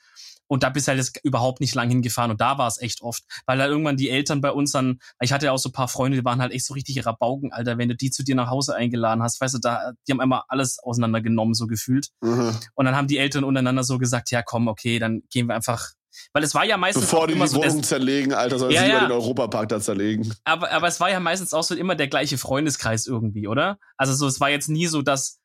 Und 0.50 0.64
da 0.64 0.68
bist 0.68 0.88
du 0.88 0.90
halt 0.90 0.98
jetzt 0.98 1.20
überhaupt 1.22 1.60
nicht 1.60 1.76
lang 1.76 1.88
hingefahren 1.88 2.32
und 2.32 2.40
da 2.40 2.58
war 2.58 2.66
es 2.66 2.82
echt 2.82 3.02
oft, 3.02 3.22
weil 3.46 3.60
halt 3.60 3.70
irgendwann 3.70 3.96
die 3.96 4.10
Eltern 4.10 4.40
bei 4.40 4.50
uns 4.50 4.72
dann, 4.72 4.98
ich 5.20 5.32
hatte 5.32 5.46
ja 5.46 5.52
auch 5.52 5.58
so 5.58 5.68
ein 5.68 5.72
paar 5.72 5.86
Freunde, 5.86 6.18
die 6.18 6.24
waren 6.24 6.42
halt 6.42 6.52
echt 6.52 6.66
so 6.66 6.74
richtig 6.74 7.06
Rabauken, 7.06 7.52
Alter, 7.52 7.78
wenn 7.78 7.88
du 7.88 7.94
die 7.94 8.10
zu 8.10 8.24
dir 8.24 8.34
nach 8.34 8.50
Hause 8.50 8.74
eingeladen 8.74 9.22
hast, 9.22 9.40
weißt 9.40 9.54
du, 9.54 9.58
da, 9.58 9.92
die 10.08 10.12
haben 10.12 10.20
einmal 10.20 10.42
alles 10.48 10.80
auseinandergenommen, 10.82 11.54
so 11.54 11.68
gefühlt. 11.68 12.08
Mhm. 12.20 12.56
Und 12.74 12.84
dann 12.84 12.96
haben 12.96 13.06
die 13.06 13.18
Eltern 13.18 13.44
untereinander 13.44 13.84
so 13.84 13.98
gesagt, 13.98 14.32
ja 14.32 14.42
komm, 14.42 14.66
okay, 14.66 14.98
dann 14.98 15.22
gehen 15.30 15.46
wir 15.46 15.54
einfach 15.54 15.92
weil 16.32 16.42
es 16.42 16.54
war 16.54 16.64
ja 16.64 16.76
meistens 16.76 17.04
Bevor 17.04 17.26
die 17.26 17.34
immer 17.34 17.46
die 17.46 17.54
Wohnung 17.54 17.70
so, 17.70 17.80
zerlegen, 17.82 18.32
Alter, 18.34 18.58
soll 18.58 18.72
ja, 18.72 18.82
sie 18.82 18.88
ja. 18.88 19.00
den 19.00 19.12
Europapark 19.12 19.68
da 19.68 19.80
zerlegen. 19.80 20.34
Aber, 20.44 20.70
aber 20.70 20.88
es 20.88 21.00
war 21.00 21.10
ja 21.10 21.20
meistens 21.20 21.54
auch 21.54 21.62
so 21.62 21.74
immer 21.74 21.94
der 21.94 22.08
gleiche 22.08 22.38
Freundeskreis 22.38 23.06
irgendwie, 23.06 23.46
oder? 23.46 23.78
Also 23.96 24.14
so, 24.14 24.26
es 24.26 24.40
war 24.40 24.50
jetzt 24.50 24.68
nie 24.68 24.86
so, 24.86 25.02
dass 25.02 25.39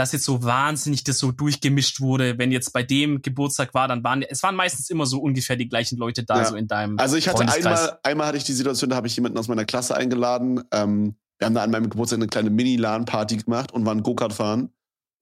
dass 0.00 0.12
jetzt 0.12 0.24
so 0.24 0.42
wahnsinnig 0.42 1.04
das 1.04 1.18
so 1.18 1.30
durchgemischt 1.30 2.00
wurde. 2.00 2.38
Wenn 2.38 2.52
jetzt 2.52 2.72
bei 2.72 2.82
dem 2.82 3.20
Geburtstag 3.20 3.74
war, 3.74 3.86
dann 3.86 4.02
waren 4.02 4.22
es 4.22 4.42
waren 4.42 4.56
meistens 4.56 4.88
immer 4.88 5.04
so 5.04 5.20
ungefähr 5.20 5.56
die 5.56 5.68
gleichen 5.68 5.98
Leute 5.98 6.24
da, 6.24 6.38
ja. 6.38 6.44
so 6.46 6.56
in 6.56 6.66
deinem 6.66 6.98
Also 6.98 7.16
ich 7.16 7.28
hatte 7.28 7.46
einmal, 7.46 7.98
einmal 8.02 8.26
hatte 8.28 8.38
ich 8.38 8.44
die 8.44 8.54
Situation, 8.54 8.88
da 8.88 8.96
habe 8.96 9.08
ich 9.08 9.14
jemanden 9.14 9.36
aus 9.36 9.48
meiner 9.48 9.66
Klasse 9.66 9.94
eingeladen. 9.94 10.62
Ähm, 10.72 11.16
wir 11.38 11.44
haben 11.44 11.54
da 11.54 11.62
an 11.62 11.70
meinem 11.70 11.90
Geburtstag 11.90 12.18
eine 12.18 12.28
kleine 12.28 12.48
Mini-LAN-Party 12.48 13.36
gemacht 13.36 13.72
und 13.72 13.84
waren 13.84 14.02
Go-Kart 14.02 14.32
fahren. 14.32 14.70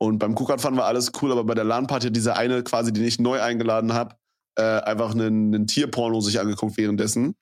Und 0.01 0.21
beim 0.21 0.37
Go-Kart 0.37 0.61
fahren 0.61 0.77
war 0.77 0.85
alles 0.85 1.11
cool, 1.21 1.33
aber 1.33 1.43
bei 1.43 1.55
der 1.55 1.65
LAN-Party 1.65 2.13
dieser 2.13 2.37
eine 2.37 2.63
quasi, 2.63 2.93
den 2.93 3.03
ich 3.03 3.19
neu 3.19 3.41
eingeladen 3.41 3.95
habe, 3.95 4.15
äh, 4.57 4.63
einfach 4.63 5.11
einen, 5.11 5.53
einen 5.53 5.67
Tierporno 5.67 6.21
sich 6.21 6.39
angeguckt 6.39 6.77
währenddessen. 6.77 7.35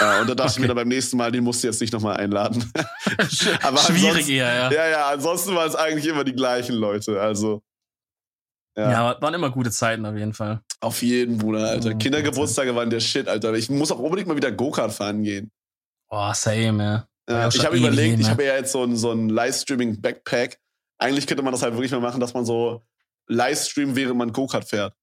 Äh, 0.00 0.20
und 0.20 0.30
da 0.30 0.34
dachte 0.34 0.42
okay. 0.42 0.52
ich 0.52 0.58
mir 0.60 0.66
dann 0.68 0.76
beim 0.76 0.88
nächsten 0.88 1.16
Mal, 1.16 1.32
den 1.32 1.44
musst 1.44 1.62
du 1.62 1.68
jetzt 1.68 1.80
nicht 1.80 1.92
nochmal 1.92 2.16
einladen. 2.16 2.70
Aber 3.62 3.78
Schwierig 3.78 4.28
eher, 4.28 4.54
ja. 4.54 4.72
Ja, 4.72 4.88
ja, 4.88 5.08
ansonsten 5.08 5.54
waren 5.54 5.68
es 5.68 5.74
eigentlich 5.74 6.06
immer 6.06 6.24
die 6.24 6.34
gleichen 6.34 6.74
Leute. 6.74 7.20
Also. 7.20 7.62
Ja. 8.76 8.90
ja, 8.90 9.20
waren 9.20 9.34
immer 9.34 9.50
gute 9.50 9.70
Zeiten 9.70 10.06
auf 10.06 10.16
jeden 10.16 10.32
Fall. 10.32 10.62
Auf 10.80 11.02
jeden, 11.02 11.38
Bruder, 11.38 11.68
Alter. 11.68 11.90
Oh, 11.94 11.98
Kindergeburtstage 11.98 12.74
waren 12.74 12.88
der 12.88 13.00
Shit, 13.00 13.28
Alter. 13.28 13.52
Ich 13.54 13.68
muss 13.68 13.92
auch 13.92 13.98
unbedingt 13.98 14.28
mal 14.28 14.36
wieder 14.36 14.50
Go-Kart 14.50 14.92
fahren 14.92 15.22
gehen. 15.22 15.50
Oh, 16.08 16.32
same, 16.32 16.82
ja. 16.82 17.08
ja 17.28 17.48
ich 17.48 17.64
habe 17.64 17.76
überlegt, 17.76 18.20
ich 18.20 18.30
habe 18.30 18.44
ja 18.44 18.54
jetzt 18.54 18.72
so 18.72 18.82
ein, 18.82 18.96
so 18.96 19.10
ein 19.12 19.28
Livestreaming-Backpack. 19.28 20.58
Eigentlich 20.98 21.26
könnte 21.26 21.42
man 21.42 21.52
das 21.52 21.62
halt 21.62 21.74
wirklich 21.74 21.92
mal 21.92 22.00
machen, 22.00 22.20
dass 22.20 22.32
man 22.32 22.46
so 22.46 22.82
Livestream, 23.26 23.94
während 23.94 24.16
man 24.16 24.32
Go-Kart 24.32 24.64
fährt. 24.64 24.94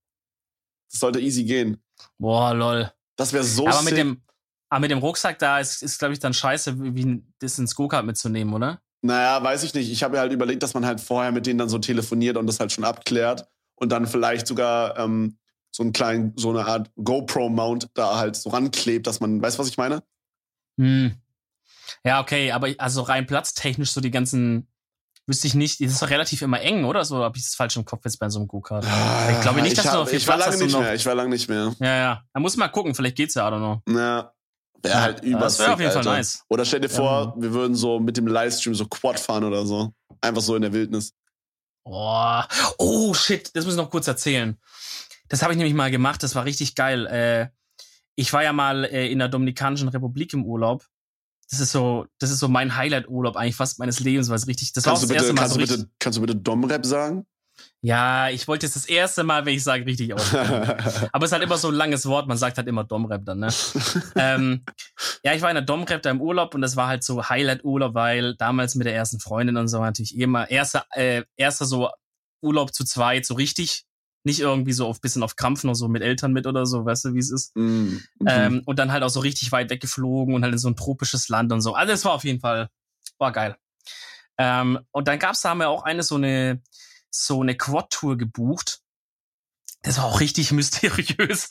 Das 0.90 1.02
sollte 1.02 1.20
easy 1.20 1.44
gehen. 1.44 1.84
Boah, 2.18 2.54
lol. 2.54 2.92
Das 3.18 3.34
wäre 3.34 3.44
so 3.44 3.68
Aber 3.68 3.78
sick. 3.78 3.86
mit 3.86 3.98
dem, 3.98 4.22
aber 4.70 4.82
mit 4.82 4.92
dem 4.92 5.00
Rucksack 5.00 5.40
da 5.40 5.60
ist, 5.60 5.82
ist 5.82 6.00
glaube 6.00 6.14
ich, 6.14 6.20
dann 6.20 6.34
scheiße, 6.34 6.82
wie 6.96 7.24
das 7.40 7.58
ins 7.60 7.76
Go-Kart 7.76 8.06
mitzunehmen, 8.06 8.54
oder? 8.54 8.82
Naja, 9.02 9.42
weiß 9.42 9.64
ich 9.64 9.74
nicht. 9.74 9.92
Ich 9.92 10.04
habe 10.04 10.16
ja 10.18 10.22
halt 10.22 10.34
überlegt, 10.34 10.62
dass 10.62 10.74
man 10.74 10.86
halt 10.86 11.00
vorher 11.00 11.32
mit 11.32 11.46
denen 11.46 11.58
dann 11.58 11.70
so 11.70 11.80
telefoniert 11.80 12.38
und 12.38 12.48
das 12.48 12.60
halt 12.60 12.72
schon 12.72 12.84
abklärt 12.84 13.48
und 13.76 13.92
dann 13.92 14.06
vielleicht 14.08 14.46
sogar 14.46 14.98
ähm, 14.98 15.38
so 15.72 15.84
einen 15.84 15.94
kleinen, 15.94 16.34
so 16.36 16.50
eine 16.50 16.66
Art 16.66 16.92
GoPro-Mount 17.02 17.90
da 17.94 18.18
halt 18.18 18.36
so 18.36 18.50
ranklebt, 18.50 19.08
dass 19.08 19.20
man, 19.20 19.42
weißt 19.42 19.58
du, 19.58 19.62
was 19.62 19.70
ich 19.70 19.78
meine? 19.78 20.04
Hm. 20.78 21.16
Ja, 22.04 22.22
okay, 22.22 22.52
aber 22.52 22.70
also 22.78 23.02
rein 23.02 23.26
platztechnisch 23.26 23.92
so 23.92 24.02
die 24.02 24.12
ganzen 24.12 24.68
Wüsste 25.30 25.46
ich 25.46 25.54
nicht. 25.54 25.80
Das 25.80 25.92
ist 25.92 26.02
doch 26.02 26.10
relativ 26.10 26.42
immer 26.42 26.60
eng, 26.60 26.86
oder? 26.86 27.06
So 27.06 27.24
habe 27.24 27.38
ich 27.38 27.44
das 27.44 27.54
falsch 27.54 27.78
im 27.78 27.86
Kopf 27.86 28.04
jetzt 28.04 28.18
bei 28.18 28.30
so 28.30 28.40
einem 28.40 28.48
Go-Kart. 28.48 28.84
Ah, 28.84 29.30
ich 29.32 29.42
glaube 29.42 29.62
nicht, 29.62 29.78
dass 29.78 29.86
hab, 29.86 29.94
du 29.94 30.00
auf 30.00 30.10
viel 30.10 30.18
Ich 30.18 30.28
war 30.28 30.38
lange 30.38 30.58
nicht 30.58 30.78
mehr. 30.78 30.96
Ich 30.96 31.06
war 31.06 31.14
lange 31.14 31.30
nicht 31.30 31.48
mehr. 31.48 31.76
Ja, 31.80 31.96
ja. 31.96 32.24
Da 32.34 32.40
muss 32.40 32.58
mal 32.58 32.68
gucken. 32.68 32.96
Vielleicht 32.96 33.16
geht's 33.16 33.36
ja, 33.36 33.48
I 33.48 33.52
don't 33.52 33.84
know. 33.84 33.96
Ja. 33.96 34.34
Wäre 34.82 35.02
halt 35.02 35.24
übersicht, 35.24 35.42
Das 35.42 35.60
wäre 35.60 35.74
auf 35.74 35.80
jeden 35.80 35.92
Fall 35.92 36.04
nice. 36.04 36.44
Oder 36.50 36.66
stell 36.66 36.80
dir 36.80 36.90
vor, 36.90 37.34
ja. 37.36 37.42
wir 37.42 37.54
würden 37.54 37.76
so 37.76 38.00
mit 38.00 38.18
dem 38.18 38.28
Livestream 38.28 38.76
so 38.76 38.86
Quad 38.86 39.20
fahren 39.20 39.44
oder 39.44 39.66
so. 39.66 39.94
Einfach 40.22 40.42
so 40.42 40.56
in 40.56 40.62
der 40.62 40.74
Wildnis. 40.74 41.14
Oh, 41.84 42.42
oh 42.78 43.14
shit, 43.14 43.56
das 43.56 43.66
muss 43.66 43.74
ich 43.74 43.80
noch 43.80 43.90
kurz 43.90 44.08
erzählen. 44.08 44.58
Das 45.28 45.42
habe 45.42 45.54
ich 45.54 45.58
nämlich 45.58 45.76
mal 45.76 45.92
gemacht, 45.92 46.24
das 46.24 46.36
war 46.36 46.46
richtig 46.46 46.76
geil. 46.76 47.06
Äh, 47.08 47.50
ich 48.16 48.32
war 48.34 48.44
ja 48.44 48.54
mal 48.54 48.86
äh, 48.86 49.12
in 49.12 49.20
der 49.20 49.28
Dominikanischen 49.28 49.88
Republik 49.90 50.34
im 50.34 50.46
Urlaub 50.46 50.86
das 51.50 51.60
ist 51.60 51.72
so, 51.72 52.06
das 52.20 52.30
ist 52.30 52.40
so 52.40 52.48
mein 52.48 52.76
Highlight-Urlaub 52.76 53.36
eigentlich 53.36 53.56
fast 53.56 53.80
meines 53.80 54.00
Lebens, 54.00 54.30
weil 54.30 54.36
es 54.36 54.48
richtig, 54.48 54.72
das 54.74 54.84
kannst 54.84 55.02
war 55.02 55.08
das 55.08 55.10
bitte, 55.10 55.16
erste 55.16 55.34
Mal 55.34 55.42
kannst 55.42 55.54
so 55.56 55.60
du 55.60 55.68
bitte, 55.68 55.90
Kannst 56.00 56.18
du 56.18 56.22
bitte 56.22 56.36
Domrep 56.36 56.86
sagen? 56.86 57.26
Ja, 57.82 58.30
ich 58.30 58.48
wollte 58.48 58.66
jetzt 58.66 58.76
das 58.76 58.86
erste 58.86 59.24
Mal, 59.24 59.46
wenn 59.46 59.56
ich 59.56 59.64
sage, 59.64 59.86
richtig 59.86 60.14
aussprechen. 60.14 60.54
Aber 61.14 61.24
es 61.24 61.30
ist 61.30 61.32
halt 61.32 61.44
immer 61.44 61.58
so 61.58 61.70
ein 61.70 61.76
langes 61.76 62.06
Wort, 62.06 62.28
man 62.28 62.38
sagt 62.38 62.58
halt 62.58 62.68
immer 62.68 62.84
Domrep 62.84 63.24
dann, 63.24 63.40
ne? 63.40 63.50
ähm, 64.16 64.66
ja, 65.24 65.34
ich 65.34 65.42
war 65.42 65.50
in 65.50 65.56
der 65.56 65.64
Domrep 65.64 66.02
da 66.02 66.10
im 66.10 66.20
Urlaub 66.20 66.54
und 66.56 66.62
das 66.62 66.76
war 66.76 66.88
halt 66.88 67.04
so 67.04 67.30
Highlight-Urlaub, 67.30 67.94
weil 67.94 68.36
damals 68.36 68.76
mit 68.76 68.86
der 68.86 68.96
ersten 68.96 69.22
Freundin 69.22 69.56
und 69.56 69.70
so 69.70 69.80
natürlich 69.80 70.18
immer 70.18 70.50
erster, 70.50 70.86
äh, 70.92 71.24
erster 71.38 71.66
so 71.66 71.90
Urlaub 72.42 72.74
zu 72.74 72.84
zweit, 72.84 73.26
so 73.26 73.36
richtig 73.36 73.86
nicht 74.24 74.42
irgendwie 74.42 74.74
so 74.74 74.86
auf 74.86 75.00
bisschen 75.00 75.24
auf 75.24 75.36
Krampf 75.36 75.64
noch 75.64 75.76
so 75.76 75.88
mit 75.88 76.02
Eltern 76.02 76.34
mit 76.34 76.46
oder 76.46 76.66
so, 76.66 76.86
weißt 76.86 77.06
du, 77.06 77.14
wie 77.14 77.20
es 77.20 77.32
ist. 77.32 77.56
Mhm. 77.56 78.04
Ähm, 78.28 78.62
und 78.66 78.78
dann 78.78 78.92
halt 78.92 79.04
auch 79.04 79.10
so 79.10 79.22
richtig 79.22 79.52
weit 79.52 79.70
weggeflogen 79.70 80.36
und 80.36 80.44
halt 80.44 80.54
in 80.54 80.60
so 80.60 80.68
ein 80.68 80.76
tropisches 80.76 81.30
Land 81.30 81.52
und 81.54 81.62
so. 81.62 81.74
Also 81.74 81.94
es 81.94 82.04
war 82.04 82.14
auf 82.14 82.26
jeden 82.26 82.42
Fall, 82.42 82.70
war 83.18 83.32
geil. 83.32 83.56
Ähm, 84.38 84.80
und 84.92 85.08
dann 85.08 85.20
gab's 85.20 85.42
da 85.42 85.50
haben 85.50 85.60
wir 85.60 85.70
auch 85.70 85.84
eine 85.84 86.04
so 86.04 86.16
eine, 86.16 86.62
so 87.12 87.42
eine 87.42 87.56
Quad-Tour 87.56 88.18
gebucht. 88.18 88.82
das 89.82 89.98
war 89.98 90.06
auch 90.06 90.20
richtig 90.20 90.52
mysteriös. 90.52 91.48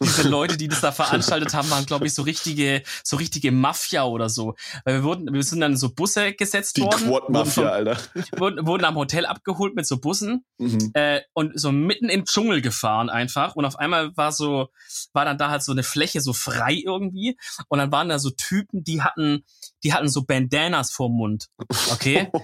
Diese 0.00 0.28
Leute, 0.28 0.56
die 0.56 0.68
das 0.68 0.80
da 0.80 0.92
veranstaltet 0.92 1.52
haben, 1.52 1.68
waren, 1.70 1.84
glaube 1.84 2.06
ich, 2.06 2.14
so 2.14 2.22
richtige, 2.22 2.82
so 3.02 3.16
richtige 3.16 3.50
Mafia 3.50 4.04
oder 4.04 4.28
so. 4.28 4.54
Weil 4.84 4.96
wir 4.96 5.02
wurden, 5.02 5.32
wir 5.32 5.42
sind 5.42 5.60
dann 5.60 5.72
in 5.72 5.78
so 5.78 5.92
Busse 5.92 6.32
gesetzt 6.32 6.76
die 6.76 6.82
worden. 6.82 7.08
Quad 7.08 7.28
Mafia, 7.30 7.68
Alter. 7.70 7.98
Wurden, 8.36 8.66
wurden 8.66 8.84
am 8.84 8.96
Hotel 8.96 9.26
abgeholt 9.26 9.74
mit 9.74 9.86
so 9.86 9.98
Bussen 9.98 10.44
mhm. 10.58 10.90
äh, 10.94 11.22
und 11.32 11.58
so 11.58 11.72
mitten 11.72 12.08
im 12.08 12.24
Dschungel 12.24 12.62
gefahren 12.62 13.10
einfach. 13.10 13.56
Und 13.56 13.64
auf 13.64 13.76
einmal 13.76 14.16
war 14.16 14.30
so, 14.30 14.68
war 15.12 15.24
dann 15.24 15.38
da 15.38 15.50
halt 15.50 15.64
so 15.64 15.72
eine 15.72 15.82
Fläche 15.82 16.20
so 16.20 16.32
frei 16.32 16.80
irgendwie. 16.84 17.36
Und 17.68 17.78
dann 17.78 17.90
waren 17.90 18.08
da 18.08 18.18
so 18.18 18.30
Typen, 18.30 18.84
die 18.84 19.02
hatten, 19.02 19.44
die 19.84 19.92
hatten 19.92 20.08
so 20.08 20.24
Bandanas 20.24 20.90
vorm 20.92 21.12
Mund. 21.12 21.48
Okay. 21.92 22.30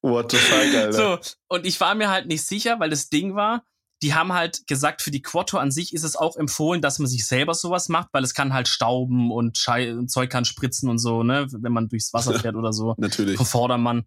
What 0.00 0.32
the 0.32 0.38
fuck, 0.38 0.74
Alter. 0.74 0.92
So, 0.92 1.18
und 1.48 1.66
ich 1.66 1.80
war 1.80 1.94
mir 1.94 2.10
halt 2.10 2.26
nicht 2.26 2.44
sicher, 2.46 2.80
weil 2.80 2.90
das 2.90 3.08
Ding 3.08 3.34
war, 3.34 3.62
die 4.02 4.14
haben 4.14 4.32
halt 4.32 4.66
gesagt, 4.66 5.00
für 5.00 5.10
die 5.10 5.22
Quattro 5.22 5.58
an 5.58 5.70
sich 5.70 5.94
ist 5.94 6.04
es 6.04 6.16
auch 6.16 6.36
empfohlen, 6.36 6.82
dass 6.82 6.98
man 6.98 7.08
sich 7.08 7.26
selber 7.26 7.54
sowas 7.54 7.88
macht, 7.88 8.08
weil 8.12 8.24
es 8.24 8.34
kann 8.34 8.52
halt 8.52 8.68
stauben 8.68 9.32
und 9.32 9.56
Schei 9.56 9.94
Zeug 10.06 10.28
kann 10.30 10.44
spritzen 10.44 10.90
und 10.90 10.98
so, 10.98 11.22
ne, 11.22 11.46
wenn 11.50 11.72
man 11.72 11.88
durchs 11.88 12.12
Wasser 12.12 12.34
fährt 12.40 12.56
oder 12.56 12.72
so. 12.72 12.94
Natürlich. 12.98 13.36
Vom 13.36 13.46
Vordermann. 13.46 14.04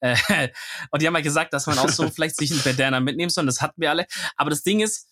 Äh, 0.00 0.16
und 0.90 1.02
die 1.02 1.06
haben 1.06 1.14
halt 1.14 1.24
gesagt, 1.24 1.52
dass 1.52 1.66
man 1.66 1.78
auch 1.78 1.88
so 1.88 2.10
vielleicht 2.10 2.36
sich 2.36 2.50
einen 2.50 2.62
Bandana 2.62 3.00
mitnehmen 3.00 3.30
soll, 3.30 3.46
das 3.46 3.60
hatten 3.60 3.80
wir 3.80 3.90
alle. 3.90 4.06
Aber 4.36 4.50
das 4.50 4.62
Ding 4.62 4.80
ist, 4.80 5.08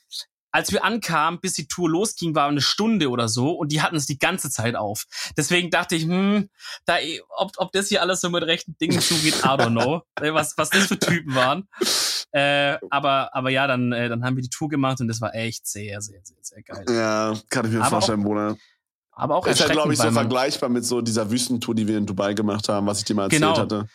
als 0.56 0.72
wir 0.72 0.84
ankamen, 0.84 1.38
bis 1.38 1.52
die 1.52 1.68
Tour 1.68 1.90
losging, 1.90 2.34
war 2.34 2.48
eine 2.48 2.62
Stunde 2.62 3.10
oder 3.10 3.28
so 3.28 3.50
und 3.50 3.72
die 3.72 3.82
hatten 3.82 3.94
es 3.94 4.06
die 4.06 4.18
ganze 4.18 4.48
Zeit 4.48 4.74
auf. 4.74 5.04
Deswegen 5.36 5.68
dachte 5.68 5.96
ich, 5.96 6.04
hm, 6.04 6.48
da, 6.86 6.94
ob, 7.36 7.52
ob 7.58 7.72
das 7.72 7.88
hier 7.88 8.00
alles 8.00 8.22
so 8.22 8.30
mit 8.30 8.42
rechten 8.42 8.74
Dingen 8.78 8.98
zugeht, 8.98 9.34
I 9.44 9.48
don't 9.48 9.72
know. 9.72 10.00
was, 10.34 10.56
was 10.56 10.70
das 10.70 10.86
für 10.86 10.98
Typen 10.98 11.34
waren. 11.34 11.68
Äh, 12.32 12.78
aber, 12.88 13.34
aber 13.34 13.50
ja, 13.50 13.66
dann, 13.66 13.92
äh, 13.92 14.08
dann 14.08 14.24
haben 14.24 14.36
wir 14.36 14.42
die 14.42 14.48
Tour 14.48 14.70
gemacht 14.70 14.98
und 15.02 15.08
das 15.08 15.20
war 15.20 15.34
echt 15.34 15.66
sehr, 15.66 16.00
sehr, 16.00 16.20
sehr, 16.24 16.38
sehr 16.40 16.62
geil. 16.62 16.86
Ja, 16.88 17.34
kann 17.50 17.66
ich 17.66 17.72
mir 17.72 17.80
aber 17.80 17.90
vorstellen, 17.90 18.22
Bruder. 18.22 18.56
Aber 19.12 19.36
auch 19.36 19.46
ist 19.46 19.60
ja, 19.60 19.68
glaube 19.68 19.92
ich, 19.92 19.98
so 19.98 20.10
vergleichbar 20.10 20.70
mit 20.70 20.86
so 20.86 21.02
dieser 21.02 21.30
Wüstentour, 21.30 21.74
die 21.74 21.86
wir 21.86 21.98
in 21.98 22.06
Dubai 22.06 22.32
gemacht 22.32 22.70
haben, 22.70 22.86
was 22.86 23.00
ich 23.00 23.04
dir 23.04 23.14
mal 23.14 23.24
erzählt 23.24 23.42
genau. 23.42 23.58
hatte. 23.58 23.88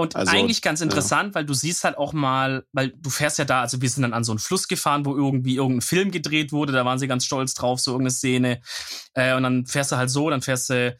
Und 0.00 0.16
also, 0.16 0.32
eigentlich 0.32 0.62
ganz 0.62 0.80
interessant, 0.80 1.30
ja. 1.30 1.34
weil 1.36 1.44
du 1.44 1.52
siehst 1.52 1.84
halt 1.84 1.98
auch 1.98 2.12
mal, 2.12 2.64
weil 2.72 2.92
du 2.96 3.10
fährst 3.10 3.38
ja 3.38 3.44
da, 3.44 3.60
also 3.60 3.82
wir 3.82 3.88
sind 3.88 4.02
dann 4.02 4.14
an 4.14 4.24
so 4.24 4.32
einen 4.32 4.38
Fluss 4.38 4.66
gefahren, 4.66 5.04
wo 5.04 5.14
irgendwie 5.14 5.56
irgendein 5.56 5.82
Film 5.82 6.10
gedreht 6.10 6.52
wurde, 6.52 6.72
da 6.72 6.84
waren 6.84 6.98
sie 6.98 7.06
ganz 7.06 7.24
stolz 7.24 7.54
drauf, 7.54 7.80
so 7.80 7.92
irgendeine 7.92 8.12
Szene. 8.12 8.60
Äh, 9.14 9.34
und 9.34 9.42
dann 9.42 9.66
fährst 9.66 9.92
du 9.92 9.96
halt 9.96 10.08
so, 10.08 10.30
dann 10.30 10.40
fährst 10.40 10.70
du, 10.70 10.96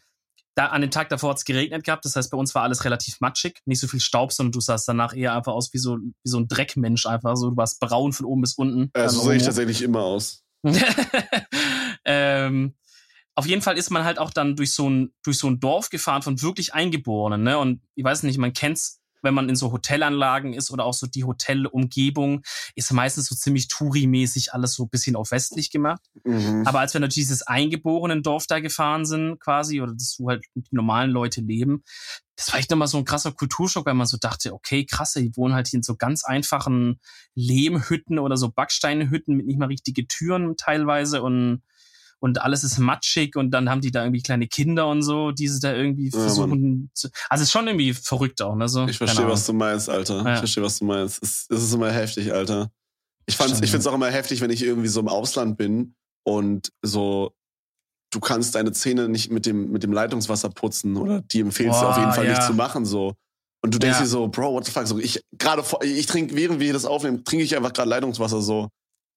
da 0.55 0.67
an 0.67 0.83
dem 0.83 0.91
Tag 0.91 1.09
davor 1.09 1.31
hat 1.31 1.39
es 1.39 1.45
geregnet 1.45 1.85
gehabt, 1.85 2.05
das 2.05 2.17
heißt, 2.17 2.31
bei 2.31 2.37
uns 2.37 2.55
war 2.55 2.63
alles 2.63 2.85
relativ 2.85 3.21
matschig, 3.21 3.61
nicht 3.65 3.81
so 3.81 3.87
viel 3.87 4.01
Staub, 4.01 4.33
sondern 4.33 4.53
du 4.53 4.61
sahst 4.61 4.87
danach 4.87 5.15
eher 5.15 5.35
einfach 5.35 5.53
aus 5.53 5.73
wie 5.73 5.79
so, 5.79 5.97
wie 5.97 6.29
so 6.29 6.39
ein 6.39 6.49
Dreckmensch 6.49 7.07
einfach, 7.07 7.37
so 7.37 7.51
du 7.51 7.57
warst 7.57 7.81
braun 7.81 8.13
von 8.13 8.27
oben 8.27 8.43
bis 8.43 8.55
unten. 8.55 8.91
Ja, 8.95 9.09
so 9.09 9.23
sehe 9.23 9.37
ich 9.37 9.45
tatsächlich 9.45 9.81
immer 9.83 10.01
aus. 10.01 10.45
ähm, 12.05 12.75
auf 13.35 13.47
jeden 13.47 13.63
Fall 13.63 13.79
ist 13.79 13.91
man 13.91 14.05
halt 14.05 14.19
auch 14.19 14.31
dann 14.31 14.57
durch 14.57 14.73
so 14.75 14.89
ein, 14.89 15.13
durch 15.23 15.39
so 15.39 15.49
ein 15.49 15.61
Dorf 15.61 15.91
gefahren 15.91 16.23
von 16.23 16.43
wirklich 16.43 16.75
Eingeborenen, 16.75 17.43
ne? 17.43 17.59
Und 17.59 17.83
ich 17.95 18.05
weiß 18.05 18.23
nicht, 18.25 18.39
man 18.39 18.53
kennt's, 18.53 19.01
wenn 19.23 19.35
man 19.35 19.49
in 19.49 19.57
so 19.57 19.73
Hotelanlagen 19.73 20.55
ist 20.55 20.71
oder 20.71 20.85
auch 20.85 20.95
so 20.95 21.07
die 21.07 21.25
Hotelumgebung, 21.25 22.43
ist 22.75 22.93
meistens 22.93 23.27
so 23.27 23.35
ziemlich 23.35 23.69
Touri-mäßig 23.69 24.53
alles 24.53 24.75
so 24.75 24.85
ein 24.85 24.89
bisschen 24.89 25.17
auf 25.17 25.31
westlich 25.31 25.71
gemacht. 25.71 26.01
Mhm. 26.25 26.67
Aber 26.67 26.81
als 26.81 26.95
wir 26.95 27.01
natürlich 27.01 27.27
dieses 27.27 27.43
eingeborenen 27.43 28.23
Dorf 28.23 28.47
da 28.47 28.61
gefahren 28.61 29.05
sind, 29.05 29.39
quasi, 29.39 29.81
oder 29.81 29.93
dass 29.93 30.17
wo 30.19 30.31
halt 30.31 30.45
die 30.55 30.63
normalen 30.71 31.11
Leute 31.11 31.41
leben, 31.41 31.85
das 32.37 32.51
war 32.53 32.59
echt 32.59 32.71
nochmal 32.71 32.89
so 32.89 32.97
ein 32.97 33.05
krasser 33.05 33.33
Kulturschock, 33.33 33.85
weil 33.85 33.95
man 33.95 34.07
so 34.07 34.17
dachte, 34.17 34.55
okay, 34.55 34.87
krasse, 34.87 35.21
die 35.21 35.37
wohnen 35.37 35.55
halt 35.55 35.69
hier 35.69 35.79
in 35.79 35.83
so 35.83 35.97
ganz 35.97 36.25
einfachen 36.25 36.99
Lehmhütten 37.35 38.19
oder 38.19 38.39
so 38.39 38.51
Backsteinhütten 38.51 39.37
mit 39.37 39.47
nicht 39.47 39.59
mal 39.59 39.67
richtige 39.67 40.07
Türen 40.07 40.57
teilweise 40.57 41.23
und 41.23 41.63
und 42.21 42.41
alles 42.43 42.65
ist 42.65 42.79
matschig 42.79 43.37
und 43.37 43.51
dann 43.51 43.69
haben 43.69 43.81
die 43.81 43.91
da 43.91 44.05
irgendwie 44.05 44.23
kleine 44.23 44.47
Kinder 44.47 44.87
und 44.89 45.03
so, 45.03 45.33
die 45.33 45.49
sie 45.49 45.61
da 45.61 45.75
irgendwie 45.75 46.11
versuchen 46.11 46.83
ja, 46.83 46.89
zu. 46.95 47.09
Also 47.29 47.43
es 47.43 47.49
ist 47.49 47.53
schon 47.53 47.67
irgendwie 47.67 47.93
verrückt 47.95 48.41
auch, 48.43 48.55
ne? 48.55 48.69
So, 48.69 48.87
ich 48.87 48.99
verstehe, 48.99 49.27
was 49.27 49.47
du 49.47 49.53
meinst, 49.53 49.91
Alter. 49.91 50.23
Ja. 50.25 50.35
Ich 50.35 50.39
verstehe, 50.39 50.63
was 50.63 50.79
du 50.79 50.85
meinst. 50.85 51.23
Es, 51.23 51.47
es 51.49 51.65
ist 51.65 51.75
immer 51.75 51.91
heftig, 51.91 52.33
Alter. 52.33 52.71
Ich 53.27 53.37
fand's, 53.37 53.61
ich 53.61 53.71
find's 53.71 53.87
auch 53.87 53.95
immer 53.95 54.11
heftig, 54.11 54.41
wenn 54.41 54.51
ich 54.51 54.63
irgendwie 54.63 54.89
so 54.89 55.01
im 55.01 55.09
Ausland 55.09 55.57
bin 55.57 55.95
und 56.25 56.73
so 56.83 57.35
du 58.11 58.21
kannst 58.21 58.55
deine 58.55 58.73
Zähne 58.73 59.09
nicht 59.09 59.31
mit 59.31 59.47
dem, 59.47 59.71
mit 59.71 59.83
dem 59.83 59.93
Leitungswasser 59.93 60.51
putzen 60.51 60.97
oder 60.97 61.23
die 61.23 61.41
empfehlst 61.41 61.81
du 61.81 61.87
auf 61.87 61.97
jeden 61.97 62.13
Fall 62.13 62.27
ja. 62.27 62.33
nicht 62.33 62.43
zu 62.43 62.55
machen, 62.55 62.85
so. 62.85 63.15
Und 63.63 63.75
du 63.75 63.79
denkst 63.79 63.99
ja. 63.99 64.05
dir 64.05 64.09
so, 64.09 64.29
Bro, 64.29 64.55
what 64.55 64.65
the 64.65 64.73
fuck? 64.73 64.87
So, 64.87 64.99
ich 64.99 65.23
gerade 65.39 65.63
ich 65.83 66.07
trinke, 66.07 66.35
während 66.35 66.61
wir 66.61 66.73
das 66.73 66.85
aufnehmen, 66.85 67.25
trinke 67.25 67.45
ich 67.45 67.57
einfach 67.57 67.73
gerade 67.73 67.89
Leitungswasser 67.89 68.43
so. 68.43 68.69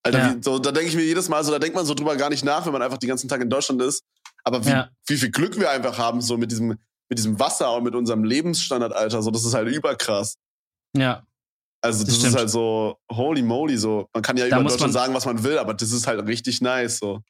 Alter, 0.04 0.18
ja. 0.18 0.34
wie, 0.36 0.42
so, 0.42 0.58
da 0.58 0.70
denke 0.70 0.88
ich 0.88 0.96
mir 0.96 1.02
jedes 1.02 1.28
Mal 1.28 1.42
so, 1.42 1.50
da 1.50 1.58
denkt 1.58 1.74
man 1.74 1.86
so 1.86 1.94
drüber 1.94 2.14
gar 2.16 2.30
nicht 2.30 2.44
nach, 2.44 2.64
wenn 2.66 2.72
man 2.72 2.82
einfach 2.82 2.98
den 2.98 3.08
ganzen 3.08 3.28
Tag 3.28 3.40
in 3.40 3.50
Deutschland 3.50 3.80
ist. 3.82 4.04
Aber 4.44 4.64
wie, 4.64 4.70
ja. 4.70 4.90
wie 5.06 5.16
viel 5.16 5.30
Glück 5.30 5.58
wir 5.58 5.70
einfach 5.70 5.96
haben, 5.98 6.20
so 6.20 6.36
mit 6.36 6.50
diesem, 6.50 6.68
mit 7.08 7.18
diesem 7.18 7.40
Wasser 7.40 7.74
und 7.74 7.84
mit 7.84 7.94
unserem 7.94 8.22
Lebensstandard, 8.22 8.94
Alter, 8.94 9.22
so, 9.22 9.30
das 9.30 9.44
ist 9.44 9.54
halt 9.54 9.68
überkrass. 9.68 10.36
Ja. 10.94 11.22
Also, 11.80 12.04
das, 12.04 12.18
das 12.18 12.28
ist 12.28 12.36
halt 12.36 12.50
so, 12.50 12.98
holy 13.10 13.42
moly, 13.42 13.76
so. 13.76 14.08
Man 14.12 14.22
kann 14.22 14.36
ja 14.36 14.48
da 14.48 14.60
über 14.60 14.68
Deutschland 14.68 14.92
sagen, 14.92 15.14
was 15.14 15.26
man 15.26 15.42
will, 15.42 15.58
aber 15.58 15.74
das 15.74 15.90
ist 15.90 16.06
halt 16.06 16.26
richtig 16.26 16.60
nice, 16.60 16.98
so. 16.98 17.20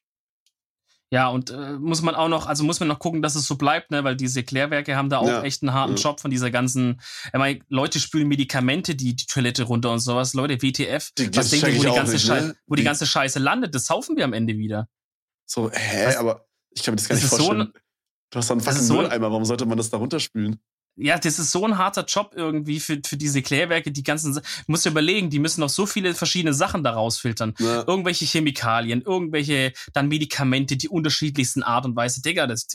Ja, 1.11 1.29
und 1.29 1.51
äh, 1.51 1.75
muss 1.75 2.03
man 2.03 2.15
auch 2.15 2.29
noch, 2.29 2.47
also 2.47 2.65
muss 2.65 2.81
man 2.81 2.89
noch 2.89 2.99
gucken, 2.99 3.23
dass 3.23 3.35
es 3.35 3.47
so 3.47 3.57
bleibt, 3.57 3.91
ne, 3.91 4.03
weil 4.03 4.17
diese 4.17 4.43
Klärwerke 4.43 4.97
haben 4.97 5.11
da 5.11 5.19
auch 5.19 5.29
ja. 5.29 5.43
echt 5.43 5.63
einen 5.63 5.73
harten 5.73 5.97
ja. 5.97 6.03
Job 6.03 6.21
von 6.21 6.31
dieser 6.31 6.51
ganzen, 6.51 7.01
ich 7.27 7.39
meine, 7.39 7.61
Leute 7.69 8.01
spülen 8.01 8.27
Medikamente 8.27 8.95
die, 8.95 9.15
die 9.15 9.27
Toilette 9.27 9.65
runter 9.65 9.93
und 9.93 10.01
sowas. 10.01 10.35
Leute, 10.35 10.61
WTF, 10.61 11.13
die, 11.17 11.35
was 11.37 11.51
denken 11.51 11.69
ihr, 11.69 11.79
wo, 11.79 11.83
die 11.83 11.95
ganze, 11.95 12.15
nicht, 12.15 12.29
ne? 12.29 12.57
wo 12.67 12.75
die, 12.75 12.83
die, 12.83 12.87
ganze 12.87 13.07
Scheiße 13.07 13.39
landet? 13.39 13.75
Das 13.75 13.87
saufen 13.87 14.17
wir 14.17 14.25
am 14.25 14.33
Ende 14.33 14.57
wieder. 14.57 14.89
So, 15.47 15.71
hä, 15.71 16.07
was? 16.07 16.17
aber 16.17 16.47
ich 16.71 16.83
kann 16.83 16.93
mir 16.93 16.97
das 16.97 17.09
gar 17.09 17.15
das 17.15 17.23
nicht 17.23 17.31
vorstellen. 17.31 17.61
So 17.61 17.67
ein, 17.67 17.73
du 18.31 18.39
hast 18.39 18.51
da 18.51 18.55
einen 18.55 18.61
fucking 18.63 18.81
so 18.81 18.95
Mülleimer, 18.95 19.31
warum 19.31 19.45
sollte 19.45 19.67
man 19.67 19.79
das 19.79 19.91
da 19.91 19.99
runterspülen? 19.99 20.61
Ja, 20.97 21.19
das 21.19 21.39
ist 21.39 21.51
so 21.51 21.65
ein 21.65 21.77
harter 21.77 22.05
Job 22.05 22.33
irgendwie 22.37 22.79
für, 22.79 23.01
für 23.05 23.17
diese 23.17 23.43
Klärwerke, 23.43 23.91
die 23.91 24.03
ganzen, 24.03 24.41
musst 24.67 24.87
du 24.87 24.91
überlegen, 24.91 25.31
die 25.31 25.39
müssen 25.41 25.61
noch 25.61 25.69
so 25.69 25.87
viele 25.87 26.15
verschiedene 26.15 26.55
Sachen 26.55 26.85
daraus 26.85 27.19
filtern. 27.19 27.55
Ja. 27.59 27.85
Irgendwelche 27.87 28.25
Chemikalien, 28.25 29.03
irgendwelche 29.03 29.73
dann 29.93 30.09
Medikamente, 30.09 30.77
die 30.77 30.89
unterschiedlichsten 30.89 31.63
Art 31.63 31.85
und 31.85 31.97
Weise. 31.97 32.23
Digga, 32.23 32.47
das, 32.47 32.67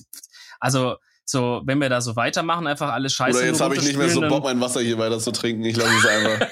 also, 0.60 0.98
so, 1.24 1.62
wenn 1.64 1.80
wir 1.80 1.90
da 1.90 2.02
so 2.02 2.16
weitermachen, 2.16 2.66
einfach 2.66 2.92
alles 2.92 3.14
scheiße. 3.14 3.38
Oder 3.38 3.48
jetzt 3.48 3.62
habe 3.62 3.76
ich 3.76 3.84
nicht 3.84 3.98
mehr 3.98 4.10
so 4.10 4.22
Bock, 4.22 4.44
mein 4.44 4.60
Wasser 4.60 4.82
hier 4.82 4.98
weiter 4.98 5.20
zu 5.20 5.32
trinken. 5.32 5.64
Ich 5.64 5.78
lasse 5.78 5.96
es 5.96 6.06
einfach. 6.06 6.48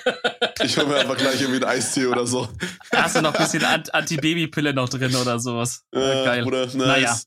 ich 0.63 0.77
hole 0.77 0.87
mir 0.87 0.97
einfach 0.97 1.17
gleich 1.17 1.41
irgendwie 1.41 1.65
einen 1.65 1.77
Eistee 1.77 2.05
oder 2.05 2.27
so. 2.27 2.47
Da 2.91 3.05
hast 3.05 3.15
du 3.15 3.21
noch 3.21 3.33
ein 3.33 3.43
bisschen 3.43 3.63
Anti-Baby-Pille 3.63 4.73
noch 4.73 4.87
drin 4.87 5.15
oder 5.15 5.39
sowas. 5.39 5.83
Ja, 5.91 6.25
Geil. 6.25 6.43
Oder, 6.43 6.65
nice. 6.65 6.75
Naja. 6.75 7.17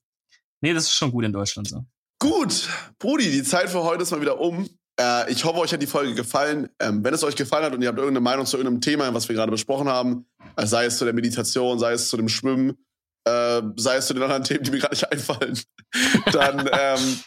Nee, 0.60 0.74
das 0.74 0.84
ist 0.84 0.94
schon 0.94 1.10
gut 1.10 1.24
in 1.24 1.32
Deutschland 1.32 1.68
so. 1.68 1.84
Gut, 2.20 2.68
Brudi, 2.98 3.30
die 3.30 3.42
Zeit 3.42 3.70
für 3.70 3.82
heute 3.82 4.02
ist 4.02 4.10
mal 4.10 4.20
wieder 4.20 4.38
um. 4.38 4.68
Äh, 5.00 5.32
ich 5.32 5.42
hoffe, 5.46 5.58
euch 5.58 5.72
hat 5.72 5.80
die 5.80 5.86
Folge 5.86 6.14
gefallen. 6.14 6.68
Ähm, 6.78 7.02
wenn 7.02 7.14
es 7.14 7.24
euch 7.24 7.34
gefallen 7.34 7.64
hat 7.64 7.72
und 7.72 7.80
ihr 7.80 7.88
habt 7.88 7.98
irgendeine 7.98 8.22
Meinung 8.22 8.44
zu 8.44 8.58
irgendeinem 8.58 8.82
Thema, 8.82 9.12
was 9.14 9.26
wir 9.30 9.36
gerade 9.36 9.50
besprochen 9.50 9.88
haben, 9.88 10.26
äh, 10.56 10.66
sei 10.66 10.84
es 10.84 10.98
zu 10.98 11.06
der 11.06 11.14
Meditation, 11.14 11.78
sei 11.78 11.92
es 11.92 12.10
zu 12.10 12.18
dem 12.18 12.28
Schwimmen, 12.28 12.76
äh, 13.24 13.62
sei 13.76 13.96
es 13.96 14.06
zu 14.06 14.12
den 14.12 14.22
anderen 14.22 14.44
Themen, 14.44 14.64
die 14.64 14.70
mir 14.70 14.80
gerade 14.80 14.94
nicht 14.94 15.10
einfallen, 15.10 15.58
dann, 16.32 16.68
ähm, 16.70 17.20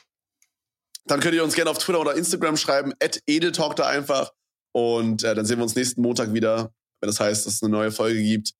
dann 1.05 1.19
könnt 1.21 1.33
ihr 1.33 1.43
uns 1.43 1.55
gerne 1.55 1.71
auf 1.71 1.79
Twitter 1.79 1.99
oder 1.99 2.13
Instagram 2.13 2.55
schreiben, 2.55 2.93
edeltalk 3.25 3.75
da 3.75 3.87
einfach. 3.87 4.31
Und 4.75 5.23
äh, 5.23 5.33
dann 5.33 5.47
sehen 5.47 5.57
wir 5.57 5.63
uns 5.63 5.75
nächsten 5.75 6.03
Montag 6.03 6.33
wieder, 6.33 6.71
wenn 7.01 7.07
das 7.07 7.19
heißt, 7.19 7.47
dass 7.47 7.55
es 7.55 7.63
eine 7.63 7.71
neue 7.71 7.91
Folge 7.91 8.21
gibt. 8.21 8.51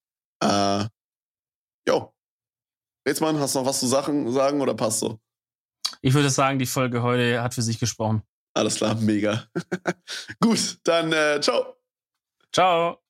Äh, 0.44 0.86
jo. 1.88 2.12
Rätsmann, 3.08 3.40
hast 3.40 3.54
du 3.54 3.60
noch 3.60 3.68
was 3.68 3.80
zu 3.80 3.88
Sachen 3.88 4.32
sagen 4.32 4.62
oder 4.62 4.74
passt 4.74 5.00
so? 5.00 5.20
Ich 6.06 6.14
würde 6.14 6.30
sagen, 6.30 6.60
die 6.60 6.66
Folge 6.66 7.02
heute 7.02 7.42
hat 7.42 7.54
für 7.54 7.62
sich 7.62 7.80
gesprochen. 7.80 8.24
Alles 8.54 8.76
klar, 8.76 8.96
mega. 8.96 9.48
Gut, 10.42 10.78
dann 10.84 11.14
äh, 11.14 11.40
ciao. 11.42 11.78
Ciao. 12.52 13.03